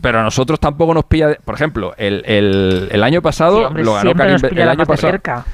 Pero 0.00 0.20
a 0.20 0.22
nosotros 0.22 0.58
tampoco 0.60 0.94
nos 0.94 1.04
pilla. 1.04 1.28
de- 1.28 1.34
Por 1.44 1.54
ejemplo, 1.54 1.94
el, 1.96 2.22
el- 2.26 2.88
el 2.90 3.02
año 3.02 3.22
pasado 3.22 3.58
Sí, 3.58 3.64
hombre, 3.64 3.84
lo 3.84 3.94
ganó 3.94 4.14
Karim 4.14 4.36
el 4.52 4.68
año 4.68 4.86
pasado. 4.86 5.10
cerca. 5.12 5.44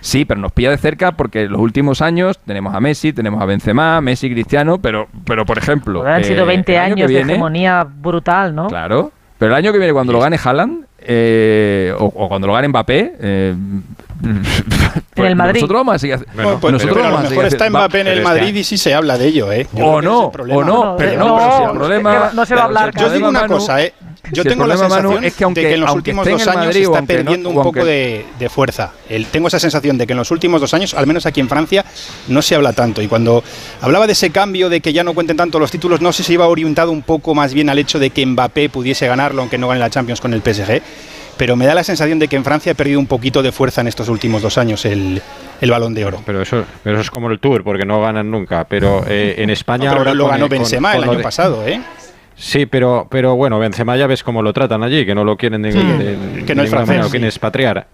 Sí, 0.00 0.24
pero 0.24 0.40
nos 0.40 0.50
pilla 0.52 0.70
de 0.70 0.78
cerca 0.78 1.12
porque 1.12 1.42
en 1.42 1.52
los 1.52 1.60
últimos 1.60 2.02
años 2.02 2.38
tenemos 2.44 2.74
a 2.74 2.80
Messi, 2.80 3.12
tenemos 3.12 3.40
a 3.40 3.44
Benzema, 3.46 4.00
Messi, 4.00 4.28
Cristiano, 4.30 4.78
pero, 4.78 5.06
pero 5.24 5.46
por 5.46 5.58
ejemplo. 5.58 6.04
Han 6.04 6.22
eh, 6.22 6.24
sido 6.24 6.44
20 6.44 6.72
el 6.74 6.80
año 6.80 6.94
que 6.96 7.02
años 7.04 7.12
de 7.12 7.20
hegemonía 7.20 7.84
brutal, 7.84 8.52
¿no? 8.54 8.66
Claro. 8.66 9.12
Pero 9.38 9.52
el 9.52 9.56
año 9.56 9.72
que 9.72 9.78
viene, 9.78 9.92
cuando 9.92 10.12
lo 10.12 10.18
gane 10.20 10.38
Haaland, 10.42 10.86
eh, 11.06 11.94
o, 11.98 12.04
o 12.06 12.28
cuando 12.28 12.46
lo 12.46 12.52
gane 12.54 12.68
Mbappé, 12.68 13.14
eh, 13.20 13.54
pues 15.14 15.30
el 15.30 15.36
Madrid. 15.36 15.60
Nosotros 15.60 15.80
vamos 15.80 15.94
a 15.94 15.98
seguir. 15.98 16.16
haci- 16.16 16.26
Bueno, 16.34 16.58
pues, 16.60 16.72
nosotros 16.72 16.96
pero 16.96 17.06
a 17.06 17.08
lo 17.10 17.14
vamos 17.16 17.26
a 17.26 17.30
mejor 17.30 17.44
seguir 17.44 17.54
está 17.60 17.70
Mbappé 17.70 18.00
en 18.00 18.06
el 18.08 18.22
Madrid 18.22 18.54
y 18.54 18.64
sí 18.64 18.78
se 18.78 18.94
habla 18.94 19.18
de 19.18 19.26
ello, 19.26 19.52
¿eh? 19.52 19.66
Yo 19.72 19.86
O 19.86 20.02
no, 20.02 20.10
ese 20.10 20.18
es 20.20 20.24
el 20.26 20.30
problema. 20.32 20.60
o 20.60 20.64
no, 20.64 20.96
pero 20.96 21.18
no, 21.18 21.26
no, 21.38 21.70
el 21.72 21.76
problema. 21.78 22.30
no 22.34 22.46
se 22.46 22.54
va 22.54 22.60
a 22.62 22.64
hablar, 22.64 22.94
Yo 22.96 23.10
digo 23.10 23.28
una 23.28 23.46
cosa, 23.46 23.82
¿eh? 23.82 23.92
Yo 24.30 24.44
si 24.44 24.48
tengo 24.50 24.66
la 24.66 24.76
Manu, 24.76 24.88
sensación 24.90 25.24
es 25.24 25.34
que 25.34 25.44
aunque- 25.44 25.60
de 25.62 25.68
que 25.68 25.74
en 25.74 25.80
los 25.80 25.88
aunque 25.90 26.10
últimos 26.10 26.28
dos 26.28 26.46
años 26.48 26.64
Madrid 26.66 26.82
está 26.82 27.00
no- 27.00 27.06
perdiendo 27.06 27.48
un 27.48 27.54
poco 27.56 27.80
aunque- 27.80 27.84
de, 27.84 28.26
de 28.38 28.48
fuerza. 28.48 28.92
El- 29.08 29.26
tengo 29.26 29.48
esa 29.48 29.58
sensación 29.58 29.98
de 29.98 30.06
que 30.06 30.12
en 30.12 30.18
los 30.18 30.30
últimos 30.30 30.60
dos 30.60 30.72
años, 30.74 30.94
al 30.94 31.06
menos 31.08 31.26
aquí 31.26 31.40
en 31.40 31.48
Francia, 31.48 31.84
no 32.28 32.40
se 32.40 32.54
habla 32.54 32.72
tanto. 32.72 33.02
Y 33.02 33.08
cuando 33.08 33.42
hablaba 33.80 34.06
de 34.06 34.12
ese 34.12 34.30
cambio 34.30 34.68
de 34.68 34.80
que 34.80 34.92
ya 34.92 35.02
no 35.02 35.12
cuenten 35.14 35.36
tanto 35.36 35.58
los 35.58 35.70
títulos, 35.72 36.00
no 36.00 36.12
sé 36.12 36.22
si 36.22 36.34
iba 36.34 36.46
orientado 36.46 36.92
un 36.92 37.02
poco 37.02 37.34
más 37.34 37.52
bien 37.52 37.68
al 37.68 37.78
hecho 37.80 37.98
de 37.98 38.10
que 38.10 38.24
Mbappé 38.24 38.68
pudiese 38.68 39.06
ganarlo, 39.08 39.42
aunque 39.42 39.58
no 39.58 39.66
gane 39.68 39.80
la 39.80 39.90
Champions 39.90 40.20
con 40.20 40.32
el 40.34 40.40
PSG. 40.42 40.80
Pero 41.36 41.56
me 41.56 41.66
da 41.66 41.74
la 41.74 41.82
sensación 41.82 42.18
de 42.18 42.28
que 42.28 42.36
en 42.36 42.44
Francia 42.44 42.72
ha 42.72 42.74
perdido 42.76 43.00
un 43.00 43.06
poquito 43.06 43.42
de 43.42 43.50
fuerza 43.52 43.80
en 43.80 43.88
estos 43.88 44.08
últimos 44.08 44.42
dos 44.42 44.58
años 44.58 44.84
el, 44.84 45.20
el 45.60 45.70
balón 45.70 45.94
de 45.94 46.04
oro. 46.04 46.22
Pero 46.26 46.42
eso, 46.42 46.64
pero 46.84 46.96
eso 46.96 47.02
es 47.02 47.10
como 47.10 47.30
el 47.30 47.40
Tour, 47.40 47.64
porque 47.64 47.84
no 47.86 48.00
ganan 48.02 48.30
nunca. 48.30 48.64
Pero 48.68 49.02
eh, 49.08 49.34
en 49.38 49.50
España 49.50 49.86
No, 49.86 49.90
pero 49.92 49.98
ahora 50.00 50.14
lo 50.14 50.28
ganó 50.28 50.42
con- 50.48 50.58
Benzema 50.58 50.92
con 50.92 51.02
el 51.02 51.08
año 51.08 51.18
de- 51.18 51.24
pasado, 51.24 51.66
¿eh? 51.66 51.80
Sí, 52.44 52.66
pero, 52.66 53.06
pero 53.08 53.36
bueno, 53.36 53.60
Benzema 53.60 53.96
ya 53.96 54.08
ves 54.08 54.24
cómo 54.24 54.42
lo 54.42 54.52
tratan 54.52 54.82
allí, 54.82 55.06
que 55.06 55.14
no 55.14 55.22
lo 55.22 55.36
quieren 55.36 55.62
de, 55.62 55.70
Sí, 55.70 55.78
de- 55.78 56.42
que 56.44 56.44
de 56.44 56.54
no 56.56 56.62
es 56.62 56.70
ninguna 56.70 56.80
manera, 56.80 56.84
francés, 56.86 56.96
lo 56.98 57.04
sí. 57.04 57.10
quieren 57.12 57.26
expatriar. 57.28 57.86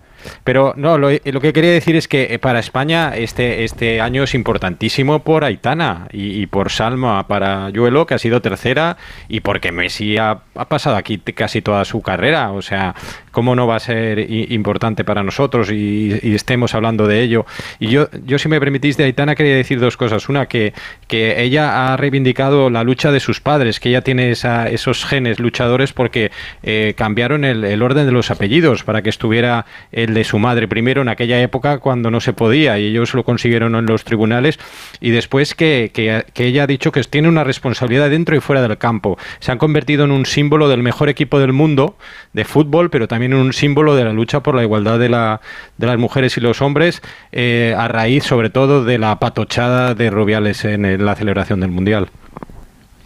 Pero 0.44 0.74
no, 0.76 0.98
lo, 0.98 1.10
lo 1.10 1.40
que 1.40 1.52
quería 1.52 1.72
decir 1.72 1.96
es 1.96 2.08
que 2.08 2.28
eh, 2.30 2.38
para 2.38 2.58
España 2.58 3.12
este, 3.16 3.64
este 3.64 4.00
año 4.00 4.22
es 4.24 4.34
importantísimo 4.34 5.20
por 5.20 5.44
Aitana 5.44 6.08
y, 6.12 6.46
por 6.46 6.70
Salma 6.70 7.26
para 7.28 7.70
Yuelo, 7.70 8.06
que 8.06 8.14
ha 8.14 8.18
sido 8.18 8.40
tercera, 8.40 8.96
y 9.28 9.40
porque 9.40 9.72
Messi 9.72 10.16
ha, 10.18 10.40
pasado 10.68 10.96
aquí 10.96 11.18
casi 11.18 11.62
toda 11.62 11.84
su 11.84 12.02
carrera. 12.02 12.52
O 12.52 12.62
sea, 12.62 12.94
¿cómo 13.30 13.54
no 13.54 13.66
va 13.66 13.76
a 13.76 13.80
ser 13.80 14.18
importante 14.30 15.04
para 15.04 15.22
nosotros 15.22 15.70
y, 15.70 16.18
estemos 16.34 16.74
hablando 16.74 17.06
de 17.06 17.22
ello? 17.22 17.46
Y 17.78 17.88
yo, 17.88 18.08
yo, 18.24 18.38
si 18.38 18.48
me 18.48 18.60
permitís, 18.60 18.96
de 18.96 19.04
Aitana 19.04 19.34
quería 19.34 19.56
decir 19.56 19.80
dos 19.80 19.96
cosas. 19.96 20.28
Una, 20.28 20.46
que, 20.46 20.72
que 21.06 21.42
ella 21.42 21.92
ha 21.92 21.96
reivindicado 21.96 22.70
la 22.70 22.82
lucha 22.84 23.12
de 23.12 23.20
sus 23.20 23.40
padres, 23.40 23.80
que 23.80 23.90
ella 23.90 24.02
tiene 24.02 24.30
esa- 24.30 24.68
esos 24.68 25.04
genes 25.04 25.38
luchadores 25.40 25.92
porque 25.92 26.30
eh, 26.62 26.94
cambiaron 26.96 27.44
el, 27.44 27.82
orden 27.82 28.06
de 28.06 28.12
los 28.12 28.30
apellidos 28.30 28.84
para 28.84 29.02
que 29.02 29.10
estuviera 29.10 29.66
de 30.14 30.24
su 30.24 30.38
madre 30.38 30.68
primero 30.68 31.02
en 31.02 31.08
aquella 31.08 31.40
época 31.40 31.78
cuando 31.78 32.10
no 32.10 32.20
se 32.20 32.32
podía 32.32 32.78
y 32.78 32.86
ellos 32.86 33.14
lo 33.14 33.24
consiguieron 33.24 33.74
en 33.74 33.86
los 33.86 34.04
tribunales 34.04 34.58
y 35.00 35.10
después 35.10 35.54
que, 35.54 35.90
que- 35.92 36.24
ella 36.48 36.62
ha 36.62 36.66
dicho 36.66 36.92
que 36.92 37.02
tiene 37.04 37.28
una 37.28 37.44
responsabilidad 37.44 38.10
dentro 38.10 38.36
y 38.36 38.40
fuera 38.40 38.62
del 38.62 38.78
campo. 38.78 39.18
Se 39.40 39.52
han 39.52 39.58
convertido 39.58 40.04
en 40.04 40.10
un 40.12 40.24
símbolo 40.26 40.68
del 40.68 40.82
mejor 40.82 41.08
equipo 41.08 41.38
del 41.38 41.52
mundo 41.52 41.96
de 42.32 42.44
fútbol, 42.44 42.90
pero 42.90 43.08
también 43.08 43.32
en 43.32 43.38
un 43.38 43.52
símbolo 43.52 43.94
de 43.96 44.04
la 44.04 44.12
lucha 44.12 44.42
por 44.42 44.54
la 44.54 44.62
igualdad 44.62 44.98
de, 44.98 45.08
la, 45.08 45.40
de 45.76 45.86
las 45.86 45.98
mujeres 45.98 46.36
y 46.36 46.40
los 46.40 46.62
hombres 46.62 47.02
eh, 47.32 47.74
a 47.76 47.88
raíz 47.88 48.24
sobre 48.24 48.50
todo 48.50 48.84
de 48.84 48.98
la 48.98 49.18
patochada 49.18 49.94
de 49.94 50.10
Rubiales 50.10 50.64
en 50.64 51.04
la 51.04 51.14
celebración 51.14 51.60
del 51.60 51.70
Mundial. 51.70 52.08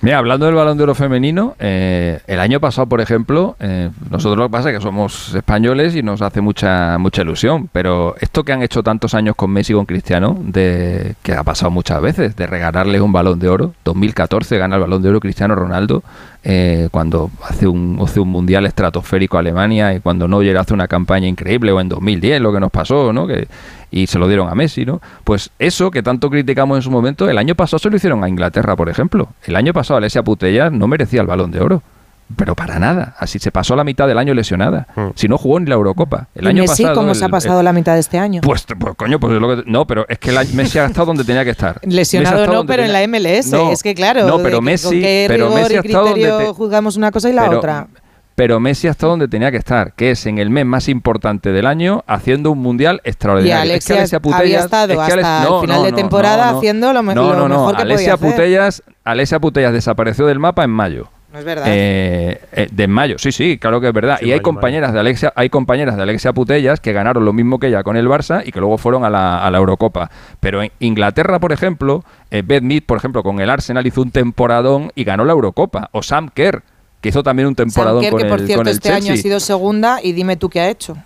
Mira, 0.02 0.18
hablando 0.18 0.46
del 0.46 0.56
balón 0.56 0.76
de 0.76 0.82
oro 0.82 0.96
femenino, 0.96 1.54
eh, 1.60 2.18
el 2.26 2.40
año 2.40 2.58
pasado, 2.58 2.88
por 2.88 3.00
ejemplo, 3.00 3.54
eh, 3.60 3.88
nosotros 4.10 4.36
lo 4.36 4.46
que 4.48 4.50
pasa 4.50 4.70
es 4.70 4.76
que 4.76 4.82
somos 4.82 5.32
españoles 5.32 5.94
y 5.94 6.02
nos 6.02 6.22
hace 6.22 6.40
mucha 6.40 6.98
mucha 6.98 7.22
ilusión, 7.22 7.68
pero 7.70 8.16
esto 8.18 8.42
que 8.42 8.52
han 8.52 8.64
hecho 8.64 8.82
tantos 8.82 9.14
años 9.14 9.36
con 9.36 9.52
Messi 9.52 9.72
y 9.72 9.76
con 9.76 9.86
Cristiano, 9.86 10.36
de 10.40 11.14
que 11.22 11.34
ha 11.34 11.44
pasado 11.44 11.70
muchas 11.70 12.02
veces, 12.02 12.34
de 12.34 12.48
regalarles 12.48 13.00
un 13.00 13.12
balón 13.12 13.38
de 13.38 13.48
oro, 13.48 13.74
2014 13.84 14.58
gana 14.58 14.74
el 14.74 14.80
balón 14.80 15.02
de 15.02 15.08
oro 15.08 15.20
Cristiano 15.20 15.54
Ronaldo, 15.54 16.02
eh, 16.42 16.88
cuando 16.90 17.30
hace 17.48 17.68
un, 17.68 18.00
hace 18.02 18.18
un 18.18 18.28
mundial 18.28 18.66
estratosférico 18.66 19.36
a 19.36 19.40
Alemania 19.40 19.94
y 19.94 20.00
cuando 20.00 20.26
Neuer 20.26 20.58
hace 20.58 20.74
una 20.74 20.88
campaña 20.88 21.28
increíble, 21.28 21.70
o 21.70 21.80
en 21.80 21.88
2010 21.88 22.40
lo 22.40 22.52
que 22.52 22.58
nos 22.58 22.72
pasó, 22.72 23.12
¿no? 23.12 23.28
Que, 23.28 23.46
y 23.92 24.08
se 24.08 24.18
lo 24.18 24.26
dieron 24.26 24.48
a 24.48 24.54
Messi, 24.56 24.84
¿no? 24.84 25.00
Pues 25.22 25.50
eso 25.60 25.90
que 25.92 26.02
tanto 26.02 26.28
criticamos 26.30 26.76
en 26.78 26.82
su 26.82 26.90
momento, 26.90 27.28
el 27.30 27.38
año 27.38 27.54
pasado 27.54 27.78
se 27.78 27.90
lo 27.90 27.96
hicieron 27.96 28.24
a 28.24 28.28
Inglaterra, 28.28 28.74
por 28.74 28.88
ejemplo. 28.88 29.28
El 29.44 29.54
año 29.54 29.72
pasado 29.72 29.98
Alessia 29.98 30.24
Putellas 30.24 30.72
no 30.72 30.88
merecía 30.88 31.20
el 31.20 31.26
balón 31.28 31.50
de 31.52 31.60
oro. 31.60 31.82
Pero 32.34 32.54
para 32.54 32.78
nada. 32.78 33.14
Así 33.18 33.38
se 33.38 33.50
pasó 33.52 33.76
la 33.76 33.84
mitad 33.84 34.08
del 34.08 34.16
año 34.16 34.32
lesionada. 34.32 34.86
Si 35.16 35.28
no 35.28 35.36
jugó 35.36 35.60
ni 35.60 35.66
la 35.66 35.74
Eurocopa. 35.74 36.28
El 36.34 36.44
¿Y 36.44 36.48
año 36.48 36.62
Messi 36.62 36.84
pasado. 36.84 36.94
cómo 37.00 37.10
el- 37.10 37.14
se 37.16 37.24
ha 37.24 37.26
el- 37.26 37.30
pasado 37.30 37.62
la 37.62 37.74
mitad 37.74 37.92
de 37.92 38.00
este 38.00 38.18
año? 38.18 38.40
pues, 38.40 38.64
pues, 38.78 38.94
coño, 38.96 39.20
pues 39.20 39.34
es 39.34 39.40
lo 39.40 39.54
que. 39.54 39.70
No, 39.70 39.86
pero 39.86 40.06
es 40.08 40.18
que 40.18 40.30
el 40.30 40.36
Messi 40.54 40.78
ha 40.78 40.86
estado 40.86 41.06
donde 41.06 41.24
tenía 41.24 41.44
que 41.44 41.50
estar. 41.50 41.78
Lesionado 41.86 42.46
no, 42.46 42.64
pero 42.64 42.84
en 42.84 42.92
la 42.94 43.02
MLS. 43.06 43.50
No, 43.52 43.70
es 43.70 43.82
que 43.82 43.94
claro, 43.94 44.26
No, 44.26 44.38
pero 44.38 44.60
que- 44.60 44.64
Messi. 44.64 44.86
con 44.88 45.00
qué 45.00 45.24
pero 45.28 45.48
rigor 45.48 45.60
Messi 45.60 45.74
y 45.74 45.76
ha 45.76 45.80
estado 45.80 46.04
donde 46.06 46.20
criterio 46.22 46.38
te- 46.38 46.52
juzgamos 46.54 46.96
una 46.96 47.10
cosa 47.10 47.28
y 47.28 47.32
la 47.34 47.42
pero- 47.44 47.58
otra. 47.58 47.86
Pero 48.34 48.60
Messi 48.60 48.88
ha 48.88 48.92
estado 48.92 49.10
donde 49.10 49.28
tenía 49.28 49.50
que 49.50 49.58
estar, 49.58 49.92
que 49.94 50.10
es 50.12 50.24
en 50.26 50.38
el 50.38 50.48
mes 50.50 50.64
más 50.64 50.88
importante 50.88 51.52
del 51.52 51.66
año, 51.66 52.02
haciendo 52.06 52.50
un 52.50 52.58
mundial 52.60 53.00
Y 53.04 53.08
extraordinario. 53.10 53.74
Es 53.74 53.86
que 53.86 53.92
Alexia 53.94 54.20
Putellas- 54.20 54.40
había 54.40 54.58
estado 54.60 54.92
es 54.92 54.98
que 54.98 55.02
hasta 55.02 55.14
Alex- 55.42 55.44
el 55.46 55.50
no, 55.52 55.60
final 55.60 55.76
no, 55.78 55.84
de 55.84 55.92
temporada 55.92 56.46
no, 56.46 56.52
no. 56.52 56.58
haciendo 56.58 56.92
lo, 56.92 57.02
me- 57.02 57.14
No, 57.14 57.28
lo 57.30 57.34
no, 57.36 57.48
no. 57.48 57.58
mejor 57.58 57.76
que 57.76 57.82
Alessia 57.82 58.16
podía 58.16 58.30
hacer. 58.30 58.36
Putellas, 58.36 58.82
Alessia 59.04 59.38
Putellas 59.40 59.72
desapareció 59.72 60.26
del 60.26 60.38
mapa 60.38 60.64
en 60.64 60.70
mayo. 60.70 61.08
No 61.32 61.38
es 61.38 61.44
verdad. 61.46 61.64
Eh, 61.66 62.42
eh, 62.52 62.68
de 62.70 62.88
mayo, 62.88 63.16
sí, 63.18 63.32
sí, 63.32 63.56
claro 63.56 63.80
que 63.80 63.88
es 63.88 63.94
verdad. 63.94 64.18
Sí, 64.20 64.26
y 64.26 64.32
hay 64.32 64.38
mayo, 64.38 64.42
compañeras 64.42 64.92
de 64.92 65.00
Alexia, 65.00 65.32
hay 65.34 65.48
compañeras 65.48 65.96
de 65.96 66.02
Alexia 66.02 66.34
Putellas 66.34 66.78
que 66.78 66.92
ganaron 66.92 67.24
lo 67.24 67.32
mismo 67.32 67.58
que 67.58 67.68
ella 67.68 67.82
con 67.82 67.96
el 67.96 68.06
Barça 68.06 68.42
y 68.44 68.52
que 68.52 68.60
luego 68.60 68.76
fueron 68.76 69.02
a 69.06 69.08
la, 69.08 69.42
a 69.42 69.50
la 69.50 69.56
Eurocopa. 69.56 70.10
Pero 70.40 70.62
en 70.62 70.70
Inglaterra, 70.78 71.38
por 71.40 71.52
ejemplo, 71.52 72.04
eh, 72.30 72.42
Beth 72.44 72.62
Mead, 72.62 72.82
por 72.84 72.98
ejemplo, 72.98 73.22
con 73.22 73.40
el 73.40 73.48
Arsenal 73.48 73.86
hizo 73.86 74.02
un 74.02 74.10
temporadón 74.10 74.92
y 74.94 75.04
ganó 75.04 75.24
la 75.24 75.32
Eurocopa. 75.32 75.88
O 75.92 76.02
Sam 76.02 76.28
Kerr, 76.34 76.64
que 77.02 77.10
hizo 77.10 77.22
también 77.22 77.48
un 77.48 77.54
temporadón 77.54 78.00
Kerr, 78.00 78.10
con 78.12 78.18
que 78.20 78.24
el, 78.24 78.30
por 78.30 78.38
con 78.38 78.46
cierto 78.46 78.62
el 78.70 78.76
este 78.76 78.88
año 78.88 78.96
ha 78.96 79.00
Chelsea. 79.08 79.22
sido 79.22 79.40
segunda 79.40 79.98
y 80.02 80.12
dime 80.12 80.36
tú 80.36 80.48
qué 80.48 80.60
ha 80.60 80.70
hecho. 80.70 80.96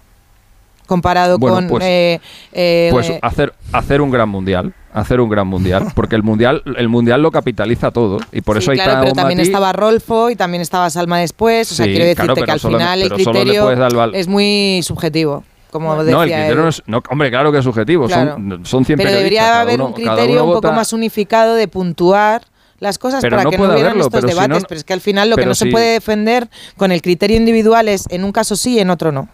Comparado 0.86 1.38
Bueno, 1.38 1.56
con... 1.56 1.68
pues- 1.68 1.84
eh, 1.84 2.20
eh, 2.52 2.88
Pues 2.92 3.10
eh, 3.10 3.18
hacer, 3.20 3.52
hacer 3.72 4.00
un 4.00 4.10
gran 4.12 4.28
mundial, 4.28 4.72
hacer 4.92 5.20
un 5.20 5.28
gran 5.28 5.48
mundial, 5.48 5.88
porque 5.96 6.14
el 6.14 6.22
mundial, 6.22 6.62
el 6.76 6.88
mundial 6.88 7.22
lo 7.22 7.32
capitaliza 7.32 7.90
todo 7.90 8.18
y 8.30 8.40
por 8.42 8.56
sí, 8.56 8.62
eso 8.62 8.70
hay 8.70 8.76
claro, 8.78 9.00
pero 9.00 9.12
también 9.14 9.40
estaba 9.40 9.72
Rolfo 9.72 10.30
y 10.30 10.36
también 10.36 10.60
estaba 10.60 10.88
Salma 10.90 11.18
después. 11.18 11.72
O 11.72 11.74
sea, 11.74 11.86
Sí, 11.86 11.90
quiero 11.90 12.04
decirte 12.04 12.24
claro, 12.34 12.44
que 12.44 12.50
al 12.52 12.60
solo- 12.60 12.78
final 12.78 13.02
el 13.02 13.10
criterio 13.12 13.64
val- 13.96 14.14
es 14.14 14.28
muy 14.28 14.80
subjetivo. 14.84 15.42
Como 15.72 15.96
decía 15.96 16.14
No, 16.16 16.22
el 16.22 16.30
criterio 16.30 16.52
él. 16.52 16.58
no 16.62 16.68
es. 16.68 16.82
no, 16.86 17.02
hombre, 17.10 17.30
claro 17.30 17.50
que 17.50 17.58
es 17.58 17.64
subjetivo. 17.64 18.06
Claro. 18.06 18.34
Son, 18.34 18.64
son 18.64 18.84
100 18.84 18.96
Pero 18.98 19.10
debería 19.10 19.60
haber 19.60 19.74
uno- 19.80 19.86
un 19.88 19.92
criterio 19.92 20.44
un 20.44 20.52
poco 20.54 20.70
más 20.72 20.92
unificado 20.92 21.54
de 21.56 21.66
puntuar 21.66 22.42
las 22.78 22.98
cosas 22.98 23.20
Pero 23.22 23.36
para 23.36 23.44
no 23.44 23.50
que 23.50 23.58
no 23.58 23.64
hubieran 23.72 23.96
estos 23.96 24.12
pero 24.12 24.28
si 24.28 24.34
debates. 24.34 24.62
no- 24.62 24.68
pero 24.68 24.78
es 24.78 24.84
que 24.84 24.92
al 24.92 25.00
final 25.00 25.30
lo 25.30 25.36
que 25.36 25.46
no 25.46 25.54
se 25.54 25.66
puede 25.66 25.92
defender 25.92 26.48
con 26.76 26.92
el 26.92 27.00
criterio 27.02 27.36
individual 27.36 27.88
es 27.88 28.04
en 28.10 28.24
un 28.24 28.32
caso 28.32 28.56
sí, 28.56 28.78
en 28.78 28.90
otro 28.90 29.12
no. 29.12 29.28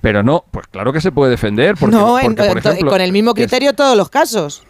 Pero 0.00 0.22
no, 0.24 0.44
pues 0.50 0.66
claro 0.66 0.92
que 0.92 1.00
se 1.00 1.12
puede 1.12 1.30
defender. 1.30 1.76
Porque, 1.78 1.94
no, 1.94 2.18
porque, 2.20 2.26
en 2.26 2.58
ejemplo, 2.58 2.90
con 2.90 3.00
el 3.00 3.12
mismo 3.12 3.30
es- 3.30 3.34
criterio 3.36 3.72
todos 3.74 3.96
los 3.96 4.08
casos. 4.10 4.64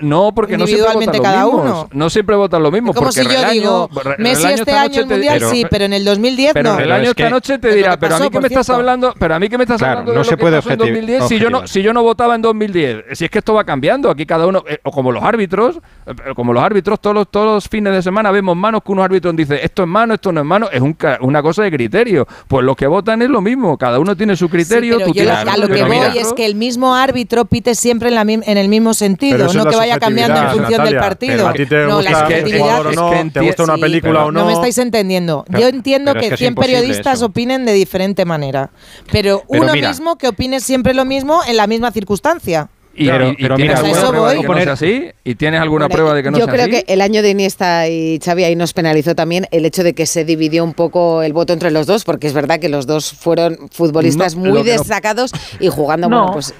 No, 0.00 0.32
porque 0.34 0.56
no 0.56 0.66
siempre 0.66 0.94
votan 0.94 1.22
cada 1.22 1.44
mismos. 1.44 1.62
uno. 1.62 1.88
No 1.92 2.10
siempre 2.10 2.36
votan 2.36 2.62
lo 2.62 2.70
mismo. 2.70 2.92
Como 2.94 3.06
porque 3.06 3.20
si 3.22 3.26
yo 3.26 3.32
Relaño- 3.32 3.52
digo, 3.52 3.90
Messi 4.18 4.42
Relaño 4.44 4.54
este 4.62 4.72
año 4.72 5.00
el 5.00 5.06
te- 5.08 5.14
Mundial 5.14 5.36
pero- 5.38 5.50
sí, 5.50 5.66
pero 5.70 5.84
en 5.84 5.92
el 5.92 6.04
2010 6.04 6.52
Pero 6.54 6.70
no. 6.72 6.78
Relaño 6.78 7.02
es 7.04 7.08
esta 7.10 7.24
que- 7.24 7.30
noche 7.30 7.58
te 7.58 7.74
dirá, 7.74 7.98
pero 7.98 8.16
a 8.16 8.18
mí 8.20 8.30
que 8.30 8.40
me 8.40 8.46
estás 8.48 8.70
hablando, 8.70 9.14
pero 9.18 9.34
a 9.34 9.38
mí 9.38 9.48
que 9.48 9.58
me 9.58 9.64
estás 9.64 9.78
Claro, 9.78 9.92
hablando 10.00 10.12
no 10.14 10.18
de 10.20 10.24
se 10.24 10.30
lo 10.32 10.36
que 10.36 10.40
puede 10.40 10.56
pasó 10.56 10.70
en 10.70 10.78
objeti- 10.78 10.82
2010 10.88 11.28
si 11.28 11.38
yo 11.38 11.50
no 11.50 11.66
si 11.66 11.82
yo 11.82 11.92
no 11.92 12.02
votaba 12.02 12.34
en 12.34 12.42
2010. 12.42 13.04
Si 13.12 13.24
es 13.24 13.30
que 13.30 13.38
esto 13.38 13.54
va 13.54 13.64
cambiando, 13.64 14.10
aquí 14.10 14.24
cada 14.26 14.46
uno 14.46 14.64
eh, 14.68 14.78
o 14.84 14.90
como 14.90 15.12
los 15.12 15.22
árbitros, 15.22 15.76
eh, 16.06 16.12
como 16.34 16.52
los 16.52 16.62
árbitros 16.62 17.00
todos 17.00 17.14
los, 17.14 17.30
todos 17.30 17.46
los 17.54 17.68
fines 17.68 17.92
de 17.92 18.02
semana 18.02 18.30
vemos 18.30 18.56
manos 18.56 18.82
que 18.84 18.92
unos 18.92 19.04
árbitros 19.04 19.34
dicen, 19.36 19.58
esto 19.62 19.82
es 19.82 19.88
mano, 19.88 20.14
esto 20.14 20.32
no 20.32 20.40
es 20.40 20.46
mano, 20.46 20.68
es 20.72 20.80
un 20.80 20.96
una 21.20 21.42
cosa 21.42 21.62
de 21.62 21.70
criterio. 21.70 22.26
Pues 22.46 22.64
los 22.64 22.76
que 22.76 22.86
votan 22.86 23.22
es 23.22 23.28
lo 23.30 23.40
mismo, 23.40 23.76
cada 23.78 23.98
uno 23.98 24.16
tiene 24.16 24.36
su 24.36 24.48
criterio, 24.48 24.98
Sí, 24.98 25.04
tú 25.04 25.12
pero 25.12 25.14
yo 25.14 25.22
tienes 25.32 25.44
lo- 25.44 25.50
a 25.52 25.56
lo 25.56 25.68
que 25.68 25.82
voy 25.84 25.98
es 26.18 26.32
que 26.32 26.46
el 26.46 26.54
mismo 26.54 26.94
árbitro 26.94 27.44
pite 27.44 27.74
siempre 27.74 28.08
en, 28.08 28.14
la 28.14 28.22
en 28.22 28.58
el 28.58 28.68
mismo 28.68 28.94
sentido, 28.94 29.46
no 29.52 29.64
que 29.66 29.76
vaya 29.76 29.87
cambiando 29.98 30.40
en 30.40 30.50
función 30.50 30.84
del 30.84 30.96
partido. 30.96 31.48
A 31.48 31.52
ti 31.52 31.64
te 31.66 31.86
no, 31.86 31.96
gusta 31.96 32.10
la 32.28 32.58
jugador 32.58 32.86
o 32.88 32.92
no, 32.92 33.12
es 33.14 33.22
que 33.24 33.30
te 33.30 33.40
gusta 33.40 33.62
una 33.64 33.74
Sí, 33.76 33.80
película 33.80 34.24
o 34.26 34.32
no. 34.32 34.40
No 34.40 34.46
me 34.46 34.52
estáis 34.52 34.76
entendiendo. 34.78 35.44
Pero- 35.48 35.60
Yo 35.60 35.68
entiendo 35.68 36.12
es 36.12 36.18
que 36.20 36.34
es 36.34 36.38
100 36.38 36.48
imposible 36.50 36.78
periodistas 36.78 37.16
eso. 37.18 37.26
opinen 37.26 37.64
de 37.64 37.72
diferente 37.72 38.24
manera, 38.24 38.70
pero, 39.10 39.42
Pero 39.48 39.62
uno 39.62 39.72
mira. 39.72 39.88
mismo 39.88 40.16
que 40.18 40.28
opine 40.28 40.60
siempre 40.60 40.94
lo 40.94 41.04
mismo 41.04 41.40
en 41.46 41.56
la 41.56 41.66
misma 41.66 41.90
circunstancia. 41.92 42.68
Y, 43.00 43.06
Pero- 43.06 43.28
y- 43.30 43.36
pero 43.36 43.54
tienes 43.54 43.76
mira, 43.76 43.86
alguna 43.86 44.00
eso 44.00 44.08
prueba 44.10 44.30
de 44.30 44.36
voy. 44.38 44.44
que 44.46 44.52
no 44.54 44.60
sea 44.64 44.72
así? 44.72 45.04
¿Y 45.22 45.34
tienes 45.36 45.60
alguna 45.60 45.84
Bueno, 45.84 45.94
prueba 45.94 46.14
de 46.14 46.22
que 46.24 46.30
no 46.32 46.38
Yo 46.38 46.46
sea 46.46 46.52
creo 46.54 46.64
así? 46.64 46.72
que 46.84 46.92
el 46.92 47.00
año 47.00 47.22
de 47.22 47.30
Iniesta 47.30 47.86
y 47.86 48.18
Xavi 48.18 48.42
ahí 48.42 48.56
nos 48.56 48.72
penalizó 48.72 49.14
también 49.14 49.46
el 49.52 49.64
hecho 49.64 49.84
de 49.84 49.92
que 49.94 50.04
se 50.04 50.24
dividió 50.24 50.64
un 50.64 50.74
poco 50.74 51.22
el 51.22 51.32
voto 51.32 51.52
entre 51.52 51.70
los 51.70 51.86
dos, 51.86 52.02
porque 52.02 52.26
es 52.26 52.32
verdad 52.32 52.58
que 52.58 52.68
los 52.68 52.88
dos 52.88 53.12
fueron 53.12 53.56
futbolistas 53.70 54.34
No, 54.34 54.40
muy 54.40 54.58
no- 54.58 54.64
destacados 54.64 55.30
y 55.60 55.68
jugando, 55.68 56.08
No. 56.08 56.16
bueno, 56.18 56.32
pues 56.32 56.52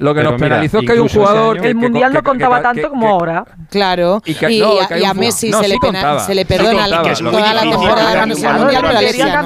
Lo 0.00 0.14
que 0.14 0.20
Pero 0.20 0.30
nos 0.32 0.40
mira, 0.40 0.48
penalizó 0.54 0.78
es 0.80 0.86
que 0.86 0.92
hay 0.92 0.98
un 0.98 1.08
jugador 1.08 1.52
año- 1.56 1.62
que, 1.62 1.68
El 1.68 1.74
mundial 1.76 2.10
que- 2.10 2.16
no 2.18 2.22
contaba 2.24 2.56
que- 2.56 2.62
tanto 2.62 2.82
que- 2.82 2.88
como 2.88 3.08
ahora. 3.08 3.44
Claro. 3.68 4.22
Y 4.24 4.58
no, 4.58 4.72
a, 4.80 5.10
a 5.10 5.14
Messi 5.14 5.50
no, 5.50 5.58
se, 5.58 5.64
sí 5.64 5.70
le 5.72 5.78
pena- 5.78 6.00
contaba. 6.00 6.20
se 6.20 6.34
le 6.34 6.42
Sí 6.42 6.48
perdona 6.48 6.70
contaba. 6.82 7.02
la- 7.02 7.14
toda 7.30 7.54
la 7.54 7.60
temporada 7.60 8.24
el 8.24 8.32
jugador, 8.34 8.60
mundial, 8.60 8.82
pero 8.86 8.98
Alexia 8.98 9.42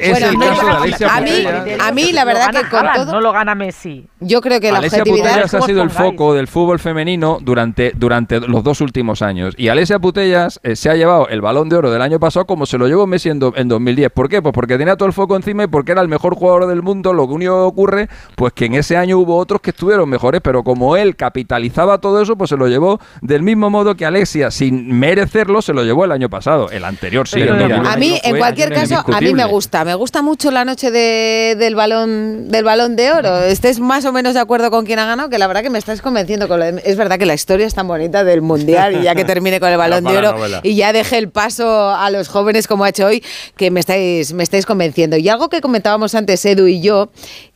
Es 0.00 0.10
Bueno, 0.12 0.26
el 0.28 0.34
no, 0.34 0.40
caso 0.46 0.66
de 0.66 0.72
a 0.72 1.20
mí- 1.20 1.30
Putellas. 1.30 1.80
a 1.80 1.92
mí 1.92 2.12
la 2.12 2.24
verdad 2.24 2.50
que 2.50 2.68
con 2.68 2.86
todo- 2.94 3.12
No 3.12 3.20
lo 3.20 3.32
gana 3.32 3.54
Messi. 3.54 4.06
yo 4.20 4.40
creo 4.40 4.60
que 4.60 4.72
la 4.72 4.78
Alessia 4.78 5.00
objetividad... 5.00 5.28
Putellas 5.30 5.54
ha 5.54 5.58
¿Cómo 5.58 5.66
sido 5.66 5.82
el 5.82 5.90
foco 5.90 6.34
del 6.34 6.46
fútbol 6.48 6.78
femenino 6.78 7.38
durante, 7.40 7.92
durante 7.94 8.40
los 8.40 8.62
dos 8.64 8.80
últimos 8.80 9.22
años. 9.22 9.54
Y 9.58 9.68
Alessia 9.68 9.98
Putellas 9.98 10.60
eh, 10.62 10.76
se 10.76 10.90
ha 10.90 10.94
llevado 10.94 11.28
el 11.28 11.40
balón 11.40 11.68
de 11.68 11.76
oro 11.76 11.90
del 11.90 12.02
año 12.02 12.18
pasado 12.18 12.46
como 12.46 12.66
se 12.66 12.78
lo 12.78 12.86
llevó 12.88 13.06
Messi 13.06 13.28
en, 13.28 13.38
do- 13.38 13.52
en 13.56 13.68
2010. 13.68 14.10
¿Por 14.12 14.28
qué? 14.28 14.40
Pues 14.42 14.54
porque 14.54 14.78
tenía 14.78 14.96
todo 14.96 15.06
el 15.06 15.12
foco 15.12 15.36
encima 15.36 15.64
y 15.64 15.66
porque 15.66 15.92
era 15.92 16.00
el 16.02 16.08
mejor 16.08 16.34
jugador 16.34 16.66
del 16.66 16.82
mundo. 16.82 17.12
Lo 17.12 17.24
único 17.24 17.52
que 17.54 17.60
ocurre, 17.62 18.08
pues 18.36 18.52
que 18.52 18.66
en 18.66 18.74
ese 18.74 18.96
año 18.96 19.18
hubo 19.18 19.36
otros 19.36 19.60
que 19.60 19.70
estuvieron 19.70 20.08
mejores, 20.08 20.40
pero 20.42 20.62
como 20.64 20.96
él 20.96 21.16
capitalizaba 21.16 21.98
todo 21.98 22.20
eso, 22.22 22.36
pues 22.36 22.50
se 22.50 22.56
lo 22.56 22.68
llevó 22.68 23.00
del 23.20 23.42
mismo 23.42 23.70
modo 23.70 23.94
que 23.94 24.06
Alessia, 24.06 24.50
sin 24.50 24.98
merecerlo, 24.98 25.62
se 25.62 25.72
lo 25.72 25.84
llevó 25.84 26.04
el 26.04 26.12
año 26.12 26.28
pasado. 26.30 26.70
El 26.70 26.84
anterior 26.84 27.26
sí. 27.28 27.40
Pero 27.40 27.54
el 27.54 27.62
mira, 27.64 27.76
2021 27.76 27.90
A 27.90 27.96
mí, 27.96 28.20
en 28.22 28.36
cualquier 28.38 28.72
caso, 28.72 29.04
a 29.12 29.20
mí 29.20 29.34
me 29.34 29.44
gusta. 29.44 29.84
Me 29.90 29.96
gusta 29.96 30.22
mucho 30.22 30.52
la 30.52 30.64
noche 30.64 30.92
de- 30.92 31.56
del 31.58 31.74
balón 31.74 32.48
del 32.48 32.62
balón 32.62 32.94
de 32.94 33.10
oro. 33.10 33.38
Estés 33.42 33.80
más 33.80 34.04
o 34.04 34.12
menos 34.12 34.34
de 34.34 34.40
acuerdo 34.40 34.70
con 34.70 34.86
quién 34.86 35.00
ha 35.00 35.04
ganado, 35.04 35.28
que 35.28 35.36
la 35.36 35.48
verdad 35.48 35.62
que 35.64 35.70
me 35.70 35.80
estáis 35.80 36.00
convenciendo. 36.00 36.46
Con 36.46 36.60
lo 36.60 36.64
de- 36.72 36.80
es 36.84 36.96
verdad 36.96 37.18
que 37.18 37.26
la 37.26 37.34
historia 37.34 37.66
es 37.66 37.74
tan 37.74 37.88
bonita 37.88 38.22
del 38.22 38.40
mundial 38.40 39.00
y 39.00 39.02
ya 39.02 39.16
que 39.16 39.24
termine 39.24 39.58
con 39.58 39.68
el 39.68 39.76
balón 39.78 40.04
de 40.04 40.16
oro 40.16 40.30
novela. 40.34 40.60
y 40.62 40.76
ya 40.76 40.92
deje 40.92 41.18
el 41.18 41.28
paso 41.28 41.90
a 41.90 42.08
los 42.10 42.28
jóvenes 42.28 42.68
como 42.68 42.84
ha 42.84 42.90
hecho 42.90 43.04
hoy, 43.06 43.24
que 43.56 43.72
me 43.72 43.80
estáis 43.80 44.32
me 44.32 44.44
estáis 44.44 44.64
convenciendo. 44.64 45.16
Y 45.16 45.28
algo 45.28 45.48
que 45.48 45.60
comentábamos 45.60 46.14
antes 46.14 46.44
Edu 46.44 46.68
y 46.68 46.80
yo, 46.80 47.10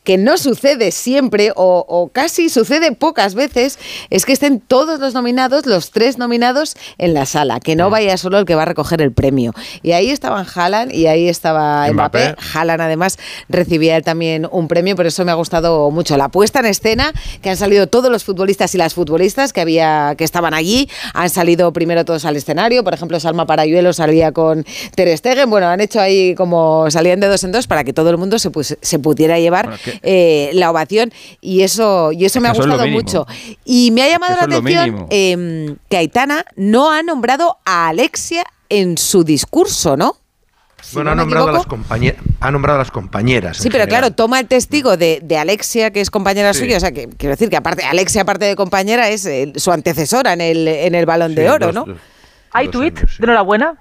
que 0.05 0.17
no 0.17 0.37
sucede 0.37 0.91
siempre 0.91 1.51
o, 1.55 1.83
o 1.87 2.07
casi 2.07 2.47
sucede 2.47 2.93
pocas 2.93 3.35
veces, 3.35 3.77
es 4.09 4.25
que 4.25 4.31
estén 4.31 4.61
todos 4.61 4.99
los 5.01 5.13
nominados, 5.13 5.65
los 5.65 5.91
tres 5.91 6.17
nominados 6.17 6.75
en 6.97 7.13
la 7.13 7.25
sala, 7.25 7.59
que 7.59 7.75
no 7.75 7.89
vaya 7.89 8.15
solo 8.17 8.39
el 8.39 8.45
que 8.45 8.55
va 8.55 8.61
a 8.61 8.65
recoger 8.65 9.01
el 9.01 9.11
premio. 9.11 9.53
Y 9.83 9.91
ahí 9.91 10.11
estaban 10.11 10.45
Haaland 10.55 10.93
y 10.93 11.07
ahí 11.07 11.27
estaba 11.27 11.91
Mbappé, 11.91 12.23
¿eh? 12.23 12.35
Haaland 12.53 12.81
además 12.81 13.17
recibía 13.49 13.97
él 13.97 14.03
también 14.03 14.47
un 14.51 14.67
premio, 14.67 14.95
por 14.95 15.07
eso 15.07 15.25
me 15.25 15.31
ha 15.31 15.35
gustado 15.35 15.89
mucho 15.91 16.15
la 16.17 16.29
puesta 16.29 16.59
en 16.59 16.67
escena, 16.67 17.11
que 17.41 17.49
han 17.49 17.57
salido 17.57 17.87
todos 17.87 18.11
los 18.11 18.23
futbolistas 18.23 18.73
y 18.75 18.77
las 18.77 18.93
futbolistas 18.93 19.51
que 19.53 19.61
había 19.61 20.13
que 20.17 20.23
estaban 20.23 20.53
allí, 20.53 20.87
han 21.13 21.29
salido 21.29 21.73
primero 21.73 22.05
todos 22.05 22.25
al 22.25 22.35
escenario, 22.35 22.83
por 22.83 22.93
ejemplo 22.93 23.19
Salma 23.19 23.45
Parayuelo 23.47 23.91
salía 23.91 24.31
con 24.31 24.65
Ter 24.95 25.17
Stegen, 25.17 25.49
bueno, 25.49 25.67
han 25.67 25.81
hecho 25.81 25.99
ahí 25.99 26.35
como 26.35 26.89
salían 26.91 27.19
de 27.19 27.27
dos 27.27 27.43
en 27.43 27.51
dos 27.51 27.65
para 27.65 27.83
que 27.83 27.91
todo 27.93 28.11
el 28.11 28.17
mundo 28.17 28.37
se, 28.37 28.51
pudiera 28.99 29.39
llevar 29.39 29.65
Bueno, 29.65 29.81
que- 29.83 29.94
eh, 30.03 30.51
la 30.53 30.71
ovación 30.71 31.11
y 31.41 31.61
eso, 31.61 32.11
y 32.11 32.25
eso 32.25 32.39
Es 32.39 32.41
me 32.43 32.49
ha 32.49 32.51
eso 32.51 32.61
gustado 32.61 32.87
mucho. 32.87 33.25
Y 33.65 33.91
me 33.91 34.03
ha 34.03 34.09
llamado 34.09 34.35
la 34.35 34.43
atención 34.43 35.07
eh, 35.09 35.75
que 35.89 35.97
Aitana 35.97 36.45
no 36.55 36.91
ha 36.91 37.01
nombrado 37.03 37.57
a 37.65 37.87
Alexia 37.89 38.43
en 38.69 38.97
su 38.97 39.23
discurso, 39.23 39.95
¿no? 39.97 40.17
Si 40.81 40.95
Bueno, 40.95 41.09
no 41.09 41.11
ha 41.13 41.15
nombrado, 41.15 41.47
a 41.49 41.51
las 41.53 41.61
equivoco. 41.63 41.83
compañe- 41.83 42.15
ha 42.41 42.51
nombrado 42.51 42.75
a 42.77 42.81
las 42.83 42.91
compañeras. 42.91 43.57
Sí, 43.57 43.69
pero 43.71 43.85
general. 43.85 44.01
claro, 44.01 44.15
toma 44.15 44.39
el 44.39 44.47
testigo 44.47 44.97
de, 44.97 45.19
de 45.23 45.37
Alexia, 45.37 45.89
que 45.91 45.99
es 45.99 46.11
compañera 46.11 46.53
Sí. 46.53 46.59
suya. 46.59 46.77
O 46.77 46.79
sea, 46.79 46.91
que 46.91 47.07
quiero 47.09 47.33
decir 47.33 47.49
que 47.49 47.57
aparte, 47.57 47.83
Alexia, 47.83 48.21
aparte 48.21 48.45
de 48.45 48.55
compañera, 48.55 49.09
es 49.09 49.25
eh, 49.25 49.51
su 49.55 49.71
antecesora 49.71 50.33
en 50.33 50.41
el, 50.41 50.67
en 50.67 50.93
el 50.93 51.07
balón 51.07 51.33
de 51.33 51.49
oro, 51.49 51.71
¿no? 51.71 51.85
¿Hay 52.51 52.67
tuit 52.69 52.95
de 52.99 53.07
enhorabuena? 53.19 53.77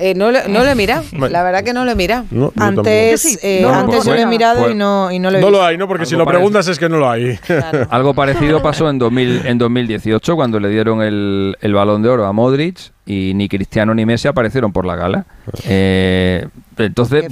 Eh, 0.00 0.14
no, 0.14 0.30
lo, 0.30 0.38
no 0.46 0.60
lo 0.62 0.66
he 0.70 0.74
mirado. 0.76 1.02
La 1.28 1.42
verdad 1.42 1.64
que 1.64 1.72
no 1.72 1.84
lo 1.84 1.90
he 1.90 1.94
mirado. 1.96 2.24
No, 2.30 2.52
yo 2.54 2.62
Antes, 2.62 3.22
tampoco. 3.22 3.40
eh, 3.46 3.58
No, 3.62 3.68
antes 3.70 3.94
pues 3.96 4.04
yo 4.06 4.14
lo 4.14 4.20
he 4.20 4.26
mirado 4.26 4.60
Pues- 4.60 4.72
y 4.72 4.74
no, 4.76 5.10
y 5.10 5.18
no 5.18 5.30
lo 5.32 5.38
he 5.38 5.40
No 5.40 5.46
visto. 5.48 5.58
lo 5.60 5.66
hay, 5.66 5.76
¿no? 5.76 5.88
Porque 5.88 6.06
si 6.06 6.14
lo 6.14 6.24
preguntas 6.24 6.68
es 6.68 6.78
que 6.78 6.88
no 6.88 6.98
lo 6.98 7.10
hay. 7.10 7.36
Algo 7.90 8.14
parecido 8.14 8.62
pasó 8.62 8.88
en, 8.90 8.98
2000, 8.98 9.42
en 9.46 9.58
2018 9.58 10.36
cuando 10.36 10.60
le 10.60 10.68
dieron 10.68 11.02
el, 11.02 11.56
el 11.60 11.74
balón 11.74 12.02
de 12.02 12.08
oro 12.10 12.26
a 12.26 12.32
Modric 12.32 12.78
y 13.06 13.32
ni 13.34 13.48
Cristiano 13.48 13.92
ni 13.94 14.06
Messi 14.06 14.28
aparecieron 14.28 14.72
por 14.72 14.86
la 14.86 14.94
gala. 14.94 15.24
Eh, 15.66 16.46
entonces, 16.76 17.24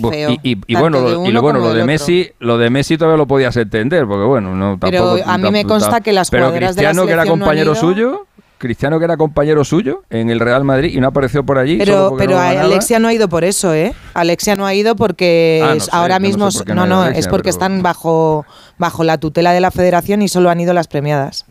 y, 0.43 0.59
y- 0.67 0.75
bueno, 0.77 1.01
lo, 1.01 1.27
y 1.27 1.31
lo 1.31 1.43
bueno, 1.43 1.61
lo 1.61 1.73
de 1.73 1.85
Messi, 1.85 2.31
lo 2.41 2.59
de 2.59 2.69
Messi 2.71 2.99
todavía 2.99 3.17
lo 3.19 3.27
podías 3.27 3.57
entender, 3.57 4.07
porque 4.07 4.25
bueno, 4.25 4.55
no 4.57 4.77
Pero 4.81 5.13
tampoco- 5.15 5.31
a 5.31 5.39
mí 5.39 5.51
me 5.53 5.65
consta 5.65 6.01
que 6.01 6.13
las 6.13 6.31
pero 6.31 6.47
jugadoras 6.47 6.75
de 6.75 6.83
la 6.83 6.89
Cristiano 6.89 7.07
que 7.07 7.13
era 7.13 7.25
no 7.25 7.31
compañero 7.31 7.73
ido. 7.73 7.81
suyo, 7.81 8.27
Cristiano 8.59 8.99
que 8.99 9.05
era 9.05 9.17
compañero 9.17 9.65
suyo 9.65 10.03
en 10.11 10.31
el 10.31 10.41
Real 10.41 10.65
Madrid 10.65 10.93
y 10.95 11.01
no 11.01 11.09
apareció 11.09 11.45
por 11.45 11.59
allí. 11.59 11.77
Pero, 11.77 12.15
pero 12.17 12.33
no. 12.37 12.41
Alexia 12.41 12.99
no 12.99 13.09
ha 13.09 13.13
ido 13.13 13.29
por 13.29 13.45
eso, 13.45 13.75
¿eh? 13.75 13.93
Alexia 14.15 14.57
no 14.57 14.65
ha 14.67 14.73
ido 14.75 14.97
porque 14.97 15.61
Ah, 15.63 15.67
no 15.69 15.73
es- 15.75 15.85
sé, 15.85 15.91
ahora 15.93 16.15
yo 16.15 16.21
no 16.39 16.51
sé 16.51 16.61
mismo 16.61 16.75
no, 16.75 16.87
no 16.87 17.03
Alexia, 17.03 17.21
es 17.21 17.29
porque 17.29 17.43
pero- 17.45 17.51
están 17.51 17.83
bajo 17.83 18.47
bajo 18.79 19.05
la 19.05 19.19
tutela 19.19 19.53
de 19.53 19.61
la 19.61 19.71
Federación 19.71 20.23
y 20.23 20.29
solo 20.29 20.49
han 20.51 20.61
ido 20.61 20.73
las 20.73 20.89
premiadas. 20.89 21.45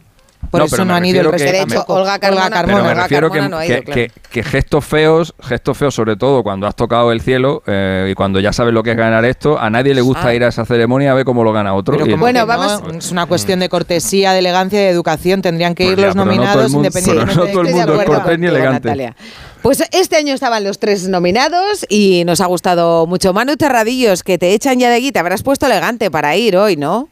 Por 0.49 0.59
No, 0.61 0.65
eso 0.65 0.77
no 0.85 0.93
me 0.93 0.97
han 0.97 1.05
ido 1.05 1.21
el 1.21 1.31
resto. 1.31 1.45
que- 1.45 1.51
De 1.51 1.57
hecho, 1.59 1.67
tampoco. 1.75 1.93
Olga 1.95 2.19
Carmona, 2.19 2.49
Pero 2.49 2.67
me 2.67 2.73
Olga 2.89 2.93
refiero 3.03 3.29
que, 3.31 3.39
Carmona 3.39 3.49
no 3.55 3.57
ha 3.61 3.65
ido, 3.65 3.75
que- 3.77 3.83
claro. 3.83 3.95
que- 3.95 4.11
que 4.29 4.43
gestos 4.43 4.85
feos, 4.85 5.33
gestos 5.41 5.77
feos 5.77 5.93
sobre 5.95 6.15
todo 6.15 6.43
cuando 6.43 6.67
has 6.67 6.75
tocado 6.75 7.11
el 7.11 7.21
cielo 7.21 7.63
eh, 7.67 8.09
y 8.11 8.13
cuando 8.15 8.39
ya 8.39 8.51
sabes 8.53 8.73
lo 8.73 8.83
que 8.83 8.91
es 8.91 8.97
ganar 8.97 9.23
esto, 9.25 9.59
a 9.59 9.69
nadie 9.69 9.93
le 9.93 10.01
gusta 10.01 10.27
Ah. 10.27 10.33
ir 10.35 10.43
a 10.43 10.47
esa 10.49 10.65
ceremonia 10.65 11.11
a 11.11 11.13
ver 11.13 11.25
cómo 11.25 11.43
lo 11.43 11.51
gana 11.53 11.73
otro. 11.73 11.93
Pero 11.95 12.05
Y 12.07 12.11
como 12.11 12.21
Bueno, 12.21 12.41
que 12.41 12.51
no, 12.53 12.57
vamos- 12.57 12.95
es 12.97 13.11
una 13.11 13.25
cuestión 13.25 13.59
de 13.59 13.69
cortesía, 13.69 14.33
de 14.33 14.39
elegancia 14.39 14.79
y 14.81 14.83
de 14.85 14.89
educación. 14.89 15.41
Tendrían 15.41 15.75
que 15.75 15.85
Pues 15.85 15.93
ir 15.93 15.99
ya, 15.99 16.05
los 16.07 16.15
pero 16.15 16.25
no 16.25 16.31
todo 16.31 16.31
el 16.33 16.37
nominados 16.39 16.71
mundo- 16.71 16.87
independientemente 16.87 17.35
no 17.35 17.45
de 17.45 17.51
todo 17.51 17.61
el 17.61 17.67
que 17.67 17.73
mundo 17.73 18.01
es 18.01 18.05
cortés 18.07 18.39
ni 18.39 18.47
elegante. 18.47 18.87
Natalia. 18.89 19.15
Pues 19.61 19.83
este 19.91 20.15
año 20.17 20.33
estaban 20.35 20.63
los 20.63 20.77
tres 20.79 21.07
nominados 21.07 21.85
y 21.89 22.23
nos 22.25 22.39
ha 22.41 22.45
gustado 22.45 23.07
mucho. 23.07 23.33
Manu 23.33 23.55
Terradillos, 23.57 24.21
que 24.21 24.37
te 24.37 24.53
echan 24.53 24.79
ya 24.79 24.89
de 24.89 24.97
aquí, 24.97 25.11
te 25.11 25.17
habrás 25.19 25.41
puesto 25.41 25.65
elegante 25.65 26.11
para 26.11 26.35
ir 26.35 26.55
hoy, 26.55 26.75
¿no? 26.77 27.09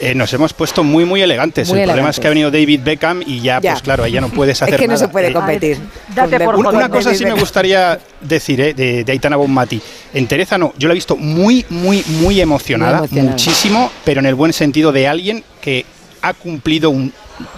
Eh, 0.00 0.12
nos 0.14 0.32
hemos 0.32 0.52
puesto 0.52 0.82
muy, 0.82 1.04
muy 1.04 1.22
elegantes. 1.22 1.68
Muy 1.68 1.78
el 1.78 1.84
problema 1.86 2.10
es 2.10 2.18
que 2.18 2.26
ha 2.26 2.30
venido 2.30 2.50
David 2.50 2.80
Beckham 2.82 3.22
y 3.24 3.40
ya, 3.40 3.60
Ya. 3.60 3.70
pues 3.72 3.82
claro, 3.82 4.02
ahí 4.02 4.10
ya 4.12 4.20
no 4.20 4.28
puedes 4.28 4.60
hacer 4.60 4.74
Es 4.74 4.80
que 4.80 4.88
no 4.88 4.94
nada. 4.94 5.06
se 5.06 5.12
puede 5.12 5.28
Eh, 5.28 5.32
competir. 5.32 5.78
Date 6.14 6.40
por 6.40 6.56
Una, 6.56 6.70
una 6.70 6.88
cosa 6.88 7.10
David 7.10 7.18
sí 7.18 7.24
me 7.26 7.34
gustaría 7.34 8.00
decir 8.20 8.60
eh, 8.60 8.74
de, 8.74 9.04
de 9.04 9.12
Aitana 9.12 9.36
Bonmati. 9.36 9.80
En 10.12 10.26
Tereza 10.26 10.58
no, 10.58 10.74
yo 10.78 10.88
la 10.88 10.94
he 10.94 10.96
visto 10.96 11.14
muy, 11.16 11.64
muy, 11.70 12.02
muy 12.08 12.40
emocionada, 12.40 12.98
Muy 12.98 13.04
emocionada. 13.06 13.30
muchísimo, 13.30 13.92
pero 14.04 14.18
en 14.20 14.26
el 14.26 14.34
buen 14.34 14.52
sentido 14.52 14.90
de 14.90 15.06
alguien 15.06 15.44
que 15.60 15.86
ha 16.22 16.34
cumplido 16.34 16.90
un, 16.90 17.12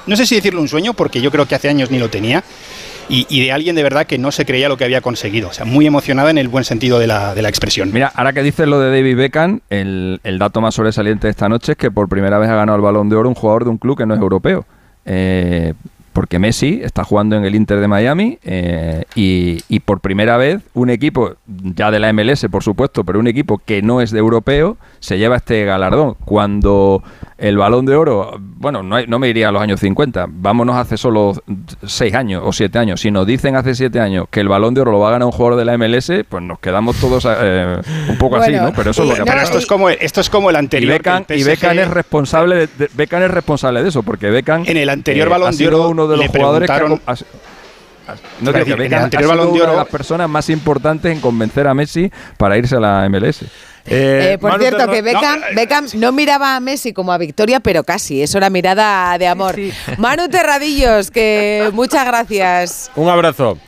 no 0.07 0.15
sé 0.17 0.27
si 0.27 0.35
decirlo 0.35 0.61
un 0.61 0.69
sueño, 0.69 0.93
porque 0.93 1.23
yo 1.23 1.31
creo 1.31 1.47
que 1.49 1.55
hace 1.55 1.71
años 1.71 1.91
ni 1.91 1.99
lo 1.99 2.11
tenía, 2.11 2.45
y, 3.09 3.41
de 3.41 3.53
alguien 3.53 3.77
de 3.77 3.83
verdad 3.83 4.07
que 4.07 4.19
no 4.19 4.33
se 4.33 4.45
creía 4.45 4.69
lo 4.69 4.77
que 4.77 4.85
había 4.85 5.01
conseguido. 5.01 5.49
O 5.49 5.53
sea, 5.53 5.65
muy 5.65 5.87
emocionada 5.87 6.31
en 6.31 6.39
el 6.39 6.49
buen 6.49 6.65
sentido 6.65 6.99
de 6.99 7.07
la, 7.07 7.35
de 7.35 7.43
la 7.43 7.49
expresión. 7.49 7.91
Mira, 7.93 8.13
ahora 8.15 8.33
que 8.33 8.43
dices 8.43 8.67
lo 8.67 8.81
de 8.81 8.91
David 8.91 9.17
Beckham, 9.17 9.61
el, 9.71 10.21
el 10.25 10.39
dato 10.39 10.61
más 10.61 10.75
sobresaliente 10.75 11.27
de 11.27 11.31
esta 11.31 11.49
noche 11.49 11.73
es 11.73 11.79
que 11.79 11.91
por 11.91 12.09
primera 12.09 12.39
vez 12.39 12.49
ha 12.51 12.57
ganado 12.57 12.77
el 12.77 12.83
balón 12.83 13.09
de 13.09 13.17
oro 13.17 13.29
un 13.29 13.35
jugador 13.35 13.65
de 13.65 13.71
un 13.71 13.79
club 13.79 13.97
que 13.97 14.07
no 14.07 14.15
es 14.15 14.21
europeo. 14.21 14.65
Eh, 15.05 15.75
porque 16.13 16.39
Messi 16.39 16.81
está 16.83 17.05
jugando 17.05 17.37
en 17.37 17.45
el 17.45 17.55
Inter 17.55 17.79
de 17.79 17.89
Miami 17.89 18.39
eh, 18.43 19.05
y, 19.15 19.59
y 19.69 19.81
por 19.81 20.01
primera 20.01 20.39
vez 20.39 20.63
un 20.73 20.89
equipo, 20.89 21.35
ya 21.47 21.91
de 21.91 22.01
la 22.01 22.11
MLS 22.15 22.47
por 22.51 22.63
supuesto, 22.63 23.05
pero 23.05 23.21
un 23.21 23.27
equipo 23.27 23.59
que 23.59 23.83
no 23.83 24.01
es 24.01 24.13
de 24.13 24.19
europeo, 24.19 24.79
se 25.07 25.19
lleva 25.19 25.37
este 25.37 25.65
galardón. 25.65 26.17
Cuando 26.25 27.03
el 27.39 27.57
balón 27.59 27.87
de 27.87 27.95
oro, 27.95 28.37
bueno, 28.41 28.83
no, 28.83 28.97
hay- 28.97 29.07
no 29.07 29.19
me 29.21 29.29
iría 29.29 29.51
a 29.51 29.53
los 29.53 29.63
años 29.63 29.79
50, 29.79 30.27
vámonos 30.29 30.75
hace 30.75 30.97
solo 30.97 31.33
6 31.87 32.15
años 32.15 32.43
o 32.45 32.53
7 32.53 32.79
años. 32.79 33.01
Si 33.01 33.11
nos 33.13 33.25
dicen 33.27 33.55
hace 33.55 33.75
7 33.77 34.01
años 34.01 34.27
que 34.31 34.41
el 34.41 34.49
balón 34.49 34.75
de 34.75 34.81
oro 34.81 34.91
lo 34.93 34.99
va 34.99 35.09
a 35.09 35.13
ganar 35.13 35.27
un 35.27 35.33
jugador 35.33 35.59
de 35.59 35.65
la 35.65 35.75
MLS, 35.79 36.25
pues 36.29 36.43
nos 36.43 36.59
quedamos 36.59 36.97
todos 36.97 37.25
eh, 37.31 37.77
un 38.09 38.19
poco 38.19 38.37
así, 38.37 38.53
¿no? 38.53 38.73
Pero 38.73 38.91
eso 38.91 39.03
es 39.03 39.07
y- 39.07 39.11
lo 39.19 39.25
que 39.25 39.31
no, 39.31 39.41
esto 39.41 39.59
es 39.59 39.67
como 39.67 39.91
esto 39.91 40.21
es 40.21 40.29
como 40.29 40.51
el 40.51 40.57
Y 40.57 40.59
anterior. 40.59 40.91
que 40.93 40.99
Beckham, 40.99 41.25
y 41.29 41.43
Beckham 41.45 41.79
es 41.79 41.89
responsable 41.89 42.57
de, 42.57 42.67
de- 42.79 42.91
Beckham 42.95 43.23
es 43.23 43.31
responsable 43.31 43.83
de 43.85 43.89
eso, 43.91 44.03
porque 44.03 44.31
Beckham 44.31 44.65
En 44.67 44.77
el 44.77 44.89
anterior 44.89 45.29
eh, 45.29 45.31
Balón 45.31 45.49
ha 45.49 45.51
de 45.53 45.57
sido 45.57 45.81
Oro 45.83 45.91
uno 45.91 46.09
de 46.09 46.17
los 46.17 46.27
jugadores 46.27 46.69
que 46.69 46.73
ha 46.75 46.81
no 48.41 48.53
digo 48.53 48.77
que 48.77 48.95
ha 48.95 49.09
sido 49.11 49.37
de 49.37 49.47
una 49.63 49.71
de 49.73 49.77
las 49.77 49.89
personas 49.89 50.29
más 50.29 50.49
importantes 50.51 51.13
en 51.13 51.21
convencer 51.21 51.67
a 51.67 51.75
Messi 51.75 52.11
para 52.37 52.57
irse 52.57 52.77
a 52.77 52.81
la 52.81 53.09
MLS. 53.09 53.45
Eh, 53.89 54.37
por 54.41 54.51
Manu 54.51 54.63
cierto, 54.63 54.79
Terra- 54.79 54.93
que 54.93 55.03
Beckham 55.03 55.41
no, 55.41 55.47
Beckham 55.55 55.87
no 55.95 56.13
miraba 56.13 56.57
a 56.57 56.61
Messi 56.61 56.93
como 56.93 57.13
a 57.13 57.19
Victoria, 57.19 57.61
pero 57.61 57.85
casi. 57.85 58.23
Eso 58.23 58.39
era 58.39 58.51
mirada 58.51 59.17
de 59.19 59.27
amor. 59.29 59.57
Manu 59.99 60.29
Terradillos, 60.29 61.11
que 61.11 61.71
muchas 61.73 62.05
gracias. 62.07 62.91
Un 62.97 63.09
abrazo. 63.09 63.59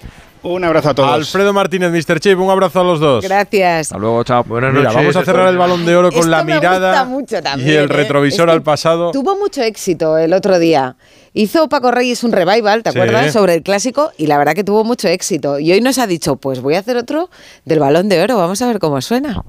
Un 0.43 0.65
abrazo 0.65 0.91
a 0.91 0.95
todos. 0.95 1.11
Alfredo 1.13 1.53
Martínez, 1.53 1.91
Mr. 1.91 2.21
Chip, 2.21 2.39
un 2.39 2.51
abrazo 2.51 2.81
a 2.81 2.85
los 2.85 3.01
dos. 3.01 3.25
Gracias. 3.25 3.89
Hasta 3.89 3.99
luego, 3.99 4.23
chao. 4.25 4.45
Buenas 4.45 4.71
Mira, 4.73 4.85
noches. 4.85 4.97
vamos 4.97 5.17
a 5.17 5.25
cerrar 5.25 5.49
el 5.49 5.59
balón 5.59 5.85
de 5.85 5.97
oro 5.97 6.11
con 6.11 6.19
Esto 6.21 6.31
la 6.31 6.45
me 6.45 6.55
mirada 6.55 6.89
gusta 6.91 7.05
mucho 7.05 7.43
también, 7.43 7.69
y 7.69 7.73
el 7.73 7.85
¿eh? 7.85 7.87
retrovisor 7.89 8.49
Es 8.49 8.53
que 8.53 8.57
al 8.57 8.63
pasado. 8.63 9.11
Tuvo 9.11 9.37
mucho 9.37 9.63
éxito 9.63 10.17
el 10.19 10.33
otro 10.33 10.59
día. 10.59 10.97
Hizo 11.35 11.69
Paco 11.69 11.91
Reyes 11.91 12.25
un 12.25 12.33
revival, 12.33 12.83
¿te 12.83 12.91
Sí. 12.93 12.99
acuerdas? 12.99 13.33
Sobre 13.33 13.55
el 13.55 13.63
clásico 13.63 14.11
y 14.17 14.27
la 14.27 14.39
verdad 14.39 14.55
que 14.55 14.65
tuvo 14.65 14.85
mucho 14.85 15.09
éxito. 15.09 15.59
Y 15.59 15.73
hoy 15.73 15.81
nos 15.81 15.99
ha 15.99 16.07
dicho, 16.07 16.37
pues 16.37 16.61
voy 16.61 16.75
a 16.75 16.81
hacer 16.81 16.97
otro 16.97 17.31
del 17.65 17.79
balón 17.81 18.09
de 18.09 18.23
oro. 18.23 18.37
Vamos 18.37 18.61
a 18.63 18.67
ver 18.67 18.79
cómo 18.79 19.01
suena. 19.01 19.43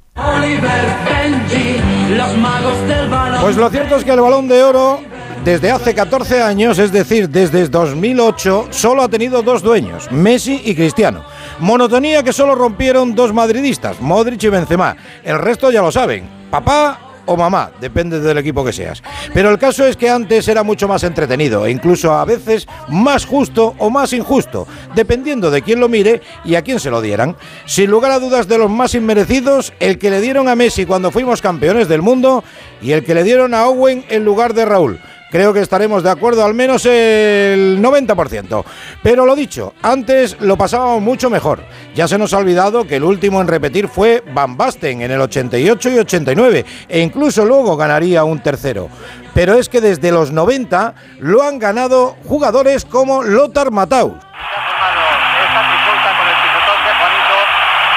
Pues 3.42 3.56
lo 3.58 3.70
cierto 3.70 3.96
es 3.96 4.04
que 4.04 4.12
el 4.12 4.20
balón 4.22 4.48
de 4.48 4.64
oro 4.64 5.00
desde 5.44 5.72
hace 5.72 5.96
14 5.96 6.42
años, 6.42 6.80
es 6.80 6.92
decir, 6.92 7.30
desde 7.30 7.68
2008, 7.68 8.68
solo 8.72 9.04
ha 9.04 9.10
tenido 9.10 9.42
dos 9.42 9.62
dueños, 9.62 10.12
Messi 10.12 10.62
y 10.66 10.76
Cristiano. 10.76 11.24
Monotonía 11.60 12.24
que 12.24 12.34
solo 12.34 12.56
rompieron 12.56 13.16
dos 13.16 13.34
madridistas, 13.34 14.02
Modric 14.02 14.44
y 14.44 14.50
Benzema. 14.50 14.96
El 15.24 15.40
resto 15.40 15.72
ya 15.72 15.82
lo 15.82 15.92
saben, 15.92 16.28
papá 16.52 17.00
o 17.26 17.38
mamá, 17.38 17.72
depende 17.80 18.20
del 18.20 18.40
equipo 18.40 18.66
que 18.66 18.74
seas. 18.74 19.04
Pero 19.34 19.52
el 19.52 19.60
caso 19.60 19.86
es 19.86 19.96
que 19.96 20.10
antes 20.10 20.48
era 20.48 20.64
mucho 20.64 20.88
más 20.88 21.04
entretenido 21.04 21.66
e 21.66 21.72
incluso 21.72 22.12
a 22.14 22.26
veces 22.26 22.68
más 22.90 23.26
justo 23.26 23.76
o 23.78 23.90
más 23.90 24.14
injusto, 24.14 24.68
dependiendo 24.96 25.52
de 25.52 25.62
quién 25.62 25.80
lo 25.80 25.88
mire 25.88 26.22
y 26.44 26.56
a 26.56 26.64
quién 26.64 26.80
se 26.80 26.90
lo 26.90 27.02
dieran. 27.02 27.36
Sin 27.66 27.92
lugar 27.92 28.12
a 28.12 28.20
dudas 28.20 28.48
de 28.48 28.58
los 28.58 28.70
más 28.70 28.96
inmerecidos, 28.96 29.74
el 29.80 30.00
que 30.00 30.10
le 30.10 30.22
dieron 30.22 30.50
a 30.50 30.56
Messi 30.56 30.86
cuando 30.86 31.12
fuimos 31.12 31.42
campeones 31.42 31.88
del 31.88 32.02
mundo 32.02 32.44
y 32.82 32.92
el 32.92 33.06
que 33.06 33.14
le 33.14 33.24
dieron 33.24 33.54
a 33.54 33.68
Owen 33.68 34.04
en 34.10 34.26
lugar 34.26 34.54
de 34.54 34.66
Raúl. 34.66 35.00
Creo 35.32 35.54
que 35.54 35.62
estaremos 35.62 36.02
de 36.02 36.10
acuerdo 36.10 36.44
al 36.44 36.56
menos 36.56 36.86
el 36.88 37.80
90%. 37.82 38.64
Pero 39.04 39.26
lo 39.28 39.36
dicho, 39.36 39.74
antes 39.82 40.40
lo 40.42 40.58
pasábamos 40.58 41.02
mucho 41.02 41.30
mejor. 41.30 41.64
Ya 41.94 42.08
se 42.08 42.18
nos 42.18 42.34
ha 42.34 42.38
olvidado 42.38 42.88
que 42.88 42.96
el 42.96 43.04
último 43.04 43.40
en 43.40 43.48
repetir 43.48 43.88
fue 43.88 44.24
Van 44.34 44.58
Basten 44.58 45.04
en 45.04 45.12
el 45.12 45.22
88 45.22 45.90
y 45.92 45.98
89 46.00 46.66
e 46.88 47.00
incluso 47.00 47.46
luego 47.46 47.78
ganaría 47.78 48.24
un 48.24 48.40
tercero. 48.40 48.90
Pero 49.36 49.54
es 49.54 49.70
que 49.70 49.82
desde 49.82 50.12
los 50.12 50.32
90 50.32 50.96
lo 51.20 51.44
han 51.44 51.60
ganado 51.60 52.18
jugadores 52.26 52.84
como 52.86 53.22
Lothar 53.22 53.70
Matthaus. 53.72 54.14
esta 54.16 55.62
trifulca 55.70 56.10
con 56.18 56.28
el 56.28 56.38
picotón 56.42 56.80
de 56.84 56.92
Juanito 56.98 57.38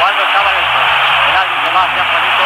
cuando 0.00 0.22
estaba 0.22 0.50
en 0.52 0.58
el 0.58 0.66
suelo. 0.68 0.92
Penalti 1.24 1.56
que 1.64 1.70
va 1.74 1.82
hacia 1.84 2.04
Juanito. 2.04 2.44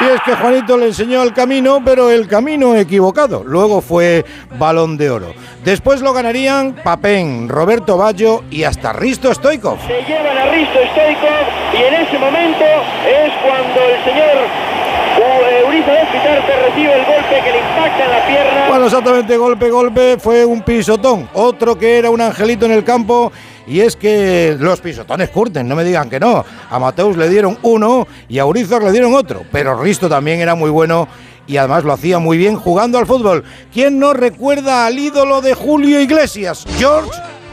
Y 0.00 0.04
es 0.06 0.20
que 0.22 0.34
Juanito 0.34 0.76
le 0.76 0.86
enseñó 0.86 1.22
el 1.22 1.32
camino, 1.32 1.80
pero 1.84 2.10
el 2.10 2.26
camino 2.26 2.74
equivocado. 2.76 3.42
Luego 3.44 3.80
fue 3.80 4.24
balón 4.58 4.96
de 4.96 5.10
oro. 5.10 5.32
Después 5.64 6.00
lo 6.00 6.12
ganarían 6.12 6.74
Papén, 6.82 7.48
Roberto 7.48 7.96
Baggio 7.96 8.42
y 8.50 8.64
hasta 8.64 8.92
Risto 8.92 9.32
Stoikov. 9.32 9.78
Se 9.86 10.02
llevan 10.02 10.36
a 10.36 10.46
Risto 10.50 10.78
Stoikov 10.92 11.46
y 11.78 11.82
en 11.82 11.94
ese 12.06 12.18
momento 12.18 12.64
es 13.06 13.32
cuando 13.42 13.80
el 13.80 14.04
señor 14.04 14.74
U- 15.16 15.68
Uriza 15.68 15.92
de 15.92 16.06
Pitarte 16.06 16.52
recibe 16.68 16.92
el 16.92 17.04
golpe 17.06 17.40
que 17.44 17.52
le 17.52 17.58
impacta 17.60 18.04
en 18.04 18.10
la 18.10 18.26
pierna. 18.26 18.68
Bueno, 18.68 18.84
exactamente, 18.86 19.36
golpe, 19.36 19.70
golpe, 19.70 20.16
fue 20.18 20.44
un 20.44 20.62
pisotón. 20.62 21.28
Otro 21.34 21.78
que 21.78 21.98
era 21.98 22.10
un 22.10 22.20
angelito 22.20 22.66
en 22.66 22.72
el 22.72 22.82
campo 22.84 23.30
Y 23.66 23.80
es 23.80 23.96
que 23.96 24.56
los 24.58 24.80
pisotones 24.80 25.30
curten, 25.30 25.66
no 25.66 25.74
me 25.74 25.84
digan 25.84 26.10
que 26.10 26.20
no. 26.20 26.44
A 26.70 26.78
Mateus 26.78 27.16
le 27.16 27.28
dieron 27.28 27.58
uno 27.62 28.06
y 28.28 28.38
a 28.38 28.46
Urizar 28.46 28.82
le 28.82 28.92
dieron 28.92 29.14
otro. 29.14 29.44
Pero 29.50 29.80
Risto 29.80 30.08
también 30.08 30.40
era 30.40 30.54
muy 30.54 30.70
bueno 30.70 31.08
y 31.46 31.56
además 31.56 31.84
lo 31.84 31.92
hacía 31.92 32.18
muy 32.18 32.36
bien 32.36 32.56
jugando 32.56 32.98
al 32.98 33.06
fútbol. 33.06 33.44
¿Quién 33.72 33.98
no 33.98 34.12
recuerda 34.12 34.86
al 34.86 34.98
ídolo 34.98 35.40
de 35.40 35.54
Julio 35.54 36.00
Iglesias? 36.00 36.64
George 36.78 37.10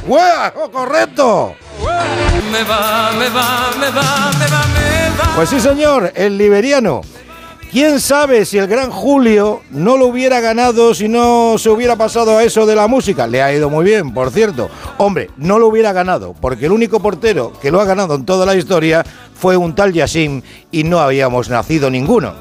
Weah, 0.08 0.54
¡Oh, 0.56 0.72
correcto. 0.72 1.56
Me 2.52 2.64
va, 2.64 3.12
me 3.12 3.30
va, 3.30 3.72
me 3.80 3.90
va, 3.90 4.32
me 4.40 4.46
va, 4.48 4.66
me 4.68 5.18
va. 5.18 5.36
Pues 5.36 5.50
sí, 5.50 5.60
señor, 5.60 6.12
el 6.16 6.38
liberiano. 6.38 7.02
¿Quién 7.72 8.02
sabe 8.02 8.44
si 8.44 8.58
el 8.58 8.68
gran 8.68 8.92
Julio 8.92 9.62
no 9.72 9.96
lo 9.96 10.08
hubiera 10.08 10.42
ganado 10.42 10.94
si 10.94 11.08
no 11.08 11.56
se 11.58 11.70
hubiera 11.70 11.96
pasado 11.96 12.38
a 12.38 12.44
eso 12.44 12.66
de 12.66 12.76
la 12.76 12.90
música? 12.90 13.28
Le 13.28 13.42
ha 13.42 13.54
ido 13.54 13.70
muy 13.70 13.86
bien, 13.86 14.14
por 14.14 14.30
cierto. 14.30 14.70
Hombre, 14.98 15.30
no 15.38 15.58
lo 15.58 15.68
hubiera 15.68 15.94
ganado, 15.94 16.36
porque 16.42 16.66
el 16.66 16.74
único 16.74 17.00
portero 17.00 17.54
que 17.62 17.72
lo 17.72 17.80
ha 17.80 17.86
ganado 17.86 18.16
en 18.16 18.26
toda 18.26 18.46
la 18.46 18.56
historia 18.56 19.06
fue 19.34 19.56
un 19.56 19.74
tal 19.74 19.94
Yassim 19.94 20.42
y 20.70 20.84
no 20.84 21.00
habíamos 21.00 21.50
nacido 21.50 21.90
ninguno. 21.90 22.34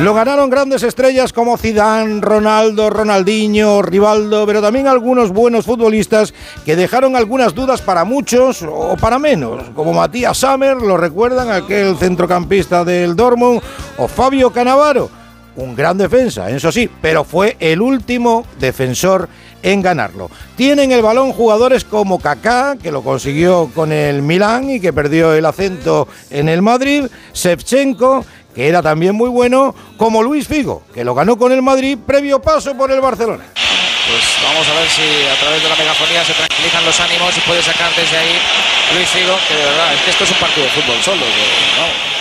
Lo 0.00 0.14
ganaron 0.14 0.48
grandes 0.48 0.82
estrellas 0.82 1.30
como 1.30 1.58
Zidane, 1.58 2.22
Ronaldo, 2.22 2.88
Ronaldinho, 2.88 3.82
Rivaldo, 3.82 4.46
pero 4.46 4.62
también 4.62 4.86
algunos 4.86 5.30
buenos 5.30 5.66
futbolistas 5.66 6.32
que 6.64 6.74
dejaron 6.74 7.16
algunas 7.16 7.54
dudas 7.54 7.82
para 7.82 8.06
muchos 8.06 8.62
o 8.62 8.96
para 8.98 9.18
menos, 9.18 9.62
como 9.74 9.92
Matías 9.92 10.38
Sammer, 10.38 10.78
lo 10.78 10.96
recuerdan, 10.96 11.50
aquel 11.50 11.98
centrocampista 11.98 12.82
del 12.82 13.14
Dortmund, 13.14 13.60
o 13.98 14.08
Fabio 14.08 14.50
Canavaro, 14.50 15.10
un 15.56 15.76
gran 15.76 15.98
defensa, 15.98 16.48
eso 16.48 16.72
sí, 16.72 16.88
pero 17.02 17.22
fue 17.22 17.58
el 17.60 17.82
último 17.82 18.46
defensor 18.58 19.28
en 19.62 19.82
ganarlo. 19.82 20.30
Tienen 20.56 20.92
el 20.92 21.02
balón 21.02 21.32
jugadores 21.32 21.84
como 21.84 22.18
Kaká, 22.18 22.76
que 22.82 22.90
lo 22.90 23.02
consiguió 23.02 23.70
con 23.74 23.92
el 23.92 24.22
Milán 24.22 24.70
y 24.70 24.80
que 24.80 24.94
perdió 24.94 25.34
el 25.34 25.44
acento 25.44 26.08
en 26.30 26.48
el 26.48 26.62
Madrid, 26.62 27.06
Shevchenko, 27.34 28.24
que 28.54 28.68
era 28.68 28.82
también 28.82 29.14
muy 29.14 29.28
bueno, 29.28 29.74
como 29.96 30.22
Luis 30.22 30.46
Figo, 30.48 30.82
que 30.92 31.04
lo 31.04 31.14
ganó 31.14 31.36
con 31.36 31.52
el 31.52 31.62
Madrid 31.62 31.98
previo 32.04 32.40
paso 32.40 32.76
por 32.76 32.90
el 32.90 33.00
Barcelona. 33.00 33.44
Pues 34.10 34.24
vamos 34.42 34.66
a 34.66 34.74
ver 34.74 34.88
si 34.90 35.06
a 35.30 35.38
través 35.38 35.62
de 35.62 35.68
la 35.68 35.76
megafonía 35.76 36.24
se 36.24 36.32
tranquilizan 36.32 36.84
los 36.84 36.98
ánimos 36.98 37.36
y 37.38 37.40
puede 37.42 37.62
sacar 37.62 37.94
desde 37.94 38.16
ahí 38.16 38.34
Luis 38.92 39.08
Figo, 39.08 39.36
que 39.46 39.54
de 39.54 39.64
verdad, 39.64 39.94
es 39.94 40.00
que 40.00 40.10
esto 40.10 40.24
es 40.24 40.30
un 40.32 40.36
partido 40.38 40.66
de 40.66 40.72
fútbol 40.72 40.96
solo. 41.00 41.22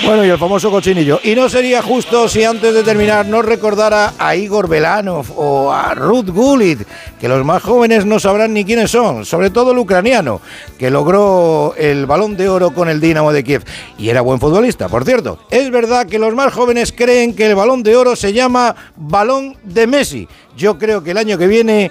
Bueno, 0.04 0.24
y 0.24 0.30
el 0.30 0.38
famoso 0.38 0.70
cochinillo. 0.70 1.20
Y 1.24 1.34
no 1.34 1.50
sería 1.50 1.82
justo 1.82 2.30
si 2.30 2.44
antes 2.44 2.74
de 2.76 2.84
terminar 2.84 3.26
nos 3.26 3.44
recordara 3.44 4.14
a 4.20 4.36
Igor 4.36 4.70
Belanov 4.70 5.26
o 5.36 5.74
a 5.74 5.96
Ruth 5.96 6.30
Gullit, 6.30 6.88
que 7.20 7.28
los 7.28 7.44
más 7.44 7.64
jóvenes 7.64 8.06
no 8.06 8.20
sabrán 8.20 8.54
ni 8.54 8.64
quiénes 8.64 8.92
son, 8.92 9.26
sobre 9.26 9.50
todo 9.50 9.72
el 9.72 9.80
ucraniano, 9.80 10.42
que 10.78 10.92
logró 10.92 11.74
el 11.76 12.06
balón 12.06 12.38
de 12.38 12.50
oro 12.50 12.72
con 12.72 12.88
el 12.88 13.02
Dinamo 13.02 13.34
de 13.34 13.44
Kiev. 13.44 13.66
Y 13.98 14.10
era 14.10 14.22
buen 14.22 14.40
futbolista, 14.40 14.88
por 14.90 15.06
cierto. 15.06 15.40
Es 15.50 15.72
verdad 15.72 16.06
que 16.06 16.20
los 16.20 16.36
más 16.36 16.54
jóvenes 16.54 16.94
creen 16.96 17.36
que 17.36 17.48
el 17.48 17.56
balón 17.56 17.82
de 17.82 17.98
oro 17.98 18.16
se 18.16 18.32
llama 18.32 18.76
balón 18.96 19.58
de 19.64 19.88
Messi. 19.88 20.28
Yo 20.60 20.78
creo 20.78 21.02
que 21.02 21.12
el 21.12 21.18
año 21.18 21.38
que 21.38 21.48
viene 21.48 21.90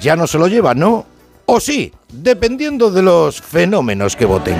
ya 0.00 0.16
no 0.16 0.26
se 0.26 0.38
lo 0.38 0.48
lleva, 0.48 0.74
¿no? 0.74 1.06
O 1.46 1.60
sí, 1.60 1.92
dependiendo 2.12 2.90
de 2.90 3.00
los 3.00 3.40
fenómenos 3.40 4.16
que 4.16 4.24
voten. 4.24 4.56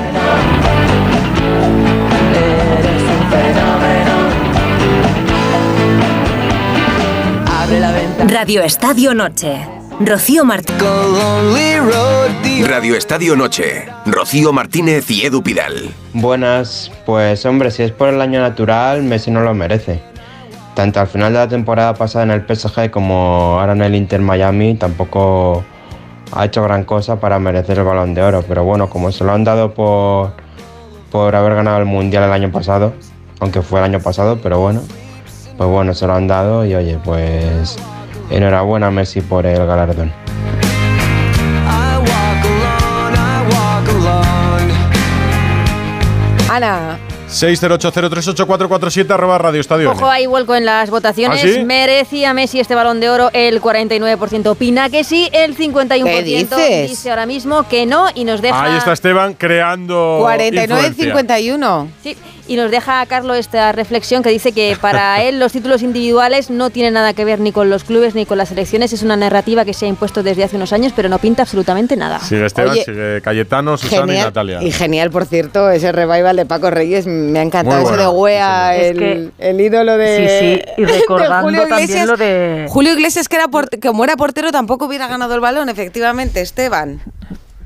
Radio 8.28 8.62
Estadio 8.62 9.12
Noche. 9.12 9.66
Rocío 9.98 10.44
Martín. 10.44 10.76
Radio 12.64 12.94
Estadio 12.94 13.34
Noche. 13.34 13.88
Rocío 14.06 14.52
Martínez 14.52 15.10
y 15.10 15.26
Edu 15.26 15.42
Pidal. 15.42 15.92
Buenas, 16.12 16.92
pues 17.04 17.44
hombre, 17.44 17.72
si 17.72 17.82
es 17.82 17.90
por 17.90 18.08
el 18.08 18.20
año 18.20 18.40
natural, 18.40 19.02
Messi 19.02 19.32
no 19.32 19.40
lo 19.40 19.52
merece. 19.52 20.00
Tanto 20.78 21.00
al 21.00 21.08
final 21.08 21.32
de 21.32 21.40
la 21.40 21.48
temporada 21.48 21.92
pasada 21.94 22.22
en 22.22 22.30
el 22.30 22.46
PSG 22.46 22.92
como 22.92 23.58
ahora 23.58 23.72
en 23.72 23.82
el 23.82 23.96
Inter 23.96 24.20
Miami 24.20 24.76
tampoco 24.76 25.64
ha 26.30 26.44
hecho 26.44 26.62
gran 26.62 26.84
cosa 26.84 27.18
para 27.18 27.40
merecer 27.40 27.78
el 27.78 27.84
balón 27.84 28.14
de 28.14 28.22
oro. 28.22 28.44
Pero 28.46 28.62
bueno, 28.62 28.88
como 28.88 29.10
se 29.10 29.24
lo 29.24 29.32
han 29.32 29.42
dado 29.42 29.74
por, 29.74 30.34
por 31.10 31.34
haber 31.34 31.56
ganado 31.56 31.78
el 31.78 31.84
Mundial 31.84 32.22
el 32.22 32.32
año 32.32 32.52
pasado, 32.52 32.92
aunque 33.40 33.60
fue 33.60 33.80
el 33.80 33.86
año 33.86 33.98
pasado, 33.98 34.38
pero 34.40 34.60
bueno, 34.60 34.80
pues 35.56 35.68
bueno, 35.68 35.94
se 35.94 36.06
lo 36.06 36.14
han 36.14 36.28
dado 36.28 36.64
y 36.64 36.76
oye, 36.76 36.96
pues 37.04 37.76
enhorabuena 38.30 38.86
a 38.86 38.90
Messi 38.92 39.20
por 39.20 39.46
el 39.46 39.66
galardón. 39.66 40.12
Ana, 46.48 46.87
608038447 47.28 49.10
arroba 49.10 49.38
Radio 49.38 49.60
Estadio. 49.60 49.90
Ojo, 49.90 50.08
hay 50.08 50.26
vuelco 50.26 50.54
en 50.54 50.64
las 50.64 50.90
votaciones. 50.90 51.42
¿Ah, 51.44 51.46
sí? 51.46 51.64
¿Merecía 51.64 52.34
Messi 52.34 52.60
este 52.60 52.74
balón 52.74 53.00
de 53.00 53.10
oro? 53.10 53.30
El 53.32 53.60
49% 53.60 54.46
opina 54.46 54.88
que 54.90 55.04
sí, 55.04 55.28
el 55.32 55.56
51% 55.56 56.04
¿Qué 56.04 56.22
dices? 56.22 56.90
dice 56.90 57.10
ahora 57.10 57.26
mismo 57.26 57.68
que 57.68 57.86
no 57.86 58.06
y 58.14 58.24
nos 58.24 58.40
deja... 58.40 58.62
Ahí 58.62 58.76
está 58.78 58.92
Esteban 58.92 59.34
creando. 59.34 60.26
influencia. 60.28 61.14
49-51. 61.14 61.88
Sí, 62.02 62.16
y 62.48 62.56
nos 62.56 62.70
deja 62.70 63.00
a 63.00 63.06
Carlos 63.06 63.36
esta 63.36 63.70
reflexión 63.72 64.22
que 64.24 64.30
dice 64.30 64.50
que 64.52 64.76
para 64.80 65.22
él 65.22 65.38
los 65.38 65.52
títulos 65.52 65.82
individuales 65.82 66.50
no 66.50 66.70
tienen 66.70 66.94
nada 66.94 67.12
que 67.12 67.24
ver 67.24 67.38
ni 67.38 67.52
con 67.52 67.70
los 67.70 67.84
clubes 67.84 68.14
ni 68.14 68.26
con 68.26 68.38
las 68.38 68.48
selecciones. 68.48 68.92
Es 68.92 69.02
una 69.02 69.16
narrativa 69.16 69.64
que 69.64 69.74
se 69.74 69.84
ha 69.86 69.88
impuesto 69.88 70.22
desde 70.22 70.42
hace 70.44 70.56
unos 70.56 70.72
años, 70.72 70.92
pero 70.96 71.08
no 71.08 71.18
pinta 71.18 71.42
absolutamente 71.42 71.96
nada. 71.96 72.18
Sigue 72.20 72.46
Esteban, 72.46 72.72
Oye, 72.72 72.84
sigue 72.84 73.20
Cayetano, 73.22 73.76
Susana 73.76 74.02
y 74.04 74.06
Genial. 74.08 74.24
Natalia. 74.26 74.62
Y 74.62 74.72
genial, 74.72 75.10
por 75.10 75.26
cierto, 75.26 75.70
ese 75.70 75.92
revival 75.92 76.36
de 76.36 76.46
Paco 76.46 76.70
Reyes. 76.70 77.06
Me 77.06 77.38
ha 77.38 77.42
encantado 77.42 77.86
ese 77.86 77.96
de 77.96 78.08
Wea, 78.08 78.72
sí, 78.74 78.80
el, 78.86 79.32
el 79.38 79.60
ídolo 79.60 79.96
de. 79.96 80.16
Sí, 80.16 80.62
sí, 80.64 80.72
y 80.82 80.84
recordando 80.86 81.42
Julio 81.48 81.60
también 81.68 81.82
Iglesias. 81.82 82.06
lo 82.08 82.16
de- 82.16 82.66
Julio 82.68 82.92
Iglesias, 82.94 83.28
que 83.28 83.36
era 83.36 83.48
porte- 83.48 83.78
como 83.80 84.04
era 84.04 84.16
portero, 84.16 84.50
tampoco 84.50 84.86
hubiera 84.86 85.06
ganado 85.06 85.34
el 85.34 85.40
balón, 85.40 85.68
efectivamente, 85.68 86.40
Esteban. 86.40 87.00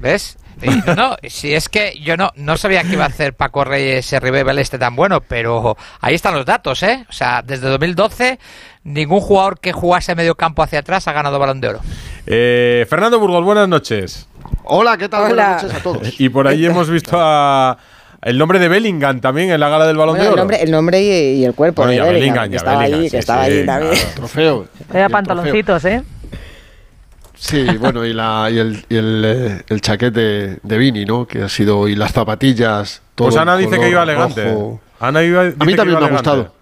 ¿Ves? 0.00 0.36
No, 0.86 0.94
no, 0.94 1.16
si 1.28 1.54
es 1.54 1.68
que 1.68 1.98
yo 2.00 2.16
no, 2.16 2.30
no 2.36 2.56
sabía 2.56 2.82
que 2.82 2.92
iba 2.94 3.04
a 3.04 3.08
hacer 3.08 3.34
Paco 3.34 3.64
Reyes 3.64 4.06
ese 4.06 4.20
revival 4.20 4.58
este 4.58 4.78
tan 4.78 4.94
bueno, 4.96 5.20
pero 5.20 5.76
ahí 6.00 6.14
están 6.14 6.34
los 6.34 6.46
datos, 6.46 6.82
¿eh? 6.82 7.04
O 7.08 7.12
sea, 7.12 7.42
desde 7.42 7.68
2012 7.68 8.38
ningún 8.84 9.20
jugador 9.20 9.58
que 9.60 9.72
jugase 9.72 10.14
medio 10.14 10.34
campo 10.34 10.62
hacia 10.62 10.80
atrás 10.80 11.06
ha 11.08 11.12
ganado 11.12 11.38
balón 11.38 11.60
de 11.60 11.68
oro. 11.68 11.80
Eh, 12.26 12.86
Fernando 12.88 13.18
Burgos, 13.18 13.44
buenas 13.44 13.68
noches. 13.68 14.28
Hola, 14.64 14.96
¿qué 14.96 15.08
tal? 15.08 15.32
Hola. 15.32 15.44
Buenas 15.44 15.62
noches 15.64 15.78
a 15.78 15.82
todos. 15.82 16.14
Y 16.20 16.28
por 16.28 16.46
ahí 16.48 16.64
hemos 16.66 16.88
visto 16.90 17.16
a 17.20 17.78
el 18.22 18.38
nombre 18.38 18.60
de 18.60 18.68
Bellingham 18.68 19.20
también 19.20 19.50
en 19.50 19.58
la 19.58 19.68
gala 19.68 19.84
del 19.86 19.96
Balón 19.96 20.14
Bueno, 20.16 20.22
de 20.24 20.28
el 20.28 20.32
Oro. 20.34 20.42
nombre, 20.42 20.62
el 20.62 20.70
nombre 20.70 21.02
y, 21.02 21.40
y 21.40 21.44
el 21.44 21.54
cuerpo 21.54 21.82
Bueno, 21.82 21.90
de 21.90 21.96
ya 21.98 22.04
Bellingham, 22.04 22.48
Bellingham, 22.48 22.50
que 22.50 22.52
ya 22.52 22.56
estaba 22.58 22.78
Bellingham, 22.78 23.00
ahí, 23.00 23.06
sí, 23.06 23.10
que 23.10 23.18
estaba 23.18 23.44
sí, 23.46 23.50
ahí 23.50 23.66
también. 23.66 23.92
claro. 23.94 24.10
Trofeo. 24.14 24.66
Era 24.94 25.08
pantaloncitos, 25.08 25.84
¿eh? 25.86 26.02
Sí, 27.42 27.64
bueno, 27.76 28.04
y, 28.04 28.12
la, 28.12 28.48
y, 28.52 28.58
el, 28.58 28.84
y 28.88 28.96
el, 28.96 29.22
eh, 29.26 29.62
el 29.68 29.80
chaquete 29.80 30.60
de 30.62 30.78
Vini, 30.78 31.04
¿no? 31.04 31.26
Que 31.26 31.42
ha 31.42 31.48
sido, 31.48 31.88
y 31.88 31.96
las 31.96 32.12
zapatillas. 32.12 33.02
Todo 33.16 33.28
Pues 33.28 33.36
Ana 33.36 33.56
dice 33.56 33.80
que 33.80 33.90
iba 33.90 34.04
elegante. 34.04 34.44
rojo. 34.44 34.80
Ana 35.00 35.24
iba, 35.24 35.44
dice 35.46 35.56
A 35.58 35.64
mí 35.64 35.72
que 35.72 35.76
también 35.76 35.98
iba 35.98 36.06
me 36.06 36.06
ha 36.06 36.18
gustado. 36.18 36.54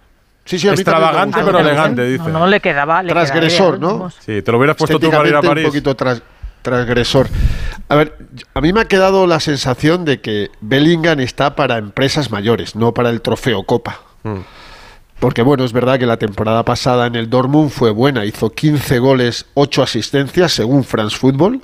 Sí, 0.43 0.57
sí, 0.57 0.67
a 0.67 0.71
mí 0.71 0.77
también 0.83 1.01
me 1.01 1.05
ha 1.05 1.09
Extravagante 1.11 1.39
pero 1.45 1.59
elegante, 1.59 2.03
dice. 2.05 2.23
No, 2.31 2.39
no 2.39 2.47
le 2.47 2.59
quedaba. 2.59 3.03
Le 3.03 3.09
Transgresor, 3.11 3.75
quedaba 3.77 3.91
¿no? 3.93 3.99
vamos. 3.99 4.15
Sí, 4.25 4.41
te 4.41 4.51
lo 4.51 4.57
hubieras 4.57 4.75
puesto 4.75 4.99
tú 4.99 5.11
para 5.11 5.29
ir 5.29 5.35
a 5.35 5.41
París. 5.43 5.65
un 5.65 5.69
poquito 5.69 5.95
tras- 5.95 6.23
transgresor. 6.63 7.27
A 7.87 7.95
ver, 7.95 8.17
a 8.55 8.59
mí 8.61 8.73
me 8.73 8.81
ha 8.81 8.85
quedado 8.85 9.27
la 9.27 9.39
sensación 9.39 10.03
de 10.03 10.19
que 10.19 10.49
Bellingham 10.61 11.19
está 11.19 11.55
para 11.55 11.77
empresas 11.77 12.31
mayores, 12.31 12.75
no 12.75 12.91
para 12.91 13.11
el 13.11 13.21
trofeo 13.21 13.61
Copa. 13.65 13.99
Mm. 14.23 14.39
Porque 15.21 15.43
bueno, 15.43 15.63
es 15.63 15.71
verdad 15.71 15.99
que 15.99 16.07
la 16.07 16.17
temporada 16.17 16.65
pasada 16.65 17.05
en 17.05 17.15
el 17.15 17.29
Dortmund 17.29 17.69
fue 17.69 17.91
buena, 17.91 18.25
hizo 18.25 18.49
15 18.49 18.97
goles, 18.97 19.45
8 19.53 19.83
asistencias 19.83 20.51
según 20.51 20.83
France 20.83 21.15
Football. 21.15 21.61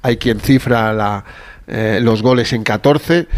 Hay 0.00 0.16
quien 0.16 0.40
cifra 0.40 0.90
la, 0.94 1.22
eh, 1.66 1.98
los 2.00 2.22
goles 2.22 2.54
en 2.54 2.64
14. 2.64 3.28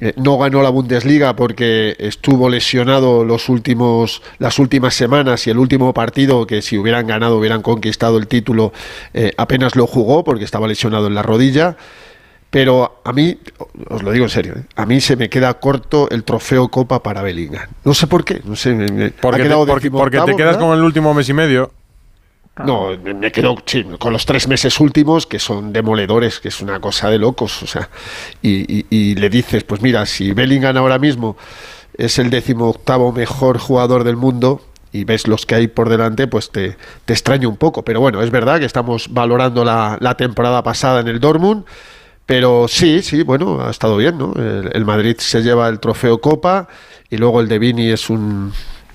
Eh, 0.00 0.12
no 0.16 0.36
ganó 0.36 0.60
la 0.60 0.68
Bundesliga 0.68 1.34
porque 1.36 1.96
estuvo 1.98 2.50
lesionado 2.50 3.24
los 3.24 3.48
últimos, 3.48 4.20
las 4.38 4.58
últimas 4.58 4.92
semanas 4.92 5.46
y 5.46 5.50
el 5.50 5.56
último 5.56 5.94
partido 5.94 6.46
que 6.46 6.60
si 6.60 6.76
hubieran 6.76 7.06
ganado 7.06 7.38
hubieran 7.38 7.62
conquistado 7.62 8.18
el 8.18 8.26
título 8.26 8.74
eh, 9.14 9.32
apenas 9.38 9.74
lo 9.74 9.86
jugó 9.86 10.22
porque 10.22 10.44
estaba 10.44 10.68
lesionado 10.68 11.06
en 11.06 11.14
la 11.14 11.22
rodilla. 11.22 11.78
Pero 12.54 13.00
a 13.04 13.12
mí, 13.12 13.36
os 13.90 14.02
lo 14.04 14.12
digo 14.12 14.26
en 14.26 14.30
serio, 14.30 14.54
¿eh? 14.56 14.62
a 14.76 14.86
mí 14.86 15.00
se 15.00 15.16
me 15.16 15.28
queda 15.28 15.52
corto 15.54 16.08
el 16.10 16.22
trofeo 16.22 16.68
Copa 16.68 17.02
para 17.02 17.20
Bellingham. 17.20 17.66
No 17.84 17.94
sé 17.94 18.06
por 18.06 18.24
qué. 18.24 18.40
No 18.44 18.54
sé, 18.54 18.72
me- 18.74 18.86
me- 18.92 19.04
ha 19.06 19.10
Porque, 19.20 19.38
te, 19.38 19.42
quedado 19.48 19.66
porque, 19.66 19.90
porque 19.90 20.18
te 20.20 20.36
quedas 20.36 20.54
¿verdad? 20.54 20.60
con 20.68 20.78
el 20.78 20.84
último 20.84 21.12
mes 21.14 21.28
y 21.28 21.32
medio. 21.32 21.72
No, 22.64 22.90
me, 23.02 23.12
me 23.12 23.32
quedo 23.32 23.56
sí, 23.66 23.84
con 23.98 24.12
los 24.12 24.24
tres 24.24 24.46
meses 24.46 24.78
últimos, 24.78 25.26
que 25.26 25.40
son 25.40 25.72
demoledores, 25.72 26.38
que 26.38 26.46
es 26.46 26.60
una 26.60 26.78
cosa 26.78 27.10
de 27.10 27.18
locos. 27.18 27.60
O 27.64 27.66
sea, 27.66 27.88
y, 28.40 28.78
y- 28.78 28.86
y 28.88 29.14
le 29.16 29.28
dices, 29.30 29.64
pues 29.64 29.82
mira, 29.82 30.06
si 30.06 30.32
Bellingham 30.32 30.76
ahora 30.76 31.00
mismo 31.00 31.36
es 31.98 32.20
el 32.20 32.30
decimoctavo 32.30 33.10
mejor 33.10 33.58
jugador 33.58 34.04
del 34.04 34.14
mundo 34.16 34.62
y 34.92 35.02
ves 35.02 35.26
los 35.26 35.44
que 35.44 35.56
hay 35.56 35.66
por 35.66 35.88
delante, 35.88 36.28
pues 36.28 36.50
te, 36.52 36.76
te 37.04 37.12
extraña 37.12 37.48
un 37.48 37.56
poco. 37.56 37.82
Pero 37.84 37.98
bueno, 38.00 38.22
es 38.22 38.30
verdad 38.30 38.60
que 38.60 38.64
estamos 38.66 39.08
valorando 39.12 39.64
la, 39.64 39.98
la 40.00 40.16
temporada 40.16 40.62
pasada 40.62 41.00
en 41.00 41.08
el 41.08 41.18
Dortmund. 41.18 41.64
Pero 42.26 42.66
sí, 42.68 43.02
sí, 43.02 43.22
bueno, 43.22 43.60
ha 43.60 43.70
estado 43.70 43.96
bien, 43.96 44.16
¿no? 44.16 44.32
El, 44.34 44.84
Madrid 44.84 45.16
se 45.18 45.42
lleva 45.42 45.68
el 45.68 45.78
trofeo 45.78 46.20
Copa 46.20 46.68
y 47.10 47.18
luego 47.18 47.40
el 47.40 47.48
de 47.48 47.58
Vini 47.58 47.90
es 47.90 48.08
un 48.08 48.52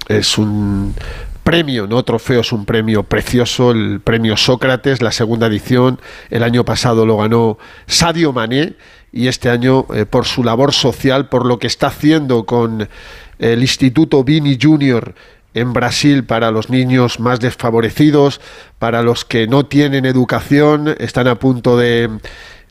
es 0.08 0.40
un 0.40 0.96
premio, 1.44 1.86
no 1.86 2.04
trofeo, 2.04 2.42
es 2.42 2.52
un 2.52 2.66
premio 2.66 3.04
precioso, 3.04 3.72
el 3.72 4.02
premio 4.02 4.36
Sócrates, 4.36 5.04
la 5.04 5.12
segunda 5.12 5.46
edición. 5.46 6.00
El 6.32 6.42
año 6.42 6.66
pasado 6.66 7.06
lo 7.06 7.18
ganó 7.18 7.60
Sadio 7.86 8.34
Mané 8.34 8.74
y 9.12 9.28
este 9.28 9.50
año 9.50 9.86
eh, 9.94 10.06
por 10.06 10.26
su 10.26 10.44
labor 10.44 10.74
social, 10.74 11.30
por 11.30 11.46
lo 11.46 11.60
que 11.60 11.68
está 11.68 11.88
haciendo 11.88 12.46
con 12.46 12.90
el 13.38 13.62
Instituto 13.62 14.24
Vini 14.24 14.58
Junior 14.60 15.14
en 15.54 15.74
Brasil 15.74 16.24
para 16.24 16.52
los 16.52 16.70
niños 16.70 17.20
más 17.20 17.40
desfavorecidos, 17.40 18.42
para 18.80 19.04
los 19.04 19.26
que 19.26 19.48
no 19.48 19.66
tienen 19.66 20.06
educación, 20.06 20.96
están 21.00 21.28
a 21.28 21.36
punto 21.36 21.78
de, 21.78 22.10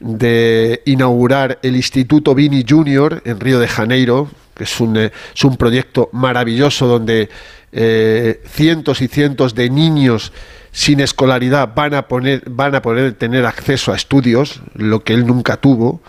de 0.01 0.83
inaugurar 0.87 1.59
el 1.63 1.77
Instituto 1.77 2.35
Vini 2.35 2.65
Junior 2.69 3.23
en 3.25 3.41
Río 3.41 3.59
de 3.59 3.69
Janeiro, 3.69 4.29
que 4.55 4.65
es 4.65 4.81
un, 4.81 4.97
eh, 4.97 5.13
es 5.35 5.45
un 5.45 5.57
proyecto 5.57 6.09
maravilloso 6.13 6.87
donde 6.87 7.29
eh, 7.73 8.41
cientos 8.47 9.03
y 9.03 9.09
cientos 9.09 9.55
de 9.55 9.71
niños 9.71 10.33
sin 10.73 11.01
escolaridad 11.01 11.75
van 11.75 11.95
a, 11.95 12.09
poner, 12.09 12.43
van 12.49 12.75
a 12.75 12.83
poder 12.83 13.15
tener 13.15 13.47
acceso 13.47 13.93
a 13.93 13.97
estudios, 13.97 14.61
lo 14.75 15.03
que 15.03 15.15
él 15.15 15.27
nunca 15.27 15.57
tuvo, 15.57 16.01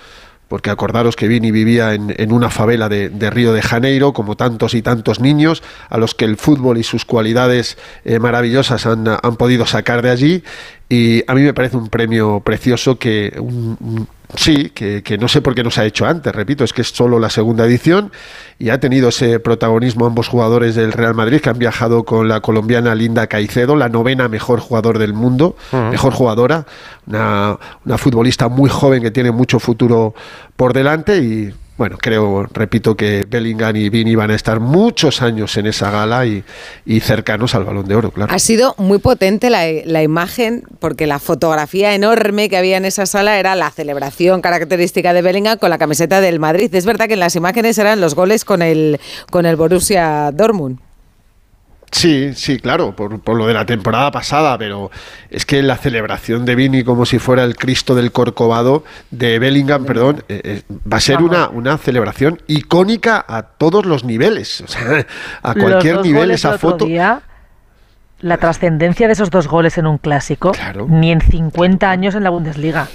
porque 0.47 0.71
acordaros 0.71 1.15
que 1.15 1.27
Vini 1.27 1.51
vivía 1.51 1.93
en, 1.93 2.13
en 2.17 2.31
una 2.31 2.49
favela 2.49 2.89
de, 2.89 3.09
de, 3.09 3.29
Río 3.29 3.53
de 3.53 3.61
Janeiro, 3.61 4.13
como 4.13 4.35
tantos 4.35 4.73
y 4.73 4.81
tantos 4.81 5.19
niños, 5.19 5.63
a 5.89 5.97
los 5.97 6.15
que 6.15 6.25
el 6.25 6.37
fútbol 6.37 6.79
y 6.79 6.83
sus 6.83 7.05
cualidades 7.05 7.77
eh, 8.03 8.19
maravillosas 8.19 8.85
han, 8.85 9.07
han, 9.07 9.35
podido 9.37 9.67
sacar 9.67 10.01
de 10.01 10.09
allí. 10.09 10.43
Y 10.91 11.23
a 11.27 11.35
mí 11.35 11.43
me 11.43 11.53
parece 11.53 11.77
un 11.77 11.87
premio 11.87 12.41
precioso 12.43 12.97
que 12.97 13.31
un, 13.37 13.77
un, 13.79 14.07
sí, 14.35 14.71
que, 14.71 15.03
que, 15.03 15.19
no 15.19 15.27
sé 15.27 15.39
por 15.39 15.53
qué 15.53 15.63
no 15.63 15.69
se 15.69 15.81
ha 15.81 15.85
hecho 15.85 16.07
antes, 16.07 16.33
repito, 16.33 16.63
es 16.63 16.73
que 16.73 16.81
es 16.81 16.87
solo 16.89 17.19
la 17.19 17.29
segunda 17.29 17.63
edición 17.65 18.11
y 18.57 18.69
ha 18.69 18.79
tenido 18.79 19.09
ese 19.09 19.39
protagonismo 19.39 20.07
ambos 20.07 20.27
jugadores 20.27 20.73
del 20.73 20.91
Real 20.91 21.13
Madrid 21.13 21.41
que 21.41 21.49
han 21.51 21.59
viajado 21.59 22.05
con 22.05 22.27
la 22.27 22.41
colombiana 22.41 22.95
Linda 22.95 23.27
Caicedo, 23.27 23.75
la 23.75 23.87
novena 23.87 24.27
mejor 24.29 24.61
jugador 24.61 24.97
del 24.97 25.13
mundo, 25.13 25.55
uh 25.71 25.75
-huh. 25.75 25.91
mejor 25.91 26.11
jugadora, 26.11 26.65
una, 27.05 27.59
una 27.85 27.97
futbolista 27.99 28.47
muy 28.47 28.71
joven 28.71 29.03
que 29.03 29.11
tiene 29.11 29.31
mucho 29.31 29.59
futuro 29.59 30.15
por 30.55 30.73
delante 30.73 31.19
y 31.19 31.53
bueno, 31.79 31.97
creo, 31.97 32.45
repito, 32.51 32.97
que 32.97 33.25
Bellingham 33.25 33.73
y 33.77 33.87
Vini 33.87 34.13
van 34.13 34.31
a 34.31 34.35
estar 34.35 34.59
muchos 34.59 35.21
años 35.21 35.55
en 35.55 35.65
esa 35.65 35.89
gala 35.89 36.25
y, 36.25 36.43
cercanos 36.99 37.55
al 37.55 37.63
balón 37.63 37.87
de 37.87 37.95
oro, 37.95 38.11
claro. 38.11 38.33
Ha 38.35 38.39
sido 38.39 38.75
muy 38.77 38.99
potente 38.99 39.49
la, 39.49 39.63
la, 39.85 40.03
imagen, 40.03 40.63
porque 40.79 41.07
la 41.07 41.19
fotografía 41.19 41.95
enorme 41.95 42.49
que 42.49 42.57
había 42.57 42.75
en 42.75 42.83
esa 42.83 43.05
sala 43.05 43.39
era 43.39 43.55
la 43.55 43.71
celebración 43.71 44.41
característica 44.41 45.13
de 45.13 45.21
Bellingham 45.21 45.57
con 45.57 45.69
la 45.69 45.77
camiseta 45.77 46.19
del 46.19 46.37
Madrid. 46.37 46.75
Es 46.75 46.85
verdad 46.85 47.07
que 47.07 47.13
en 47.13 47.21
las 47.21 47.37
imágenes 47.37 47.77
eran 47.77 48.01
los 48.01 48.13
goles 48.13 48.43
con 48.43 48.61
el, 48.61 48.99
con 49.31 49.45
el 49.45 49.55
Borussia 49.55 50.31
Dortmund. 50.33 50.88
Sí, 51.91 52.33
sí, 52.35 52.59
claro, 52.59 52.95
por, 52.95 53.19
por, 53.19 53.35
lo 53.35 53.47
de 53.47 53.53
la 53.53 53.65
temporada 53.65 54.11
pasada, 54.11 54.57
pero 54.57 54.91
es 55.29 55.45
que 55.45 55.61
la 55.63 55.75
celebración 55.77 56.45
de 56.45 56.55
Vini 56.55 56.83
como 56.83 57.05
si 57.05 57.19
fuera 57.19 57.43
el 57.43 57.55
Cristo 57.55 57.95
del 57.95 58.11
Corcovado 58.11 58.83
de 59.09 59.39
Bellingham, 59.39 59.85
perdón, 59.85 60.23
eh, 60.29 60.41
eh, 60.43 60.61
va 60.91 60.97
a 60.97 61.01
ser 61.01 61.21
una, 61.21 61.49
una 61.49 61.77
celebración 61.77 62.41
icónica 62.47 63.25
a 63.27 63.43
todos 63.43 63.85
los 63.85 64.03
niveles, 64.03 64.61
o 64.61 64.67
sea, 64.67 65.05
a 65.41 65.53
cualquier 65.55 66.01
nivel 66.01 66.31
esa 66.31 66.57
foto. 66.57 66.85
Día, 66.85 67.23
la 68.19 68.37
trascendencia 68.37 69.07
de 69.07 69.13
esos 69.13 69.31
dos 69.31 69.47
goles 69.47 69.77
en 69.77 69.87
un 69.87 69.97
clásico, 69.97 70.51
claro. 70.51 70.85
ni 70.89 71.11
en 71.11 71.21
50 71.21 71.89
años 71.89 72.15
en 72.15 72.23
la 72.23 72.29
Bundesliga. 72.29 72.87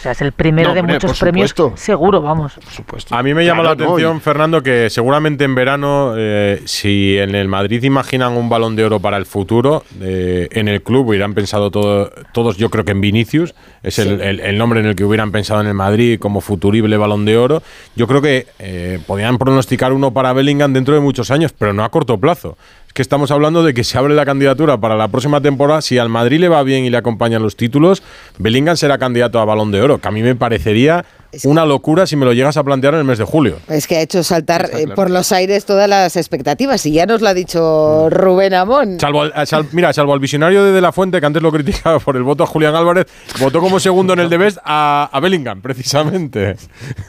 O 0.00 0.02
sea, 0.02 0.12
es 0.12 0.22
el 0.22 0.32
primero 0.32 0.70
no, 0.70 0.74
de 0.74 0.80
hombre, 0.80 0.94
muchos 0.94 1.20
premios, 1.20 1.54
seguro, 1.74 2.22
vamos. 2.22 2.54
Por 2.54 2.72
supuesto. 2.72 3.14
A 3.14 3.22
mí 3.22 3.34
me 3.34 3.44
llama 3.44 3.60
claro, 3.60 3.78
la 3.78 3.84
atención, 3.84 4.14
no, 4.14 4.20
Fernando, 4.20 4.62
que 4.62 4.88
seguramente 4.88 5.44
en 5.44 5.54
verano, 5.54 6.14
eh, 6.16 6.62
si 6.64 7.18
en 7.18 7.34
el 7.34 7.48
Madrid 7.48 7.82
imaginan 7.82 8.32
un 8.32 8.48
balón 8.48 8.76
de 8.76 8.86
oro 8.86 8.98
para 8.98 9.18
el 9.18 9.26
futuro, 9.26 9.84
eh, 10.00 10.48
en 10.52 10.68
el 10.68 10.80
club 10.80 11.08
hubieran 11.08 11.34
pensado 11.34 11.70
todo, 11.70 12.10
todos, 12.32 12.56
yo 12.56 12.70
creo 12.70 12.86
que 12.86 12.92
en 12.92 13.02
Vinicius, 13.02 13.54
es 13.82 13.96
sí. 13.96 14.00
el, 14.00 14.22
el, 14.22 14.40
el, 14.40 14.56
nombre 14.56 14.80
en 14.80 14.86
el 14.86 14.96
que 14.96 15.04
hubieran 15.04 15.32
pensado 15.32 15.60
en 15.60 15.66
el 15.66 15.74
Madrid 15.74 16.18
como 16.18 16.40
futurible 16.40 16.96
balón 16.96 17.26
de 17.26 17.36
oro. 17.36 17.62
Yo 17.94 18.06
creo 18.06 18.22
que 18.22 18.46
eh, 18.58 19.00
podían 19.06 19.36
pronosticar 19.36 19.92
uno 19.92 20.12
para 20.12 20.32
Bellingham 20.32 20.72
dentro 20.72 20.94
de 20.94 21.00
muchos 21.00 21.30
años, 21.30 21.52
pero 21.52 21.74
no 21.74 21.84
a 21.84 21.90
corto 21.90 22.16
plazo. 22.16 22.56
Es 22.90 22.92
que 22.94 23.02
estamos 23.02 23.30
hablando 23.30 23.62
de 23.62 23.72
que 23.72 23.84
se 23.84 23.96
abre 23.98 24.16
la 24.16 24.26
candidatura 24.26 24.76
para 24.78 24.96
la 24.96 25.06
próxima 25.06 25.40
temporada. 25.40 25.80
Si 25.80 25.96
al 25.96 26.08
Madrid 26.08 26.40
le 26.40 26.48
va 26.48 26.60
bien 26.64 26.84
y 26.84 26.90
le 26.90 26.96
acompañan 26.96 27.40
los 27.40 27.54
títulos, 27.54 28.02
Bellingham 28.38 28.76
será 28.76 28.98
candidato 28.98 29.38
a 29.38 29.44
balón 29.44 29.70
de 29.70 29.80
oro, 29.80 29.98
que 29.98 30.08
a 30.08 30.10
mí 30.10 30.24
me 30.24 30.34
parecería 30.34 31.04
es 31.32 31.44
una 31.44 31.64
locura 31.64 32.06
si 32.06 32.16
me 32.16 32.24
lo 32.24 32.32
llegas 32.32 32.56
a 32.56 32.64
plantear 32.64 32.94
en 32.94 33.00
el 33.00 33.06
mes 33.06 33.18
de 33.18 33.24
julio. 33.24 33.58
Es 33.68 33.86
que 33.86 33.96
ha 33.96 34.00
hecho 34.00 34.22
saltar 34.22 34.66
eh, 34.66 34.84
claro. 34.84 34.94
por 34.94 35.10
los 35.10 35.30
aires 35.32 35.64
todas 35.64 35.88
las 35.88 36.16
expectativas 36.16 36.84
y 36.86 36.92
ya 36.92 37.06
nos 37.06 37.20
lo 37.20 37.28
ha 37.28 37.34
dicho 37.34 38.08
Rubén 38.10 38.54
Amón. 38.54 38.98
Salvo, 38.98 39.24
sal, 39.44 39.66
mira, 39.72 39.92
salvo 39.92 40.12
al 40.12 40.20
visionario 40.20 40.64
de 40.64 40.72
De 40.72 40.80
La 40.80 40.92
Fuente, 40.92 41.20
que 41.20 41.26
antes 41.26 41.42
lo 41.42 41.52
criticaba 41.52 41.98
por 42.00 42.16
el 42.16 42.22
voto 42.22 42.44
a 42.44 42.46
Julián 42.46 42.74
Álvarez, 42.74 43.06
votó 43.38 43.60
como 43.60 43.78
segundo 43.78 44.12
en 44.14 44.20
el 44.20 44.28
de 44.28 44.38
Best 44.38 44.58
a, 44.64 45.08
a 45.12 45.20
Bellingham, 45.20 45.60
precisamente. 45.60 46.56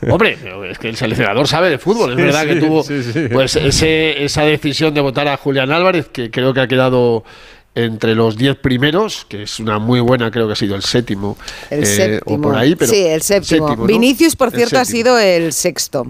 Hombre, 0.10 0.38
es 0.70 0.78
que 0.78 0.90
el 0.90 0.96
seleccionador 0.96 1.48
sabe 1.48 1.70
de 1.70 1.78
fútbol. 1.78 2.12
Es 2.12 2.18
verdad 2.18 2.44
sí, 2.44 2.48
que 2.48 2.56
tuvo 2.56 2.84
sí, 2.84 3.02
pues 3.32 3.56
ese, 3.56 4.24
esa 4.24 4.44
decisión 4.44 4.94
de 4.94 5.02
votar 5.02 5.28
a 5.28 5.38
Julián 5.38 5.72
Álvarez, 5.72 6.08
que 6.10 6.30
creo 6.30 6.54
que 6.54 6.62
ha 6.62 6.68
quedado 6.68 7.24
entre 7.76 8.16
los 8.16 8.38
10 8.38 8.58
primeros, 8.58 9.26
que 9.28 9.44
es 9.44 9.60
una 9.60 9.80
muy 9.80 10.00
buena, 10.00 10.30
creo 10.30 10.48
que 10.48 10.54
ha 10.54 10.58
sido 10.58 10.76
el 10.76 10.84
séptimo, 10.84 11.38
el 11.70 11.84
eh, 11.84 11.86
séptimo. 11.86 12.38
o 12.38 12.42
por 12.42 12.56
ahí, 12.56 12.76
pero 12.76 12.92
sí, 12.92 13.02
el 13.02 13.22
séptimo. 13.22 13.68
séptimo 13.68 13.88
¿no? 13.88 13.88
Vinicius, 13.88 14.36
por 14.36 14.52
cierto, 14.52 14.80
ha 14.80 14.86
sido 14.86 15.18
el 15.18 15.54
sexto. 15.54 16.08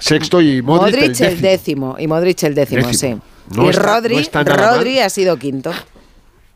Sexto 0.00 0.40
y 0.40 0.62
Modric, 0.62 0.94
Modric 0.94 1.02
el, 1.02 1.12
décimo. 1.12 1.28
el, 1.28 1.40
décimo. 1.40 1.96
Y 1.98 2.06
Modric 2.06 2.42
el 2.44 2.54
décimo, 2.54 2.86
décimo. 2.86 3.16
sí. 3.16 3.22
No 3.54 3.64
y 3.64 3.70
está, 3.70 3.82
Rodri, 3.82 4.28
no 4.32 4.56
Rodri 4.56 4.98
ha 5.00 5.08
sido 5.08 5.38
quinto. 5.38 5.72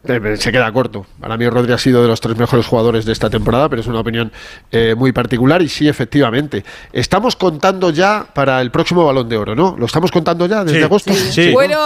Eh, 0.04 0.36
se 0.36 0.50
queda 0.50 0.70
corto. 0.72 1.06
Para 1.20 1.36
mí 1.36 1.48
Rodri 1.48 1.72
ha 1.72 1.78
sido 1.78 2.02
de 2.02 2.08
los 2.08 2.20
tres 2.20 2.36
mejores 2.36 2.66
jugadores 2.66 3.04
de 3.04 3.12
esta 3.12 3.30
temporada, 3.30 3.68
pero 3.68 3.80
es 3.80 3.86
una 3.86 4.00
opinión 4.00 4.32
eh, 4.70 4.94
muy 4.96 5.12
particular 5.12 5.62
y 5.62 5.68
sí, 5.68 5.88
efectivamente. 5.88 6.64
Estamos 6.92 7.36
contando 7.36 7.90
ya 7.90 8.26
para 8.34 8.60
el 8.60 8.70
próximo 8.70 9.04
Balón 9.04 9.28
de 9.28 9.36
Oro, 9.36 9.54
¿no? 9.54 9.76
¿Lo 9.78 9.86
estamos 9.86 10.10
contando 10.10 10.46
ya 10.46 10.64
desde 10.64 10.78
sí, 10.78 10.84
agosto? 10.84 11.14
Sí. 11.14 11.32
sí. 11.32 11.52
Bueno, 11.52 11.78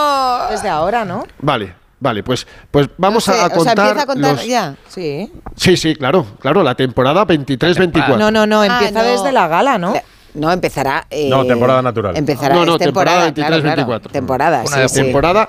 desde 0.51 0.69
ahora, 0.69 1.05
¿no? 1.05 1.25
Vale, 1.41 1.75
Vale, 1.99 2.23
pues, 2.23 2.47
pues 2.71 2.89
vamos 2.99 3.27
no 3.27 3.35
sé, 3.35 3.41
a, 3.41 3.49
contar. 3.49 3.59
O 3.59 3.63
sea, 3.63 3.73
empieza 3.73 4.03
a 4.03 4.07
contar 4.07 4.35
los... 4.35 4.47
ya. 4.47 4.75
Sí. 4.89 5.33
Sí, 5.57 5.77
sí, 5.77 5.95
claro, 5.97 6.27
claro, 6.39 6.63
la 6.63 6.75
temporada 6.75 7.27
23-24. 7.27 8.19
No, 8.19 8.31
no, 8.31 8.47
no, 8.47 8.63
empieza 8.63 9.01
ah, 9.01 9.03
no. 9.03 9.09
desde 9.11 9.33
la 9.33 9.49
gala, 9.49 9.79
¿no? 9.79 9.95
No, 10.35 10.53
empezará. 10.53 11.07
Eh, 11.09 11.31
no, 11.31 11.47
temporada 11.47 11.81
natural. 11.81 12.15
Empezará 12.15 12.55
no, 12.55 12.67
no, 12.67 12.79
temporada, 12.79 13.33
temporada 13.33 13.59
23-24. 13.61 13.65
Claro, 13.65 13.87
claro. 13.87 14.01
Temporada, 14.11 14.65
Una 14.67 14.89
sí, 14.89 14.95
temporada 14.95 15.49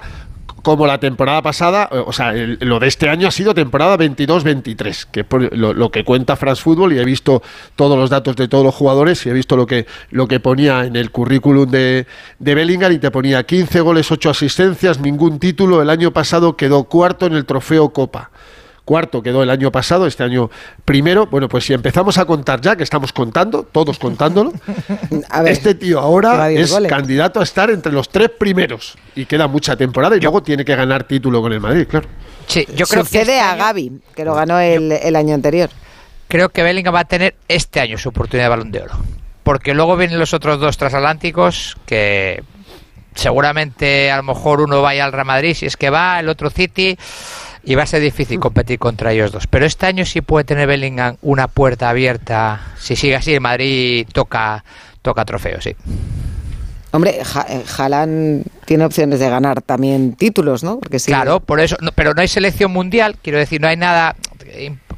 como 0.64 0.86
la 0.88 1.00
temporada 1.00 1.42
pasada, 1.42 1.90
o 1.92 2.12
sea, 2.12 2.34
el, 2.34 2.58
lo 2.62 2.80
de 2.80 2.88
este 2.88 3.10
año 3.10 3.28
ha 3.28 3.32
sido 3.32 3.54
temporada 3.54 3.98
22-23, 3.98 5.08
que 5.12 5.24
por 5.24 5.56
lo, 5.56 5.74
lo, 5.74 5.92
que 5.92 6.04
cuenta 6.04 6.36
France 6.36 6.62
Football 6.62 6.94
y 6.94 7.00
he 7.00 7.06
visto 7.06 7.42
todos 7.76 7.98
los 7.98 8.10
datos 8.10 8.36
de 8.36 8.48
todos 8.48 8.66
los 8.66 8.76
jugadores 8.76 9.26
y 9.26 9.30
he 9.30 9.34
visto 9.34 9.56
lo 9.56 9.66
que, 9.66 9.86
lo 10.10 10.28
que 10.28 10.40
ponía 10.40 10.86
en 10.86 10.96
el 10.96 11.12
currículum 11.12 11.70
de, 11.70 12.06
de 12.40 12.56
Bellingham 12.56 12.92
y 12.92 13.00
te 13.00 13.12
ponía 13.12 13.44
15 13.44 13.82
goles, 13.82 14.12
8 14.12 14.30
asistencias, 14.30 15.00
ningún 15.00 15.40
título, 15.40 15.82
el 15.82 15.90
año 15.90 16.12
pasado 16.12 16.58
quedó 16.58 16.86
cuarto 16.86 17.26
en 17.26 17.34
el 17.34 17.46
trofeo 17.46 17.90
Copa 17.90 18.32
cuarto 18.88 19.22
quedó 19.22 19.44
el 19.44 19.50
año 19.50 19.70
pasado, 19.70 20.08
este 20.08 20.24
año 20.24 20.50
primero. 20.86 21.28
Bueno, 21.28 21.50
pues 21.50 21.66
si 21.66 21.74
empezamos 21.74 22.18
a 22.18 22.26
contar 22.26 22.62
ya, 22.62 22.78
que 22.78 22.84
estamos 22.84 23.12
contando, 23.12 23.64
todos 23.64 24.00
contándolo, 24.00 24.54
ver, 25.44 25.52
este 25.52 25.76
tío 25.76 26.00
ahora 26.00 26.50
es 26.50 26.72
goles. 26.72 26.90
candidato 26.90 27.42
a 27.42 27.44
estar 27.44 27.70
entre 27.70 27.92
los 27.92 28.10
tres 28.10 28.30
primeros 28.30 28.98
y 29.14 29.26
queda 29.26 29.48
mucha 29.48 29.76
temporada 29.76 30.16
y 30.16 30.20
yo, 30.20 30.30
luego 30.30 30.42
tiene 30.42 30.64
que 30.64 30.76
ganar 30.76 31.04
título 31.04 31.42
con 31.42 31.52
el 31.52 31.60
Madrid, 31.60 31.86
claro. 31.88 32.08
Sí, 32.48 32.66
yo 32.74 32.88
creo 32.88 33.04
Sucede 33.04 33.26
que 33.26 33.32
este 33.34 33.40
a 33.42 33.56
Gaby, 33.58 33.92
que 34.16 34.24
lo 34.24 34.34
ganó 34.34 34.58
el, 34.60 34.94
el 34.94 35.16
año 35.18 35.36
anterior. 35.36 35.70
Creo 36.30 36.50
que 36.50 36.64
Bellingham 36.64 36.96
va 36.96 37.02
a 37.02 37.06
tener 37.06 37.36
este 37.50 37.82
año 37.82 37.98
su 37.98 38.10
oportunidad 38.10 38.46
de 38.46 38.50
balón 38.50 38.72
de 38.72 38.82
oro. 38.82 38.96
Porque 39.44 39.74
luego 39.74 39.98
vienen 39.98 40.18
los 40.18 40.34
otros 40.34 40.60
dos 40.60 40.78
transatlánticos 40.78 41.76
que 41.86 42.42
seguramente 43.16 44.12
a 44.12 44.18
lo 44.18 44.24
mejor 44.24 44.62
uno 44.62 44.82
vaya 44.82 45.04
al 45.04 45.12
Real 45.12 45.26
Madrid, 45.26 45.56
si 45.56 45.66
es 45.66 45.76
que 45.76 45.90
va, 45.90 46.20
el 46.20 46.30
otro 46.30 46.50
City 46.50 46.98
y 47.68 47.76
va 47.76 47.84
a 47.84 47.86
ser 47.86 48.02
difícil 48.02 48.40
competir 48.40 48.80
contra 48.80 49.12
ellos 49.12 49.34
dos. 49.34 49.46
Pero 49.46 49.66
este 49.66 49.88
año 49.88 50.06
sí 50.06 50.22
puede 50.22 50.46
tener 50.46 50.68
Bellingham 50.68 51.18
una 51.22 51.50
puerta 51.50 51.90
abierta. 51.90 52.62
Si 52.80 52.96
sigue 52.96 53.18
así, 53.18 53.34
el 53.34 53.42
Madrid 53.42 54.08
toca, 54.14 54.64
toca 55.02 55.26
trofeo, 55.26 55.60
sí. 55.60 55.76
Hombre, 56.92 57.20
Haaland 57.78 58.46
tiene 58.64 58.86
opciones 58.86 59.20
de 59.20 59.30
ganar 59.30 59.62
también 59.62 60.14
títulos, 60.14 60.64
¿no? 60.64 60.80
Porque. 60.80 60.98
Claro, 60.98 61.42
por 61.42 61.60
eso, 61.60 61.76
no, 61.82 61.92
pero 61.92 62.14
no 62.14 62.22
hay 62.22 62.30
selección 62.30 62.72
mundial, 62.72 63.18
quiero 63.22 63.38
decir, 63.38 63.60
no 63.60 63.68
hay 63.68 63.76
nada. 63.76 64.16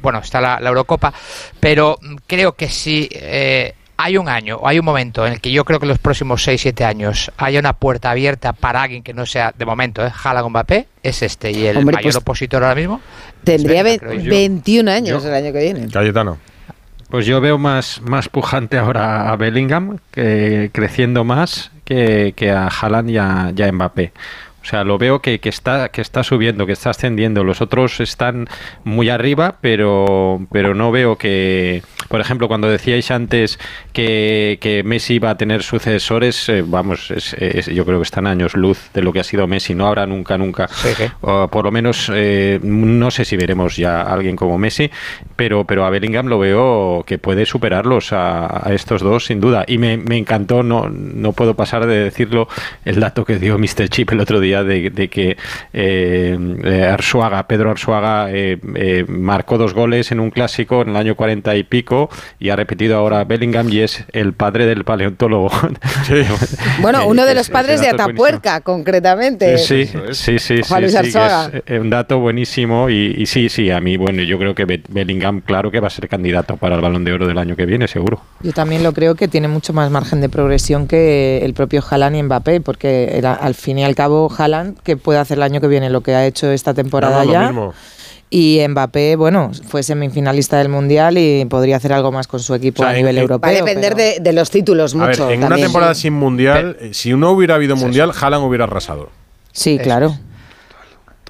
Bueno, 0.00 0.20
está 0.20 0.40
la, 0.40 0.60
la 0.60 0.68
Eurocopa, 0.68 1.12
pero 1.58 1.98
creo 2.28 2.52
que 2.52 2.68
sí. 2.68 3.08
Eh, 3.10 3.74
hay 4.02 4.16
un 4.16 4.28
año 4.28 4.56
o 4.56 4.66
hay 4.66 4.78
un 4.78 4.84
momento 4.84 5.26
en 5.26 5.34
el 5.34 5.40
que 5.40 5.52
yo 5.52 5.64
creo 5.64 5.78
que 5.78 5.86
los 5.86 5.98
próximos 5.98 6.46
6-7 6.46 6.84
años 6.84 7.30
haya 7.36 7.60
una 7.60 7.74
puerta 7.74 8.10
abierta 8.10 8.52
para 8.52 8.82
alguien 8.82 9.02
que 9.02 9.12
no 9.12 9.26
sea, 9.26 9.52
de 9.56 9.66
momento, 9.66 10.04
¿eh? 10.04 10.10
Jala 10.10 10.42
con 10.42 10.52
Mbappé, 10.52 10.86
es 11.02 11.22
este. 11.22 11.50
Y 11.50 11.66
el 11.66 11.76
Hombre, 11.76 11.96
mayor 11.96 12.12
pues, 12.12 12.16
opositor 12.16 12.62
ahora 12.62 12.74
mismo. 12.74 13.00
Tendría 13.44 13.82
Venga, 13.82 14.06
21 14.08 14.90
años 14.90 15.22
yo. 15.22 15.28
el 15.28 15.34
año 15.34 15.52
que 15.52 15.60
viene. 15.60 15.88
Cayetano. 15.88 16.38
Pues 17.10 17.26
yo 17.26 17.40
veo 17.40 17.58
más, 17.58 18.00
más 18.02 18.28
pujante 18.28 18.78
ahora 18.78 19.32
a 19.32 19.36
Bellingham, 19.36 19.98
que, 20.12 20.70
creciendo 20.72 21.24
más 21.24 21.72
que, 21.84 22.32
que 22.36 22.52
a 22.52 22.68
Haaland 22.68 23.10
y 23.10 23.18
a, 23.18 23.52
y 23.54 23.62
a 23.62 23.72
Mbappé. 23.72 24.12
O 24.62 24.66
sea, 24.66 24.84
lo 24.84 24.98
veo 24.98 25.20
que, 25.22 25.40
que, 25.40 25.48
está, 25.48 25.88
que 25.88 26.02
está 26.02 26.22
subiendo, 26.22 26.66
que 26.66 26.72
está 26.72 26.90
ascendiendo. 26.90 27.44
Los 27.44 27.60
otros 27.62 27.98
están 28.00 28.46
muy 28.84 29.08
arriba, 29.08 29.56
pero, 29.62 30.46
pero 30.52 30.74
no 30.74 30.90
veo 30.92 31.16
que, 31.16 31.82
por 32.08 32.20
ejemplo, 32.20 32.46
cuando 32.46 32.68
decíais 32.68 33.10
antes 33.10 33.58
que, 33.94 34.58
que 34.60 34.82
Messi 34.82 35.18
va 35.18 35.30
a 35.30 35.36
tener 35.38 35.62
sucesores, 35.62 36.48
eh, 36.50 36.62
vamos, 36.66 37.10
es- 37.10 37.32
es- 37.34 37.66
yo 37.66 37.86
creo 37.86 37.98
que 37.98 38.02
están 38.04 38.26
años 38.26 38.54
luz 38.54 38.90
de 38.92 39.00
lo 39.02 39.12
que 39.14 39.20
ha 39.20 39.24
sido 39.24 39.46
Messi. 39.46 39.74
No 39.74 39.86
habrá 39.86 40.04
nunca, 40.06 40.36
nunca. 40.36 40.68
O 41.22 41.48
por 41.48 41.64
lo 41.64 41.70
menos, 41.72 42.10
eh, 42.14 42.60
no 42.62 43.10
sé 43.10 43.24
si 43.24 43.36
veremos 43.38 43.76
ya 43.76 44.02
a 44.02 44.12
alguien 44.12 44.36
como 44.36 44.58
Messi, 44.58 44.90
pero, 45.36 45.64
pero 45.64 45.86
a 45.86 45.90
Bellingham 45.90 46.26
lo 46.26 46.38
veo 46.38 47.02
que 47.06 47.16
puede 47.18 47.46
superarlos 47.46 48.12
a, 48.12 48.68
a 48.68 48.74
estos 48.74 49.00
dos, 49.00 49.24
sin 49.24 49.40
duda. 49.40 49.64
Y 49.66 49.78
me, 49.78 49.96
me 49.96 50.18
encantó, 50.18 50.62
no, 50.62 50.90
no 50.90 51.32
puedo 51.32 51.54
pasar 51.54 51.86
de 51.86 51.98
decirlo, 52.04 52.46
el 52.84 53.00
dato 53.00 53.24
que 53.24 53.38
dio 53.38 53.58
Mr. 53.58 53.88
Chip 53.88 54.12
el 54.12 54.20
otro 54.20 54.38
día 54.38 54.49
de, 54.50 54.90
de 54.90 55.08
que 55.08 55.36
eh, 55.72 56.38
eh, 56.64 56.84
Arzuaga, 56.92 57.46
Pedro 57.46 57.70
Arzuaga, 57.70 58.30
eh, 58.30 58.58
eh, 58.74 59.04
marcó 59.08 59.56
dos 59.58 59.72
goles 59.74 60.10
en 60.12 60.20
un 60.20 60.30
clásico 60.30 60.82
en 60.82 60.90
el 60.90 60.96
año 60.96 61.14
40 61.14 61.54
y 61.56 61.62
pico 61.64 62.10
y 62.38 62.50
ha 62.50 62.56
repetido 62.56 62.96
ahora 62.96 63.24
Bellingham 63.24 63.68
y 63.70 63.80
es 63.80 64.04
el 64.12 64.32
padre 64.32 64.66
del 64.66 64.84
paleontólogo. 64.84 65.50
Bueno, 66.80 67.06
uno 67.06 67.24
de 67.26 67.34
los 67.34 67.48
padres 67.50 67.80
de. 67.80 67.88
Atapuerca, 67.88 68.60
concretamente. 68.60 69.58
Sí, 69.58 69.88
sí, 70.12 70.38
sí, 70.38 70.60
Juan 70.66 70.80
sí, 70.80 70.82
Luis 70.82 70.92
sí, 70.92 71.12
que 71.12 71.18
Arzuaga. 71.18 71.62
es 71.66 71.80
un 71.80 71.90
dato 71.90 72.18
buenísimo 72.20 72.88
y, 72.88 73.14
y 73.18 73.26
sí, 73.26 73.48
sí, 73.48 73.70
a 73.70 73.80
mí, 73.80 73.96
bueno, 73.96 74.22
yo 74.22 74.38
creo 74.38 74.54
que 74.54 74.64
Be- 74.64 74.82
Bellingham, 74.88 75.40
claro 75.40 75.70
que 75.70 75.80
va 75.80 75.88
a 75.88 75.90
ser 75.90 76.08
candidato 76.08 76.56
para 76.56 76.76
el 76.76 76.80
Balón 76.80 77.04
de 77.04 77.12
Oro 77.12 77.26
del 77.26 77.38
año 77.38 77.56
que 77.56 77.66
viene, 77.66 77.88
seguro. 77.88 78.20
Yo 78.42 78.52
también 78.52 78.82
lo 78.82 78.92
creo 78.92 79.14
que 79.14 79.28
tiene 79.28 79.48
mucho 79.48 79.72
más 79.72 79.90
margen 79.90 80.20
de 80.20 80.28
progresión 80.28 80.86
que 80.86 81.38
el 81.44 81.52
propio 81.54 81.82
Haaland 81.88 82.16
y 82.16 82.22
Mbappé, 82.22 82.60
porque 82.60 83.10
era, 83.16 83.34
al 83.34 83.54
fin 83.54 83.78
y 83.78 83.84
al 83.84 83.94
cabo 83.94 84.30
Haaland 84.40 84.78
que 84.80 84.96
puede 84.96 85.18
hacer 85.18 85.38
el 85.38 85.42
año 85.42 85.60
que 85.60 85.68
viene 85.68 85.90
lo 85.90 86.00
que 86.00 86.14
ha 86.14 86.24
hecho 86.26 86.50
esta 86.50 86.74
temporada 86.74 87.18
No, 87.18 87.20
no, 87.20 87.26
lo 87.26 87.32
ya. 87.32 87.46
mismo. 87.48 87.74
Y 88.32 88.60
Mbappé, 88.68 89.16
bueno, 89.16 89.50
fue 89.66 89.82
semifinalista 89.82 90.58
del 90.58 90.68
Mundial 90.68 91.18
y 91.18 91.44
podría 91.46 91.76
hacer 91.76 91.92
algo 91.92 92.12
más 92.12 92.28
con 92.28 92.38
su 92.38 92.54
equipo 92.54 92.82
O 92.82 92.84
sea, 92.84 92.92
a 92.92 92.96
nivel 92.96 93.16
en- 93.16 93.22
europeo. 93.22 93.50
Va 93.50 93.56
a 93.58 93.64
depender 93.64 93.96
de, 93.96 94.18
de 94.20 94.32
los 94.32 94.50
títulos 94.50 94.94
A 94.94 94.98
ver, 94.98 95.08
mucho. 95.08 95.30
en 95.30 95.42
una 95.42 95.56
temporada 95.56 95.94
sin 95.96 96.12
mundial, 96.12 96.76
eh, 96.80 96.90
si 96.94 97.12
no 97.14 97.32
hubiera 97.32 97.56
habido 97.56 97.74
mundial, 97.74 98.12
Haaland 98.18 98.44
hubiera 98.44 98.64
arrasado. 98.64 99.10
Sí, 99.52 99.78
claro. 99.78 100.16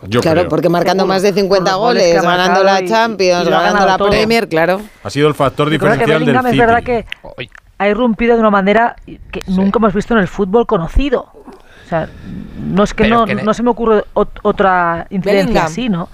Yo 0.09 0.21
claro, 0.21 0.41
creo. 0.43 0.49
porque 0.51 0.69
marcando 0.71 1.05
más 1.07 1.21
de 1.23 1.33
50 1.33 1.71
Los 1.73 1.81
goles 1.81 2.23
ganando 2.23 2.63
la 2.65 2.83
Champions, 2.85 3.47
y 3.47 3.51
ganando 3.51 3.87
la 3.87 3.99
todo. 3.99 4.09
Premier, 4.11 4.49
claro. 4.49 4.81
Ha 5.03 5.11
sido 5.11 5.29
el 5.29 5.35
factor 5.35 5.69
diferencial 5.69 6.09
del 6.09 6.19
Bellingham 6.21 6.47
es 6.47 6.53
City. 6.53 6.61
verdad 6.61 6.83
que 6.83 7.05
ha 7.79 7.89
irrumpido 7.89 8.35
de 8.35 8.41
una 8.41 8.51
manera 8.51 8.97
que 9.31 9.41
nunca 9.47 9.79
hemos 9.79 9.93
visto 9.95 10.15
en 10.15 10.21
el 10.21 10.29
fútbol 10.29 10.67
conocido. 10.67 11.27
O 11.91 11.93
sea, 11.93 12.09
no 12.63 12.85
es 12.85 12.95
que, 12.95 13.09
no, 13.09 13.27
que 13.27 13.35
no 13.35 13.53
se 13.53 13.65
me 13.65 13.71
ocurre 13.71 14.05
ot- 14.15 14.29
otra 14.43 15.09
incidencia 15.11 15.43
Bellingham. 15.43 15.67
así, 15.67 15.89
¿no? 15.89 16.09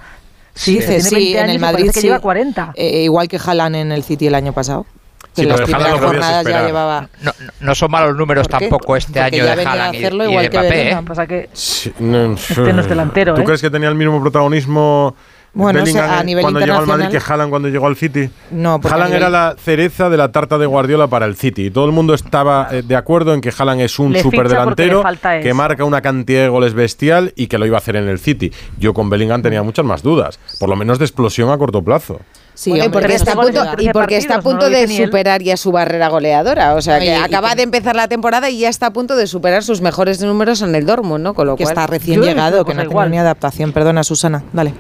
Sí, 0.55 0.79
tiene 0.79 1.01
sí, 1.03 1.15
20 1.15 1.41
en 1.41 1.51
el 1.51 1.59
Madrid 1.59 1.91
que 1.93 2.01
sí. 2.01 2.07
lleva 2.07 2.19
40. 2.21 2.73
Eh, 2.77 3.03
igual 3.03 3.29
que 3.29 3.37
Haaland 3.45 3.77
en 3.77 3.93
el 3.93 4.03
City 4.03 4.27
el 4.29 4.35
año 4.35 4.55
pasado. 4.55 4.87
Que 5.35 5.43
Sí, 5.43 5.43
en 5.43 5.49
las 5.51 5.61
primeras 5.61 6.01
jornadas 6.01 6.47
ya 6.47 6.65
llevaba... 6.65 7.11
No, 7.21 7.33
no- 7.61 7.75
son 7.75 7.91
malos 7.91 8.17
números 8.17 8.49
tampoco 8.49 8.97
este 8.97 9.21
Porque 9.21 9.37
año 9.37 9.45
ya 9.45 9.55
de 9.55 9.67
Haaland 9.67 9.95
y, 9.95 9.99
hacerlo 9.99 10.25
y 10.25 10.29
igual 10.31 10.45
de 10.45 10.51
que 10.51 10.59
Mbappé. 10.59 10.91
¿eh? 10.93 10.99
Pasa 11.07 11.27
que 11.27 11.51
Sí, 11.53 11.93
no, 11.99 12.33
Este 12.33 12.73
no 12.73 12.81
es 12.81 12.89
delantero, 12.89 13.35
¿Tú 13.35 13.43
¿eh? 13.43 13.45
crees 13.45 13.61
que 13.61 13.69
tenía 13.69 13.91
el 13.91 13.97
mismo 13.97 14.19
protagonismo 14.23 15.15
Bueno, 15.57 15.81
Bellingham 15.81 16.05
o 16.05 16.09
sea, 16.09 16.19
a 16.19 16.23
nivel 16.23 16.43
cuando 16.43 16.61
llegó 16.61 16.79
al 16.79 16.87
Madrid 16.87 17.09
que 17.09 17.17
Haaland 17.17 17.49
cuando 17.51 17.69
llegó 17.69 17.87
al 17.87 17.97
City? 17.97 18.29
No, 18.51 18.79
Haaland 18.85 19.05
nivel- 19.11 19.17
era 19.17 19.31
la 19.31 19.57
cereza 19.59 20.11
de 20.11 20.17
la 20.19 20.31
tarta 20.31 20.59
de 20.59 20.67
Guardiola 20.67 21.07
para 21.07 21.25
el 21.25 21.35
City. 21.35 21.67
Y 21.67 21.71
todo 21.71 21.87
el 21.87 21.93
mundo 21.93 22.13
estaba 22.13 22.69
eh, 22.71 22.83
de 22.87 22.95
acuerdo 22.95 23.33
en 23.33 23.41
que 23.41 23.51
Haaland 23.57 23.81
es 23.81 23.99
un 23.99 24.13
Le 24.13 24.23
superdelantero 24.23 25.03
que 25.43 25.55
marca 25.55 25.85
una 25.85 26.03
cantidad 26.03 26.43
de 26.43 26.49
goles 26.49 26.75
bestial 26.75 27.33
y 27.37 27.47
que 27.47 27.57
lo 27.57 27.65
iba 27.65 27.77
a 27.77 27.79
hacer 27.79 27.97
en 27.97 28.07
el 28.09 28.19
City. 28.19 28.53
Yo 28.79 28.93
con 28.93 29.09
Bellingham 29.09 29.41
tenía 29.43 29.63
muchas 29.63 29.85
más 29.87 30.03
dudas, 30.03 30.39
por 30.61 30.69
lo 30.69 30.77
menos 30.77 30.99
de 30.99 31.07
explosión 31.07 31.51
a 31.51 31.57
corto 31.57 31.83
plazo. 31.83 32.21
Sí, 32.53 32.71
Bueno, 32.71 32.87
hombre, 32.87 33.01
porque 33.01 33.15
está 33.17 33.33
a 33.33 33.35
no 33.35 33.43
punto, 33.43 33.65
y 33.79 33.89
porque 33.91 34.17
está 34.17 34.35
a 34.35 34.37
no 34.39 34.43
punto 34.43 34.71
de 34.71 34.89
superar 34.89 35.43
ya 35.43 35.57
su 35.59 35.73
barrera 35.73 36.09
goleadora. 36.09 36.75
O 36.75 36.81
sea, 36.81 36.99
que 36.99 37.07
y 37.07 37.11
acaba 37.11 37.55
de 37.55 37.63
empezar 37.63 37.95
la 37.97 38.09
temporada 38.09 38.49
y 38.49 38.61
ya 38.61 38.71
está 38.71 38.87
a 38.87 38.93
punto 38.93 39.15
de 39.15 39.27
superar 39.27 39.63
sus 39.63 39.83
mejores 39.83 40.23
números 40.23 40.63
en 40.63 40.75
el 40.75 40.87
Dortmund, 40.87 41.23
¿no? 41.23 41.35
Con 41.35 41.47
lo 41.47 41.57
que 41.57 41.65
cual. 41.65 41.73
está 41.75 41.87
recién 41.87 42.23
llegado, 42.23 42.65
que 42.65 42.73
no 42.75 42.81
ha 42.81 42.85
tenido 42.85 43.09
ni 43.09 43.19
adaptación. 43.19 43.73
Perdona, 43.73 44.05
Susana, 44.05 44.43
dale. 44.55 44.73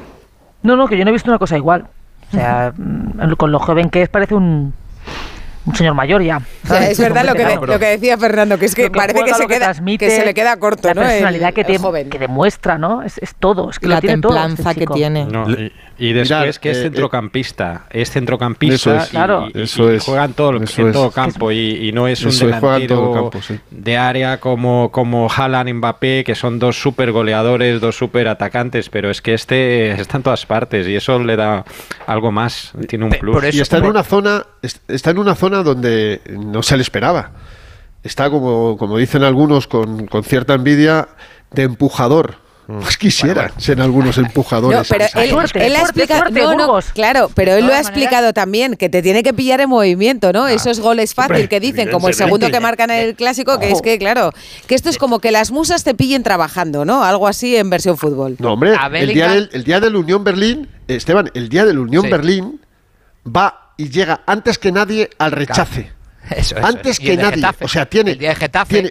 No, 0.62 0.76
no, 0.76 0.86
que 0.88 0.96
yo 0.96 1.04
no 1.04 1.10
he 1.10 1.12
visto 1.12 1.30
una 1.30 1.38
cosa 1.38 1.56
igual. 1.56 1.86
O 2.28 2.30
sea, 2.32 2.72
mm, 2.76 3.32
con 3.36 3.52
lo 3.52 3.58
joven 3.58 3.88
que 3.90 4.02
es 4.02 4.08
parece 4.08 4.34
un, 4.34 4.74
un 5.64 5.74
señor 5.76 5.94
mayor 5.94 6.22
ya. 6.22 6.38
O 6.64 6.66
sea, 6.66 6.88
es 6.90 6.98
verdad 6.98 7.24
lo 7.24 7.34
que, 7.34 7.44
lo 7.66 7.78
que 7.78 7.86
decía 7.86 8.18
Fernando, 8.18 8.58
que 8.58 8.66
es 8.66 8.74
que 8.74 8.90
parece 8.90 9.22
que 9.24 9.34
se, 9.34 9.46
que 9.46 9.54
queda, 9.54 9.72
que 9.98 10.10
se 10.10 10.24
le 10.24 10.34
queda 10.34 10.56
corto, 10.58 10.88
la 10.88 10.94
¿no? 10.94 11.02
El- 11.02 11.08
personalidad 11.08 11.54
que, 11.54 11.60
el 11.62 11.66
te- 11.66 11.78
joven. 11.78 12.10
que 12.10 12.18
demuestra, 12.18 12.78
¿no? 12.78 13.02
Es, 13.02 13.18
es 13.18 13.34
todo, 13.36 13.70
es 13.70 13.78
que 13.78 13.86
La 13.86 13.96
lo 13.96 14.00
tiene 14.00 14.20
todo 14.20 14.32
este 14.36 14.46
templanza 14.48 14.74
que 14.74 14.86
tiene. 14.86 15.24
No, 15.26 15.48
y, 15.50 15.72
y 15.98 16.12
después 16.12 16.40
Mirad, 16.40 16.54
que 16.56 16.70
es 16.70 16.76
eh, 16.78 16.82
centrocampista, 16.82 17.86
es 17.90 18.10
centrocampista 18.10 18.74
Eso 18.74 18.94
es, 18.96 19.06
y, 19.08 19.10
claro. 19.10 19.48
y- 19.54 19.58
y 19.58 19.62
Eso 19.62 19.90
es, 19.90 20.04
juega 20.04 20.24
en 20.26 20.34
todo, 20.34 20.56
eso 20.62 20.82
en 20.82 20.88
es. 20.88 20.92
todo 20.92 21.10
campo 21.10 21.50
y, 21.50 21.88
y 21.88 21.92
no 21.92 22.06
es 22.06 22.22
un 22.22 22.28
Eso 22.28 22.46
delantero 22.46 23.12
campo, 23.12 23.40
sí. 23.42 23.58
de 23.70 23.96
área 23.96 24.38
como, 24.38 24.90
como 24.92 25.28
Haaland, 25.30 25.72
Mbappé, 25.74 26.22
que 26.24 26.34
son 26.34 26.58
dos 26.58 26.80
super 26.80 27.12
goleadores, 27.12 27.80
dos 27.80 27.96
super 27.96 28.28
atacantes, 28.28 28.88
pero 28.90 29.10
es 29.10 29.22
que 29.22 29.32
este 29.34 29.92
está 30.00 30.18
en 30.18 30.22
todas 30.22 30.44
partes 30.44 30.86
y 30.86 30.94
eso 30.96 31.18
le 31.18 31.36
da 31.36 31.64
algo 32.06 32.30
más, 32.30 32.72
tiene 32.88 33.06
un 33.06 33.10
plus. 33.12 33.34
por 33.34 33.44
eso- 33.44 33.56
Y 33.56 33.60
está 33.62 33.78
en 33.78 33.86
una 33.86 34.02
zona, 34.02 34.44
est- 34.62 34.88
está 34.90 35.10
en 35.10 35.18
una 35.18 35.34
zona 35.34 35.62
donde 35.62 36.20
no 36.38 36.62
se 36.62 36.76
le 36.76 36.82
esperaba. 36.82 37.30
Está 38.02 38.30
como, 38.30 38.76
como 38.76 38.98
dicen 38.98 39.24
algunos 39.24 39.66
con, 39.66 40.06
con 40.06 40.22
cierta 40.22 40.54
envidia 40.54 41.08
de 41.50 41.62
empujador. 41.64 42.36
Pues 42.66 42.96
quisiera 42.96 43.52
ser 43.58 43.80
algunos 43.80 44.18
empujadores. 44.18 44.76
No, 44.78 44.84
pero 44.88 45.04
él, 45.22 45.30
Suerte, 45.30 45.66
él 45.66 45.76
ha 45.76 45.80
suerte, 45.80 46.00
explicado, 46.00 46.20
suerte, 46.22 46.40
no, 46.40 46.50
no, 46.54 46.66
Burgos. 46.66 46.86
claro, 46.92 47.30
pero 47.32 47.52
él 47.54 47.64
lo 47.64 47.72
ha 47.72 47.78
explicado 47.78 48.32
también, 48.32 48.74
que 48.76 48.88
te 48.88 49.02
tiene 49.02 49.22
que 49.22 49.32
pillar 49.32 49.60
en 49.60 49.68
movimiento, 49.68 50.32
¿no? 50.32 50.48
Esos 50.48 50.80
goles 50.80 51.14
fácil 51.14 51.32
Hombre, 51.36 51.48
que 51.48 51.60
dicen, 51.60 51.90
como 51.90 52.08
el 52.08 52.14
segundo 52.14 52.50
que 52.50 52.58
marcan 52.58 52.90
en 52.90 53.00
el 53.06 53.14
clásico, 53.14 53.60
que 53.60 53.70
es 53.70 53.80
que, 53.82 53.98
claro, 53.98 54.32
que 54.66 54.74
esto 54.74 54.90
es 54.90 54.98
como 54.98 55.20
que 55.20 55.30
las 55.30 55.52
musas 55.52 55.84
te 55.84 55.94
pillen 55.94 56.24
trabajando, 56.24 56.84
¿no? 56.84 57.04
Algo 57.04 57.28
así 57.28 57.56
en 57.56 57.70
versión 57.70 57.96
fútbol. 57.96 58.34
No, 58.40 58.54
hombre, 58.54 58.74
el 58.94 59.14
día, 59.14 59.28
del, 59.30 59.48
el 59.52 59.62
día 59.62 59.78
del 59.78 59.94
Unión 59.94 60.24
Berlín, 60.24 60.68
Esteban, 60.88 61.30
el 61.34 61.48
día 61.48 61.64
del 61.64 61.78
Unión 61.78 62.02
Sí. 62.04 62.10
Berlín 62.10 62.60
va 63.24 63.72
y 63.76 63.90
llega 63.90 64.22
antes 64.26 64.58
que 64.58 64.72
nadie 64.72 65.08
al 65.18 65.30
rechace. 65.30 65.92
Eso, 66.30 66.56
eso. 66.56 66.66
antes 66.66 66.98
que 66.98 67.16
nadie. 67.16 67.36
Getafe. 67.36 67.64
O 67.64 67.68
sea, 67.68 67.86
tiene, 67.86 68.10
El 68.12 68.18
día 68.18 68.30
de 68.30 68.34
Getafe. 68.34 68.74
tiene 68.74 68.90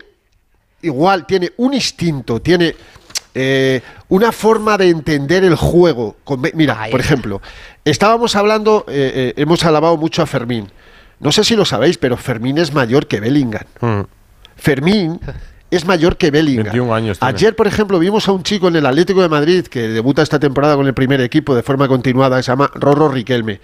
igual, 0.82 1.26
tiene 1.26 1.52
un 1.58 1.74
instinto, 1.74 2.42
tiene 2.42 2.74
eh, 3.36 3.82
una 4.10 4.32
forma 4.32 4.78
de 4.78 4.90
entender 4.90 5.44
el 5.44 5.56
juego. 5.56 6.16
Con- 6.24 6.42
mira, 6.54 6.82
Ahí 6.82 6.92
por 6.92 7.02
está. 7.02 7.14
ejemplo, 7.14 7.42
estábamos 7.84 8.36
hablando, 8.36 8.86
eh, 8.88 9.34
eh, 9.38 9.42
hemos 9.42 9.64
alabado 9.66 9.98
mucho 9.98 10.22
a 10.22 10.26
Fermín. 10.26 10.72
No 11.20 11.32
sé 11.32 11.44
si 11.44 11.56
lo 11.56 11.66
sabéis, 11.66 11.98
pero 11.98 12.18
Fermín 12.18 12.58
es 12.58 12.74
mayor 12.74 13.08
que 13.08 13.20
Bellingham. 13.20 13.64
Mm. 13.82 14.02
Fermín 14.56 15.20
es 15.72 15.86
mayor 15.86 16.18
que 16.18 16.32
Bellingham. 16.32 16.66
21 16.66 16.94
años 16.94 17.20
tiene. 17.20 17.34
Ayer, 17.34 17.56
por 17.56 17.68
ejemplo, 17.68 18.00
vimos 18.00 18.28
a 18.28 18.32
un 18.32 18.44
chico 18.44 18.68
en 18.68 18.76
el 18.78 18.86
Atlético 18.86 19.22
de 19.22 19.30
Madrid 19.30 19.66
que 19.68 19.88
debuta 19.90 20.22
esta 20.22 20.40
temporada 20.40 20.76
con 20.76 20.88
el 20.88 20.94
primer 20.94 21.22
equipo 21.22 21.56
de 21.56 21.64
forma 21.64 21.88
continuada, 21.88 22.38
que 22.38 22.44
se 22.44 22.52
llama 22.52 22.70
Rorro 22.74 23.10
Riquelme. 23.10 23.60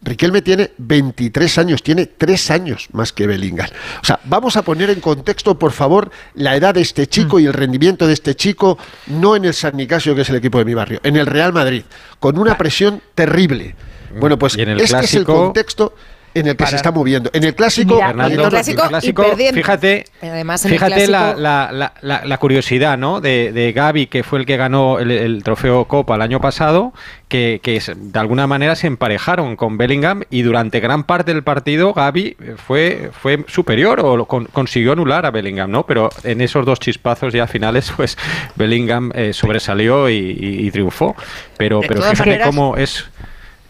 Riquelme 0.00 0.42
tiene 0.42 0.70
23 0.78 1.58
años, 1.58 1.82
tiene 1.82 2.06
3 2.06 2.50
años 2.50 2.88
más 2.92 3.12
que 3.12 3.26
Bellingham. 3.26 3.68
O 4.00 4.04
sea, 4.04 4.20
vamos 4.24 4.56
a 4.56 4.62
poner 4.62 4.90
en 4.90 5.00
contexto, 5.00 5.58
por 5.58 5.72
favor, 5.72 6.10
la 6.34 6.54
edad 6.54 6.74
de 6.74 6.82
este 6.82 7.06
chico 7.08 7.40
y 7.40 7.46
el 7.46 7.52
rendimiento 7.52 8.06
de 8.06 8.12
este 8.12 8.36
chico, 8.36 8.78
no 9.08 9.34
en 9.34 9.44
el 9.44 9.54
San 9.54 9.76
Nicasio, 9.76 10.14
que 10.14 10.22
es 10.22 10.30
el 10.30 10.36
equipo 10.36 10.58
de 10.58 10.64
mi 10.64 10.74
barrio, 10.74 11.00
en 11.02 11.16
el 11.16 11.26
Real 11.26 11.52
Madrid, 11.52 11.82
con 12.20 12.38
una 12.38 12.56
presión 12.56 13.02
terrible. 13.14 13.74
Bueno, 14.18 14.38
pues 14.38 14.56
Y 14.56 14.62
en 14.62 14.70
el 14.70 14.80
este 14.80 15.04
es 15.04 15.14
el 15.14 15.24
contexto 15.24 15.94
en 16.34 16.46
el 16.46 16.56
que 16.56 16.66
se 16.66 16.76
está 16.76 16.90
moviendo. 16.92 17.30
En 17.32 17.44
el 17.44 17.54
clásico, 17.54 17.94
Mira, 17.94 18.08
Fernando, 18.08 18.34
en 18.34 18.40
el 18.40 18.48
clásico 18.50 18.82
el 18.84 18.88
clásico, 18.88 19.24
fíjate, 19.54 20.04
Además, 20.22 20.64
en 20.64 20.72
el 20.72 20.78
fíjate 20.78 21.08
la, 21.08 21.18
clásico- 21.18 21.40
la- 21.40 21.70
la- 21.72 21.92
la- 22.00 22.24
la 22.24 22.38
curiosidad 22.38 22.96
¿no? 22.98 23.20
de, 23.20 23.52
de 23.52 23.72
Gaby, 23.72 24.06
que 24.06 24.22
fue 24.22 24.38
el 24.40 24.46
que 24.46 24.56
ganó 24.56 24.98
el, 24.98 25.10
el 25.10 25.42
trofeo 25.42 25.84
Copa 25.86 26.14
el 26.16 26.22
año 26.22 26.40
pasado, 26.40 26.92
que, 27.28 27.60
de 27.96 28.18
alguna 28.18 28.46
manera 28.46 28.74
se 28.76 28.86
emparejaron 28.86 29.56
con 29.56 29.76
Bellingham 29.78 30.22
y 30.30 30.42
durante 30.42 30.80
gran 30.80 31.04
parte 31.04 31.32
del 31.34 31.42
partido 31.42 31.92
Gaby 31.92 32.36
fue, 32.56 33.10
fue 33.12 33.44
superior 33.48 34.00
o 34.00 34.16
lo 34.16 34.24
con- 34.26 34.46
consiguió 34.46 34.92
anular 34.92 35.26
a 35.26 35.30
Bellingham, 35.30 35.70
¿no? 35.70 35.84
Pero 35.86 36.08
en 36.24 36.40
esos 36.40 36.64
dos 36.64 36.80
chispazos 36.80 37.32
ya 37.32 37.46
finales, 37.46 37.92
pues 37.96 38.16
Bellingham 38.56 39.10
eh, 39.14 39.32
sobresalió 39.32 40.08
y, 40.08 40.14
y- 40.14 40.66
y 40.66 40.70
triunfó. 40.70 41.14
Pero, 41.56 41.80
De 41.80 41.88
pero 41.88 42.02
fíjate 42.02 42.18
maneras- 42.30 42.46
cómo 42.46 42.76
es 42.76 43.04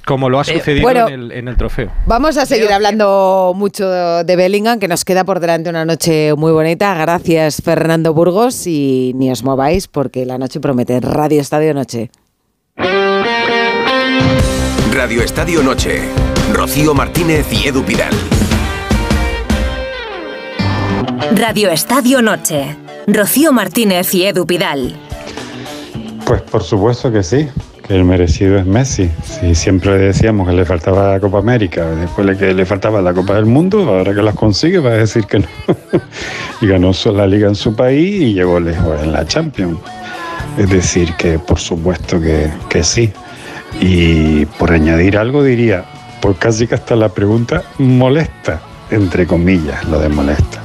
como 0.08 0.30
lo 0.30 0.38
ha 0.38 0.42
Eh, 0.42 0.54
sucedido 0.58 0.82
bueno, 0.82 1.06
en, 1.06 1.14
el, 1.24 1.32
en 1.32 1.48
el 1.48 1.56
trofeo. 1.58 1.90
Vamos 2.06 2.38
a 2.38 2.46
seguir 2.46 2.72
hablando 2.72 3.52
mucho 3.54 3.86
de 4.24 4.36
Bellingham, 4.36 4.80
que 4.80 4.88
nos 4.88 5.04
queda 5.04 5.24
por 5.24 5.38
delante 5.38 5.68
una 5.68 5.84
noche 5.84 6.32
muy 6.34 6.50
bonita. 6.50 6.94
Gracias, 6.94 7.60
Fernando 7.62 8.14
Burgos, 8.14 8.66
y 8.66 9.12
ni 9.16 9.30
os 9.30 9.44
mováis 9.44 9.86
porque 9.86 10.24
la 10.24 10.38
noche 10.38 10.60
promete. 10.60 10.98
Radio 11.00 11.42
Estadio 11.42 11.74
Noche. 11.74 12.10
Radio 14.92 15.22
Estadio 15.22 15.62
Noche. 15.62 16.00
Rocío 16.54 16.94
Martínez 16.94 17.46
y 17.52 17.68
Edu 17.68 17.82
Pidal. 17.84 18.14
Radio 21.34 21.68
Estadio 21.70 22.22
Noche. 22.22 22.74
Rocío 23.06 23.52
Martínez 23.52 24.14
y 24.14 24.24
Edu 24.24 24.46
Pidal. 24.46 24.96
Pues 26.26 26.40
por 26.42 26.62
supuesto 26.62 27.12
que 27.12 27.22
sí, 27.22 27.48
el 27.88 28.04
merecido 28.04 28.58
es 28.58 28.66
Messi. 28.66 29.10
Si 29.22 29.54
siempre 29.54 29.98
decíamos 29.98 30.46
que 30.48 30.54
le 30.54 30.64
faltaba 30.64 31.12
la 31.12 31.20
Copa 31.20 31.38
América, 31.38 31.86
después 31.86 32.26
le, 32.26 32.36
que 32.36 32.52
le 32.52 32.66
faltaba 32.66 33.00
la 33.00 33.14
Copa 33.14 33.34
del 33.34 33.46
Mundo, 33.46 33.88
ahora 33.88 34.14
que 34.14 34.22
las 34.22 34.34
consigue 34.34 34.78
va 34.78 34.90
a 34.90 34.94
decir 34.94 35.24
que 35.24 35.40
no. 35.40 35.46
y 36.60 36.66
ganó 36.66 36.92
la 37.12 37.26
liga 37.26 37.48
en 37.48 37.54
su 37.54 37.74
país 37.74 38.20
y 38.20 38.34
llegó 38.34 38.60
lejos 38.60 39.02
en 39.02 39.12
la 39.12 39.26
Champions. 39.26 39.78
Es 40.58 40.68
decir, 40.68 41.14
que 41.14 41.38
por 41.38 41.58
supuesto 41.58 42.20
que, 42.20 42.50
que 42.68 42.82
sí. 42.82 43.10
Y 43.80 44.44
por 44.44 44.72
añadir 44.72 45.16
algo 45.16 45.42
diría, 45.42 45.84
por 46.20 46.36
casi 46.36 46.66
que 46.66 46.74
hasta 46.74 46.96
la 46.96 47.08
pregunta 47.08 47.62
molesta, 47.78 48.60
entre 48.90 49.26
comillas, 49.26 49.84
lo 49.86 49.98
de 50.00 50.08
molesta. 50.08 50.60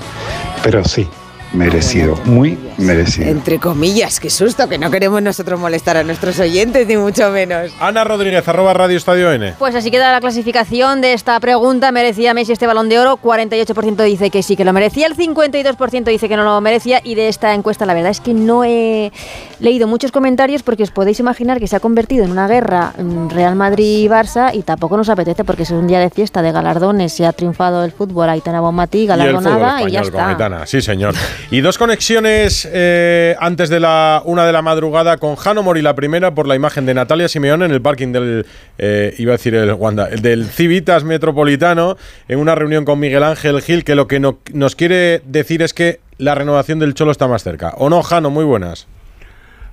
Pero 0.63 0.83
sí, 0.83 1.07
merecido, 1.53 2.15
muy 2.25 2.57
merecido. 2.77 3.29
Entre 3.29 3.59
comillas, 3.59 4.19
qué 4.19 4.29
susto, 4.29 4.67
que 4.67 4.77
no 4.77 4.89
queremos 4.89 5.21
nosotros 5.21 5.59
molestar 5.59 5.97
a 5.97 6.03
nuestros 6.03 6.39
oyentes, 6.39 6.87
ni 6.87 6.97
mucho 6.97 7.29
menos. 7.29 7.71
Ana 7.79 8.03
Rodríguez, 8.03 8.47
arroba 8.47 8.73
Radio 8.73 8.97
Estadio 8.97 9.31
N. 9.31 9.53
Pues 9.59 9.75
así 9.75 9.91
queda 9.91 10.11
la 10.11 10.19
clasificación 10.19 11.01
de 11.01 11.13
esta 11.13 11.39
pregunta. 11.39 11.91
¿Merecía 11.91 12.33
Messi 12.33 12.53
este 12.53 12.67
balón 12.67 12.89
de 12.89 12.99
oro? 12.99 13.17
48% 13.17 14.03
dice 14.03 14.29
que 14.29 14.43
sí 14.43 14.55
que 14.55 14.65
lo 14.65 14.73
merecía, 14.73 15.07
el 15.07 15.15
52% 15.15 16.03
dice 16.05 16.27
que 16.27 16.35
no 16.35 16.43
lo 16.43 16.59
merecía. 16.61 16.99
Y 17.03 17.15
de 17.15 17.27
esta 17.27 17.53
encuesta, 17.53 17.85
la 17.85 17.93
verdad 17.93 18.11
es 18.11 18.19
que 18.19 18.33
no 18.33 18.63
he 18.63 19.11
leído 19.59 19.87
muchos 19.87 20.11
comentarios 20.11 20.63
porque 20.63 20.83
os 20.83 20.91
podéis 20.91 21.19
imaginar 21.19 21.59
que 21.59 21.67
se 21.67 21.75
ha 21.75 21.79
convertido 21.79 22.25
en 22.25 22.31
una 22.31 22.47
guerra 22.47 22.93
Real 23.29 23.55
Madrid-Barça 23.55 24.53
y 24.53 24.63
tampoco 24.63 24.97
nos 24.97 25.09
apetece 25.09 25.43
porque 25.43 25.63
es 25.63 25.71
un 25.71 25.87
día 25.87 25.99
de 25.99 26.09
fiesta, 26.09 26.41
de 26.41 26.51
galardones. 26.51 27.13
Se 27.13 27.25
ha 27.25 27.33
triunfado 27.33 27.83
el 27.83 27.91
fútbol, 27.91 28.29
Aitana 28.29 28.59
Bonmatí, 28.61 28.99
Y 28.99 29.01
el 29.03 29.07
fútbol 29.07 29.17
galardonada 29.17 29.81
y, 29.83 29.91
ya 29.91 30.01
español 30.01 30.11
con 30.11 30.19
está. 30.19 30.29
Aitana, 30.29 30.65
sí 30.65 30.81
señor. 30.81 31.13
Y 31.51 31.61
dos 31.61 31.77
conexiones 31.77 32.67
eh, 32.71 33.35
antes 33.39 33.69
de 33.69 33.79
la 33.79 34.21
una 34.25 34.45
de 34.45 34.51
la 34.51 34.61
madrugada 34.63 35.17
con 35.17 35.35
Jano 35.35 35.61
Mori, 35.61 35.81
la 35.81 35.93
primera 35.93 36.33
por 36.33 36.47
la 36.47 36.55
imagen 36.55 36.85
de 36.87 36.93
Natalia 36.95 37.27
Simeone 37.27 37.65
en 37.65 37.71
el 37.71 37.81
parking 37.81 38.11
del, 38.11 38.45
eh, 38.79 39.13
iba 39.19 39.33
a 39.33 39.37
decir 39.37 39.53
el 39.53 39.71
Wanda, 39.73 40.07
el 40.09 40.21
del 40.21 40.45
Civitas 40.47 41.03
Metropolitano, 41.03 41.95
en 42.27 42.39
una 42.39 42.55
reunión 42.55 42.85
con 42.85 42.99
Miguel 42.99 43.21
Ángel 43.23 43.61
Gil, 43.61 43.83
que 43.83 43.93
lo 43.93 44.07
que 44.07 44.19
no- 44.19 44.39
nos 44.51 44.75
quiere 44.75 45.21
decir 45.25 45.61
es 45.61 45.73
que 45.73 45.99
la 46.17 46.33
renovación 46.33 46.79
del 46.79 46.95
Cholo 46.95 47.11
está 47.11 47.27
más 47.27 47.43
cerca. 47.43 47.73
¿O 47.77 47.89
no, 47.89 48.01
Jano? 48.01 48.29
Muy 48.31 48.45
buenas. 48.45 48.87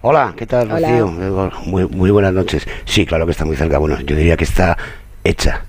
Hola, 0.02 0.34
¿qué 0.36 0.46
tal. 0.46 0.68
Rocío? 0.70 1.06
Muy, 1.64 1.86
muy 1.86 2.10
buenas 2.10 2.32
noches. 2.32 2.66
Sí, 2.84 3.06
claro 3.06 3.24
que 3.26 3.32
está 3.32 3.44
muy 3.44 3.56
cerca. 3.56 3.78
Bueno, 3.78 3.98
yo 4.00 4.16
diría 4.16 4.36
que 4.36 4.44
está 4.44 4.76
hecha. 5.24 5.62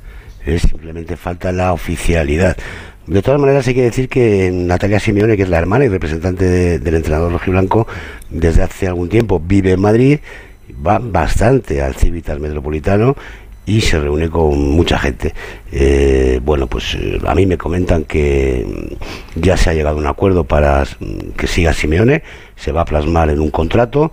Eh, 0.45 0.57
simplemente 0.59 1.15
falta 1.17 1.51
la 1.51 1.71
oficialidad. 1.73 2.57
De 3.07 3.21
todas 3.21 3.39
maneras, 3.41 3.67
hay 3.67 3.73
que 3.73 3.81
decir 3.81 4.07
que 4.07 4.51
Natalia 4.53 4.99
Simeone, 4.99 5.35
que 5.35 5.43
es 5.43 5.49
la 5.49 5.57
hermana 5.57 5.85
y 5.85 5.89
representante 5.89 6.45
de- 6.45 6.79
del 6.79 6.95
entrenador 6.95 7.31
rojiblanco, 7.31 7.87
desde 8.29 8.61
hace 8.63 8.87
algún 8.87 9.09
tiempo 9.09 9.41
vive 9.43 9.71
en 9.71 9.81
Madrid, 9.81 10.19
va 10.85 10.99
bastante 10.99 11.81
al 11.81 11.95
Civitas 11.95 12.39
Metropolitano 12.39 13.15
y 13.65 13.81
se 13.81 13.99
reúne 13.99 14.29
con 14.29 14.57
mucha 14.71 14.97
gente. 14.99 15.33
Eh, 15.71 16.39
bueno, 16.43 16.67
pues 16.67 16.95
eh, 16.95 17.19
a 17.25 17.35
mí 17.35 17.45
me 17.45 17.57
comentan 17.57 18.03
que 18.03 18.95
ya 19.35 19.57
se 19.57 19.69
ha 19.69 19.73
llegado 19.73 19.97
a 19.97 19.99
un 19.99 20.07
acuerdo 20.07 20.43
para 20.43 20.83
que 21.37 21.47
siga 21.47 21.73
Simeone, 21.73 22.23
se 22.55 22.71
va 22.71 22.81
a 22.81 22.85
plasmar 22.85 23.29
en 23.29 23.39
un 23.39 23.49
contrato, 23.49 24.11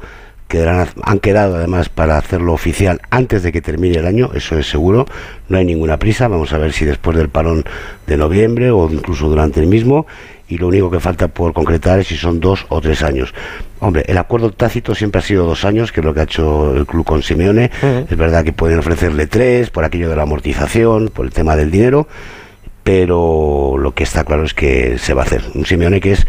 quedarán, 0.49 0.89
han 1.03 1.21
quedado 1.21 1.57
además 1.57 1.91
para 1.91 2.17
hacerlo 2.17 2.55
oficial 2.55 3.01
antes 3.11 3.43
de 3.43 3.53
que 3.53 3.61
termine 3.61 3.99
el 3.99 4.07
año, 4.07 4.31
eso 4.35 4.59
es 4.59 4.69
seguro, 4.69 5.07
no 5.49 5.59
hay 5.59 5.65
ninguna 5.65 5.99
prisa, 5.99 6.27
vamos 6.27 6.53
a 6.53 6.59
ver 6.59 6.73
si 6.73 6.85
después 6.87 7.17
del 7.17 7.29
parón 7.29 7.65
de 8.07 8.17
noviembre 8.17 8.71
o 8.71 8.91
incluso 8.91 9.29
durante 9.29 9.61
el 9.61 9.67
mismo, 9.67 10.07
y 10.49 10.57
lo 10.57 10.69
único 10.69 10.91
que 10.91 10.99
falta 10.99 11.29
por 11.29 11.53
concretar 11.53 12.01
es 12.01 12.07
si 12.07 12.17
son 12.17 12.41
dos 12.41 12.65
o 12.71 12.81
tres 12.81 13.03
años. 13.03 13.35
Hombre, 13.81 14.05
el 14.09 14.17
acuerdo 14.17 14.51
tácito 14.51 14.95
siempre 14.95 15.19
ha 15.19 15.23
sido 15.23 15.45
dos 15.45 15.67
años, 15.67 15.93
que 15.93 16.01
es 16.01 16.07
lo 16.07 16.15
que 16.15 16.21
ha 16.21 16.23
hecho 16.23 16.75
el 16.75 16.87
club 16.87 17.05
con 17.05 17.23
Simeone. 17.23 17.71
Es 18.09 18.17
verdad 18.17 18.43
que 18.45 18.55
pueden 18.55 18.79
ofrecerle 18.79 19.27
tres 19.27 19.69
por 19.69 19.85
aquello 19.85 20.09
de 20.09 20.17
la 20.17 20.23
amortización, 20.23 21.11
por 21.11 21.27
el 21.27 21.33
tema 21.33 21.55
del 21.55 21.71
dinero, 21.71 22.09
pero 22.83 23.77
lo 23.79 23.93
que 23.93 24.05
está 24.05 24.25
claro 24.25 24.45
es 24.45 24.55
que 24.55 24.97
se 24.97 25.13
va 25.13 25.23
a 25.23 25.27
hacer. 25.27 25.45
Un 25.55 25.67
Simeone 25.67 26.01
que 26.01 26.13
es 26.13 26.27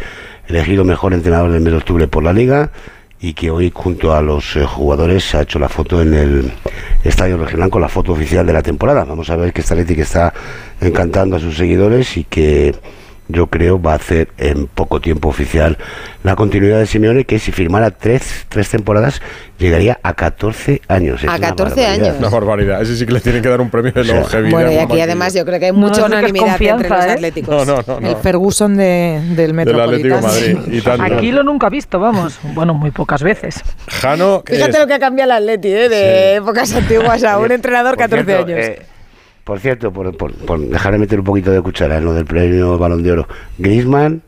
elegido 0.50 0.84
mejor 0.84 1.14
entrenador 1.14 1.54
del 1.54 1.62
mes 1.62 1.72
de 1.72 1.78
octubre 1.78 2.08
por 2.10 2.22
la 2.22 2.34
liga 2.34 2.72
y 3.22 3.34
que 3.34 3.52
hoy 3.52 3.72
junto 3.74 4.14
a 4.14 4.22
los 4.22 4.56
eh, 4.56 4.66
jugadores 4.66 5.24
se 5.24 5.38
ha 5.38 5.42
hecho 5.42 5.60
la 5.60 5.70
foto 5.70 6.02
en 6.02 6.14
el 6.14 6.54
Estadio 7.04 7.38
Rojiblanco, 7.38 7.80
la 7.80 7.90
foto 7.90 8.14
oficial 8.14 8.46
de 8.46 8.54
la 8.54 8.62
temporada. 8.62 9.04
Vamos 9.04 9.30
a 9.30 9.36
ver 9.36 9.52
que 9.52 9.62
esta 9.62 9.76
Leti 9.76 9.96
que 9.96 10.04
está 10.04 10.34
encantando 10.80 11.36
a 11.36 11.40
sus 11.40 11.58
seguidores 11.58 12.16
y 12.16 12.24
que 12.24 12.76
yo 13.32 13.48
creo 13.48 13.82
va 13.82 13.94
a 13.94 13.96
hacer 13.96 14.28
en 14.38 14.68
poco 14.68 15.00
tiempo 15.00 15.30
oficial 15.30 15.78
la 16.24 16.36
continuidad 16.36 16.80
de 16.80 16.86
Simeone 16.88 17.26
que 17.26 17.40
si 17.40 17.52
firmara 17.52 17.92
tres, 17.92 18.46
tres 18.50 18.70
temporadas 18.70 19.22
llegaría 19.60 20.00
a 20.04 20.14
14 20.16 20.82
años. 20.88 21.22
Es 21.24 21.30
A 21.30 21.36
una 21.36 21.48
14 21.50 21.76
barbaridad. 21.76 22.06
años. 22.08 22.16
Una 22.20 22.30
barbaridad. 22.30 22.82
Ese 22.82 22.96
sí 22.98 23.06
que 23.06 23.14
le 23.14 23.22
tienen 23.22 23.42
que 23.42 23.50
dar 23.50 23.62
un 23.62 23.70
premio 23.70 23.92
de 23.92 24.04
longevidad. 24.04 24.52
Bueno, 24.52 24.72
y 24.72 24.78
aquí 24.78 24.94
más 24.94 25.02
además 25.04 25.34
yo 25.36 25.46
creo 25.46 25.60
que 25.60 25.66
hay 25.68 25.72
No, 25.72 25.78
mucha 25.78 26.02
es 26.02 26.08
unanimidad 26.08 26.62
entre 26.62 26.90
los 26.90 27.06
¿eh? 27.06 27.12
atléticos. 27.12 27.56
No, 27.56 27.76
no, 27.76 27.84
no. 27.86 28.00
no. 28.00 28.10
El 28.10 28.16
Ferguson 28.18 28.76
de- 28.76 29.22
del 29.36 29.56
Del 29.56 29.60
Atlético 29.80 30.16
de 30.16 30.22
Metropolitano. 30.22 30.22
Madrid. 30.28 30.58
Y 30.78 30.82
tanto. 30.82 31.04
Aquí 31.04 31.32
lo 31.32 31.44
nunca 31.44 31.68
he 31.68 31.70
visto, 31.70 32.00
vamos. 32.00 32.40
Bueno, 32.56 32.74
muy 32.74 32.92
pocas 32.92 33.22
veces. 33.22 33.62
Jano, 33.88 34.44
Fíjate 34.46 34.72
es- 34.72 34.80
lo 34.80 34.88
que 34.88 34.94
ha 34.96 35.00
cambiado 35.00 35.32
el 35.32 35.38
Atleti, 35.38 35.68
¿eh? 35.72 35.88
de 35.90 36.36
épocas 36.38 36.74
antiguas 36.74 37.24
a 37.24 37.38
un 37.38 37.52
entrenador 37.52 37.92
Por 37.96 38.06
14 38.10 38.26
cierto, 38.26 38.46
años. 38.54 38.60
eh, 38.66 38.82
por 39.50 39.60
cierto, 39.60 39.92
por, 39.92 40.16
por, 40.16 40.34
por 40.34 40.60
dejar 40.60 40.94
de 40.94 41.00
meter 41.00 41.20
un 41.20 41.26
poquito 41.26 41.52
de 41.52 41.62
cuchara 41.62 41.98
en 41.98 42.06
lo 42.06 42.14
del 42.14 42.24
premio 42.26 42.78
Balón 42.78 43.04
de 43.04 43.12
Oro, 43.12 43.28
Griezmann, 43.58 44.22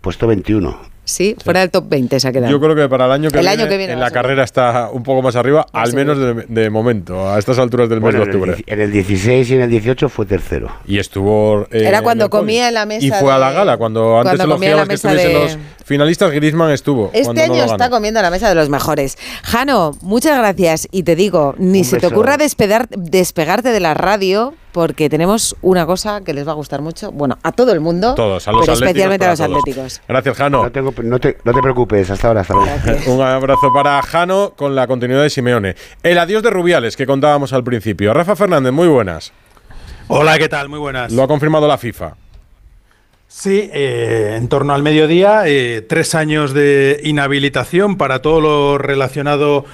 puesto 0.00 0.26
21. 0.26 0.88
sí, 1.04 1.34
fuera 1.44 1.58
del 1.60 1.70
top 1.70 1.88
20 1.88 2.20
se 2.20 2.28
ha 2.28 2.32
quedado. 2.32 2.52
Yo 2.52 2.60
creo 2.60 2.76
que 2.76 2.88
para 2.88 3.06
el 3.06 3.10
año 3.12 3.30
que 3.30 3.38
El 3.38 3.46
viene, 3.46 3.62
año 3.62 3.68
que 3.68 3.76
viene 3.76 3.92
en 3.94 4.00
la 4.00 4.12
carrera 4.12 4.44
está 4.44 4.88
un 4.92 5.02
poco 5.02 5.22
más 5.22 5.34
arriba, 5.34 5.66
al 5.72 5.92
menos 5.92 6.16
de, 6.18 6.34
de 6.48 6.70
momento, 6.70 7.28
a 7.28 7.36
estas 7.38 7.58
alturas 7.58 7.88
del 7.88 8.00
mes 8.00 8.14
de 8.14 8.18
en 8.22 8.22
el, 8.22 8.28
octubre. 8.36 8.64
en 8.64 8.80
el 8.80 8.92
16 8.92 9.50
y 9.50 9.54
en 9.56 9.62
el 9.62 9.70
18 9.70 10.08
fue 10.08 10.24
tercero. 10.24 10.68
Y 10.86 10.98
estuvo. 11.00 11.62
eh, 11.72 11.84
Era 11.88 11.98
en 11.98 12.04
cuando 12.04 12.30
comía 12.30 12.68
en 12.68 12.74
la 12.74 12.86
mesa 12.86 13.04
Y 13.04 13.10
fue 13.10 13.32
a 13.32 13.38
la 13.38 13.50
gala, 13.50 13.76
cuando 13.76 14.18
antes 14.20 14.36
cuando 14.36 14.54
comía 14.54 14.70
en 14.70 14.76
la 14.76 14.82
que 14.84 14.88
mesa 14.90 15.12
estuviesen 15.12 15.42
de- 15.48 15.54
los 15.56 15.58
finalistas, 15.84 16.30
Griezmann 16.30 16.70
estuvo. 16.70 17.10
Este 17.12 17.34
no 17.48 17.54
año 17.54 17.64
está 17.64 17.90
comiendo 17.90 18.20
a 18.20 18.22
la 18.22 18.30
mesa 18.30 18.48
de 18.48 18.54
los 18.54 18.68
mejores. 18.68 19.18
Jano, 19.42 19.96
muchas 20.02 20.38
gracias. 20.38 20.86
Y 20.92 21.02
te 21.02 21.16
digo, 21.16 21.56
ni 21.58 21.80
Un 21.80 21.84
se 21.84 21.96
te 21.98 22.06
ocurra 22.06 22.36
despedar- 22.38 22.88
despegarte 22.88 23.70
de 23.70 23.80
la 23.80 23.94
radio, 23.94 24.54
porque 24.72 25.08
tenemos 25.08 25.56
una 25.62 25.86
cosa 25.86 26.20
que 26.22 26.32
les 26.32 26.46
va 26.46 26.52
a 26.52 26.54
gustar 26.54 26.82
mucho. 26.82 27.10
Bueno, 27.12 27.38
a 27.42 27.52
todo 27.52 27.72
el 27.72 27.80
mundo. 27.80 28.14
Todos, 28.14 28.46
a 28.46 28.52
los 28.52 28.60
pero 28.62 28.72
especialmente 28.74 29.26
a 29.26 29.30
los 29.30 29.38
todos. 29.38 29.50
atléticos. 29.50 30.00
Gracias, 30.08 30.36
Jano. 30.36 30.62
No, 30.64 30.72
tengo, 30.72 30.94
no, 31.02 31.18
te, 31.18 31.38
no 31.44 31.52
te 31.52 31.60
preocupes, 31.62 32.10
hasta 32.10 32.28
ahora, 32.28 32.40
hasta 32.42 32.54
ahora. 32.54 32.78
Un 33.06 33.20
abrazo 33.20 33.72
para 33.72 34.00
Jano 34.02 34.52
con 34.56 34.74
la 34.74 34.86
continuidad 34.86 35.22
de 35.22 35.30
Simeone. 35.30 35.74
El 36.02 36.18
adiós 36.18 36.42
de 36.42 36.50
Rubiales 36.50 36.96
que 36.96 37.06
contábamos 37.06 37.52
al 37.52 37.64
principio. 37.64 38.14
Rafa 38.14 38.36
Fernández, 38.36 38.72
muy 38.72 38.88
buenas. 38.88 39.32
Hola, 40.08 40.38
¿qué 40.38 40.48
tal? 40.48 40.68
Muy 40.68 40.78
buenas. 40.78 41.12
Lo 41.12 41.22
ha 41.22 41.28
confirmado 41.28 41.68
la 41.68 41.78
FIFA. 41.78 42.14
Sí, 43.28 43.70
eh, 43.72 44.34
en 44.36 44.48
torno 44.48 44.74
al 44.74 44.82
mediodía, 44.82 45.42
eh, 45.46 45.82
tres 45.88 46.16
años 46.16 46.52
de 46.52 47.00
inhabilitación 47.04 47.96
para 47.96 48.22
todo 48.22 48.40
lo 48.40 48.76
relacionado 48.78 49.62
con 49.62 49.70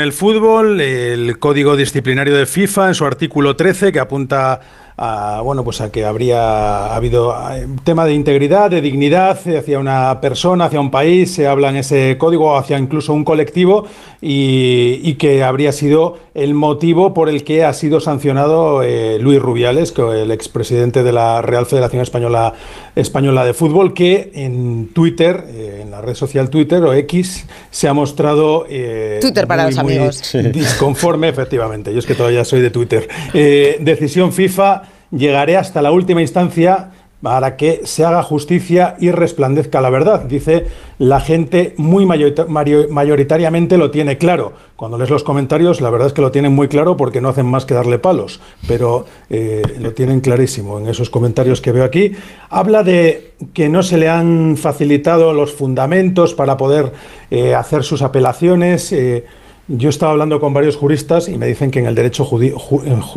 el 0.00 0.12
fútbol, 0.12 0.80
el 0.80 1.38
Código 1.38 1.76
Disciplinario 1.76 2.34
de 2.34 2.46
FIFA 2.46 2.88
en 2.88 2.94
su 2.94 3.04
artículo 3.04 3.54
13 3.54 3.92
que 3.92 4.00
apunta 4.00 4.60
a, 4.98 5.40
bueno, 5.42 5.64
pues 5.64 5.80
a 5.80 5.90
que 5.90 6.04
habría 6.04 6.94
habido 6.94 7.32
eh, 7.52 7.64
un 7.64 7.78
tema 7.78 8.04
de 8.04 8.14
integridad, 8.14 8.70
de 8.70 8.80
dignidad 8.80 9.38
eh, 9.46 9.58
hacia 9.58 9.78
una 9.78 10.20
persona, 10.20 10.64
hacia 10.66 10.80
un 10.80 10.90
país, 10.90 11.32
se 11.32 11.46
habla 11.46 11.70
en 11.70 11.76
ese 11.76 12.18
código 12.18 12.56
hacia 12.56 12.78
incluso 12.78 13.14
un 13.14 13.24
colectivo 13.24 13.86
y, 14.20 15.00
y 15.02 15.14
que 15.14 15.44
habría 15.44 15.72
sido 15.72 16.18
el 16.38 16.54
motivo 16.54 17.14
por 17.14 17.28
el 17.28 17.42
que 17.42 17.64
ha 17.64 17.72
sido 17.72 17.98
sancionado 17.98 18.84
eh, 18.84 19.18
Luis 19.20 19.40
Rubiales, 19.40 19.90
que 19.90 20.02
el 20.02 20.30
expresidente 20.30 21.02
de 21.02 21.12
la 21.12 21.42
Real 21.42 21.66
Federación 21.66 22.00
Española, 22.00 22.54
Española 22.94 23.44
de 23.44 23.54
Fútbol, 23.54 23.92
que 23.92 24.30
en 24.34 24.90
Twitter, 24.92 25.44
eh, 25.48 25.80
en 25.82 25.90
la 25.90 26.00
red 26.00 26.14
social 26.14 26.48
Twitter 26.48 26.80
o 26.84 26.94
X, 26.94 27.44
se 27.72 27.88
ha 27.88 27.92
mostrado 27.92 28.66
eh, 28.68 29.18
Twitter 29.20 29.48
para 29.48 29.64
muy, 29.64 29.74
los 29.74 29.84
muy 29.84 29.94
amigos. 29.96 30.32
disconforme, 30.52 31.28
efectivamente. 31.28 31.92
Yo 31.92 31.98
es 31.98 32.06
que 32.06 32.14
todavía 32.14 32.44
soy 32.44 32.60
de 32.60 32.70
Twitter. 32.70 33.08
Eh, 33.34 33.78
decisión 33.80 34.32
FIFA, 34.32 34.82
llegaré 35.10 35.56
hasta 35.56 35.82
la 35.82 35.92
última 35.92 36.22
instancia 36.22 36.90
para 37.22 37.56
que 37.56 37.80
se 37.84 38.04
haga 38.04 38.22
justicia 38.22 38.96
y 39.00 39.10
resplandezca 39.10 39.80
la 39.80 39.90
verdad. 39.90 40.24
Dice 40.24 40.66
la 40.98 41.20
gente 41.20 41.74
muy 41.76 42.06
mayoritariamente 42.06 43.76
lo 43.76 43.90
tiene 43.90 44.18
claro. 44.18 44.52
Cuando 44.76 44.98
lees 44.98 45.10
los 45.10 45.24
comentarios, 45.24 45.80
la 45.80 45.90
verdad 45.90 46.08
es 46.08 46.12
que 46.12 46.22
lo 46.22 46.30
tienen 46.30 46.52
muy 46.52 46.68
claro 46.68 46.96
porque 46.96 47.20
no 47.20 47.28
hacen 47.28 47.46
más 47.46 47.66
que 47.66 47.74
darle 47.74 47.98
palos, 47.98 48.40
pero 48.68 49.04
eh, 49.30 49.62
lo 49.80 49.92
tienen 49.94 50.20
clarísimo 50.20 50.78
en 50.78 50.86
esos 50.86 51.10
comentarios 51.10 51.60
que 51.60 51.72
veo 51.72 51.84
aquí. 51.84 52.12
Habla 52.50 52.84
de 52.84 53.32
que 53.52 53.68
no 53.68 53.82
se 53.82 53.98
le 53.98 54.08
han 54.08 54.56
facilitado 54.56 55.32
los 55.32 55.52
fundamentos 55.52 56.34
para 56.34 56.56
poder 56.56 56.92
eh, 57.30 57.54
hacer 57.54 57.82
sus 57.82 58.02
apelaciones. 58.02 58.92
eh, 58.92 59.24
Yo 59.70 59.90
estaba 59.90 60.12
hablando 60.12 60.40
con 60.40 60.54
varios 60.54 60.76
juristas 60.76 61.28
y 61.28 61.36
me 61.36 61.46
dicen 61.46 61.70
que 61.70 61.78
en 61.78 61.84
el 61.84 61.94
derecho 61.94 62.26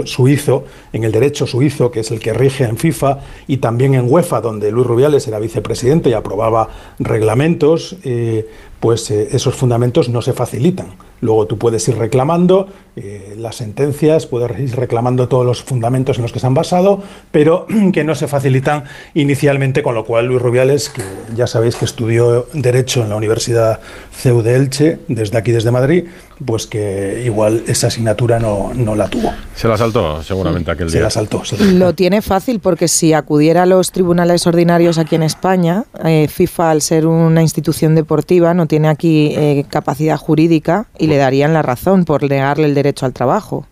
suizo, 0.03 0.65
en 0.91 1.03
el 1.05 1.11
derecho 1.13 1.47
suizo, 1.47 1.91
que 1.91 2.01
es 2.01 2.11
el 2.11 2.19
que 2.19 2.33
rige 2.33 2.65
en 2.65 2.75
FIFA, 2.75 3.19
y 3.47 3.57
también 3.57 3.93
en 3.93 4.11
UEFA, 4.11 4.41
donde 4.41 4.69
Luis 4.69 4.85
Rubiales 4.85 5.25
era 5.29 5.39
vicepresidente 5.39 6.09
y 6.09 6.13
aprobaba 6.13 6.67
reglamentos, 6.99 7.95
eh, 8.03 8.49
pues 8.81 9.09
eh, 9.11 9.29
esos 9.31 9.55
fundamentos 9.55 10.09
no 10.09 10.21
se 10.21 10.33
facilitan. 10.33 10.87
Luego 11.21 11.45
tú 11.45 11.57
puedes 11.59 11.87
ir 11.87 11.97
reclamando 11.97 12.67
eh, 12.95 13.35
las 13.37 13.55
sentencias, 13.57 14.25
puedes 14.25 14.59
ir 14.59 14.75
reclamando 14.75 15.27
todos 15.29 15.45
los 15.45 15.61
fundamentos 15.63 16.17
en 16.17 16.23
los 16.23 16.31
que 16.33 16.39
se 16.39 16.47
han 16.47 16.55
basado, 16.55 17.01
pero 17.31 17.67
que 17.93 18.03
no 18.03 18.15
se 18.15 18.27
facilitan 18.27 18.85
inicialmente, 19.13 19.83
con 19.83 19.93
lo 19.95 20.03
cual 20.03 20.25
Luis 20.25 20.41
Rubiales, 20.41 20.89
que 20.89 21.03
ya 21.35 21.45
sabéis 21.47 21.75
que 21.75 21.85
estudió 21.85 22.47
Derecho 22.53 23.03
en 23.03 23.09
la 23.09 23.15
Universidad 23.15 23.79
CEU 24.11 24.41
de 24.41 24.55
Elche, 24.55 24.99
desde 25.07 25.37
aquí, 25.37 25.51
desde 25.51 25.69
Madrid, 25.69 26.05
pues 26.43 26.65
que 26.65 27.21
igual 27.23 27.63
esa 27.67 27.87
asignatura 27.87 28.39
no, 28.39 28.71
no 28.73 28.95
la 28.95 29.07
tuvo. 29.07 29.31
Se 29.55 29.67
la 29.67 29.77
saltó 29.77 30.23
seguramente 30.23 30.71
aquel 30.71 30.89
Se 30.89 30.97
día. 30.97 31.03
la 31.03 31.09
saltó. 31.11 31.45
se 31.45 31.55
la- 31.55 31.65
Lo 31.71 31.93
tiene 31.93 32.23
fácil 32.23 32.59
porque 32.59 32.87
si 32.87 33.13
acudiera 33.13 33.61
a 33.63 33.65
los 33.67 33.91
tribunales 33.91 34.47
ordinarios 34.47 34.97
aquí 34.97 35.13
en 35.15 35.21
España, 35.23 35.83
eh, 36.03 36.27
FIFA 36.27 36.71
al 36.71 36.81
ser 36.81 37.05
una 37.05 37.43
institución 37.43 37.93
deportiva 37.93 38.55
no 38.55 38.65
tiene 38.71 38.87
aquí 38.87 39.33
eh, 39.35 39.65
capacidad 39.67 40.15
jurídica 40.15 40.85
y 40.97 41.07
le 41.07 41.17
darían 41.17 41.51
la 41.51 41.61
razón 41.61 42.05
por 42.05 42.23
negarle 42.23 42.67
el 42.67 42.73
derecho 42.73 43.05
al 43.05 43.11
trabajo. 43.11 43.67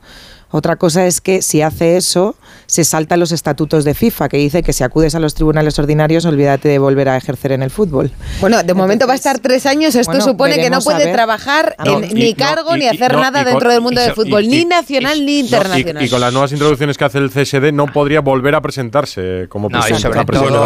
Otra 0.51 0.76
cosa 0.76 1.05
es 1.05 1.21
que 1.21 1.41
si 1.41 1.61
hace 1.61 1.95
eso, 1.95 2.35
se 2.70 2.84
salta 2.84 3.18
los 3.18 3.32
estatutos 3.32 3.84
de 3.84 3.96
FIFA, 3.96 4.30
que 4.30 4.38
dice 4.38 4.62
que 4.62 4.74
si 4.74 4.84
acudes 4.84 5.16
a 5.16 5.20
los 5.20 5.34
tribunales 5.34 5.80
ordinarios, 5.80 6.24
olvídate 6.26 6.68
de 6.70 6.78
volver 6.78 7.10
a 7.10 7.18
ejercer 7.18 7.52
en 7.52 7.64
el 7.64 7.72
fútbol. 7.72 8.12
Bueno, 8.41 8.62
de 8.62 8.74
momento 8.76 9.08
va 9.08 9.14
a 9.14 9.16
estar 9.16 9.40
tres 9.40 9.66
años. 9.66 9.96
Esto 9.96 10.12
bueno, 10.12 10.24
supone 10.24 10.58
que 10.58 10.70
no 10.70 10.80
puede 10.80 11.12
trabajar 11.12 11.76
No, 11.84 11.98
en 11.98 12.04
y- 12.12 12.14
ni 12.14 12.30
no, 12.34 12.38
cargo 12.38 12.76
y- 12.76 12.80
ni 12.82 12.88
hacer 12.88 13.14
no, 13.14 13.22
nada 13.22 13.44
con- 13.44 13.52
dentro 13.54 13.72
del 13.72 13.82
mundo 13.82 14.00
y 14.00 14.04
del 14.04 14.14
fútbol, 14.14 14.44
y- 14.44 14.48
ni 14.50 14.58
y- 14.58 14.66
nacional 14.66 15.26
ni 15.26 15.26
No, 15.26 15.32
y- 15.32 15.40
internacional. 15.40 16.06
y, 16.06 16.10
con 16.10 16.22
las 16.22 16.32
nuevas 16.32 16.52
introducciones 16.52 16.96
que 16.96 17.06
hace 17.06 17.18
el 17.18 17.32
CSD 17.32 17.72
no 17.72 17.88
podría 17.88 18.22
volver 18.22 18.54
a 18.54 18.62
presentarse 18.62 19.48
como 19.50 19.68
presidente. 19.70 20.08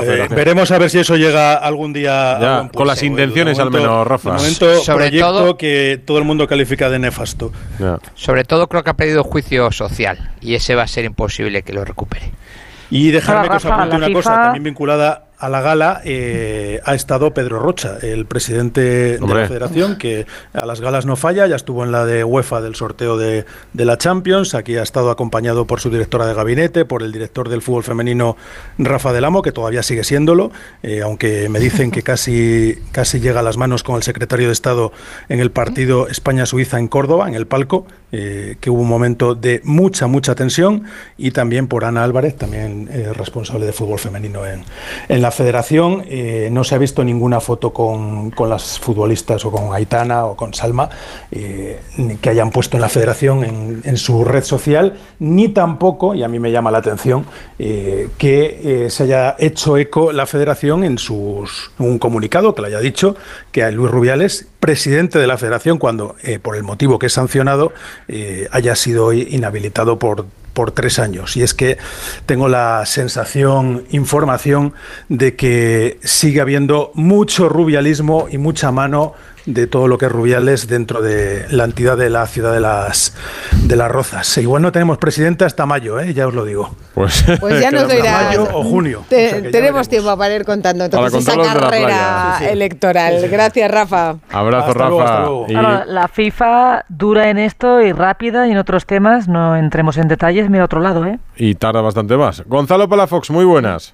Eh, 0.05 0.27
veremos 0.29 0.71
a 0.71 0.77
ver 0.77 0.89
si 0.89 0.99
eso 0.99 1.15
llega 1.15 1.53
algún 1.55 1.93
día. 1.93 2.69
con 2.73 2.85
las 2.85 2.99
puerto. 2.99 3.05
intenciones 3.05 3.57
De 3.57 3.63
al 3.63 3.71
menos, 3.71 4.05
Rafa. 4.05 4.31
De 4.31 4.37
momento, 4.37 4.79
Sobre 4.83 5.05
proyecto 5.07 5.31
todo- 5.31 5.57
que 5.57 6.01
todo 6.05 6.17
el 6.17 6.23
mundo 6.25 6.47
califica 6.47 6.89
de 6.89 6.99
nefasto. 6.99 7.51
Ya. 7.79 7.97
Sobre 8.15 8.43
todo 8.43 8.67
creo 8.67 8.83
que 8.83 8.89
ha 8.89 8.93
perdido 8.95 9.23
juicio 9.23 9.71
social 9.71 10.31
y 10.41 10.55
ese 10.55 10.75
va 10.75 10.83
a 10.83 10.87
ser 10.87 11.05
imposible 11.05 11.61
que 11.63 11.71
lo 11.73 11.85
recupere. 11.93 12.31
Y 12.89 13.11
dejarme 13.11 13.49
que 13.49 13.55
os 13.55 13.65
apunte 13.65 13.95
una 13.95 14.13
cosa, 14.13 14.35
también 14.35 14.63
vinculada 14.63 15.25
a 15.39 15.49
la 15.49 15.61
gala, 15.61 16.01
eh, 16.05 16.79
ha 16.85 16.93
estado 16.93 17.33
Pedro 17.33 17.59
Rocha, 17.59 17.97
el 18.01 18.25
presidente 18.25 19.17
de 19.17 19.27
la 19.27 19.47
federación, 19.47 19.97
que 19.97 20.25
a 20.53 20.65
las 20.65 20.79
galas 20.79 21.05
no 21.05 21.15
falla, 21.15 21.47
ya 21.47 21.55
estuvo 21.55 21.83
en 21.83 21.91
la 21.91 22.05
de 22.05 22.23
UEFA 22.23 22.61
del 22.61 22.75
sorteo 22.75 23.17
de, 23.17 23.45
de 23.73 23.85
la 23.85 23.97
Champions, 23.97 24.53
aquí 24.53 24.77
ha 24.77 24.83
estado 24.83 25.09
acompañado 25.09 25.65
por 25.65 25.81
su 25.81 25.89
directora 25.89 26.27
de 26.27 26.33
gabinete, 26.33 26.85
por 26.85 27.03
el 27.03 27.11
director 27.11 27.49
del 27.49 27.61
fútbol 27.61 27.83
femenino 27.83 28.37
Rafa 28.77 29.11
del 29.11 29.25
Amo, 29.25 29.41
que 29.41 29.51
todavía 29.51 29.83
sigue 29.83 30.03
siéndolo, 30.03 30.51
eh, 30.81 31.01
aunque 31.01 31.49
me 31.49 31.59
dicen 31.59 31.91
que 31.91 32.03
casi, 32.03 32.77
casi 32.91 33.19
llega 33.19 33.39
a 33.39 33.43
las 33.43 33.57
manos 33.57 33.83
con 33.83 33.95
el 33.95 34.03
secretario 34.03 34.47
de 34.47 34.53
Estado 34.53 34.93
en 35.29 35.39
el 35.39 35.51
partido 35.51 36.07
España-Suiza 36.07 36.79
en 36.79 36.87
Córdoba, 36.87 37.27
en 37.27 37.33
el 37.33 37.47
palco, 37.47 37.85
eh, 38.15 38.57
que 38.61 38.69
hubo 38.69 38.81
un 38.81 38.87
momento 38.87 39.33
de 39.33 39.59
mucha, 39.63 40.05
mucha 40.05 40.35
tensión, 40.35 40.83
y 41.17 41.31
también 41.31 41.67
por 41.67 41.83
Ana 41.83 42.03
Álvarez, 42.03 42.37
también 42.37 42.87
eh, 42.91 43.11
responsable 43.11 43.65
de 43.65 43.73
fútbol 43.73 43.97
femenino 43.97 44.45
en, 44.45 44.63
en 45.09 45.21
la 45.21 45.31
federación. 45.31 46.03
Eh, 46.07 46.49
no 46.51 46.63
se 46.63 46.75
ha 46.75 46.77
visto 46.77 47.03
ninguna 47.03 47.39
foto 47.39 47.73
con, 47.73 48.29
con 48.29 48.49
las 48.49 48.79
futbolistas 48.79 49.43
o 49.45 49.51
con 49.51 49.73
Aitana 49.73 50.25
o 50.25 50.37
con 50.37 50.53
Salma 50.53 50.89
que 51.31 52.29
hayan 52.29 52.51
puesto 52.51 52.77
en 52.77 52.81
la 52.81 52.89
federación 52.89 53.43
en, 53.43 53.81
en 53.83 53.97
su 53.97 54.23
red 54.23 54.43
social, 54.43 54.93
ni 55.19 55.49
tampoco, 55.49 56.13
y 56.13 56.21
a 56.21 56.27
mí 56.27 56.39
me 56.39 56.51
llama 56.51 56.69
la 56.69 56.77
atención, 56.77 57.25
que 57.57 58.87
se 58.89 59.03
haya 59.03 59.35
hecho 59.39 59.77
eco 59.77 60.11
la 60.11 60.27
federación 60.27 60.83
en 60.83 60.99
sus, 60.99 61.71
un 61.79 61.97
comunicado 61.97 62.53
que 62.53 62.61
le 62.61 62.67
haya 62.67 62.79
dicho 62.79 63.15
que 63.51 63.63
a 63.63 63.71
Luis 63.71 63.89
Rubiales, 63.89 64.47
presidente 64.63 65.19
de 65.19 65.27
la 65.27 65.37
federación, 65.37 65.77
cuando 65.77 66.15
eh, 66.23 66.39
por 66.39 66.55
el 66.55 66.63
motivo 66.63 66.97
que 66.97 67.07
es 67.07 67.13
sancionado, 67.13 67.73
eh, 68.07 68.47
haya 68.49 68.77
sido 68.77 69.07
hoy 69.07 69.27
inhabilitado 69.29 69.99
por 69.99 70.25
por 70.53 70.71
tres 70.71 70.99
años. 70.99 71.35
Y 71.35 71.41
es 71.41 71.53
que 71.53 71.77
tengo 72.25 72.47
la 72.47 72.85
sensación, 72.85 73.85
información 73.89 74.73
de 75.09 75.35
que 75.35 75.99
sigue 76.03 76.39
habiendo 76.41 76.91
mucho 76.93 77.49
rubialismo 77.49 78.27
y 78.31 78.37
mucha 78.37 78.71
mano 78.71 79.15
de 79.45 79.67
todo 79.67 79.87
lo 79.87 79.97
que 79.97 80.05
es 80.05 80.11
Rubiales 80.11 80.67
dentro 80.67 81.01
de 81.01 81.45
la 81.49 81.65
entidad 81.65 81.97
de 81.97 82.09
la 82.09 82.25
ciudad 82.27 82.53
de 82.53 82.59
las 82.61 83.13
de 83.63 83.75
las 83.75 83.91
Rozas. 83.91 84.37
Igual 84.37 84.61
no 84.61 84.71
tenemos 84.71 84.97
presidente 84.97 85.43
hasta 85.45 85.65
mayo, 85.65 85.99
¿eh? 85.99 86.13
ya 86.13 86.27
os 86.27 86.33
lo 86.33 86.45
digo. 86.45 86.75
Pues, 86.93 87.25
Pues 87.39 87.59
ya 87.59 87.69
nos 87.71 87.87
lo 87.87 87.93
irás. 87.97 88.25
Mayo 88.27 88.47
o 88.53 88.63
junio. 88.63 89.03
Te- 89.09 89.27
O 89.27 89.29
sea 89.29 89.37
que 89.39 89.45
ya 89.45 89.51
tenemos 89.51 89.89
tiempo 89.89 90.17
para 90.17 90.35
ir 90.35 90.45
contando 90.45 90.89
Para 90.89 91.07
entonces 91.07 91.27
esa 91.33 91.41
carrera 91.41 91.67
playa. 91.69 92.35
Sí, 92.39 92.45
sí. 92.45 92.49
electoral. 92.51 93.29
Gracias, 93.29 93.69
Rafa. 93.71 94.15
Abrazo, 94.31 94.67
Hasta 94.67 94.73
Rafa. 94.79 94.89
luego, 94.89 95.01
hasta 95.03 95.19
luego. 95.21 95.45
Y- 95.49 95.55
Ahora, 95.55 95.85
la 95.85 96.07
FIFA 96.07 96.85
dura 96.89 97.29
en 97.29 97.37
esto 97.37 97.81
y 97.81 97.91
rápida 97.91 98.47
y 98.47 98.51
en 98.51 98.57
otros 98.57 98.85
temas 98.85 99.27
no 99.27 99.55
entremos 99.57 99.97
en 99.97 100.07
detalles, 100.07 100.49
mira 100.49 100.63
a 100.63 100.65
otro 100.65 100.79
lado, 100.79 101.05
¿eh? 101.05 101.19
y 101.35 101.55
tarda 101.55 101.81
bastante 101.81 102.15
más. 102.15 102.43
Gonzalo 102.45 102.87
Palafox, 102.87 103.29
muy 103.31 103.43
buenas. 103.45 103.93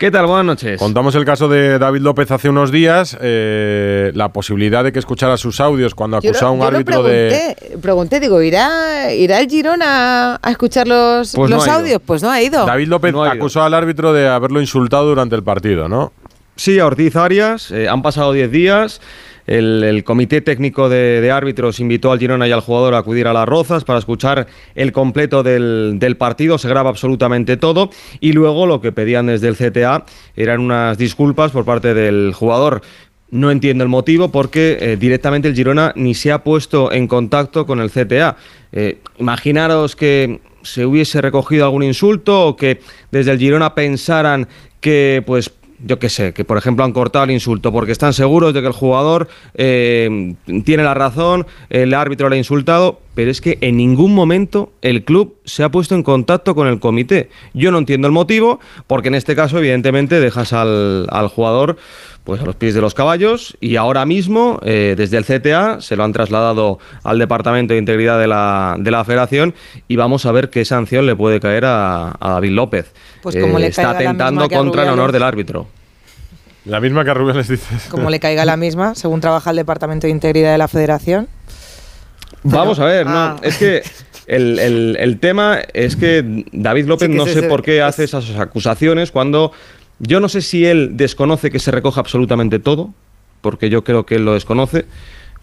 ¿Qué 0.00 0.10
tal? 0.10 0.24
Buenas 0.24 0.46
noches. 0.46 0.78
Contamos 0.78 1.14
el 1.14 1.26
caso 1.26 1.46
de 1.46 1.78
David 1.78 2.00
López 2.00 2.30
hace 2.30 2.48
unos 2.48 2.72
días, 2.72 3.18
eh, 3.20 4.10
la 4.14 4.30
posibilidad 4.32 4.82
de 4.82 4.92
que 4.92 4.98
escuchara 4.98 5.36
sus 5.36 5.60
audios 5.60 5.94
cuando 5.94 6.16
acusaba 6.16 6.48
a 6.48 6.52
un 6.52 6.60
yo 6.60 6.70
lo 6.70 6.76
árbitro 6.78 7.02
de... 7.02 7.54
pregunté, 7.58 7.78
pregunté, 7.82 8.18
digo, 8.20 8.40
¿irá, 8.40 9.12
¿irá 9.12 9.40
el 9.40 9.46
Girona 9.50 10.40
a 10.40 10.50
escuchar 10.50 10.88
los, 10.88 11.34
Pues 11.34 11.50
no 11.50 11.56
los 11.56 11.66
ido. 11.66 11.74
audios? 11.74 12.00
Pues 12.06 12.22
no 12.22 12.30
ha 12.30 12.40
ido. 12.40 12.64
David 12.64 12.88
López 12.88 13.12
No 13.12 13.24
acusó 13.24 13.62
al 13.62 13.74
árbitro 13.74 14.14
de 14.14 14.26
haberlo 14.26 14.62
insultado 14.62 15.04
durante 15.06 15.36
el 15.36 15.42
partido, 15.42 15.86
¿no? 15.86 16.14
Sí, 16.56 16.78
a 16.78 16.86
Ortiz 16.86 17.14
Arias. 17.16 17.70
eh, 17.70 17.86
han 17.86 18.00
pasado 18.00 18.32
10 18.32 18.50
días. 18.50 19.02
El, 19.50 20.04
comité 20.04 20.40
técnico 20.42 20.88
de, 20.88 21.28
árbitros 21.32 21.80
invitó 21.80 22.12
al 22.12 22.20
Girona 22.20 22.46
y 22.46 22.52
al 22.52 22.60
jugador 22.60 22.94
a 22.94 22.98
acudir 22.98 23.26
a 23.26 23.32
las 23.32 23.48
Rozas 23.48 23.82
para 23.82 23.98
escuchar 23.98 24.46
el 24.76 24.92
completo 24.92 25.42
del, 25.42 25.96
del 25.98 26.16
partido. 26.16 26.56
Se 26.56 26.68
graba 26.68 26.88
absolutamente 26.88 27.56
todo. 27.56 27.90
Y 28.20 28.32
luego 28.32 28.66
lo 28.66 28.80
que 28.80 28.92
pedían 28.92 29.26
desde 29.26 29.48
el 29.48 29.56
CTA 29.56 30.04
eran 30.36 30.60
unas 30.60 30.96
disculpas 30.98 31.50
por 31.50 31.64
parte 31.64 31.94
del 31.94 32.32
jugador. 32.32 32.82
No 33.32 33.50
entiendo 33.50 33.82
el 33.82 33.90
motivo 33.90 34.30
porque 34.30 34.78
eh, 34.80 34.96
directamente 34.96 35.48
el 35.48 35.56
Girona 35.56 35.92
ni 35.96 36.14
se 36.14 36.30
ha 36.30 36.44
puesto 36.44 36.92
en 36.92 37.08
contacto 37.08 37.66
con 37.66 37.80
el 37.80 37.90
CTA. 37.90 38.36
Eh, 38.70 38.98
imaginaros 39.18 39.96
que 39.96 40.40
se 40.62 40.86
hubiese 40.86 41.20
recogido 41.20 41.64
algún 41.64 41.82
insulto 41.82 42.46
o 42.46 42.54
que 42.54 42.80
desde 43.10 43.32
el 43.32 43.38
Girona 43.38 43.74
pensaran 43.74 44.46
que, 44.80 45.24
pues, 45.26 45.52
yo 45.84 45.98
qué 45.98 46.08
sé, 46.08 46.32
que 46.32 46.44
por 46.44 46.58
ejemplo 46.58 46.84
han 46.84 46.92
cortado 46.92 47.24
el 47.24 47.30
insulto 47.30 47.72
porque 47.72 47.92
están 47.92 48.12
seguros 48.12 48.52
de 48.54 48.60
que 48.60 48.66
el 48.66 48.72
jugador 48.72 49.28
eh, 49.54 50.34
tiene 50.64 50.82
la 50.82 50.94
razón, 50.94 51.46
el 51.70 51.94
árbitro 51.94 52.28
le 52.28 52.36
ha 52.36 52.38
insultado, 52.38 53.00
pero 53.14 53.30
es 53.30 53.40
que 53.40 53.58
en 53.60 53.76
ningún 53.76 54.14
momento 54.14 54.72
el 54.82 55.04
club 55.04 55.36
se 55.44 55.62
ha 55.62 55.70
puesto 55.70 55.94
en 55.94 56.02
contacto 56.02 56.54
con 56.54 56.68
el 56.68 56.80
comité. 56.80 57.30
Yo 57.54 57.70
no 57.70 57.78
entiendo 57.78 58.06
el 58.06 58.12
motivo, 58.12 58.60
porque 58.86 59.08
en 59.08 59.14
este 59.14 59.34
caso 59.34 59.58
evidentemente 59.58 60.20
dejas 60.20 60.52
al, 60.52 61.06
al 61.10 61.28
jugador 61.28 61.76
pues 62.24 62.40
a 62.40 62.44
los 62.44 62.54
pies 62.56 62.74
de 62.74 62.80
los 62.80 62.94
caballos 62.94 63.56
y 63.60 63.76
ahora 63.76 64.04
mismo 64.06 64.60
eh, 64.62 64.94
desde 64.96 65.16
el 65.16 65.24
CTA 65.24 65.80
se 65.80 65.96
lo 65.96 66.04
han 66.04 66.12
trasladado 66.12 66.78
al 67.02 67.18
Departamento 67.18 67.72
de 67.72 67.78
Integridad 67.80 68.18
de 68.20 68.26
la, 68.28 68.76
de 68.78 68.90
la 68.90 69.04
Federación 69.04 69.54
y 69.88 69.96
vamos 69.96 70.26
a 70.26 70.32
ver 70.32 70.50
qué 70.50 70.64
sanción 70.64 71.06
le 71.06 71.16
puede 71.16 71.40
caer 71.40 71.64
a, 71.64 72.10
a 72.20 72.30
David 72.32 72.50
López. 72.50 72.92
Pues 73.22 73.36
como 73.36 73.58
le 73.58 73.68
está 73.68 73.82
caiga 73.82 73.92
la 74.02 74.08
atentando 74.10 74.48
contra 74.48 74.82
el 74.84 74.90
honor 74.90 75.12
del 75.12 75.22
árbitro. 75.22 75.66
La 76.66 76.78
misma 76.78 77.04
que 77.04 77.10
a 77.10 77.14
Rubén 77.14 77.36
les 77.38 77.48
dices. 77.48 77.88
Como 77.90 78.10
le 78.10 78.20
caiga 78.20 78.44
la 78.44 78.56
misma, 78.58 78.94
según 78.94 79.20
trabaja 79.20 79.50
el 79.50 79.56
Departamento 79.56 80.06
de 80.06 80.10
Integridad 80.12 80.52
de 80.52 80.58
la 80.58 80.68
Federación. 80.68 81.26
Vamos 82.42 82.78
a 82.78 82.84
ver, 82.84 83.06
no, 83.06 83.12
Ah. 83.12 83.36
es 83.42 83.56
que 83.56 83.82
el, 84.26 84.58
el- 84.58 84.96
el 85.00 85.18
tema 85.20 85.58
es 85.74 85.96
que 85.96 86.44
David 86.52 86.86
López 86.86 87.06
Sí, 87.06 87.12
que 87.12 87.18
no 87.18 87.26
sé 87.26 87.42
por 87.44 87.62
qué 87.62 87.82
hace 87.82 88.04
esas 88.04 88.30
acusaciones 88.38 89.10
cuando 89.10 89.52
yo 90.00 90.18
no 90.20 90.28
sé 90.28 90.42
si 90.42 90.64
él 90.66 90.96
desconoce 90.96 91.50
que 91.50 91.58
se 91.58 91.70
recoja 91.70 92.00
absolutamente 92.00 92.58
todo, 92.58 92.92
porque 93.40 93.70
yo 93.70 93.84
creo 93.84 94.04
que 94.04 94.16
él 94.16 94.24
lo 94.24 94.34
desconoce, 94.34 94.84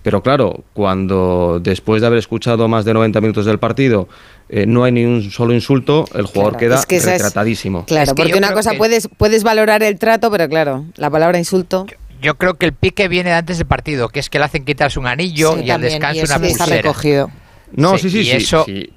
pero 0.03 0.21
claro, 0.21 0.63
cuando 0.73 1.59
después 1.61 2.01
de 2.01 2.07
haber 2.07 2.19
escuchado 2.19 2.67
más 2.67 2.85
de 2.85 2.93
90 2.93 3.19
minutos 3.21 3.45
del 3.45 3.59
partido 3.59 4.07
eh, 4.49 4.65
no 4.65 4.84
hay 4.84 4.91
ni 4.93 5.03
un 5.03 5.29
solo 5.31 5.53
insulto, 5.53 6.05
el 6.13 6.25
jugador 6.25 6.53
Claro, 6.53 6.59
queda 6.59 6.75
es 6.79 6.85
que 6.85 6.95
es- 6.97 7.05
retratadísimo. 7.05 7.85
Claro, 7.85 8.03
Es 8.03 8.09
que 8.13 8.23
porque 8.23 8.38
una 8.38 8.53
cosa 8.53 8.71
que- 8.71 8.77
puedes, 8.77 9.09
puedes 9.17 9.43
valorar 9.43 9.84
el 9.84 9.97
trato, 9.99 10.31
pero 10.31 10.47
claro, 10.47 10.85
la 10.95 11.09
palabra 11.09 11.38
insulto. 11.38 11.85
Yo 12.21 12.35
creo 12.35 12.55
que 12.55 12.65
el 12.65 12.73
pique 12.73 13.07
viene 13.09 13.29
de 13.31 13.35
antes 13.35 13.57
del 13.57 13.67
partido, 13.67 14.09
que 14.09 14.19
es 14.19 14.29
que 14.29 14.39
le 14.39 14.45
hacen 14.45 14.63
quitarse 14.65 14.97
un 14.99 15.05
anillo 15.07 15.53
Sí, 15.57 15.63
y 15.65 15.69
al 15.69 15.81
descanso 15.81 16.15
y 16.21 16.23
una 16.23 16.35
está 16.35 16.39
pulsera. 16.39 16.81
recogido. 16.81 17.29
No, 17.73 17.97
Sí, 17.97 18.09
sí, 18.09 18.23
sí, 18.23 18.23
sí, 18.23 18.38
eso- 18.38 18.63
sí. 18.65 18.89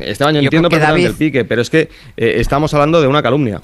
Esteban, 0.00 0.34
yo 0.34 0.40
Yo 0.40 0.46
entiendo 0.46 0.68
perfectamente 0.68 1.02
David- 1.04 1.12
el 1.12 1.18
pique, 1.18 1.44
pero 1.44 1.62
es 1.62 1.70
que 1.70 1.88
eh, 2.16 2.34
estamos 2.38 2.72
hablando 2.74 3.00
de 3.00 3.06
una 3.08 3.22
calumnia. 3.22 3.62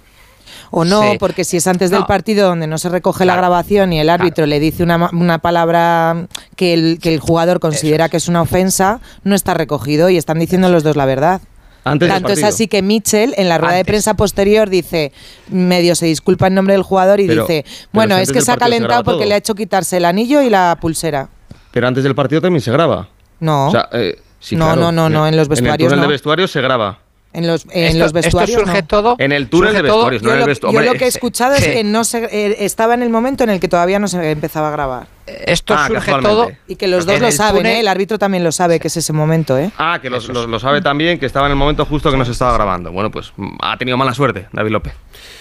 O 0.71 0.85
no, 0.85 1.03
Sí. 1.03 1.17
porque 1.19 1.45
si 1.45 1.57
es 1.57 1.67
antes 1.67 1.91
del 1.91 2.05
partido 2.07 2.47
donde 2.49 2.67
no 2.67 2.79
se 2.79 2.89
recoge 2.89 3.25
la 3.25 3.37
grabación 3.37 3.93
y 3.93 4.01
el 4.01 4.09
árbitro 4.09 4.47
le 4.47 4.61
dice 4.61 4.83
una, 4.83 4.99
ma- 4.99 5.11
una 5.13 5.39
palabra 5.39 6.27
que 6.57 6.73
el, 6.75 6.99
que 7.03 7.13
el 7.13 7.21
jugador 7.21 7.59
considera 7.61 8.09
que 8.09 8.17
es 8.19 8.29
una 8.29 8.43
ofensa, 8.43 9.01
no 9.25 9.35
está 9.35 9.55
recogido 9.55 10.11
y 10.11 10.17
están 10.17 10.39
diciendo 10.39 10.69
los 10.69 10.83
dos 10.83 10.97
la 10.97 11.07
verdad. 11.07 11.41
Antes 11.83 12.09
del 12.09 12.15
Tanto 12.23 12.33
es 12.35 12.45
así 12.45 12.69
que 12.69 12.83
Mitchell 12.83 13.33
en 13.39 13.49
la 13.49 13.57
rueda 13.57 13.75
de 13.75 13.85
prensa 13.87 14.13
posterior 14.15 14.69
dice, 14.69 15.13
medio 15.49 15.95
se 15.95 16.05
disculpa 16.07 16.47
en 16.47 16.55
nombre 16.55 16.75
del 16.75 16.83
jugador 16.83 17.21
y 17.21 17.27
Pero- 17.27 17.43
dice, 17.47 17.65
bueno, 17.91 18.17
si 18.17 18.23
es 18.23 18.33
que 18.33 18.43
se 18.43 18.51
ha 18.51 18.55
se 18.55 18.61
calentado 18.61 19.03
porque 19.03 19.21
todo. 19.21 19.29
le 19.29 19.35
ha 19.35 19.39
hecho 19.39 19.55
quitarse 19.55 19.97
el 19.97 20.05
anillo 20.05 20.43
y 20.43 20.51
la 20.51 20.77
pulsera. 20.81 21.29
Pero 21.73 21.89
antes 21.89 22.05
del 22.05 22.15
partido 22.15 22.41
también 22.43 22.61
se 22.61 22.71
graba. 22.71 23.09
No, 23.41 23.69
O 23.69 23.71
sea, 23.71 23.89
eh, 23.93 24.21
sí, 24.39 24.57
No, 24.57 24.67
claro. 24.67 24.81
no, 24.83 24.93
no, 24.93 25.09
no, 25.09 25.27
en 25.27 25.37
los 25.37 25.47
En 25.47 25.53
el 25.53 25.57
vestuarios 25.63 25.89
túnel 25.89 26.01
no. 26.01 26.07
de 26.07 26.13
vestuarios 26.13 26.51
se 26.51 26.61
graba. 26.61 26.99
En 27.33 27.47
los, 27.47 27.65
en 27.71 27.85
Esto- 27.85 27.99
los 27.99 28.07
esto 28.09 28.15
vestuarios 28.15 28.61
surge 28.61 28.83
no. 28.83 28.87
todo. 28.89 29.17
En 29.19 29.31
el 29.33 29.49
túnel 29.49 29.73
de 29.73 29.83
vestuarios, 29.83 30.23
no 30.23 30.29
Yo 30.29 30.33
en 30.33 30.37
el 30.39 30.41
lo, 30.41 30.47
vestuario. 30.47 30.81
yo 30.83 30.93
lo 30.93 30.99
que 30.99 31.05
he 31.05 31.09
escuchado 31.09 31.55
es 31.55 31.65
que 31.65 31.85
no 31.85 32.03
se, 32.05 32.25
eh, 32.25 32.57
estaba 32.65 32.95
en 32.95 33.03
el 33.03 33.11
momento 33.11 33.45
en 33.45 33.51
el 33.51 33.61
que 33.61 33.69
todavía 33.69 33.99
no 34.01 34.09
se 34.09 34.31
empezaba 34.33 34.69
a 34.69 34.71
grabar. 34.73 35.07
Esto 35.27 35.75
Ah, 35.77 35.87
surge 35.87 36.11
todo. 36.23 36.51
Y 36.67 36.75
que 36.75 36.89
los 36.89 37.07
dos 37.07 37.15
En 37.15 37.21
lo 37.23 37.29
el 37.29 37.33
saben, 37.33 37.63
túnel- 37.63 37.77
¿eh? 37.77 37.81
El 37.81 37.89
árbitro 37.89 38.19
también 38.19 38.43
lo 38.43 38.51
sabe 38.51 38.81
que 38.81 38.89
es 38.89 38.97
ese 38.97 39.13
momento, 39.13 39.57
¿eh? 39.57 39.71
Ah, 39.79 40.01
que 40.03 40.11
los- 40.11 40.29
los- 40.29 40.49
lo 40.49 40.59
sabe 40.59 40.83
también, 40.83 41.21
que 41.21 41.27
estaba 41.27 41.47
en 41.47 41.53
el 41.53 41.57
momento 41.59 41.85
justo 41.87 42.11
que 42.11 42.17
nos 42.17 42.29
estaba 42.29 42.53
grabando. 42.55 42.91
Bueno, 42.91 43.11
pues 43.13 43.33
mm, 43.37 43.59
ha 43.61 43.77
tenido 43.77 43.97
mala 43.97 44.13
suerte, 44.13 44.49
David 44.53 44.73
López. 44.73 44.93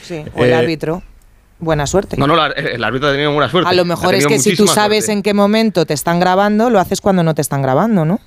Sí. 0.04 0.24
O 0.36 0.44
el 0.44 0.52
Eh, 0.52 0.56
árbitro. 0.56 1.02
Buena 1.62 1.86
suerte. 1.88 2.16
No, 2.16 2.26
no, 2.26 2.36
la- 2.38 2.48
el 2.48 2.82
árbitro 2.84 3.10
ha 3.10 3.12
tenido 3.12 3.34
buena 3.34 3.50
suerte. 3.50 3.70
a 3.70 3.74
lo 3.74 3.84
mejor 3.84 4.16
es 4.16 4.26
que 4.28 4.40
si 4.40 4.56
tú 4.56 4.66
sabes 4.66 5.06
suerte. 5.06 5.12
en 5.14 5.24
qué 5.24 5.34
momento 5.34 5.86
te 5.86 5.94
están 5.94 6.20
grabando, 6.20 6.70
lo 6.70 6.80
haces 6.80 7.02
cuando 7.02 7.22
no 7.24 7.34
te 7.36 7.42
están 7.42 7.62
grabando, 7.62 8.06
¿no? 8.06 8.20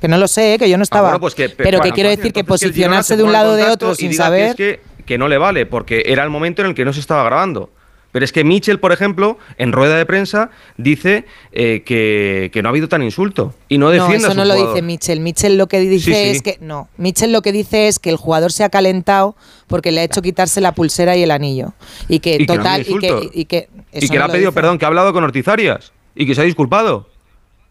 Que 0.00 0.08
no 0.08 0.18
lo 0.18 0.28
sé, 0.28 0.54
¿eh? 0.54 0.58
que 0.58 0.68
yo 0.68 0.76
no 0.76 0.82
estaba. 0.82 1.08
Ah, 1.08 1.10
bueno, 1.12 1.20
pues 1.20 1.34
que- 1.34 1.48
pero 1.48 1.80
que 1.80 1.90
quiero 1.92 2.10
decir 2.10 2.32
que 2.32 2.44
posicionarse 2.44 3.08
se 3.14 3.16
de 3.16 3.22
un 3.22 3.32
lado 3.32 3.52
o 3.52 3.56
de 3.56 3.64
otro 3.64 3.92
y 3.92 3.96
sin 3.96 4.14
saber. 4.14 4.54
Que, 4.56 4.70
es 4.70 4.76
que, 4.76 5.04
que 5.04 5.18
no 5.18 5.28
le 5.28 5.38
vale, 5.38 5.64
porque 5.66 6.02
era 6.06 6.22
el 6.22 6.30
momento 6.30 6.62
en 6.62 6.68
el 6.68 6.74
que 6.74 6.84
no 6.84 6.92
se 6.92 7.00
estaba 7.00 7.24
grabando. 7.24 7.70
Pero 8.12 8.24
es 8.24 8.32
que 8.32 8.44
Mitchell, 8.44 8.78
por 8.78 8.92
ejemplo, 8.92 9.36
en 9.58 9.72
rueda 9.72 9.98
de 9.98 10.06
prensa, 10.06 10.50
dice 10.78 11.26
eh, 11.52 11.82
que, 11.84 12.50
que 12.50 12.62
no 12.62 12.68
ha 12.68 12.70
habido 12.70 12.88
tan 12.88 13.02
insulto. 13.02 13.52
Y 13.68 13.76
no 13.76 13.86
No, 13.86 13.92
defiende 13.92 14.16
a 14.16 14.18
eso 14.18 14.30
su 14.30 14.36
no 14.38 14.44
lo 14.46 14.54
dice 14.54 14.80
Mitchell. 14.80 15.20
Mitchell 15.20 15.58
lo 15.58 15.66
que 15.66 15.80
dice 15.80 16.04
Sí, 16.06 16.12
sí. 16.14 16.28
es 16.30 16.42
que 16.42 16.56
no. 16.62 16.88
Mitchell 16.96 17.30
lo 17.32 17.42
que 17.42 17.52
dice 17.52 17.88
es 17.88 17.98
que 17.98 18.08
el 18.08 18.16
jugador 18.16 18.52
se 18.52 18.64
ha 18.64 18.70
calentado 18.70 19.36
porque 19.66 19.92
le 19.92 20.00
ha 20.00 20.04
hecho 20.04 20.22
quitarse 20.22 20.62
la 20.62 20.72
pulsera 20.72 21.14
y 21.16 21.24
el 21.24 21.30
anillo 21.30 21.74
y 22.08 22.20
que 22.20 22.36
Y 22.36 22.46
que 22.46 22.46
no 22.46 22.54
total 22.54 22.86
y 22.88 22.98
que, 22.98 23.30
y 23.34 23.44
que 23.44 23.68
Y 23.92 23.98
eso 23.98 24.06
que 24.06 24.12
le 24.14 24.18
no 24.20 24.24
ha 24.24 24.28
pedido 24.28 24.50
dice. 24.50 24.54
perdón, 24.60 24.78
que 24.78 24.84
ha 24.86 24.88
hablado 24.88 25.12
con 25.12 25.22
Ortizarias 25.22 25.92
y 26.14 26.26
que 26.26 26.34
se 26.34 26.40
ha 26.40 26.44
disculpado. 26.44 27.08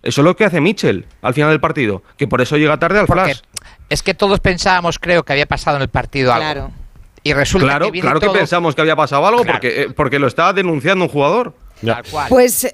Eso 0.05 0.21
es 0.21 0.25
lo 0.25 0.35
que 0.35 0.45
hace 0.45 0.61
Mitchell 0.61 1.05
al 1.21 1.33
final 1.33 1.49
del 1.49 1.59
partido, 1.59 2.01
que 2.15 2.27
por 2.27 2.39
eso 2.39 2.55
llega 2.57 2.77
tarde 2.77 2.99
al 2.99 3.07
Porque 3.07 3.23
flash. 3.23 3.39
es 3.89 4.01
que 4.03 4.13
todos 4.13 4.39
pensábamos, 4.39 4.99
creo, 4.99 5.23
que 5.23 5.33
había 5.33 5.47
pasado 5.47 5.75
en 5.77 5.81
el 5.83 5.89
partido 5.89 6.31
algo. 6.31 6.43
Claro. 6.45 6.71
Y 7.23 7.33
resulta 7.33 7.65
Claro, 7.65 7.85
que 7.87 7.91
viene 7.91 8.05
claro 8.05 8.19
que 8.19 8.29
pensamos 8.29 8.75
que 8.75 8.81
había 8.81 8.95
pasado 8.95 9.25
algo 9.25 9.41
Claro. 9.41 9.53
porque, 9.59 9.81
eh, 9.81 9.89
porque 9.95 10.19
lo 10.19 10.27
está 10.27 10.53
denunciando 10.53 11.03
un 11.05 11.09
jugador. 11.09 11.55
tal 11.83 12.03
cual. 12.09 12.27
Pues, 12.29 12.71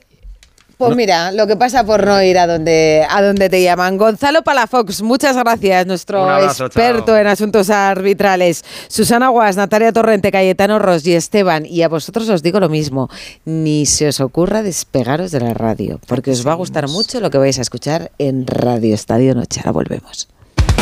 pues 0.88 0.98
mira, 0.98 1.32
lo 1.32 1.48
que 1.48 1.56
pasa 1.56 1.84
por 1.84 2.06
no 2.06 2.22
ir 2.24 2.38
a 2.38 2.48
donde, 2.48 3.06
a 3.10 3.22
donde 3.22 3.50
te 3.50 3.62
llaman. 3.62 3.98
Gonzalo 3.98 4.42
Palafox, 4.44 5.02
muchas 5.02 5.36
gracias, 5.38 5.86
nuestro 5.86 6.28
abrazo, 6.28 6.66
experto 6.66 7.08
chao. 7.08 7.18
en 7.18 7.28
asuntos 7.28 7.70
arbitrales. 7.70 8.64
Susana 8.88 9.30
Guas, 9.30 9.58
Natalia 9.58 9.92
Torrente, 9.92 10.32
Cayetano 10.32 10.80
Ros 10.80 11.06
y 11.06 11.14
Esteban. 11.14 11.66
Y 11.66 11.84
a 11.84 11.90
vosotros 11.90 12.28
os 12.30 12.42
digo 12.42 12.60
lo 12.60 12.70
mismo, 12.70 13.10
ni 13.46 13.86
se 13.86 14.08
os 14.08 14.20
ocurra 14.20 14.64
despegaros 14.64 15.32
de 15.32 15.40
la 15.40 15.54
radio, 15.54 16.00
porque 16.08 16.32
os 16.32 16.46
va 16.46 16.54
a 16.54 16.56
gustar 16.56 16.88
mucho 16.88 17.20
lo 17.20 17.30
que 17.30 17.38
vais 17.38 17.60
a 17.60 17.62
escuchar 17.62 18.12
en 18.18 18.48
Radio 18.48 18.96
Estadio 18.96 19.36
Noche. 19.36 19.60
Ahora 19.60 19.72
volvemos. 19.72 20.28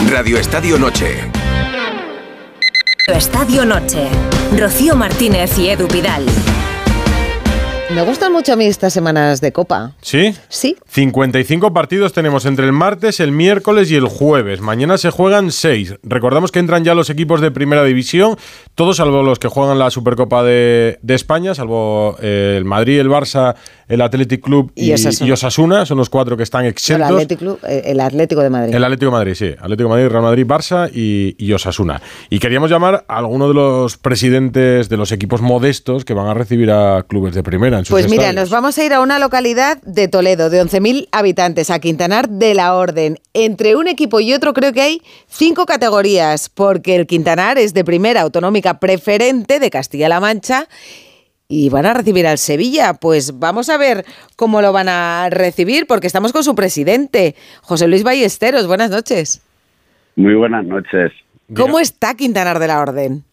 Radio 0.09 0.37
Estadio 0.37 0.79
Noche. 0.79 1.17
Estadio 3.07 3.65
Noche. 3.65 4.07
Rocío 4.57 4.95
Martínez 4.95 5.57
y 5.57 5.69
Edu 5.69 5.87
Vidal. 5.87 6.25
Me 7.95 8.03
gustan 8.03 8.31
mucho 8.31 8.53
a 8.53 8.55
mí 8.55 8.65
estas 8.65 8.93
semanas 8.93 9.41
de 9.41 9.51
Copa. 9.51 9.93
¿Sí? 10.01 10.35
Sí. 10.47 10.77
55 10.89 11.73
partidos 11.73 12.13
tenemos 12.13 12.45
entre 12.45 12.67
el 12.67 12.71
martes, 12.71 13.19
el 13.19 13.31
miércoles 13.31 13.89
y 13.89 13.95
el 13.95 14.05
jueves. 14.05 14.61
Mañana 14.61 14.99
se 14.99 15.09
juegan 15.09 15.51
6. 15.51 15.95
Recordamos 16.03 16.51
que 16.51 16.59
entran 16.59 16.83
ya 16.83 16.93
los 16.93 17.09
equipos 17.09 17.41
de 17.41 17.49
primera 17.49 17.83
división, 17.83 18.37
todos 18.75 18.97
salvo 18.97 19.23
los 19.23 19.39
que 19.39 19.47
juegan 19.47 19.79
la 19.79 19.89
Supercopa 19.89 20.43
de, 20.43 20.99
de 21.01 21.15
España, 21.15 21.55
salvo 21.55 22.15
eh, 22.21 22.53
el 22.57 22.65
Madrid, 22.65 22.99
el 22.99 23.09
Barça, 23.09 23.55
el 23.89 24.01
Athletic 24.01 24.41
Club 24.41 24.71
y, 24.75 24.85
Y 24.91 24.93
Osasuna. 24.93 25.27
y 25.27 25.31
Osasuna. 25.33 25.85
Son 25.85 25.97
los 25.97 26.09
cuatro 26.09 26.37
que 26.37 26.43
están 26.43 26.63
El 26.63 26.69
exentos. 26.71 27.09
Atlético, 27.11 27.39
Club- 27.39 27.59
eh, 27.67 27.81
el 27.87 27.99
Atlético 27.99 28.41
de 28.41 28.49
Madrid. 28.49 28.73
El 28.73 28.83
Atlético 28.85 29.11
de 29.11 29.17
Madrid, 29.17 29.33
sí. 29.35 29.47
Atlético 29.59 29.83
de 29.83 29.89
Madrid, 29.89 30.07
Real 30.07 30.23
Madrid, 30.23 30.45
Barça 30.45 30.89
y, 30.93 31.35
y 31.37 31.51
Osasuna. 31.51 32.01
Y 32.29 32.39
queríamos 32.39 32.69
llamar 32.71 33.03
a 33.09 33.17
alguno 33.17 33.47
de 33.49 33.53
los 33.53 33.97
presidentes 33.97 34.87
de 34.89 34.95
los 34.97 35.11
equipos 35.11 35.41
modestos 35.41 36.05
que 36.05 36.13
van 36.13 36.27
a 36.27 36.33
recibir 36.33 36.71
a 36.71 37.03
clubes 37.07 37.33
de 37.33 37.43
primera 37.43 37.79
en 37.79 37.85
sus 37.85 37.91
Pues 37.93 38.09
mira, 38.09 38.31
nos 38.31 38.49
vamos 38.49 38.77
a 38.77 38.85
ir 38.85 38.93
a 38.93 39.01
una 39.01 39.19
localidad 39.19 39.81
de 39.81 40.07
Toledo, 40.07 40.49
de 40.49 40.61
11.000 40.63 41.07
habitantes, 41.11 41.69
a 41.71 41.79
Quintanar 41.79 42.29
de 42.29 42.53
la 42.53 42.75
Orden. 42.75 43.17
Entre 43.33 43.75
un 43.75 43.87
equipo 43.87 44.19
y 44.19 44.33
otro 44.33 44.53
creo 44.53 44.71
que 44.71 44.81
hay 44.81 45.01
cinco 45.27 45.65
categorías, 45.65 46.49
porque 46.49 46.95
el 46.95 47.07
Quintanar 47.07 47.57
es 47.57 47.73
de 47.73 47.83
primera 47.83 48.21
autonómica 48.21 48.79
preferente 48.79 49.59
de 49.59 49.69
Castilla-La 49.71 50.19
Mancha 50.19 50.67
y 51.51 51.69
van 51.69 51.87
a 51.87 51.93
recibir 51.93 52.27
al 52.27 52.37
Sevilla. 52.37 52.93
Pues 52.93 53.39
vamos 53.39 53.69
a 53.69 53.77
ver 53.77 54.05
cómo 54.37 54.61
lo 54.61 54.71
van 54.71 54.87
a 54.87 55.27
recibir, 55.31 55.87
porque 55.87 56.07
estamos 56.07 56.31
con 56.31 56.43
su 56.43 56.55
presidente, 56.55 57.35
José 57.61 57.87
Luis 57.87 58.03
Ballesteros. 58.03 58.67
Buenas 58.67 58.91
noches. 58.91 59.43
Muy 60.15 60.35
buenas 60.35 60.63
noches. 60.65 61.11
¿Cómo 61.55 61.79
está 61.79 62.13
Quintanar 62.13 62.59
de 62.59 62.67
la 62.67 62.79
Orden? 62.79 63.23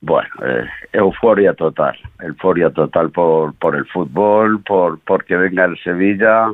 Bueno, 0.00 0.28
eh, 0.44 0.64
euforia 0.92 1.52
total, 1.52 1.96
euforia 2.20 2.70
total 2.70 3.10
por, 3.10 3.54
por 3.54 3.76
el 3.76 3.86
fútbol, 3.86 4.62
por 4.62 4.98
porque 5.00 5.36
venga 5.36 5.64
el 5.64 5.76
Sevilla, 5.82 6.52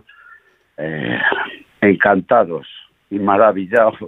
eh, 0.79 1.19
encantados 1.81 2.67
y 3.11 3.19
maravillados. 3.19 3.99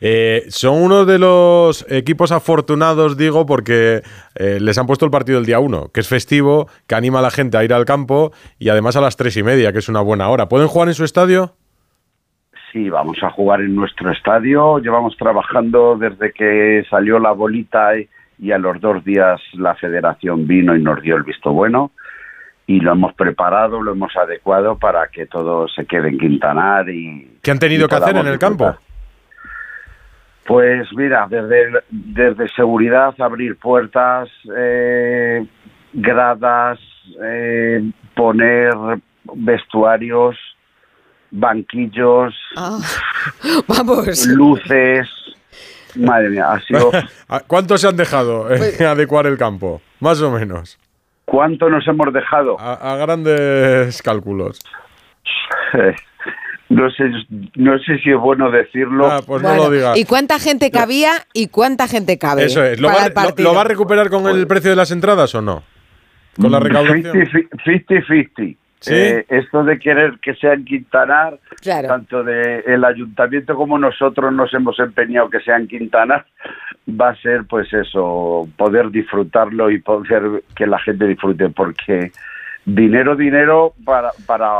Eh, 0.00 0.44
son 0.48 0.82
uno 0.82 1.04
de 1.04 1.18
los 1.18 1.86
equipos 1.90 2.32
afortunados, 2.32 3.16
digo, 3.16 3.46
porque 3.46 4.02
eh, 4.34 4.58
les 4.60 4.78
han 4.78 4.86
puesto 4.86 5.04
el 5.04 5.10
partido 5.10 5.38
el 5.38 5.46
día 5.46 5.60
1, 5.60 5.90
que 5.92 6.00
es 6.00 6.08
festivo, 6.08 6.68
que 6.86 6.94
anima 6.94 7.20
a 7.20 7.22
la 7.22 7.30
gente 7.30 7.56
a 7.56 7.64
ir 7.64 7.72
al 7.72 7.84
campo 7.84 8.32
y 8.58 8.68
además 8.68 8.96
a 8.96 9.00
las 9.00 9.16
tres 9.16 9.36
y 9.36 9.42
media, 9.42 9.72
que 9.72 9.78
es 9.78 9.88
una 9.88 10.00
buena 10.00 10.28
hora. 10.28 10.48
¿Pueden 10.48 10.68
jugar 10.68 10.88
en 10.88 10.94
su 10.94 11.04
estadio? 11.04 11.54
Sí, 12.72 12.88
vamos 12.88 13.18
a 13.22 13.30
jugar 13.30 13.60
en 13.60 13.74
nuestro 13.74 14.10
estadio. 14.10 14.78
Llevamos 14.78 15.16
trabajando 15.18 15.96
desde 15.98 16.32
que 16.32 16.84
salió 16.88 17.18
la 17.18 17.32
bolita 17.32 17.92
y, 17.98 18.50
a 18.50 18.58
los 18.58 18.80
dos 18.80 19.04
días 19.04 19.40
la 19.52 19.74
federación 19.74 20.46
vino 20.46 20.74
y 20.74 20.82
nos 20.82 21.00
dio 21.02 21.16
el 21.16 21.22
visto 21.22 21.52
bueno. 21.52 21.92
Y 22.66 22.80
lo 22.80 22.92
hemos 22.92 23.12
preparado, 23.14 23.82
lo 23.82 23.92
hemos 23.92 24.16
adecuado 24.16 24.78
para 24.78 25.08
que 25.08 25.26
todo 25.26 25.68
se 25.68 25.84
quede 25.84 26.08
en 26.08 26.18
Quintanar 26.18 26.88
y... 26.88 27.38
¿Qué 27.42 27.50
han 27.50 27.58
tenido 27.58 27.86
que 27.88 27.96
hacer 27.96 28.16
en 28.16 28.26
el 28.26 28.38
campo? 28.38 28.74
Pues 30.46 30.88
mira, 30.96 31.26
desde, 31.30 31.82
desde 31.90 32.48
seguridad, 32.50 33.14
abrir 33.20 33.56
puertas, 33.58 34.28
eh, 34.56 35.46
gradas, 35.92 36.78
eh, 37.22 37.90
poner 38.14 38.72
vestuarios, 39.34 40.36
banquillos, 41.30 42.34
Ah, 42.56 42.78
vamos. 43.68 44.26
luces. 44.26 45.08
Madre 45.94 46.30
mía, 46.30 46.52
ha 46.52 46.60
sido... 46.60 46.90
¿A 47.28 47.40
¿Cuántos 47.40 47.80
se 47.80 47.88
han 47.88 47.96
dejado 47.96 48.50
en 48.50 48.58
Pues- 48.58 48.80
adecuar 48.80 49.26
el 49.26 49.38
campo? 49.38 49.80
Más 50.00 50.20
o 50.22 50.30
menos. 50.30 50.78
¿Cuánto 51.24 51.68
nos 51.70 51.86
hemos 51.86 52.12
dejado? 52.12 52.58
A, 52.60 52.94
a 52.94 52.96
grandes 52.96 54.02
cálculos. 54.02 54.58
No 56.72 56.90
sé, 56.90 57.04
no 57.56 57.78
sé 57.80 57.98
si 57.98 58.10
es 58.10 58.16
bueno 58.16 58.50
decirlo. 58.50 59.08
pues 59.26 59.42
Bueno, 59.42 59.94
¿Y 59.96 60.04
cuánta 60.04 60.38
gente 60.38 60.70
cabía 60.70 61.12
y 61.34 61.48
cuánta 61.48 61.86
gente 61.86 62.18
cabe? 62.18 62.44
Eso 62.44 62.64
es. 62.64 62.80
¿Lo 62.80 62.88
para 62.88 63.00
va, 63.10 63.24
el 63.28 63.34
lo- 63.36 63.50
lo 63.50 63.54
va 63.54 63.60
a 63.60 63.64
recuperar 63.64 64.08
con 64.10 64.26
el 64.28 64.46
precio 64.46 64.70
de 64.70 64.76
las 64.76 64.90
entradas 64.90 65.34
o 65.34 65.42
no? 65.42 65.62
Con 66.40 66.50
la 66.50 66.60
recaudación. 66.60 67.12
50-50. 67.64 68.56
¿Sí? 68.80 68.90
Eh, 68.94 69.24
esto 69.28 69.62
de 69.62 69.78
querer 69.78 70.14
que 70.20 70.34
sea 70.34 70.54
en 70.54 70.64
Quintanar, 70.64 71.38
Claro. 71.60 71.86
tanto 71.86 72.24
de 72.24 72.64
el 72.66 72.84
ayuntamiento 72.84 73.54
como 73.54 73.78
nosotros 73.78 74.32
nos 74.32 74.52
hemos 74.54 74.76
empeñado 74.80 75.30
que 75.30 75.38
sea 75.38 75.56
en 75.56 75.68
Quintanar, 75.68 76.26
va 76.88 77.10
a 77.10 77.16
ser 77.16 77.44
pues 77.48 77.72
eso, 77.72 78.48
poder 78.56 78.90
disfrutarlo 78.90 79.70
y 79.70 79.78
poder 79.78 80.42
que 80.56 80.66
la 80.66 80.80
gente 80.80 81.06
disfrute, 81.06 81.48
porque 81.50 82.10
dinero, 82.64 83.16
dinero 83.16 83.72
para, 83.84 84.10
para, 84.26 84.50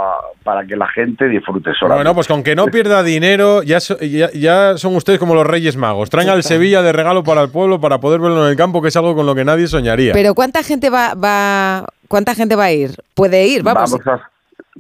para 0.42 0.66
que 0.66 0.74
la 0.76 0.88
gente 0.88 1.28
disfrute 1.28 1.70
solamente. 1.78 1.98
Bueno, 2.04 2.14
pues 2.14 2.26
con 2.26 2.42
que 2.42 2.56
no 2.56 2.66
pierda 2.66 3.02
dinero, 3.02 3.62
ya, 3.62 3.78
so- 3.80 3.98
ya, 4.00 4.30
ya 4.32 4.76
son 4.76 4.96
ustedes 4.96 5.18
como 5.18 5.34
los 5.34 5.46
Reyes 5.46 5.76
Magos. 5.76 6.10
Traen 6.10 6.28
al 6.28 6.42
Sevilla 6.42 6.82
de 6.82 6.92
regalo 6.92 7.22
para 7.22 7.42
el 7.42 7.50
pueblo 7.50 7.80
para 7.80 7.98
poder 7.98 8.20
verlo 8.20 8.44
en 8.44 8.50
el 8.50 8.56
campo, 8.56 8.82
que 8.82 8.88
es 8.88 8.96
algo 8.96 9.14
con 9.14 9.26
lo 9.26 9.34
que 9.34 9.44
nadie 9.44 9.66
soñaría. 9.68 10.12
Pero 10.12 10.34
¿cuánta 10.34 10.62
gente 10.62 10.90
va, 10.90 11.14
va, 11.14 11.86
cuánta 12.08 12.34
gente 12.34 12.56
va 12.56 12.64
a 12.64 12.72
ir? 12.72 12.90
Puede 13.14 13.46
ir, 13.46 13.62
vamos. 13.62 13.90
Vamos 13.92 14.06
a 14.20 14.28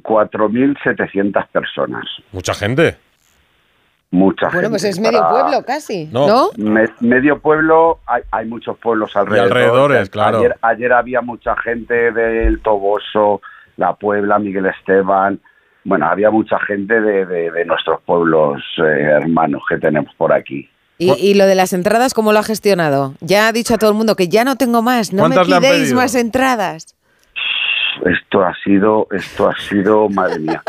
4.700 0.02 1.46
personas. 1.48 2.04
Mucha 2.32 2.54
gente. 2.54 2.96
Mucha 4.12 4.46
Bueno, 4.46 4.60
gente. 4.60 4.70
pues 4.70 4.84
es 4.84 5.00
medio 5.00 5.20
para- 5.20 5.30
pueblo 5.30 5.64
casi, 5.64 6.04
¿no? 6.12 6.50
Me- 6.58 6.84
medio 7.00 7.38
pueblo, 7.40 7.98
hay, 8.06 8.22
hay 8.30 8.46
muchos 8.46 8.76
pueblos 8.78 9.16
alrededor. 9.16 9.46
alrededores, 9.48 10.10
claro. 10.10 10.38
Ayer, 10.38 10.56
ayer 10.60 10.92
había 10.92 11.20
mucha 11.22 11.56
gente 11.56 12.12
del 12.12 12.60
Toboso, 12.60 13.40
La 13.78 13.94
Puebla, 13.94 14.38
Miguel 14.38 14.66
Esteban. 14.66 15.40
Bueno, 15.84 16.06
había 16.08 16.30
mucha 16.30 16.58
gente 16.60 17.00
de, 17.00 17.24
de- 17.24 17.50
de 17.50 17.64
nuestros 17.64 18.02
pueblos 18.02 18.62
eh, 18.78 18.82
hermanos 18.82 19.62
que 19.68 19.78
tenemos 19.78 20.14
por 20.16 20.32
aquí. 20.32 20.68
Y, 20.98 21.10
y 21.14 21.32
lo 21.34 21.46
de 21.46 21.54
las 21.54 21.72
entradas, 21.72 22.12
¿cómo 22.12 22.32
lo 22.34 22.38
ha 22.38 22.42
gestionado? 22.44 23.14
Ya 23.20 23.48
ha 23.48 23.52
dicho 23.52 23.74
a 23.74 23.78
todo 23.78 23.90
el 23.90 23.96
mundo 23.96 24.14
que 24.14 24.28
ya 24.28 24.44
no 24.44 24.56
tengo 24.56 24.82
más, 24.82 25.12
no 25.14 25.22
me 25.26 25.34
¿Cuántas 25.34 25.48
le 25.48 25.54
han 25.56 25.62
pidáis 25.62 25.80
pedido? 25.84 25.96
más 25.96 26.14
entradas. 26.14 26.94
Esto 28.04 28.44
ha 28.44 28.54
sido, 28.62 29.06
esto 29.10 29.48
ha 29.48 29.56
sido, 29.56 30.08
madre 30.10 30.38
mía. 30.38 30.62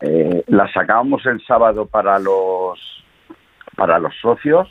Eh, 0.00 0.44
la 0.48 0.70
sacábamos 0.72 1.24
el 1.26 1.40
sábado 1.46 1.86
para 1.86 2.18
los 2.18 2.78
para 3.76 3.98
los 3.98 4.14
socios 4.20 4.68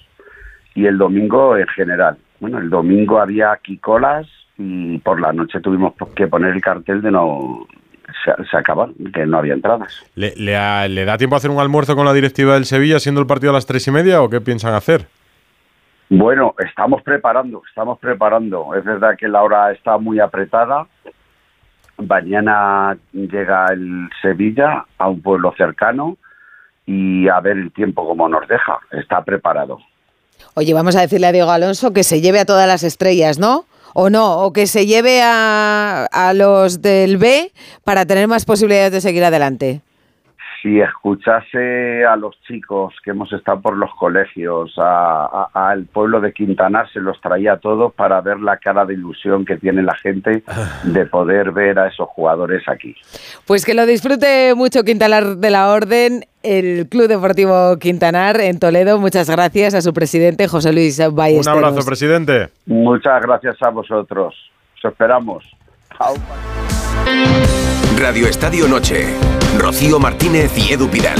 y 0.73 0.85
el 0.85 0.97
domingo 0.97 1.57
en 1.57 1.67
general. 1.67 2.17
Bueno, 2.39 2.59
el 2.59 2.69
domingo 2.69 3.19
había 3.19 3.51
aquí 3.51 3.77
colas 3.77 4.27
y 4.57 4.97
por 4.99 5.19
la 5.19 5.33
noche 5.33 5.59
tuvimos 5.61 5.93
que 6.15 6.27
poner 6.27 6.53
el 6.53 6.61
cartel 6.61 7.01
de 7.01 7.11
no 7.11 7.67
se, 8.23 8.43
se 8.45 8.57
acaban, 8.57 8.93
que 9.13 9.25
no 9.25 9.37
había 9.37 9.53
entradas. 9.53 10.03
¿Le, 10.15 10.33
le 10.35 10.89
le 10.89 11.05
da 11.05 11.17
tiempo 11.17 11.35
a 11.35 11.37
hacer 11.37 11.51
un 11.51 11.59
almuerzo 11.59 11.95
con 11.95 12.05
la 12.05 12.13
directiva 12.13 12.53
del 12.55 12.65
Sevilla 12.65 12.99
siendo 12.99 13.21
el 13.21 13.27
partido 13.27 13.51
a 13.51 13.53
las 13.53 13.65
tres 13.65 13.87
y 13.87 13.91
media 13.91 14.21
o 14.21 14.29
qué 14.29 14.41
piensan 14.41 14.73
hacer? 14.73 15.07
Bueno, 16.09 16.53
estamos 16.59 17.01
preparando, 17.01 17.63
estamos 17.67 17.97
preparando. 17.99 18.75
Es 18.75 18.83
verdad 18.83 19.15
que 19.17 19.27
la 19.27 19.41
hora 19.41 19.71
está 19.71 19.97
muy 19.97 20.19
apretada. 20.19 20.87
Mañana 21.97 22.97
llega 23.13 23.67
el 23.71 24.09
Sevilla 24.21 24.85
a 24.97 25.09
un 25.09 25.21
pueblo 25.21 25.53
cercano 25.57 26.17
y 26.85 27.27
a 27.29 27.39
ver 27.39 27.57
el 27.57 27.71
tiempo 27.71 28.05
como 28.05 28.27
nos 28.29 28.47
deja. 28.47 28.79
Está 28.91 29.23
preparado. 29.23 29.79
Oye, 30.55 30.73
vamos 30.73 30.95
a 30.95 31.01
decirle 31.01 31.27
a 31.27 31.31
Diego 31.31 31.51
Alonso 31.51 31.93
que 31.93 32.03
se 32.03 32.21
lleve 32.21 32.39
a 32.39 32.45
todas 32.45 32.67
las 32.67 32.83
estrellas, 32.83 33.39
¿no? 33.39 33.65
O 33.93 34.09
no, 34.09 34.39
o 34.39 34.51
que 34.51 34.67
se 34.67 34.85
lleve 34.85 35.21
a, 35.23 36.05
a 36.11 36.33
los 36.33 36.81
del 36.81 37.17
B 37.17 37.51
para 37.83 38.05
tener 38.05 38.27
más 38.27 38.43
posibilidades 38.43 38.91
de 38.91 39.01
seguir 39.01 39.23
adelante. 39.23 39.81
Si 40.65 40.79
escuchase 40.81 42.03
a 42.05 42.15
los 42.15 42.33
chicos 42.47 42.91
que 43.03 43.11
hemos 43.11 43.31
estado 43.31 43.61
por 43.61 43.77
los 43.77 43.91
colegios, 43.99 44.73
a- 44.79 45.47
a- 45.53 45.69
al 45.69 45.85
pueblo 45.85 46.19
de 46.21 46.33
Quintanar, 46.33 46.91
se 46.91 46.99
los 46.99 47.21
traía 47.21 47.53
a 47.53 47.57
todos 47.59 47.93
para 47.93 48.19
ver 48.21 48.39
la 48.39 48.57
cara 48.57 48.83
de 48.83 48.95
ilusión 48.95 49.45
que 49.45 49.57
tiene 49.57 49.83
la 49.83 49.93
gente 49.95 50.43
de 50.83 51.05
poder 51.05 51.51
ver 51.51 51.77
a 51.77 51.87
esos 51.87 52.09
jugadores 52.09 52.63
aquí. 52.67 52.95
Pues 53.45 53.63
que 53.63 53.75
lo 53.75 53.85
disfrute 53.85 54.55
mucho 54.55 54.83
Quintanar 54.83 55.37
de 55.37 55.49
la 55.51 55.69
Orden, 55.71 56.25
el 56.41 56.89
Club 56.89 57.09
Deportivo 57.09 57.77
Quintanar 57.77 58.41
en 58.41 58.57
Toledo. 58.57 58.97
Muchas 58.97 59.29
gracias 59.29 59.75
a 59.75 59.81
su 59.81 59.93
presidente 59.93 60.47
José 60.47 60.73
Luis 60.73 60.97
Un 60.97 61.13
Ballesteros. 61.15 61.47
abrazo, 61.63 61.85
presidente. 61.85 62.49
Muchas 62.65 63.21
gracias 63.21 63.55
a 63.61 63.69
vosotros. 63.69 64.33
Os 64.77 64.85
esperamos. 64.91 65.43
Chao. 65.95 66.15
Radio 67.97 68.27
Estadio 68.27 68.67
Noche. 68.67 69.07
Rocío 69.57 69.99
Martínez 69.99 70.51
y 70.57 70.73
Edu 70.73 70.89
Pidal. 70.89 71.17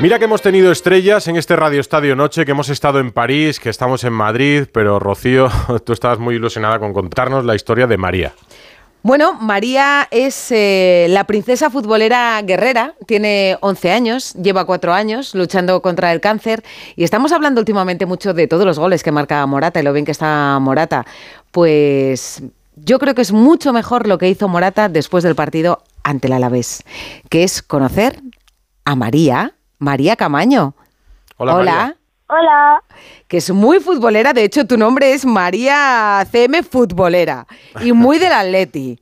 Mira 0.00 0.18
que 0.18 0.26
hemos 0.26 0.42
tenido 0.42 0.70
estrellas 0.70 1.26
en 1.28 1.36
este 1.36 1.56
Radio 1.56 1.80
Estadio 1.80 2.14
Noche, 2.14 2.44
que 2.44 2.50
hemos 2.50 2.68
estado 2.68 3.00
en 3.00 3.10
París, 3.10 3.58
que 3.58 3.70
estamos 3.70 4.04
en 4.04 4.12
Madrid, 4.12 4.64
pero 4.70 4.98
Rocío, 4.98 5.48
tú 5.84 5.94
estabas 5.94 6.18
muy 6.18 6.34
ilusionada 6.34 6.78
con 6.78 6.92
contarnos 6.92 7.46
la 7.46 7.54
historia 7.54 7.86
de 7.86 7.96
María. 7.96 8.34
Bueno, 9.02 9.32
María 9.32 10.06
es 10.10 10.50
eh, 10.50 11.06
la 11.08 11.24
princesa 11.24 11.70
futbolera 11.70 12.42
guerrera, 12.42 12.94
tiene 13.06 13.56
11 13.60 13.92
años, 13.92 14.34
lleva 14.34 14.66
4 14.66 14.92
años 14.92 15.34
luchando 15.34 15.80
contra 15.80 16.12
el 16.12 16.20
cáncer 16.20 16.62
y 16.96 17.04
estamos 17.04 17.32
hablando 17.32 17.60
últimamente 17.60 18.04
mucho 18.04 18.34
de 18.34 18.46
todos 18.46 18.66
los 18.66 18.78
goles 18.78 19.02
que 19.02 19.12
marca 19.12 19.46
Morata 19.46 19.80
y 19.80 19.84
lo 19.84 19.92
bien 19.92 20.04
que 20.04 20.12
está 20.12 20.58
Morata. 20.60 21.06
Pues 21.50 22.42
yo 22.84 22.98
creo 22.98 23.14
que 23.14 23.22
es 23.22 23.32
mucho 23.32 23.72
mejor 23.72 24.06
lo 24.06 24.18
que 24.18 24.28
hizo 24.28 24.48
Morata 24.48 24.88
después 24.88 25.24
del 25.24 25.34
partido 25.34 25.82
ante 26.02 26.26
el 26.26 26.34
Alavés, 26.34 26.84
que 27.28 27.44
es 27.44 27.62
conocer 27.62 28.20
a 28.84 28.94
María, 28.94 29.54
María 29.78 30.16
Camaño. 30.16 30.74
Hola, 31.36 31.54
María. 31.54 31.96
Hola. 32.28 32.82
Que 33.26 33.38
es 33.38 33.50
muy 33.50 33.80
futbolera, 33.80 34.32
de 34.32 34.44
hecho 34.44 34.66
tu 34.66 34.76
nombre 34.76 35.12
es 35.12 35.24
María 35.24 36.26
CM 36.30 36.62
Futbolera 36.62 37.46
y 37.82 37.92
muy 37.92 38.18
del 38.18 38.32
Atleti. 38.34 38.98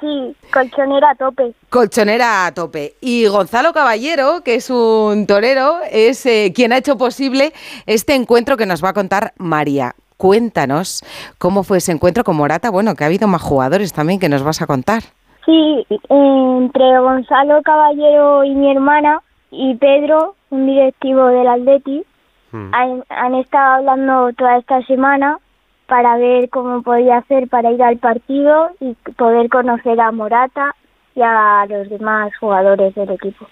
Sí, 0.00 0.36
colchonera 0.52 1.10
a 1.10 1.14
tope. 1.14 1.54
Colchonera 1.68 2.46
a 2.46 2.52
tope. 2.52 2.96
Y 3.00 3.26
Gonzalo 3.28 3.72
Caballero, 3.72 4.42
que 4.42 4.56
es 4.56 4.68
un 4.68 5.26
torero, 5.28 5.78
es 5.90 6.26
eh, 6.26 6.52
quien 6.52 6.72
ha 6.72 6.78
hecho 6.78 6.98
posible 6.98 7.52
este 7.86 8.14
encuentro 8.14 8.56
que 8.56 8.66
nos 8.66 8.82
va 8.82 8.88
a 8.88 8.94
contar 8.94 9.32
María. 9.36 9.94
Cuéntanos 10.20 11.02
cómo 11.38 11.62
fue 11.62 11.78
ese 11.78 11.92
encuentro 11.92 12.24
con 12.24 12.36
Morata. 12.36 12.68
Bueno, 12.68 12.94
que 12.94 13.04
ha 13.04 13.06
habido 13.06 13.26
más 13.26 13.40
jugadores 13.40 13.94
también 13.94 14.20
que 14.20 14.28
nos 14.28 14.42
vas 14.42 14.60
a 14.60 14.66
contar. 14.66 15.02
Sí, 15.46 15.86
entre 16.10 16.98
Gonzalo 16.98 17.62
Caballero 17.62 18.44
y 18.44 18.50
mi 18.50 18.70
hermana 18.70 19.22
y 19.50 19.76
Pedro, 19.76 20.34
un 20.50 20.66
directivo 20.66 21.26
del 21.28 21.48
Atleti, 21.48 22.04
han, 22.52 23.02
han 23.08 23.34
estado 23.36 23.76
hablando 23.76 24.30
toda 24.34 24.58
esta 24.58 24.82
semana 24.82 25.38
para 25.86 26.18
ver 26.18 26.50
cómo 26.50 26.82
podía 26.82 27.16
hacer 27.16 27.48
para 27.48 27.70
ir 27.70 27.82
al 27.82 27.96
partido 27.96 28.72
y 28.78 28.92
poder 29.16 29.48
conocer 29.48 29.98
a 29.98 30.12
Morata 30.12 30.76
y 31.16 31.22
a 31.22 31.64
los 31.66 31.88
demás 31.88 32.30
jugadores 32.38 32.94
del 32.94 33.10
equipo. 33.10 33.46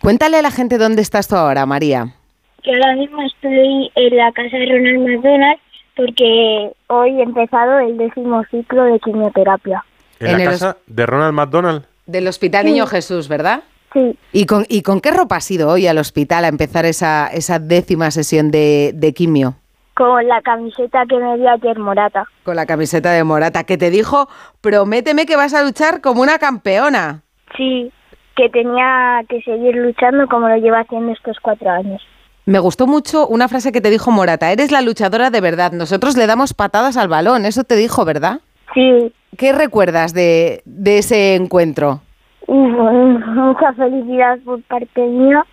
Cuéntale 0.00 0.38
a 0.38 0.42
la 0.42 0.50
gente 0.50 0.78
dónde 0.78 1.02
estás 1.02 1.28
tú 1.28 1.36
ahora, 1.36 1.66
María. 1.66 2.14
Que 2.62 2.72
ahora 2.72 2.96
mismo 2.96 3.20
estoy 3.20 3.92
en 3.94 4.16
la 4.16 4.32
casa 4.32 4.56
de 4.56 4.64
Ronald 4.64 5.06
McDonald 5.06 5.58
porque 5.96 6.72
hoy 6.88 7.20
he 7.20 7.22
empezado 7.22 7.78
el 7.78 7.96
décimo 7.96 8.44
ciclo 8.50 8.84
de 8.84 8.98
quimioterapia. 9.00 9.84
En, 10.20 10.28
En 10.28 10.38
la 10.38 10.44
el 10.44 10.50
casa 10.50 10.76
de 10.86 11.06
Ronald 11.06 11.34
McDonald. 11.34 11.84
Del 12.06 12.28
Hospital 12.28 12.64
Sí. 12.64 12.70
Niño 12.72 12.86
Jesús, 12.86 13.28
¿verdad? 13.28 13.62
Sí. 13.92 14.18
¿Y 14.32 14.46
con, 14.46 14.64
¿Y 14.68 14.82
con 14.82 15.00
qué 15.00 15.10
ropa 15.10 15.36
has 15.36 15.50
ido 15.50 15.70
hoy 15.70 15.86
al 15.86 15.98
hospital 15.98 16.44
a 16.44 16.48
empezar 16.48 16.84
esa, 16.84 17.28
esa 17.28 17.58
décima 17.58 18.10
sesión 18.10 18.50
de, 18.50 18.92
de 18.94 19.14
quimio? 19.14 19.54
Con 19.94 20.26
la 20.26 20.42
camiseta 20.42 21.04
que 21.08 21.16
me 21.16 21.38
dio 21.38 21.48
ayer 21.48 21.78
Morata. 21.78 22.24
Con 22.42 22.56
la 22.56 22.66
camiseta 22.66 23.12
de 23.12 23.22
Morata, 23.22 23.62
que 23.62 23.78
te 23.78 23.90
dijo, 23.90 24.28
prométeme 24.60 25.24
que 25.24 25.36
vas 25.36 25.54
a 25.54 25.62
luchar 25.62 26.00
como 26.00 26.20
una 26.20 26.38
campeona. 26.38 27.22
Sí, 27.56 27.92
que 28.34 28.48
tenía 28.48 29.20
que 29.28 29.40
seguir 29.42 29.76
luchando 29.76 30.26
como 30.26 30.48
lo 30.48 30.56
lleva 30.56 30.80
haciendo 30.80 31.12
estos 31.12 31.38
cuatro 31.40 31.70
años. 31.70 32.02
Me 32.46 32.58
gustó 32.58 32.86
mucho 32.86 33.26
una 33.26 33.48
frase 33.48 33.72
que 33.72 33.80
te 33.80 33.88
dijo 33.90 34.10
Morata, 34.10 34.52
eres 34.52 34.70
la 34.70 34.82
luchadora 34.82 35.30
de 35.30 35.40
verdad, 35.40 35.72
nosotros 35.72 36.16
le 36.16 36.26
damos 36.26 36.52
patadas 36.52 36.96
al 36.98 37.08
balón, 37.08 37.46
eso 37.46 37.64
te 37.64 37.74
dijo, 37.74 38.04
¿verdad? 38.04 38.40
Sí. 38.74 39.12
¿Qué 39.38 39.52
recuerdas 39.52 40.12
de, 40.12 40.62
de 40.66 40.98
ese 40.98 41.36
encuentro? 41.36 42.02
Uf, 42.46 43.26
mucha 43.26 43.72
felicidad 43.72 44.38
por 44.44 44.62
parte 44.64 45.00
mía 45.06 45.44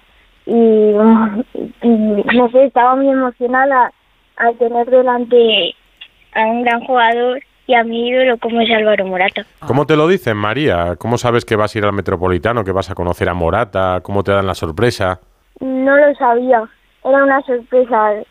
y, 0.45 0.53
y 0.53 2.35
no 2.35 2.49
sé, 2.51 2.65
estaba 2.65 2.95
muy 2.97 3.09
emocionada 3.09 3.91
al 4.35 4.57
tener 4.57 4.89
delante 4.89 5.73
a 6.34 6.45
un 6.45 6.63
gran 6.63 6.81
jugador 6.81 7.39
y 7.68 7.73
a 7.73 7.84
mi 7.85 8.09
ídolo 8.09 8.38
como 8.39 8.59
es 8.59 8.69
Álvaro 8.69 9.05
Morata. 9.05 9.45
¿Cómo 9.65 9.85
te 9.85 9.95
lo 9.95 10.09
dicen, 10.09 10.35
María? 10.35 10.97
¿Cómo 10.97 11.18
sabes 11.18 11.45
que 11.45 11.55
vas 11.55 11.73
a 11.73 11.77
ir 11.77 11.85
al 11.85 11.93
Metropolitano, 11.93 12.65
que 12.65 12.73
vas 12.73 12.89
a 12.89 12.95
conocer 12.95 13.30
a 13.30 13.34
Morata? 13.34 14.01
¿Cómo 14.03 14.23
te 14.23 14.31
dan 14.34 14.47
la 14.47 14.55
sorpresa? 14.55 15.22
No 15.61 15.95
lo 15.95 16.13
sabía, 16.15 16.63
era 17.03 17.23
una 17.23 17.41
sorpresa 17.41 18.23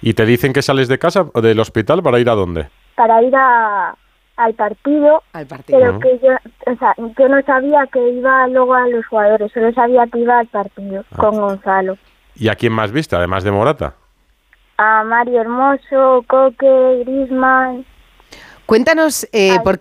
¿Y 0.00 0.14
te 0.14 0.24
dicen 0.24 0.52
que 0.52 0.62
sales 0.62 0.88
de 0.88 0.98
casa 0.98 1.26
o 1.34 1.40
del 1.40 1.60
hospital 1.60 2.02
para 2.02 2.18
ir 2.18 2.30
a 2.30 2.34
dónde? 2.34 2.68
para 2.96 3.22
ir 3.22 3.34
a, 3.34 3.94
al 4.36 4.54
partido, 4.54 5.22
al 5.32 5.46
partido. 5.46 5.78
pero 5.78 5.98
que 6.00 6.18
yo, 6.22 6.32
o 6.70 6.76
sea, 6.76 6.94
yo 6.98 7.28
no 7.28 7.40
sabía 7.42 7.86
que 7.90 8.10
iba 8.10 8.46
luego 8.48 8.74
a 8.74 8.86
los 8.88 9.06
jugadores, 9.06 9.50
solo 9.52 9.72
sabía 9.72 10.06
que 10.06 10.18
iba 10.18 10.38
al 10.38 10.46
partido 10.48 11.04
con 11.16 11.40
Gonzalo. 11.40 11.96
¿Y 12.36 12.48
a 12.48 12.54
quién 12.56 12.74
más 12.74 12.92
viste, 12.92 13.16
además 13.16 13.42
de 13.42 13.52
Morata? 13.52 13.94
A 14.76 15.02
Mario 15.04 15.40
Hermoso, 15.40 16.24
Coque, 16.26 17.04
Grisman, 17.06 17.86
Cuéntanos, 18.66 19.26
eh, 19.32 19.58
por, 19.64 19.80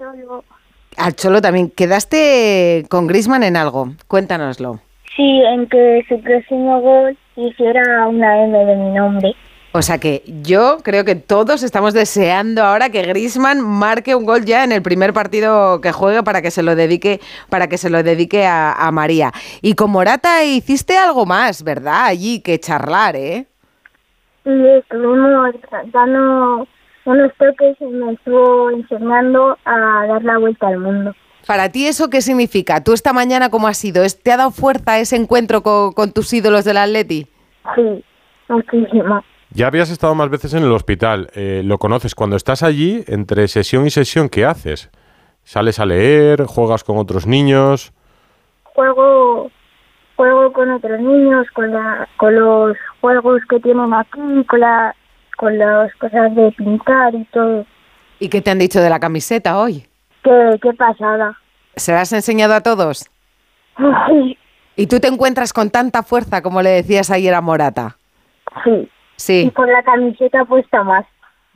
al 0.98 1.16
Cholo 1.16 1.42
también, 1.42 1.70
¿quedaste 1.70 2.86
con 2.90 3.06
Grisman 3.06 3.44
en 3.44 3.56
algo? 3.56 3.90
Cuéntanoslo. 4.08 4.80
Sí, 5.16 5.42
en 5.42 5.68
que 5.68 6.06
su 6.08 6.22
próximo 6.22 6.82
gol 6.82 7.18
hiciera 7.36 8.08
una 8.08 8.44
M 8.44 8.66
de 8.66 8.76
mi 8.76 8.92
nombre. 8.92 9.36
O 9.72 9.84
sea 9.84 10.00
que 10.00 10.24
yo 10.42 10.78
creo 10.84 11.06
que 11.06 11.14
todos 11.14 11.62
estamos 11.62 11.94
deseando 11.94 12.64
ahora 12.64 12.90
que 12.90 13.04
Grisman 13.04 13.62
marque 13.62 14.16
un 14.16 14.26
gol 14.26 14.44
ya 14.44 14.64
en 14.64 14.72
el 14.72 14.82
primer 14.82 15.14
partido 15.14 15.80
que 15.80 15.92
juegue 15.92 16.24
para 16.24 16.42
que 16.42 16.50
se 16.50 16.64
lo 16.64 16.76
dedique, 16.76 17.20
para 17.50 17.68
que 17.68 17.78
se 17.78 17.92
lo 17.92 18.02
dedique 18.02 18.48
a, 18.48 18.74
a 18.74 18.92
María. 18.92 19.32
Y 19.62 19.76
con 19.76 19.92
Morata 19.92 20.44
hiciste 20.44 20.98
algo 20.98 21.28
más, 21.28 21.64
¿verdad? 21.64 22.06
Allí 22.06 22.42
que 22.42 22.60
charlar, 22.60 23.16
¿eh? 23.16 23.46
Y 24.46 24.68
estuvimos 24.70 25.54
dando 25.94 26.68
unos 27.06 27.32
toques 27.38 27.78
y 27.80 27.86
me 27.86 28.14
estuvo 28.14 28.72
enseñando 28.72 29.56
a 29.66 30.06
dar 30.08 30.24
la 30.24 30.38
vuelta 30.40 30.68
al 30.68 30.80
mundo. 30.80 31.14
¿Para 31.50 31.70
ti 31.70 31.88
eso 31.88 32.12
qué 32.12 32.22
significa? 32.22 32.84
¿Tú 32.84 32.94
esta 32.94 33.12
mañana 33.12 33.50
cómo 33.50 33.68
has 33.68 33.80
sido? 33.80 34.04
¿Es- 34.04 34.22
¿Te 34.22 34.32
ha 34.32 34.38
dado 34.38 34.52
fuerza 34.52 35.00
ese 35.00 35.16
encuentro 35.16 35.64
co- 35.64 35.94
con, 35.96 36.12
tus 36.12 36.32
ídolos 36.32 36.64
del 36.64 36.78
Atleti? 36.78 37.26
Sí, 37.74 38.04
muchísimo. 38.50 39.24
Ya 39.50 39.66
habías 39.66 39.90
estado 39.90 40.14
más 40.14 40.30
veces 40.30 40.54
en 40.54 40.62
el 40.62 40.72
hospital, 40.72 41.32
eh, 41.34 41.64
lo 41.66 41.80
conoces. 41.80 42.14
Cuando 42.14 42.36
estás 42.36 42.62
allí, 42.62 43.04
entre 43.08 43.48
sesión 43.48 43.88
y 43.88 43.90
sesión, 43.90 44.30
¿qué 44.30 44.46
haces? 44.46 44.92
¿Sales 45.44 45.80
a 45.80 45.88
leer? 45.88 46.44
¿Juegas 46.46 46.84
con 46.84 46.98
otros 47.00 47.26
niños? 47.26 47.94
Juego, 48.76 49.50
juego 50.18 50.54
con 50.54 50.70
otros 50.70 51.00
niños, 51.00 51.48
con, 51.56 51.74
la, 51.74 52.08
con 52.18 52.36
los 52.36 52.78
juegos 53.02 53.42
que 53.50 53.60
tienen 53.60 53.92
aquí, 53.96 54.46
con, 54.48 54.60
la, 54.60 54.96
con 55.36 55.58
las 55.58 55.92
cosas 55.96 56.36
de 56.36 56.52
pintar 56.52 57.16
y 57.16 57.26
todo. 57.34 57.66
¿Y 58.20 58.30
qué 58.30 58.40
te 58.42 58.52
han 58.52 58.60
dicho 58.60 58.80
de 58.82 58.90
la 58.92 59.00
camiseta 59.00 59.58
hoy? 59.58 59.89
Qué, 60.30 60.60
qué 60.62 60.74
pasada. 60.74 61.36
¿Se 61.76 61.92
la 61.92 62.02
has 62.02 62.14
enseñado 62.14 62.54
a 62.54 62.62
todos? 62.62 63.10
Sí, 63.78 64.38
¿Y 64.76 64.86
tú 64.88 65.00
te 65.00 65.08
encuentras 65.08 65.54
con 65.54 65.72
tanta 65.72 66.04
fuerza 66.04 66.42
como 66.44 66.62
le 66.62 66.70
decías 66.70 67.10
ayer 67.10 67.34
a 67.34 67.42
Morata? 67.42 67.98
sí. 68.64 68.72
Y 68.72 68.90
Sí, 69.16 69.52
con 69.54 69.70
la 69.72 69.82
camiseta 69.84 70.46
puesta 70.46 70.82
más. 70.84 71.06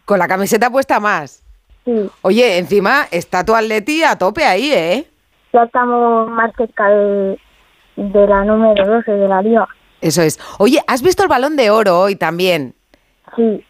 con 0.06 0.20
la 0.20 0.28
camiseta 0.28 0.70
puesta 0.70 1.00
más. 1.00 1.44
Sí, 1.86 2.10
Oye, 2.24 2.58
encima 2.58 3.04
está 3.12 3.46
tu 3.46 3.54
Atleti 3.56 4.04
a 4.04 4.18
tope 4.18 4.44
ahí, 4.44 4.72
¿eh? 4.74 5.08
ya 5.54 5.64
estamos 5.64 6.30
más 6.32 6.52
cerca 6.58 6.90
de, 6.90 7.38
de 7.98 8.28
la 8.28 8.44
número 8.44 8.86
12 8.86 9.12
de 9.12 9.28
la 9.28 9.42
liga. 9.42 9.68
Eso 10.02 10.22
es. 10.24 10.40
Oye, 10.58 10.82
¿has 10.88 11.02
visto 11.04 11.22
el 11.24 11.30
balón 11.30 11.56
de 11.56 11.70
oro 11.70 12.00
hoy 12.02 12.16
también? 12.16 12.74
Sí, 13.36 13.64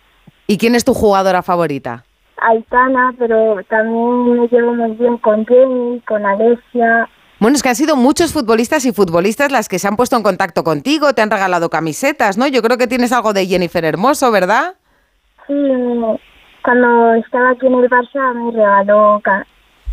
¿Y 0.48 0.58
quién 0.58 0.74
es 0.76 0.86
tu 0.86 0.94
jugadora 0.94 1.44
favorita? 1.44 2.04
Aitana, 2.50 3.14
pero 3.18 3.58
también 3.70 4.40
me 4.42 4.48
llevo 4.48 4.74
muy 4.74 4.92
bien 4.92 5.18
con 5.18 5.46
Jenny, 5.46 6.02
con 6.08 6.26
Alessia. 6.26 7.10
Bueno, 7.40 7.56
es 7.56 7.64
que 7.64 7.70
han 7.70 7.76
sido 7.76 7.96
muchos 7.96 8.32
futbolistas 8.34 8.86
y 8.86 8.92
futbolistas 8.94 9.52
las 9.52 9.68
que 9.68 9.80
se 9.80 9.88
han 9.88 9.96
puesto 9.98 10.16
en 10.16 10.24
contacto 10.24 10.64
contigo, 10.64 11.14
te 11.14 11.22
han 11.22 11.32
regalado 11.32 11.70
camisetas, 11.70 12.38
¿no? 12.38 12.48
Yo 12.48 12.62
creo 12.62 12.78
que 12.78 12.88
tienes 12.88 13.12
algo 13.12 13.34
de 13.34 13.46
Jennifer 13.46 13.84
Hermoso, 13.84 14.32
¿verdad? 14.32 14.76
Sí, 15.48 15.54
cuando 16.64 17.14
estaba 17.16 17.50
aquí 17.52 17.68
en 17.68 17.74
el 17.74 17.90
Barça 17.90 18.34
me 18.34 18.52
regaló 18.52 19.20
ca- 19.24 19.46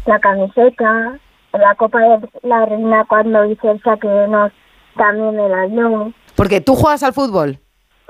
la 0.06 0.18
camiseta, 0.20 1.18
la 1.52 1.74
Copa 1.74 1.98
de 2.00 2.28
la 2.42 2.64
Reina 2.66 3.04
cuando 3.08 3.44
hice 3.46 3.70
el 3.70 3.82
saque 3.82 4.06
de 4.06 4.28
nos 4.28 4.52
también 4.96 5.34
me 5.36 5.48
la 5.48 5.66
dio. 5.66 6.12
Porque 6.36 6.60
tú 6.60 6.74
juegas 6.76 7.02
al 7.02 7.12
fútbol. 7.12 7.58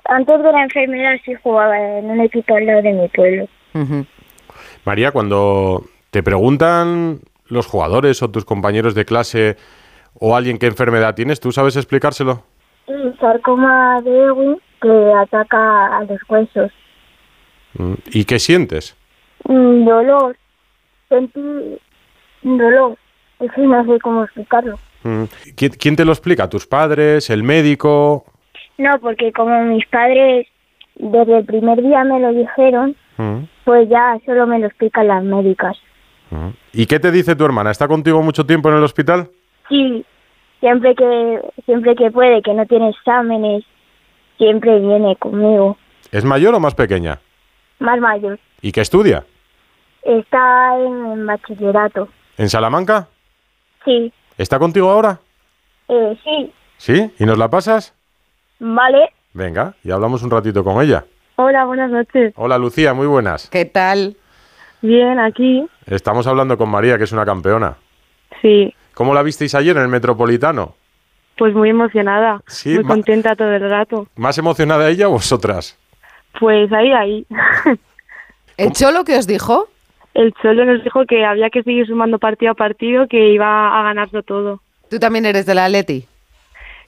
Antes 0.05 0.43
de 0.43 0.53
la 0.53 0.62
enfermedad 0.65 1.12
sí 1.25 1.33
jugaba 1.43 1.79
en 1.79 2.11
un 2.11 2.21
equipo 2.21 2.55
al 2.55 2.67
lado 2.67 2.83
de 2.83 2.93
mi 2.93 3.09
pueblo. 3.09 3.47
Ujú. 3.75 4.05
María, 4.85 5.12
cuando 5.12 5.85
te 6.11 6.23
preguntan 6.23 7.20
los 7.48 7.66
jugadores 7.66 8.23
o 8.23 8.31
tus 8.31 8.44
compañeros 8.44 8.94
de 8.94 9.05
clase 9.05 9.57
o 10.15 10.36
alguien 10.36 10.59
qué 10.59 10.66
enfermedad 10.66 11.15
tienes, 11.15 11.40
¿tú 11.40 11.52
sabes 11.52 11.77
explicárselo? 11.77 12.43
Sarcoma 13.20 14.01
de 14.02 14.27
Ewing 14.27 14.61
que 14.81 15.12
ataca 15.12 15.98
a 15.98 16.05
los 16.05 16.19
huesos. 16.28 16.73
Mm, 17.74 17.94
¿Y 18.12 18.24
qué 18.24 18.39
sientes? 18.39 18.97
Mm, 19.44 19.85
dolor, 19.85 20.36
sentí 21.09 21.78
dolor. 22.43 22.97
Es 23.39 23.51
que 23.52 23.62
no 23.62 23.85
sé 23.85 23.98
cómo 24.01 24.24
explicarlo. 24.24 24.78
Mm, 25.02 25.24
¿Quién, 25.57 25.73
quién 25.73 25.97
te 25.97 26.05
lo 26.05 26.12
explica? 26.12 26.48
¿Tus 26.48 26.66
padres? 26.66 27.31
¿El 27.31 27.43
médico? 27.43 28.24
No, 28.78 28.98
porque 29.01 29.32
como 29.32 29.62
mis 29.65 29.86
padres 29.86 30.47
desde 30.97 31.39
el 31.39 31.44
primer 31.44 31.81
día 31.82 32.05
me 32.05 32.20
lo 32.20 32.32
dijeron, 32.32 32.97
Mm, 33.21 33.45
pues 33.65 33.89
ya 33.89 34.19
solo 34.25 34.47
me 34.47 34.59
lo 34.59 34.67
explican 34.67 35.09
las 35.09 35.23
médicas. 35.23 35.77
mm. 36.31 36.49
¿Y 36.73 36.87
qué 36.87 36.99
te 36.99 37.11
dice 37.11 37.37
tu 37.37 37.45
hermana? 37.45 37.71
¿Está 37.71 37.87
contigo 37.89 38.23
mucho 38.23 38.47
tiempo 38.47 38.71
en 38.71 38.77
el 38.77 38.83
hospital? 38.85 39.29
Sí, 39.69 40.05
siempre 40.61 40.95
que 40.95 41.41
siempre 41.67 41.95
que 41.97 42.11
puede, 42.11 42.41
que 42.43 42.55
no 42.55 42.65
tiene 42.67 42.89
exámenes, 42.91 43.65
siempre 44.39 44.79
viene 44.81 45.17
conmigo. 45.17 45.77
¿Es 46.13 46.25
mayor 46.25 46.55
o 46.55 46.61
más 46.61 46.75
pequeña? 46.75 47.21
Más 47.79 48.01
mayor. 48.01 48.39
¿Y 48.63 48.73
qué 48.73 48.81
estudia? 48.81 49.25
Está 50.03 50.79
en 50.79 51.27
bachillerato. 51.27 52.09
¿En 52.39 52.49
Salamanca? 52.49 53.09
Sí, 53.85 54.13
¿Está 54.39 54.59
contigo 54.59 54.91
ahora? 54.91 55.19
eh, 55.89 56.19
sí, 56.25 56.53
¿Sí? 56.79 57.11
¿Y 57.19 57.25
nos 57.27 57.37
la 57.37 57.49
pasas? 57.51 57.95
vale. 58.61 59.11
Venga, 59.33 59.75
y 59.85 59.91
hablamos 59.91 60.23
un 60.23 60.31
ratito 60.31 60.65
con 60.65 60.83
ella. 60.83 61.05
Hola, 61.43 61.65
buenas 61.65 61.91
noches. 61.91 62.35
Hola 62.37 62.59
Lucía, 62.59 62.93
muy 62.93 63.07
buenas. 63.07 63.49
¿Qué 63.49 63.65
tal? 63.65 64.15
Bien, 64.83 65.19
aquí. 65.19 65.67
Estamos 65.87 66.27
hablando 66.27 66.59
con 66.59 66.69
María, 66.69 66.99
que 66.99 67.05
es 67.05 67.12
una 67.12 67.25
campeona. 67.25 67.77
Sí, 68.43 68.75
¿Cómo 68.93 69.15
la 69.15 69.23
visteis 69.23 69.55
ayer 69.55 69.75
en 69.77 69.85
el 69.85 69.89
Metropolitano? 69.89 70.75
pues 71.39 71.55
muy 71.55 71.71
emocionada. 71.71 72.43
Sí, 72.47 72.75
muy 72.75 72.85
contenta 72.85 73.35
todo 73.35 73.51
el 73.55 73.71
rato. 73.71 74.07
¿Más 74.17 74.37
emocionada 74.37 74.91
ella 74.91 75.09
o 75.09 75.12
vosotras? 75.12 75.79
Pues 76.39 76.71
ahí, 76.71 76.93
ahí. 76.93 77.27
¿El 78.59 78.73
Cholo 78.73 79.05
qué 79.05 79.17
os 79.17 79.27
dijo? 79.27 79.69
El 80.12 80.35
Cholo 80.43 80.67
nos 80.67 80.85
dijo 80.85 81.07
que 81.07 81.25
había 81.25 81.49
que 81.49 81.62
seguir 81.62 81.87
sumando 81.87 82.19
partido 82.19 82.53
a 82.53 82.55
partido, 82.55 83.07
que 83.09 83.33
iba 83.33 83.81
a 83.81 83.83
ganarlo 83.85 84.23
todo. 84.23 84.61
¿Tú 84.91 84.99
también 84.99 85.25
eres 85.25 85.47
del 85.47 85.61
Atleti? 85.61 86.07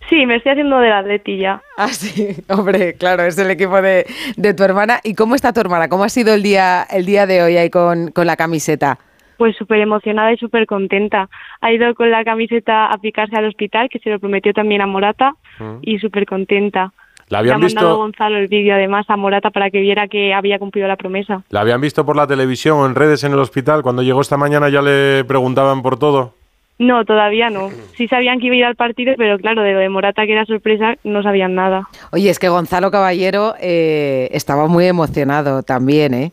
Sí, 0.09 0.27
me 0.27 0.37
estoy 0.37 0.53
haciendo 0.53 0.79
del 0.79 0.93
Atleti 0.93 1.39
ya. 1.39 1.63
Ah, 1.77 1.89
sí, 1.89 2.37
hombre, 2.49 2.95
claro, 2.95 3.23
es 3.25 3.39
el 3.39 3.51
equipo 3.51 3.81
de, 3.81 4.07
de 4.37 4.55
tu 4.55 4.63
hermana. 4.63 5.01
¿Y 5.05 5.15
cómo 5.15 5.35
está 5.35 5.53
tu 5.53 5.61
hermana? 5.61 5.89
¿Cómo 5.89 6.05
ha 6.05 6.09
sido 6.09 6.35
el 6.35 6.43
día, 6.43 6.83
el 6.91 7.07
día 7.07 7.27
de 7.27 7.43
hoy 7.43 7.57
ahí 7.57 7.71
con, 7.71 8.11
con 8.11 8.27
la 8.27 8.37
camiseta? 8.37 8.99
Pues 9.39 9.57
súper 9.57 9.81
emocionada 9.81 10.33
y 10.33 10.37
súper 10.37 10.67
contenta. 10.67 11.29
Ha 11.61 11.73
ido 11.73 11.95
con 11.95 12.11
la 12.11 12.25
camiseta 12.25 12.87
a 12.87 12.99
picarse 12.99 13.37
al 13.37 13.47
hospital, 13.47 13.89
que 13.91 13.99
se 13.99 14.11
lo 14.11 14.21
prometió 14.21 14.53
también 14.53 14.83
a 14.83 14.87
Morata, 14.87 15.35
y 15.81 15.99
súper 15.99 16.27
contenta. 16.27 16.93
¿La 17.29 17.41
Le 17.43 17.51
ha 17.51 17.55
habían 17.55 17.61
mandado 17.61 17.89
visto, 17.89 17.97
Gonzalo 17.97 18.37
el 18.37 18.49
vídeo 18.49 18.75
además 18.75 19.07
a 19.09 19.17
Morata 19.17 19.51
para 19.51 19.71
que 19.71 19.81
viera 19.81 20.07
que 20.07 20.35
había 20.35 20.59
cumplido 20.59 20.87
la 20.87 20.97
promesa. 20.97 21.43
¿La 21.49 21.61
habían 21.61 21.81
visto 21.81 22.05
por 22.05 22.15
la 22.15 22.27
televisión 22.27 22.79
o 22.79 22.87
en 22.87 22.95
redes 22.95 23.25
en 23.25 23.33
el 23.33 23.39
hospital? 23.39 23.83
Cuando 23.83 24.03
llegó 24.03 24.21
esta 24.21 24.37
mañana 24.37 24.69
ya 24.69 24.83
le 24.83 25.25
preguntaban 25.25 25.81
por 25.83 25.99
todo. 25.99 26.35
No, 26.79 27.05
todavía 27.05 27.49
no. 27.49 27.71
Sí 27.97 28.09
sabían 28.09 28.41
que 28.41 28.47
iba 28.47 28.55
a 28.55 28.59
ir 28.59 28.65
al 28.65 28.77
partido, 28.77 29.15
pero 29.17 29.39
claro, 29.39 29.63
de 29.63 29.73
lo 29.73 29.79
de 29.79 29.89
Morata, 29.89 30.27
que 30.27 30.33
era 30.33 30.45
sorpresa, 30.47 30.97
no 31.05 31.23
sabían 31.23 31.55
nada. 31.55 31.89
Oye, 32.11 32.29
es 32.29 32.39
que 32.39 32.49
Gonzalo 32.49 32.91
Caballero 32.91 33.55
eh, 33.61 34.29
estaba 34.33 34.67
muy 34.67 34.87
emocionado 34.87 35.63
también, 35.63 36.15
¿eh? 36.15 36.33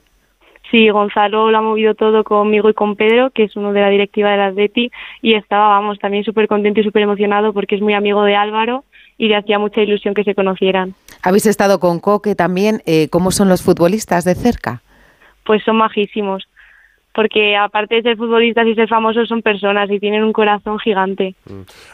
Sí, 0.72 0.90
Gonzalo 0.90 1.50
lo 1.50 1.58
ha 1.58 1.62
movido 1.62 1.96
todo 1.96 2.24
conmigo 2.24 2.70
y 2.70 2.74
con 2.74 2.96
Pedro, 2.96 3.32
que 3.32 3.44
es 3.44 3.56
uno 3.56 3.74
de 3.74 3.82
la 3.82 3.90
directiva 3.90 4.32
del 4.32 4.42
Atleti, 4.42 4.92
y 5.22 5.34
estaba, 5.34 5.68
vamos, 5.70 5.98
también 6.00 6.24
súper 6.24 6.48
contento 6.48 6.80
y 6.80 6.84
súper 6.84 7.04
emocionado 7.04 7.54
porque 7.54 7.76
es 7.76 7.82
muy 7.82 7.94
amigo 7.94 8.24
de 8.24 8.36
Álvaro 8.36 8.84
y 9.18 9.28
le 9.28 9.36
hacía 9.36 9.60
mucha 9.60 9.82
ilusión 9.82 10.14
que 10.14 10.24
se 10.24 10.36
conocieran. 10.36 10.96
Habéis 11.22 11.46
estado 11.46 11.80
con 11.80 12.00
Coque 12.00 12.36
también. 12.36 12.82
eh, 12.86 13.08
¿Cómo 13.10 13.32
son 13.32 13.50
los 13.50 13.62
futbolistas 13.62 14.26
de 14.26 14.36
cerca? 14.36 14.82
Pues 15.44 15.64
son 15.64 15.78
majísimos, 15.78 16.48
porque 17.20 17.58
aparte 17.58 17.96
de 17.96 18.02
ser 18.02 18.16
futbolistas 18.16 18.66
y 18.66 18.76
ser 18.76 18.88
famosos, 18.88 19.28
son 19.28 19.42
personas 19.42 19.92
y 19.92 20.00
tienen 20.00 20.24
un 20.24 20.32
corazón 20.32 20.80
gigante. 20.80 21.36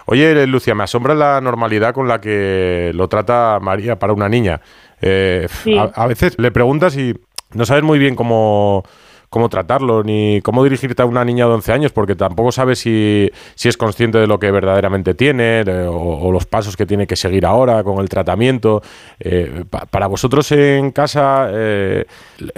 Oye, 0.06 0.46
Lucia, 0.46 0.76
me 0.76 0.84
asombra 0.84 1.16
la 1.16 1.42
normalidad 1.42 1.96
con 1.96 2.08
la 2.08 2.22
que 2.22 2.92
lo 2.94 3.08
trata 3.08 3.58
María 3.60 3.98
para 3.98 4.14
una 4.14 4.30
niña. 4.30 4.62
Eh, 5.02 5.48
Sí. 5.50 5.76
a, 5.76 5.86
a 5.96 6.06
veces 6.06 6.38
le 6.38 6.52
preguntas 6.52 6.96
y 6.96 7.16
no 7.56 7.66
sabes 7.66 7.82
muy 7.82 7.98
bien 7.98 8.16
cómo, 8.16 8.84
cómo 9.30 9.50
tratarlo 9.50 10.04
ni 10.04 10.40
cómo 10.42 10.64
dirigirte 10.64 11.02
a 11.02 11.06
una 11.06 11.26
niña 11.26 11.46
de 11.48 11.54
11 11.54 11.72
años 11.74 11.92
porque 11.92 12.16
tampoco 12.16 12.52
sabes 12.52 12.80
si, 12.80 13.30
si 13.56 13.70
es 13.70 13.78
consciente 13.78 14.18
de 14.18 14.28
lo 14.28 14.40
que 14.40 14.52
verdaderamente 14.52 15.14
tiene 15.14 15.64
de- 15.64 15.88
o, 15.88 15.96
o 16.28 16.32
los 16.32 16.46
pasos 16.46 16.76
que 16.78 16.86
tiene 16.86 17.08
que 17.08 17.16
seguir 17.16 17.46
ahora 17.46 17.84
con 17.84 18.00
el 18.00 18.10
tratamiento. 18.10 18.82
Eh, 19.20 19.64
pa- 19.70 19.86
para 19.86 20.08
vosotros 20.08 20.52
en 20.52 20.92
casa, 20.92 21.50
eh, 21.54 22.06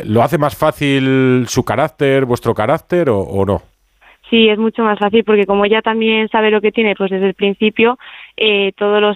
¿lo 0.06 0.24
hace 0.24 0.38
más 0.38 0.56
fácil 0.56 1.46
su 1.48 1.64
carácter, 1.64 2.26
vuestro 2.26 2.54
carácter 2.54 3.10
o- 3.10 3.46
no? 3.46 3.62
Sí, 4.30 4.50
es 4.50 4.58
mucho 4.60 4.84
más 4.84 5.00
fácil 5.00 5.24
porque 5.24 5.46
como 5.46 5.64
ella 5.64 5.82
también 5.82 6.28
sabe 6.28 6.52
lo 6.52 6.60
que 6.60 6.74
tiene, 6.74 6.96
pues 6.98 7.10
desde 7.12 7.28
el 7.28 7.34
principio 7.34 7.98
eh, 8.36 8.74
todo 8.76 9.00
lo 9.00 9.14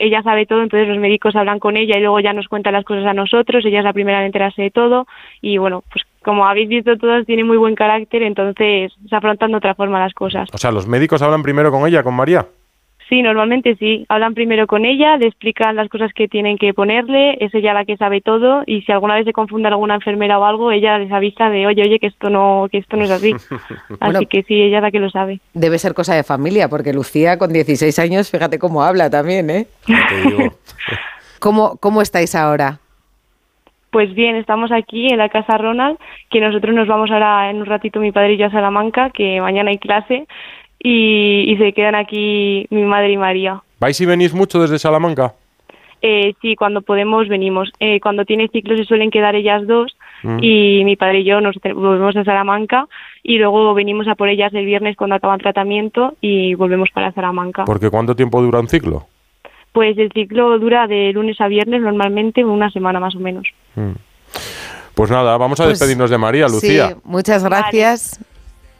ella 0.00 0.22
sabe 0.24 0.46
todo, 0.46 0.62
entonces 0.64 0.88
los 0.88 0.98
médicos 0.98 1.36
hablan 1.36 1.60
con 1.60 1.76
ella 1.76 1.96
y 1.96 2.00
luego 2.00 2.18
ya 2.18 2.32
nos 2.32 2.48
cuenta 2.48 2.72
las 2.72 2.84
cosas 2.84 3.06
a 3.06 3.14
nosotros, 3.14 3.64
ella 3.64 3.78
es 3.78 3.84
la 3.84 3.92
primera 3.92 4.18
en 4.18 4.26
enterarse 4.26 4.62
de 4.62 4.72
todo 4.72 5.06
y 5.40 5.58
bueno, 5.58 5.84
pues 5.92 6.04
como 6.28 6.44
habéis 6.44 6.68
visto 6.68 6.94
todos 6.98 7.24
tiene 7.24 7.42
muy 7.42 7.56
buen 7.56 7.74
carácter, 7.74 8.22
entonces 8.22 8.92
se 9.08 9.16
afrontan 9.16 9.50
de 9.50 9.56
otra 9.56 9.74
forma 9.74 9.98
las 9.98 10.12
cosas. 10.12 10.46
O 10.52 10.58
sea, 10.58 10.70
los 10.70 10.86
médicos 10.86 11.22
hablan 11.22 11.42
primero 11.42 11.70
con 11.70 11.88
ella, 11.88 12.02
con 12.02 12.12
María. 12.12 12.46
Sí, 13.08 13.22
normalmente 13.22 13.76
sí, 13.76 14.04
hablan 14.10 14.34
primero 14.34 14.66
con 14.66 14.84
ella, 14.84 15.16
le 15.16 15.26
explican 15.26 15.74
las 15.74 15.88
cosas 15.88 16.12
que 16.12 16.28
tienen 16.28 16.58
que 16.58 16.74
ponerle, 16.74 17.42
es 17.42 17.54
ella 17.54 17.72
la 17.72 17.86
que 17.86 17.96
sabe 17.96 18.20
todo 18.20 18.62
y 18.66 18.82
si 18.82 18.92
alguna 18.92 19.14
vez 19.14 19.24
se 19.24 19.32
confunde 19.32 19.68
alguna 19.68 19.94
enfermera 19.94 20.38
o 20.38 20.44
algo, 20.44 20.70
ella 20.70 20.98
les 20.98 21.10
avisa 21.10 21.48
de, 21.48 21.66
oye, 21.66 21.80
oye, 21.80 21.98
que 21.98 22.08
esto 22.08 22.28
no, 22.28 22.68
que 22.70 22.76
esto 22.76 22.98
no 22.98 23.04
es 23.04 23.10
así. 23.10 23.34
Bueno. 23.88 24.18
Así 24.18 24.26
que 24.26 24.42
sí, 24.42 24.60
ella 24.60 24.76
es 24.76 24.82
la 24.82 24.90
que 24.90 25.00
lo 25.00 25.08
sabe. 25.08 25.40
Debe 25.54 25.78
ser 25.78 25.94
cosa 25.94 26.14
de 26.14 26.24
familia, 26.24 26.68
porque 26.68 26.92
Lucía 26.92 27.38
con 27.38 27.54
16 27.54 27.98
años, 28.00 28.30
fíjate 28.30 28.58
cómo 28.58 28.82
habla 28.82 29.08
también, 29.08 29.48
¿eh? 29.48 29.66
¿Cómo, 31.38 31.78
¿Cómo 31.78 32.02
estáis 32.02 32.34
ahora? 32.34 32.80
Pues 33.90 34.14
bien, 34.14 34.36
estamos 34.36 34.70
aquí 34.72 35.08
en 35.08 35.18
la 35.18 35.28
casa 35.28 35.56
Ronald, 35.58 35.98
que 36.30 36.40
nosotros 36.40 36.74
nos 36.74 36.86
vamos 36.88 37.10
ahora 37.10 37.50
en 37.50 37.58
un 37.58 37.66
ratito 37.66 38.00
mi 38.00 38.12
padre 38.12 38.34
y 38.34 38.36
yo 38.36 38.46
a 38.46 38.50
Salamanca, 38.50 39.10
que 39.10 39.40
mañana 39.40 39.70
hay 39.70 39.78
clase 39.78 40.26
y, 40.78 41.44
y 41.48 41.56
se 41.56 41.72
quedan 41.72 41.94
aquí 41.94 42.66
mi 42.70 42.82
madre 42.82 43.12
y 43.12 43.16
María. 43.16 43.62
¿Vais 43.80 44.00
y 44.00 44.06
venís 44.06 44.34
mucho 44.34 44.60
desde 44.60 44.78
Salamanca? 44.78 45.34
Eh, 46.00 46.34
sí, 46.40 46.54
cuando 46.54 46.82
podemos 46.82 47.26
venimos. 47.28 47.72
Eh, 47.80 47.98
cuando 48.00 48.24
tiene 48.24 48.48
ciclo 48.48 48.76
se 48.76 48.84
suelen 48.84 49.10
quedar 49.10 49.34
ellas 49.34 49.66
dos 49.66 49.96
Mm. 50.22 50.38
y 50.42 50.82
mi 50.84 50.96
padre 50.96 51.20
y 51.20 51.24
yo 51.24 51.40
nos 51.40 51.56
volvemos 51.62 52.16
a 52.16 52.24
Salamanca 52.24 52.88
y 53.22 53.38
luego 53.38 53.72
venimos 53.74 54.08
a 54.08 54.16
por 54.16 54.28
ellas 54.28 54.52
el 54.52 54.64
viernes 54.66 54.96
cuando 54.96 55.14
acaban 55.14 55.38
tratamiento 55.38 56.14
y 56.20 56.54
volvemos 56.54 56.88
para 56.92 57.12
Salamanca. 57.12 57.64
Porque 57.64 57.88
¿cuánto 57.88 58.16
tiempo 58.16 58.42
dura 58.42 58.58
un 58.58 58.68
ciclo? 58.68 59.06
Pues 59.78 59.96
el 59.96 60.10
ciclo 60.12 60.58
dura 60.58 60.88
de 60.88 61.12
lunes 61.12 61.40
a 61.40 61.46
viernes 61.46 61.80
normalmente 61.80 62.44
una 62.44 62.68
semana 62.68 62.98
más 62.98 63.14
o 63.14 63.20
menos. 63.20 63.46
Mm. 63.76 63.92
Pues 64.92 65.08
nada, 65.08 65.36
vamos 65.36 65.60
a 65.60 65.62
Pues, 65.62 65.78
despedirnos 65.78 66.10
de 66.10 66.18
María, 66.18 66.48
Lucía. 66.48 66.88
Sí, 66.88 66.94
muchas 67.04 67.44
gracias. 67.44 68.18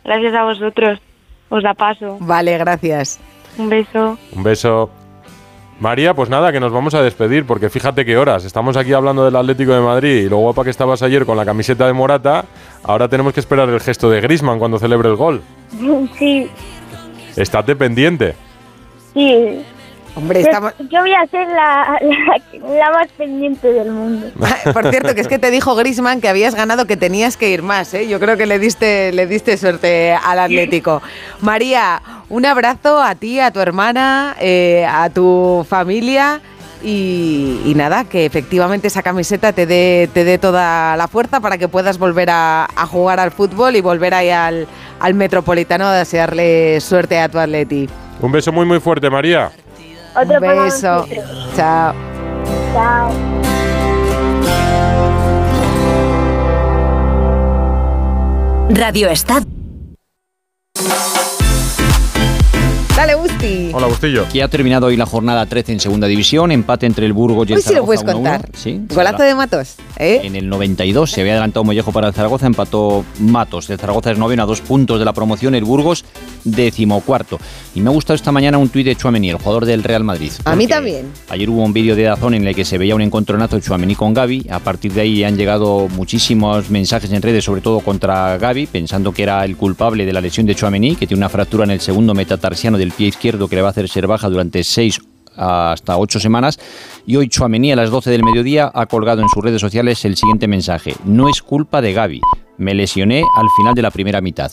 Gracias 0.05 0.35
a 0.35 0.43
vosotros. 0.43 0.99
Os 1.51 1.63
la 1.63 1.75
paso. 1.75 2.17
Vale, 2.19 2.59
gracias. 2.59 3.21
Un 3.59 3.69
beso. 3.69 4.19
Un 4.33 4.43
beso. 4.43 4.91
María, 5.79 6.15
pues 6.15 6.29
nada, 6.31 6.51
que 6.51 6.59
nos 6.59 6.73
vamos 6.73 6.95
a 6.95 7.03
despedir, 7.03 7.47
porque 7.47 7.71
fíjate 7.71 8.05
qué 8.05 8.17
horas. 8.19 8.45
Estamos 8.45 8.77
aquí 8.77 8.93
hablando 8.93 9.25
del 9.25 9.37
Atlético 9.37 9.75
de 9.75 9.81
Madrid 9.81 10.25
y 10.25 10.29
lo 10.29 10.39
guapa 10.39 10.65
que 10.65 10.71
estabas 10.71 11.01
ayer 11.05 11.25
con 11.27 11.37
la 11.37 11.45
camiseta 11.45 11.87
de 11.87 11.93
Morata. 11.93 12.45
Ahora 12.83 13.07
tenemos 13.09 13.33
que 13.35 13.39
esperar 13.39 13.69
el 13.69 13.79
gesto 13.79 14.11
de 14.11 14.21
Grisman 14.21 14.59
cuando 14.59 14.81
celebre 14.81 15.11
el 15.11 15.15
gol. 15.15 15.43
Sí, 16.19 16.51
Estate 17.37 17.77
pendiente. 17.77 18.35
sí. 19.15 19.63
Hombre, 20.17 20.41
yo, 20.43 20.47
estamos- 20.49 20.73
yo 20.91 21.01
voy 21.01 21.13
a 21.13 21.27
ser 21.27 21.47
la, 21.49 21.99
la, 22.01 22.75
la 22.77 22.91
más 22.91 23.09
pendiente 23.17 23.73
del 23.73 23.91
mundo. 23.93 24.27
Por 24.73 24.91
cierto, 24.91 25.15
que 25.15 25.21
es 25.21 25.29
que 25.29 25.39
te 25.39 25.51
dijo 25.51 25.75
Grisman 25.77 26.21
que 26.21 26.29
habías 26.29 26.55
ganado, 26.57 26.87
que 26.87 26.97
tenías 26.97 27.37
que 27.37 27.51
ir 27.51 27.63
más. 27.63 27.95
¿eh? 27.95 28.09
Yo 28.09 28.19
creo 28.19 28.37
que 28.37 28.47
le 28.47 28.59
diste, 28.59 29.13
le 29.13 29.27
diste 29.27 29.57
suerte 29.57 30.13
al 30.15 30.41
Atlético. 30.41 31.03
María, 31.41 32.03
un 32.31 32.45
abrazo 32.47 33.01
a 33.01 33.15
ti, 33.15 33.39
a 33.39 33.53
tu 33.53 33.61
hermana, 33.61 34.35
eh, 34.41 34.85
a 34.91 35.09
tu 35.11 35.65
familia. 35.69 36.41
Y, 36.83 37.61
y 37.65 37.75
nada, 37.75 38.05
que 38.05 38.25
efectivamente 38.25 38.87
esa 38.87 39.03
camiseta 39.03 39.53
te 39.53 39.67
dé, 39.67 40.09
te 40.15 40.23
dé 40.23 40.39
toda 40.39 40.97
la 40.97 41.09
fuerza 41.09 41.41
para 41.41 41.59
que 41.59 41.67
puedas 41.67 41.99
volver 41.99 42.31
a, 42.31 42.65
a 42.77 42.87
jugar 42.87 43.19
al 43.19 43.33
fútbol 43.33 43.75
y 43.75 43.81
volver 43.81 44.15
ahí 44.15 44.31
al, 44.31 44.69
al 45.01 45.15
Metropolitano 45.15 45.87
a 45.87 45.93
desearle 45.95 46.81
suerte 46.81 47.19
a 47.19 47.29
tu 47.29 47.39
Atleti. 47.41 47.89
Un 48.21 48.31
beso 48.31 48.53
muy 48.53 48.65
muy 48.65 48.79
fuerte, 48.79 49.11
María. 49.11 49.51
Otro 50.21 50.37
Un 50.41 50.65
beso. 50.65 51.07
Chao. 51.55 51.95
Chao. 52.73 53.13
Radio 58.71 59.09
Estadio. 59.09 59.47
Dale, 62.97 63.15
Busti. 63.15 63.71
Hola, 63.73 63.87
Bustillo. 63.87 64.27
Que 64.31 64.43
ha 64.43 64.49
terminado 64.49 64.87
hoy 64.87 64.97
la 64.97 65.07
jornada 65.07 65.47
13 65.47 65.73
en 65.73 65.81
segunda 65.81 66.07
división, 66.09 66.51
empate 66.51 66.87
entre 66.87 67.07
el 67.07 67.13
Burgos 67.13 67.49
y 67.49 67.53
el 67.53 67.59
Hoy 67.59 67.63
sí 67.63 67.69
lo 67.75 67.87
Zaragoza 67.87 68.03
puedes 68.03 68.17
1-1. 68.17 68.23
contar. 68.23 68.51
Sí, 68.55 68.83
Golazo 68.93 69.23
de 69.23 69.35
Matos. 69.37 69.77
¿Eh? 69.99 70.21
En 70.25 70.37
el 70.37 70.49
92 70.49 71.11
se 71.11 71.21
había 71.21 71.33
adelantado 71.33 71.65
Mollejo 71.65 71.93
para 71.93 72.09
el 72.09 72.15
Zaragoza, 72.15 72.47
empató 72.47 73.05
Matos. 73.21 73.69
El 73.71 73.79
Zaragoza 73.79 74.13
es 74.13 74.19
noveno 74.19 74.43
a 74.43 74.47
dos 74.47 74.61
puntos 74.61 74.99
de 74.99 75.05
la 75.05 75.13
promoción, 75.13 75.55
el 75.55 75.65
Burgos 75.65 76.05
decimocuarto. 76.45 77.39
Y 77.75 77.81
me 77.81 77.91
ha 77.91 77.93
gustado 77.93 78.15
esta 78.15 78.33
mañana 78.33 78.59
un 78.59 78.69
tuit 78.69 78.87
de 78.87 78.97
Chuamení, 78.97 79.31
el 79.31 79.37
jugador 79.37 79.67
del 79.67 79.83
Real 79.83 80.05
Madrid. 80.05 80.33
A 80.45 80.57
mí 80.57 80.67
también. 80.67 81.07
Ayer 81.29 81.51
hubo 81.51 81.63
un 81.63 81.73
vídeo 81.73 81.97
de 81.97 82.05
Dazón 82.05 82.35
en 82.35 82.47
el 82.47 82.55
que 82.55 82.65
se 82.65 82.79
veía 82.79 82.95
un 82.95 83.03
encontronazo 83.03 83.57
de 83.57 83.63
Chuamení 83.63 83.95
con 83.95 84.15
Gaby. 84.15 84.47
A 84.51 84.61
partir 84.61 84.93
de 84.93 85.03
ahí 85.03 85.25
han 85.25 85.37
llegado 85.37 85.89
muchísimos 85.89 86.71
mensajes 86.71 87.13
en 87.13 87.23
redes, 87.23 87.45
sobre 87.45 87.61
todo 87.61 87.81
contra 87.81 88.39
Gaby, 88.39 88.67
pensando 88.67 89.13
que 89.13 89.23
era 89.23 89.45
el 89.45 89.57
culpable 89.57 90.07
de 90.07 90.13
la 90.13 90.21
lesión 90.21 90.47
de 90.47 90.55
Chuamení, 90.55 90.97
que 90.97 91.07
tiene 91.07 91.21
una 91.21 91.29
fractura 91.29 91.65
en 91.65 91.71
el 91.71 91.81
segundo 91.81 92.15
metatarsiano 92.15 92.79
del 92.79 92.93
pie 92.93 93.09
izquierdo 93.09 93.49
que 93.49 93.57
le 93.57 93.63
va 93.63 93.69
a 93.69 93.71
hacer 93.73 93.89
ser 93.89 94.07
baja 94.07 94.29
durante 94.29 94.63
seis 94.65 95.01
hasta 95.39 95.97
ocho 95.97 96.21
semanas. 96.21 96.59
Y 97.07 97.17
hoy 97.17 97.29
Chuamení 97.29 97.73
a 97.73 97.77
las 97.77 97.91
12 97.91 98.11
del 98.11 98.25
mediodía 98.25 98.71
ha 98.75 98.87
colgado 98.87 99.23
en 99.23 99.29
sus 99.29 99.43
redes 99.43 99.61
sociales 99.61 100.05
el 100.05 100.17
siguiente 100.17 100.49
mensaje. 100.49 100.95
No 101.05 101.29
es 101.29 101.43
culpa 101.43 101.81
de 101.81 101.93
Gaby. 101.93 102.21
Me 102.59 102.75
lesioné 102.75 103.23
al 103.37 103.47
final 103.57 103.75
de 103.75 103.83
la 103.83 103.91
primera 103.91 104.21
mitad. 104.21 104.53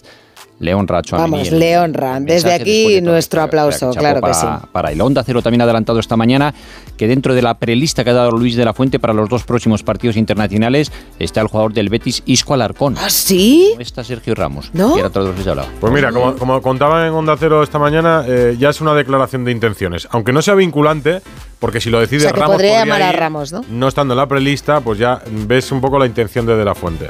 Le 0.58 0.74
honra 0.74 1.00
a 1.00 1.18
Vamos, 1.18 1.50
el- 1.50 1.60
le 1.60 1.78
honra. 1.78 2.18
Desde 2.22 2.54
aquí 2.54 2.94
de 2.96 3.02
nuestro 3.02 3.42
aplauso, 3.42 3.92
claro 3.92 4.22
que 4.22 4.34
sí. 4.34 4.46
para, 4.46 4.60
Para 4.72 4.92
el 4.92 5.02
Onda 5.02 5.22
Cero 5.26 5.42
también 5.42 5.60
ha 5.62 5.66
adelantado 5.66 6.00
esta 6.00 6.16
mañana 6.16 6.54
que 6.96 7.08
dentro 7.10 7.36
de 7.36 7.42
la 7.42 7.56
prelista 7.60 8.06
que 8.06 8.12
ha 8.12 8.14
dado 8.14 8.32
Luis 8.32 8.56
de 8.56 8.64
la 8.64 8.74
Fuente 8.74 8.98
para 8.98 9.14
los 9.14 9.28
dos 9.28 9.44
próximos 9.44 9.84
partidos 9.84 10.16
internacionales 10.16 10.94
está 11.20 11.42
el 11.42 11.48
jugador 11.48 11.74
del 11.74 11.90
Betis, 11.90 12.24
Isco 12.26 12.54
Alarcón. 12.54 12.96
¿Ah, 12.98 13.10
sí? 13.10 13.74
No 13.76 13.82
está 13.82 14.04
Sergio 14.06 14.34
Ramos, 14.34 14.70
¿No? 14.74 14.94
que 14.94 15.00
era 15.00 15.10
otro 15.10 15.24
de 15.24 15.30
los 15.30 15.38
que 15.38 15.44
se 15.44 15.50
hablaba. 15.50 15.68
Pues 15.82 15.92
mira, 15.92 16.14
como, 16.14 16.36
como 16.38 16.62
contaba 16.62 17.06
en 17.06 17.12
Onda 17.12 17.36
Cero 17.38 17.62
esta 17.62 17.78
mañana, 17.78 18.24
eh, 18.26 18.56
ya 18.58 18.70
es 18.70 18.80
una 18.80 18.94
declaración 18.94 19.44
de 19.44 19.52
intenciones. 19.52 20.08
Aunque 20.12 20.32
no 20.32 20.42
sea 20.42 20.54
vinculante, 20.56 21.22
porque 21.60 21.82
si 21.82 21.90
lo 21.90 22.00
decide 22.00 22.20
O 22.20 22.22
sea, 22.22 22.32
que 22.32 22.40
Ramos. 22.40 22.56
podría 22.56 22.80
llamar 22.80 23.02
a 23.02 23.12
Ramos, 23.12 23.52
¿no? 23.52 23.62
No 23.70 23.90
estando 23.90 24.14
en 24.14 24.20
la 24.20 24.28
prelista, 24.28 24.80
pues 24.80 25.00
ya 25.00 25.22
ves 25.48 25.70
un 25.74 25.82
poco 25.82 26.00
la 26.00 26.06
intención 26.06 26.46
de 26.46 26.56
De 26.56 26.64
La 26.64 26.76
Fuente. 26.76 27.10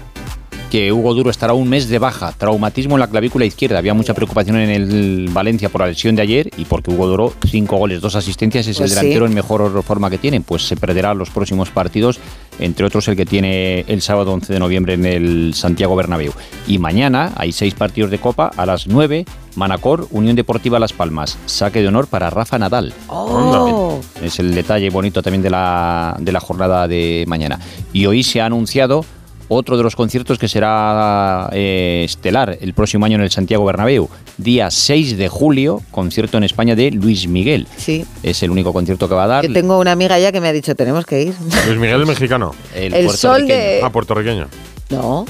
Que 0.70 0.92
Hugo 0.92 1.14
Duro 1.14 1.30
estará 1.30 1.54
un 1.54 1.70
mes 1.70 1.88
de 1.90 2.00
baja, 2.00 2.34
traumatismo 2.38 2.96
en 2.96 3.00
la 3.00 3.08
clavícula 3.08 3.46
izquierda. 3.46 3.78
Había 3.78 3.94
mucha 3.94 4.14
preocupación 4.14 4.58
en 4.58 4.70
el 4.70 5.30
Valencia 5.32 5.70
por 5.70 5.82
la 5.82 5.88
lesión 5.88 6.16
de 6.16 6.22
ayer 6.22 6.50
y 6.58 6.66
porque 6.66 6.92
Hugo 6.92 7.08
Duro, 7.08 7.34
cinco 7.50 7.78
goles, 7.78 8.02
dos 8.02 8.16
asistencias, 8.16 8.68
es 8.68 8.78
Pues 8.78 8.92
el 8.92 8.98
sí. 8.98 9.02
delantero 9.02 9.26
en 9.26 9.34
mejor 9.34 9.84
forma 9.84 10.10
que 10.10 10.18
tiene. 10.18 10.42
Pues 10.42 10.68
se 10.68 10.76
perderá 10.76 11.14
los 11.14 11.30
próximos 11.30 11.70
partidos, 11.70 12.20
entre 12.60 12.86
otros 12.86 13.08
el 13.08 13.16
que 13.16 13.26
tiene 13.26 13.82
el 13.88 14.02
sábado 14.02 14.34
11 14.34 14.54
de 14.54 14.60
noviembre 14.60 14.94
en 14.96 15.06
el 15.06 15.54
Santiago 15.54 15.96
Bernabéu. 15.96 16.34
Y 16.68 16.78
mañana 16.80 17.32
hay 17.36 17.52
seis 17.52 17.74
partidos 17.74 18.12
de 18.12 18.20
Copa 18.20 18.52
a 18.56 18.66
las 18.66 18.88
9. 18.88 19.26
Manacor, 19.56 20.08
Unión 20.12 20.36
Deportiva 20.36 20.80
Las 20.80 20.92
Palmas. 20.92 21.38
Saque 21.46 21.82
de 21.82 21.88
honor 21.88 22.08
para 22.08 22.30
Rafa 22.30 22.60
Nadal. 22.60 22.94
Oh. 23.08 24.02
Es 24.22 24.40
el 24.40 24.54
detalle 24.54 24.90
bonito 24.90 25.24
también 25.24 25.42
de 25.42 25.50
la, 25.50 26.18
de 26.20 26.32
la 26.34 26.42
jornada 26.42 26.88
de 26.90 27.24
mañana. 27.28 27.60
Y 27.94 28.06
hoy 28.06 28.24
se 28.24 28.42
ha 28.42 28.48
anunciado 28.48 29.06
otro 29.48 29.78
de 29.78 29.84
los 29.84 29.96
conciertos 29.96 30.38
que 30.40 30.48
será 30.48 31.50
eh, 31.54 32.04
estelar 32.06 32.58
el 32.62 32.74
próximo 32.74 33.06
año 33.06 33.16
en 33.16 33.22
el 33.22 33.32
Santiago 33.32 33.66
Bernabéu. 33.66 34.10
Día 34.38 34.70
6 34.72 35.18
de 35.18 35.28
julio, 35.30 35.82
concierto 35.92 36.38
en 36.38 36.44
España 36.44 36.76
de 36.76 36.92
Luis 36.92 37.28
Miguel. 37.28 37.68
Sí. 37.78 38.06
Es 38.24 38.42
el 38.44 38.52
único 38.52 38.74
concierto 38.74 39.08
que 39.08 39.16
va 39.16 39.24
a 39.26 39.28
dar. 39.28 39.48
Yo 39.48 39.54
tengo 39.54 39.80
una 39.80 39.92
amiga 39.92 40.18
ya 40.20 40.32
que 40.32 40.42
me 40.42 40.48
ha 40.48 40.54
dicho, 40.54 40.76
tenemos 40.76 41.06
que 41.06 41.22
ir. 41.24 41.34
Luis 41.68 41.80
Miguel 41.80 42.02
es 42.02 42.08
mexicano. 42.08 42.54
El, 42.74 42.94
El 42.94 43.10
sol 43.12 43.48
de- 43.48 43.82
Ah, 43.84 43.90
puertorriqueño. 43.92 44.48
No, 44.90 45.26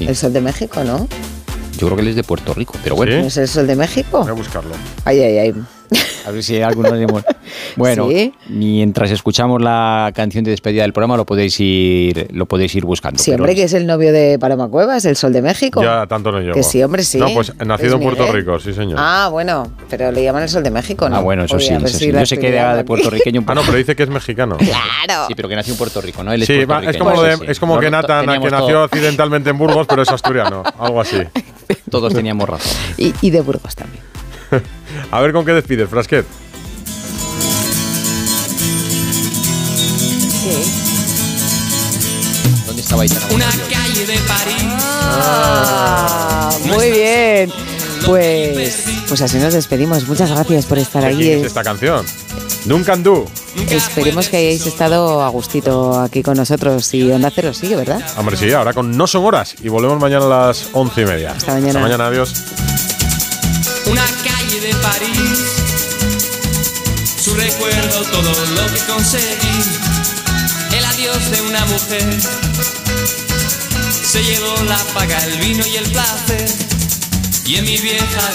el 0.00 0.16
sol 0.16 0.32
de 0.32 0.40
México, 0.40 0.82
¿no? 0.84 1.06
Yo 1.78 1.86
creo 1.88 1.96
que 1.96 2.02
él 2.02 2.08
es 2.08 2.16
de 2.16 2.24
Puerto 2.24 2.54
Rico, 2.54 2.74
pero 2.82 2.96
bueno. 2.96 3.18
¿No 3.20 3.26
es 3.26 3.36
el 3.36 3.48
sol 3.48 3.66
de 3.66 3.76
México? 3.76 4.20
Voy 4.20 4.30
a 4.30 4.32
buscarlo. 4.32 4.70
Ay, 5.04 5.20
ay, 5.20 5.38
ay. 5.38 5.54
A 6.26 6.30
ver 6.30 6.42
si 6.42 6.60
algunos 6.60 6.92
tenemos. 6.92 7.22
Bueno, 7.76 8.08
Sí. 8.08 8.32
mientras 8.48 9.10
escuchamos 9.10 9.62
la 9.62 10.10
canción 10.14 10.42
de 10.44 10.50
despedida 10.50 10.82
del 10.82 10.92
programa, 10.92 11.16
lo 11.16 11.24
podéis 11.24 11.58
ir, 11.60 12.28
lo 12.32 12.46
podéis 12.46 12.74
ir 12.74 12.84
buscando. 12.84 13.22
Sí, 13.22 13.30
pero 13.30 13.44
hombre, 13.44 13.54
que 13.54 13.62
es 13.64 13.72
el 13.74 13.86
novio 13.86 14.12
de 14.12 14.38
Paloma 14.38 14.68
Cuevas, 14.68 15.04
el 15.04 15.14
sol 15.16 15.32
de 15.32 15.42
México. 15.42 15.82
Ya 15.82 16.06
tanto 16.06 16.32
no 16.32 16.40
llego. 16.40 16.54
Que 16.54 16.62
sí, 16.62 16.82
hombre, 16.82 17.02
sí. 17.04 17.18
No, 17.18 17.28
pues 17.32 17.52
nacido 17.64 17.94
en 17.96 18.00
Luis 18.00 18.14
Puerto 18.16 18.22
Miguel. 18.32 18.36
Rico, 18.46 18.58
sí, 18.58 18.72
señor. 18.72 18.98
Ah, 19.00 19.28
bueno, 19.30 19.70
pero 19.88 20.10
le 20.10 20.22
llaman 20.24 20.42
el 20.42 20.48
sol 20.48 20.62
de 20.62 20.70
México, 20.70 21.08
¿no? 21.08 21.16
Ah, 21.16 21.20
bueno, 21.20 21.44
eso 21.44 21.58
sí, 21.60 21.72
eso 21.74 21.86
sí. 21.88 22.10
Yo 22.12 22.26
sé 22.26 22.38
que 22.38 22.48
era 22.48 22.76
de 22.76 22.84
puertorriqueño. 22.84 23.44
Ah, 23.46 23.54
no, 23.54 23.62
pero 23.62 23.76
dice 23.78 23.94
que 23.94 24.02
es 24.02 24.08
mexicano. 24.08 24.56
Claro. 25.06 25.26
Sí, 25.28 25.34
pero 25.34 25.48
que 25.48 25.54
nació 25.56 25.72
en 25.74 25.78
Puerto 25.78 26.00
Rico, 26.00 26.24
¿no? 26.24 26.32
Él 26.32 26.42
es 26.42 26.46
Sí, 26.48 26.64
va, 26.64 26.82
es 26.82 26.96
como, 26.96 27.22
de- 27.22 27.38
es 27.48 27.60
como 27.60 27.78
que 27.78 27.90
Nathan, 27.90 28.26
que 28.42 28.50
nació 28.50 28.66
todo- 28.68 28.82
accidentalmente 28.84 29.50
en 29.50 29.58
Burgos, 29.58 29.86
pero 29.86 30.02
es 30.02 30.08
asturiano. 30.10 30.62
Algo 30.78 31.00
así. 31.00 31.18
Todos 31.90 32.12
teníamos 32.12 32.48
razón. 32.48 32.72
Y, 32.98 33.12
y 33.20 33.30
de 33.30 33.40
Burgos 33.40 33.74
también. 33.76 34.02
A 35.10 35.20
ver 35.20 35.32
con 35.32 35.44
qué 35.44 35.52
despides, 35.52 35.88
Frasquet. 35.88 36.24
¿Dónde 42.66 42.82
estaba 42.82 43.02
Aitana? 43.02 43.26
Una 43.34 43.46
calle 43.70 44.06
de 44.06 44.18
París. 44.26 44.64
Ah, 44.68 46.50
muy 46.64 46.90
bien. 46.90 47.52
Pues, 48.04 48.84
pues 49.08 49.20
así 49.22 49.38
nos 49.38 49.52
despedimos. 49.52 50.06
Muchas 50.06 50.30
gracias 50.30 50.66
por 50.66 50.78
estar 50.78 51.02
¿De 51.02 51.08
ahí. 51.08 51.30
es 51.30 51.46
esta 51.46 51.62
canción? 51.64 52.04
Duncan 52.64 53.02
Du. 53.02 53.26
Esperemos 53.70 54.28
que 54.28 54.36
hayáis 54.38 54.66
estado 54.66 55.22
a 55.22 55.28
gustito 55.28 56.00
aquí 56.00 56.22
con 56.22 56.36
nosotros 56.36 56.92
y 56.94 57.10
Onda 57.10 57.30
Cero 57.34 57.54
sigue, 57.54 57.76
¿verdad? 57.76 58.00
Hombre, 58.16 58.36
sí, 58.36 58.52
ahora 58.52 58.72
con 58.72 58.96
No 58.96 59.06
Son 59.06 59.24
Horas. 59.24 59.54
Y 59.62 59.68
volvemos 59.68 60.00
mañana 60.00 60.26
a 60.26 60.46
las 60.48 60.68
once 60.72 61.02
y 61.02 61.06
media. 61.06 61.32
Hasta 61.32 61.52
mañana. 61.52 61.68
Hasta 61.70 61.80
mañana, 61.80 62.06
adiós. 62.08 62.32
Su 67.18 67.34
recuerdo, 67.34 68.02
todo 68.04 68.32
lo 68.54 68.72
que 68.72 68.80
conseguí. 68.86 69.62
El 70.72 70.84
adiós 70.84 71.30
de 71.30 71.40
una 71.42 71.64
mujer. 71.66 72.16
Se 73.90 74.22
llevó 74.22 74.62
la 74.64 74.78
paga, 74.94 75.18
el 75.26 75.38
vino 75.38 75.66
y 75.66 75.76
el 75.76 75.90
placer. 75.90 76.46
Y 77.44 77.56
en 77.56 77.64
mi 77.64 77.78
vieja 77.78 78.30